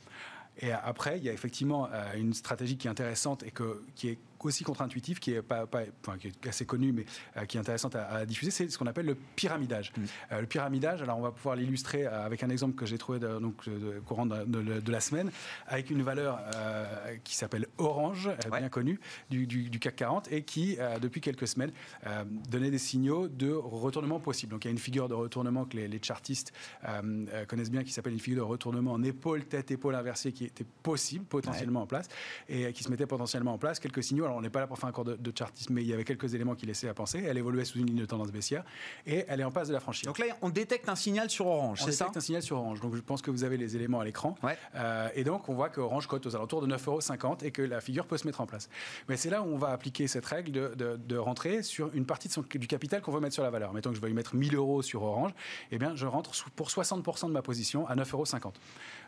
Et 0.59 0.73
après, 0.73 1.19
il 1.19 1.25
y 1.25 1.29
a 1.29 1.33
effectivement 1.33 1.89
euh, 1.93 2.15
une 2.17 2.33
stratégie 2.33 2.77
qui 2.77 2.87
est 2.87 2.91
intéressante 2.91 3.43
et 3.43 3.51
que, 3.51 3.83
qui 3.95 4.09
est 4.09 4.19
aussi 4.45 4.65
contre-intuitive, 4.65 5.19
qui 5.19 5.33
est, 5.33 5.43
pas, 5.43 5.67
qui 6.19 6.29
est 6.29 6.47
assez 6.49 6.67
connue, 6.67 6.93
mais 6.93 7.05
qui 7.47 7.57
est 7.57 7.61
intéressante 7.61 7.97
à, 7.97 8.25
diffuser, 8.27 8.51
c'est 8.51 8.69
ce 8.69 8.79
qu'on 8.79 8.87
appelle 8.87 9.07
le 9.07 9.15
pyramidage. 9.15 9.93
Mm. 9.97 10.41
le 10.41 10.47
pyramidage, 10.47 11.03
alors 11.03 11.19
on 11.19 11.23
va 11.23 11.31
pouvoir 11.31 11.57
l'illustrer 11.57 12.07
avec 12.07 12.43
un 12.43 12.51
exemple 12.51 12.75
que 12.75 12.87
j'ai 12.87 12.99
trouvé 12.99 13.19
de, 13.19 13.39
donc, 13.39 13.55
courant 14.05 14.27
de, 14.27 14.93
la 14.93 15.01
semaine, 15.01 15.31
avec 15.67 15.91
une 15.91 16.03
valeur 16.03 16.41
qui 17.25 17.37
s'appelle 17.37 17.67
Orange, 17.79 18.31
bien 18.51 18.69
connue, 18.69 19.01
du, 19.31 19.47
du, 19.47 19.79
CAC 19.79 19.97
40, 19.97 20.33
et 20.33 20.43
qui, 20.43 20.79
depuis 21.01 21.21
quelques 21.21 21.49
semaines, 21.49 21.73
donnait 22.49 22.71
des 22.71 22.79
signaux 22.79 23.29
de 23.29 23.53
retournement 23.53 24.21
possible. 24.21 24.53
Donc 24.53 24.65
il 24.65 24.69
y 24.69 24.71
a 24.71 24.73
une 24.73 24.79
figure 24.79 25.09
de 25.09 25.15
retournement 25.15 25.65
que 25.65 25.77
les, 25.77 26.01
chartistes 26.03 26.53
connaissent 27.49 27.71
bien, 27.71 27.85
qui 27.85 27.93
s'appelle 27.93 28.13
une 28.13 28.21
figure 28.21 28.45
de 28.45 28.51
retournement 28.51 28.93
en 28.93 29.03
épaule, 29.03 29.45
tête, 29.45 29.71
épaule 29.71 29.95
inversée, 29.95 30.33
qui 30.33 30.45
était 30.45 30.67
possible, 30.83 31.25
potentiellement 31.25 31.83
en 31.83 31.87
place, 31.87 32.09
et 32.49 32.73
qui 32.73 32.83
se 32.83 32.91
mettait 32.91 33.07
potentiellement 33.07 33.55
en 33.55 33.59
place. 33.59 33.81
Quelques 33.81 34.03
signaux, 34.03 34.26
alors 34.27 34.39
on 34.39 34.43
n'est 34.43 34.51
pas 34.51 34.61
là 34.61 34.67
pour 34.67 34.79
faire 34.79 34.89
un 34.89 34.93
cours 34.93 35.05
de, 35.05 35.33
chartisme, 35.37 35.75
mais 35.75 35.83
il 35.83 35.89
y 35.89 35.93
avait 35.93 36.05
quelques 36.05 36.35
éléments 36.35 36.55
qui 36.55 36.67
laissaient 36.67 36.89
à 36.89 36.95
penser. 36.95 37.25
Elle 37.27 37.39
évoluait 37.39 37.65
sous 37.65 37.79
une 37.79 37.87
ligne 37.87 38.01
de 38.01 38.07
tendance 38.07 38.31
baissière, 38.31 38.65
et 39.07 39.25
elle 39.29 39.41
est 39.41 39.45
en 39.45 39.51
passe 39.51 39.69
de 39.69 39.73
la 39.73 39.81
franchir. 39.81 40.07
Donc 40.07 40.19
là, 40.19 40.27
on 40.43 40.49
détecte 40.49 40.89
un 40.89 40.97
signal 40.97 41.31
sur 41.31 41.47
Orange, 41.47 41.83
c'est 41.85 41.93
ça 41.93 42.05
On 42.05 42.09
détecte 42.09 42.17
un 42.17 42.27
signal 42.27 42.43
sur 42.43 42.59
Orange. 42.59 42.81
Donc 42.81 42.95
je 42.95 43.01
pense 43.01 43.23
que 43.23 43.31
vous 43.31 43.45
avez 43.45 43.57
les 43.57 43.77
éléments 43.77 44.01
à 44.01 44.05
l'écran. 44.05 44.37
Euh, 44.75 45.09
et 45.15 45.25
donc 45.25 45.49
on 45.49 45.55
voit 45.55 45.69
que 45.69 45.81
Orange 45.81 46.07
cote 46.07 46.27
aux 46.27 46.37
alentours 46.37 46.67
de 46.67 46.75
9,50 46.75 47.25
euros 47.25 47.37
et 47.43 47.51
que 47.51 47.63
la 47.63 47.81
figure 47.81 48.07
peut 48.07 48.17
se 48.17 48.27
mettre 48.27 48.41
en 48.41 48.47
place. 48.47 48.69
Mais 49.09 49.17
c'est 49.17 49.31
là 49.31 49.43
où 49.43 49.47
on 49.47 49.59
va 49.59 49.69
appliquer 49.69 50.07
cette 50.07 50.27
règle 50.27 50.53
de, 50.53 50.97
de, 50.97 51.17
rentrer 51.17 51.63
sur 51.63 51.95
une 51.95 52.05
partie 52.05 52.29
de 52.29 52.33
son, 52.33 52.43
du 52.43 52.67
capital 52.67 53.01
qu'on 53.01 53.13
veut 53.13 53.21
mettre 53.21 53.35
sur 53.35 53.43
la 53.43 53.51
valeur. 53.51 53.73
Mettons 53.73 53.91
que 53.91 53.97
je 53.97 54.01
vais 54.01 54.11
y 54.11 54.15
mettre 54.15 54.35
1000 54.35 54.55
euros 54.55 54.83
sur 54.83 55.03
Orange, 55.03 55.33
eh 55.71 55.79
bien 55.79 55.95
je 55.95 56.07
rentre 56.07 56.33
pour 56.55 56.69
60% 56.69 57.27
de 57.27 57.33
ma 57.33 57.43
position 57.43 57.87
à 57.89 57.97
9,50 57.97 58.13
euros. 58.13 58.53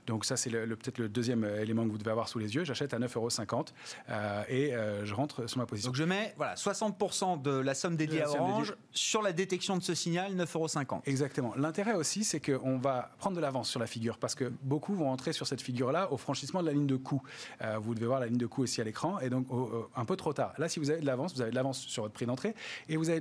Donc 0.09 0.25
ça, 0.25 0.37
c'est 0.37 0.51
le, 0.51 0.67
peut-être 0.75 0.99
le 0.99 1.09
deuxième 1.09 1.45
euh, 1.45 1.63
élément 1.63 1.85
que 1.85 1.91
vous 1.91 1.99
devez 1.99 2.11
avoir 2.11 2.29
sous 2.29 2.39
les 2.39 2.55
yeux. 2.55 2.65
J'achète 2.65 2.95
à 2.95 2.99
9,50 2.99 3.17
euros 3.17 3.65
euh, 4.09 4.43
et 4.49 4.75
euh, 4.75 5.05
je 5.05 5.15
rentre 5.15 5.47
sur 5.49 5.59
ma 5.59 5.67
position. 5.67 5.91
Donc 5.91 5.97
je 5.97 6.05
mets 6.05 6.33
voilà, 6.37 6.55
60% 6.55 7.43
de 7.43 7.51
la 7.51 7.75
somme 7.75 7.97
dédiée 7.97 8.23
à 8.23 8.31
Orange 8.31 8.75
sur 8.91 9.21
la 9.21 9.33
détection 9.33 9.77
de 9.77 9.83
ce 9.83 9.95
signal, 9.95 10.35
9,50 10.35 10.87
euros. 10.87 11.03
Exactement. 11.05 11.53
L'intérêt 11.57 11.93
aussi, 11.93 12.25
c'est 12.25 12.41
qu'on 12.41 12.79
va 12.79 13.11
prendre 13.19 13.37
de 13.37 13.41
l'avance 13.41 13.69
sur 13.69 13.79
la 13.79 13.87
figure 13.87 14.17
parce 14.17 14.35
que 14.35 14.51
beaucoup 14.63 14.95
vont 14.95 15.11
entrer 15.11 15.33
sur 15.33 15.47
cette 15.47 15.61
figure-là 15.61 16.11
au 16.11 16.17
franchissement 16.17 16.63
de 16.63 16.67
la 16.67 16.73
ligne 16.73 16.87
de 16.87 16.97
coût. 16.97 17.23
vous 17.81 17.95
devez 17.95 18.07
voir 18.07 18.21
la 18.21 18.27
ligne 18.27 18.39
de 18.39 18.47
coût 18.47 18.63
aussi 18.63 18.81
à 18.81 18.85
l'écran 18.85 19.19
et 19.21 19.29
donc 19.29 19.47
un 19.95 20.05
peu 20.05 20.17
trop 20.17 20.33
tard. 20.33 20.55
Là, 20.59 20.69
si 20.69 20.81
vous 20.81 20.91
avez 20.91 21.01
de 21.01 21.07
l'avance, 21.07 21.35
vous 21.35 21.43
avez 21.43 21.51
de 21.51 21.57
l'avance 21.57 21.81
sur 21.81 22.03
votre 22.03 22.15
prix 22.15 22.27
d'entrée 22.27 22.55
et 22.89 22.97
vous 22.97 23.11
avez 23.11 23.21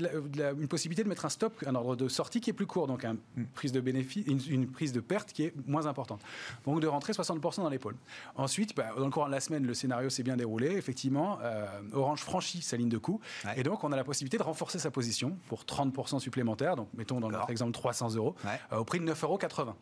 une 0.58 0.68
possibilité 0.68 1.04
de 1.04 1.10
mettre 1.10 1.26
un 1.26 1.30
stop, 1.30 1.62
un 1.66 1.76
ordre 1.76 1.96
de 1.96 2.08
sortie 2.08 2.40
qui 2.40 2.50
est 2.50 2.54
plus 2.54 2.66
court, 2.66 2.88
donc 2.88 3.04
une 3.04 3.48
prise 3.54 3.72
de 3.72 3.82
bénéfice, 3.82 4.26
une, 4.26 4.68
prise 4.68 4.94
de 4.94 5.00
perte 5.00 5.34
qui 5.34 5.44
est 5.44 5.54
moins 5.68 5.86
importante. 5.86 6.22
Bon, 6.66 6.77
de 6.80 6.88
rentrer 6.88 7.14
60% 7.14 7.58
dans 7.62 7.70
l'épaule. 7.70 7.96
Ensuite, 8.36 8.76
bah, 8.76 8.88
dans 8.98 9.06
le 9.06 9.12
courant 9.12 9.28
de 9.28 9.32
la 9.32 9.40
semaine, 9.40 9.66
le 9.66 9.74
scénario 9.74 10.10
s'est 10.10 10.24
bien 10.24 10.38
déroulé. 10.38 10.68
Effectivement, 10.76 11.40
euh, 11.42 11.66
Orange 11.94 12.22
franchit 12.22 12.62
sa 12.62 12.78
ligne 12.78 12.90
de 12.90 12.98
coût. 12.98 13.20
Et 13.56 13.64
donc, 13.64 13.84
on 13.84 13.92
a 13.92 13.96
la 13.96 14.04
possibilité 14.04 14.38
de 14.38 14.44
renforcer 14.44 14.80
sa 14.80 14.92
position 14.92 15.38
pour 15.48 15.64
30% 15.64 16.20
supplémentaire. 16.20 16.76
Donc, 16.76 16.90
mettons 16.94 17.20
dans 17.20 17.30
notre 17.30 17.50
exemple 17.50 17.72
300 17.72 18.16
euros, 18.16 18.36
euh, 18.72 18.78
au 18.78 18.84
prix 18.84 19.00
de 19.00 19.06
9,80 19.06 19.66
euros. 19.66 19.74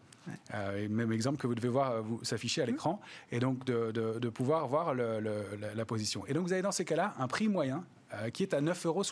Euh, 0.56 0.88
même 0.90 1.12
exemple 1.12 1.38
que 1.38 1.46
vous 1.46 1.54
devez 1.54 1.70
voir 1.70 2.02
vous 2.02 2.24
s'afficher 2.24 2.64
à 2.64 2.66
l'écran, 2.66 3.00
et 3.32 3.40
donc 3.40 3.64
de, 3.66 4.30
pouvoir 4.30 4.68
voir 4.68 4.96
la, 4.96 5.20
la, 5.22 5.86
position. 5.86 6.26
Et 6.26 6.34
donc 6.34 6.48
vous 6.48 6.54
avez 6.54 6.64
dans 6.64 6.72
ces 6.72 6.84
cas-là 6.84 7.14
un 7.20 7.28
prix 7.28 7.48
moyen 7.48 7.84
euh, 8.14 8.30
qui 8.30 8.44
est 8.44 8.54
à 8.54 8.62
9,60 8.62 8.86
euros. 8.88 9.04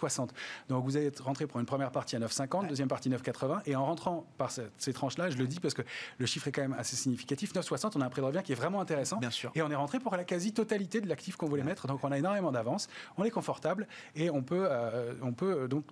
Donc 0.70 0.86
vous 0.86 0.98
allez 0.98 1.12
rentrer 1.20 1.48
pour 1.48 1.60
une 1.60 1.66
première 1.66 1.92
partie 1.92 2.16
à 2.16 2.20
9,50, 2.20 2.68
deuxième 2.68 2.88
partie 2.88 3.10
9,80. 3.10 3.62
Et 3.66 3.76
en 3.76 3.86
rentrant 3.86 4.26
par 4.38 4.52
ces 4.52 4.94
tranches-là, 4.94 5.30
je 5.30 5.38
le 5.38 5.48
dis 5.48 5.60
parce 5.60 5.74
que 5.74 5.82
le 6.18 6.26
chiffre 6.26 6.48
est 6.48 6.52
quand 6.52 6.62
même 6.62 6.76
assez 6.78 6.96
significatif, 6.96 7.54
9,60, 7.54 7.94
on 7.96 8.02
a 8.02 8.06
un 8.06 8.10
prix 8.10 8.22
de 8.22 8.28
revient 8.28 8.42
qui 8.44 8.52
est 8.52 8.56
vraiment 8.56 8.82
intéressant. 8.82 9.18
Bien 9.18 9.32
sûr. 9.32 9.52
Et 9.56 9.62
on 9.62 9.72
est 9.72 9.76
rentré 9.76 10.00
pour 10.00 10.16
la 10.16 10.24
quasi-totalité 10.24 11.02
de 11.02 11.10
l'actif 11.10 11.38
qu'on 11.38 11.48
voulait 11.48 11.64
mettre. 11.64 11.88
Donc 11.88 12.04
on 12.04 12.12
a 12.12 12.18
énormément 12.18 12.52
d'avance, 12.52 12.88
on 13.18 13.24
est 13.24 13.32
confortable 13.32 13.88
et 14.16 14.30
on 14.30 14.44
peut, 14.44 14.68
euh, 14.70 15.14
on 15.22 15.34
peut 15.34 15.68
donc 15.68 15.86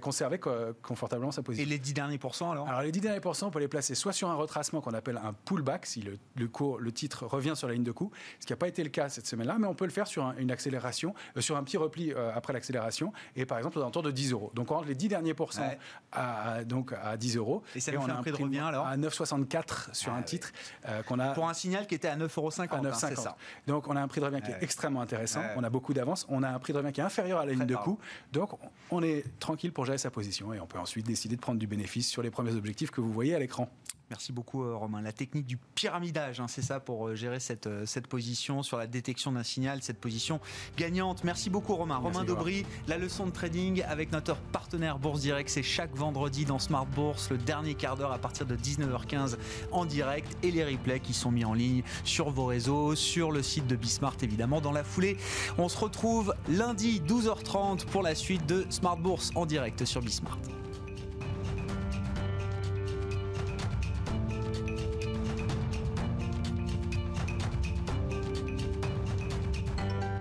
conserver 0.00 0.38
confortablement 0.82 1.32
sa 1.32 1.42
position. 1.42 1.66
Et 1.66 1.68
les 1.68 1.78
10 1.78 1.92
derniers 1.94 2.18
pourcents 2.18 2.52
alors? 2.52 2.68
Alors 2.68 2.82
les 2.82 2.92
10 2.92 3.00
derniers 3.00 3.20
pourcents, 3.20 3.48
on 3.48 3.50
peut 3.50 3.58
les 3.58 3.68
placer 3.68 3.94
soit 3.94 4.12
sur 4.12 4.30
un 4.30 4.34
retracement 4.34 4.80
qu'on 4.80 4.94
appelle 4.94 5.20
un 5.22 5.32
pullback, 5.32 5.86
si 5.86 6.02
le, 6.02 6.18
le, 6.36 6.48
cours, 6.48 6.78
le 6.78 6.92
titre 6.92 7.26
revient 7.26 7.54
sur 7.56 7.68
la 7.68 7.74
ligne 7.74 7.84
de 7.84 7.92
coup, 7.92 8.10
ce 8.40 8.46
qui 8.46 8.52
n'a 8.52 8.56
pas 8.56 8.68
été 8.68 8.82
le 8.82 8.90
cas 8.90 9.08
cette 9.08 9.26
semaine-là, 9.26 9.56
mais 9.58 9.66
on 9.66 9.74
peut 9.74 9.84
le 9.84 9.90
faire 9.90 10.06
sur 10.06 10.32
une 10.38 10.50
accélération, 10.50 11.14
euh, 11.36 11.40
sur 11.40 11.56
un 11.56 11.64
petit 11.64 11.76
repli 11.76 12.12
après 12.34 12.52
l'accélération 12.52 13.12
et 13.36 13.46
par 13.46 13.58
exemple 13.58 13.78
aux 13.78 13.82
alentours 13.82 14.02
de 14.02 14.10
10 14.10 14.32
euros. 14.32 14.50
Donc 14.54 14.70
on 14.70 14.74
rentre 14.74 14.88
les 14.88 14.94
10 14.94 15.08
derniers 15.08 15.34
pourcents 15.34 15.70
à, 16.12 16.64
donc 16.64 16.92
à 17.02 17.16
10 17.16 17.36
euros. 17.36 17.62
Et 17.74 17.80
ça 17.80 17.92
fait 17.92 17.98
un 17.98 18.16
prix 18.16 18.32
de 18.32 18.36
revient 18.36 18.58
alors 18.58 18.86
À 18.86 18.96
9,64 18.96 19.94
sur 19.94 20.12
un 20.12 20.22
titre 20.22 20.52
euh, 20.88 21.02
qu'on 21.02 21.18
a. 21.18 21.32
Pour 21.32 21.48
un 21.48 21.54
signal 21.54 21.86
qui 21.86 21.94
était 21.94 22.08
à 22.08 22.16
9,50 22.16 22.28
euros. 22.38 22.50
Hein, 22.50 22.92
c'est 22.94 23.16
ça. 23.16 23.36
Donc 23.66 23.88
on 23.88 23.96
a 23.96 24.00
un 24.00 24.08
prix 24.08 24.20
de 24.20 24.26
revient 24.26 24.40
qui 24.42 24.50
est 24.50 24.62
extrêmement 24.62 25.00
intéressant. 25.00 25.42
On 25.56 25.64
a 25.64 25.70
beaucoup 25.70 25.94
d'avance. 25.94 26.26
On 26.28 26.42
a 26.42 26.48
un 26.48 26.58
prix 26.58 26.72
de 26.72 26.78
revient 26.78 26.92
qui 26.92 27.00
est 27.00 27.04
inférieur 27.04 27.40
à 27.40 27.46
la 27.46 27.52
ligne 27.52 27.66
de 27.66 27.76
coût. 27.76 27.98
Donc 28.32 28.50
on 28.90 29.02
est 29.02 29.24
tranquille 29.38 29.72
pour 29.72 29.84
gérer 29.84 29.98
sa 29.98 30.10
position 30.10 30.52
et 30.52 30.60
on 30.60 30.66
peut 30.66 30.78
ensuite 30.78 31.06
décider 31.06 31.36
de 31.36 31.40
prendre 31.40 31.58
du 31.58 31.66
bénéfice 31.66 32.08
sur 32.08 32.22
les 32.22 32.30
premiers 32.30 32.54
objectifs 32.54 32.90
que 32.90 33.00
vous 33.00 33.12
voyez 33.12 33.34
à 33.34 33.38
l'écran. 33.38 33.68
Merci 34.10 34.32
beaucoup 34.32 34.64
euh, 34.64 34.74
Romain. 34.74 35.02
La 35.02 35.12
technique 35.12 35.46
du 35.46 35.58
pyramidage, 35.74 36.40
hein, 36.40 36.46
c'est 36.48 36.62
ça 36.62 36.80
pour 36.80 37.08
euh, 37.08 37.14
gérer 37.14 37.40
cette, 37.40 37.66
euh, 37.66 37.84
cette 37.84 38.06
position 38.06 38.62
sur 38.62 38.78
la 38.78 38.86
détection 38.86 39.32
d'un 39.32 39.42
signal, 39.42 39.82
cette 39.82 40.00
position 40.00 40.40
gagnante. 40.78 41.24
Merci 41.24 41.50
beaucoup 41.50 41.74
Romain. 41.74 41.96
Romain 41.96 42.24
Daubry, 42.24 42.64
la 42.86 42.96
leçon 42.96 43.26
de 43.26 43.32
trading 43.32 43.82
avec 43.82 44.10
notre 44.10 44.36
partenaire 44.36 44.98
Bourse 44.98 45.20
Direct, 45.20 45.50
c'est 45.50 45.62
chaque 45.62 45.94
vendredi 45.94 46.46
dans 46.46 46.58
Smart 46.58 46.86
Bourse, 46.86 47.28
le 47.30 47.36
dernier 47.36 47.74
quart 47.74 47.96
d'heure 47.96 48.12
à 48.12 48.18
partir 48.18 48.46
de 48.46 48.56
19h15 48.56 49.36
en 49.72 49.84
direct 49.84 50.36
et 50.42 50.50
les 50.50 50.64
replays 50.64 51.00
qui 51.00 51.12
sont 51.12 51.30
mis 51.30 51.44
en 51.44 51.52
ligne 51.52 51.82
sur 52.04 52.30
vos 52.30 52.46
réseaux, 52.46 52.94
sur 52.94 53.30
le 53.30 53.42
site 53.42 53.66
de 53.66 53.76
Bismart 53.76 54.16
évidemment. 54.22 54.62
Dans 54.62 54.72
la 54.72 54.84
foulée, 54.84 55.18
on 55.58 55.68
se 55.68 55.76
retrouve 55.76 56.34
lundi 56.48 57.02
12h30 57.06 57.84
pour 57.86 58.02
la 58.02 58.14
suite 58.14 58.46
de 58.46 58.64
Smart 58.70 58.96
Bourse 58.96 59.32
en 59.34 59.44
direct 59.44 59.84
sur 59.84 60.00
Bismart. 60.00 60.38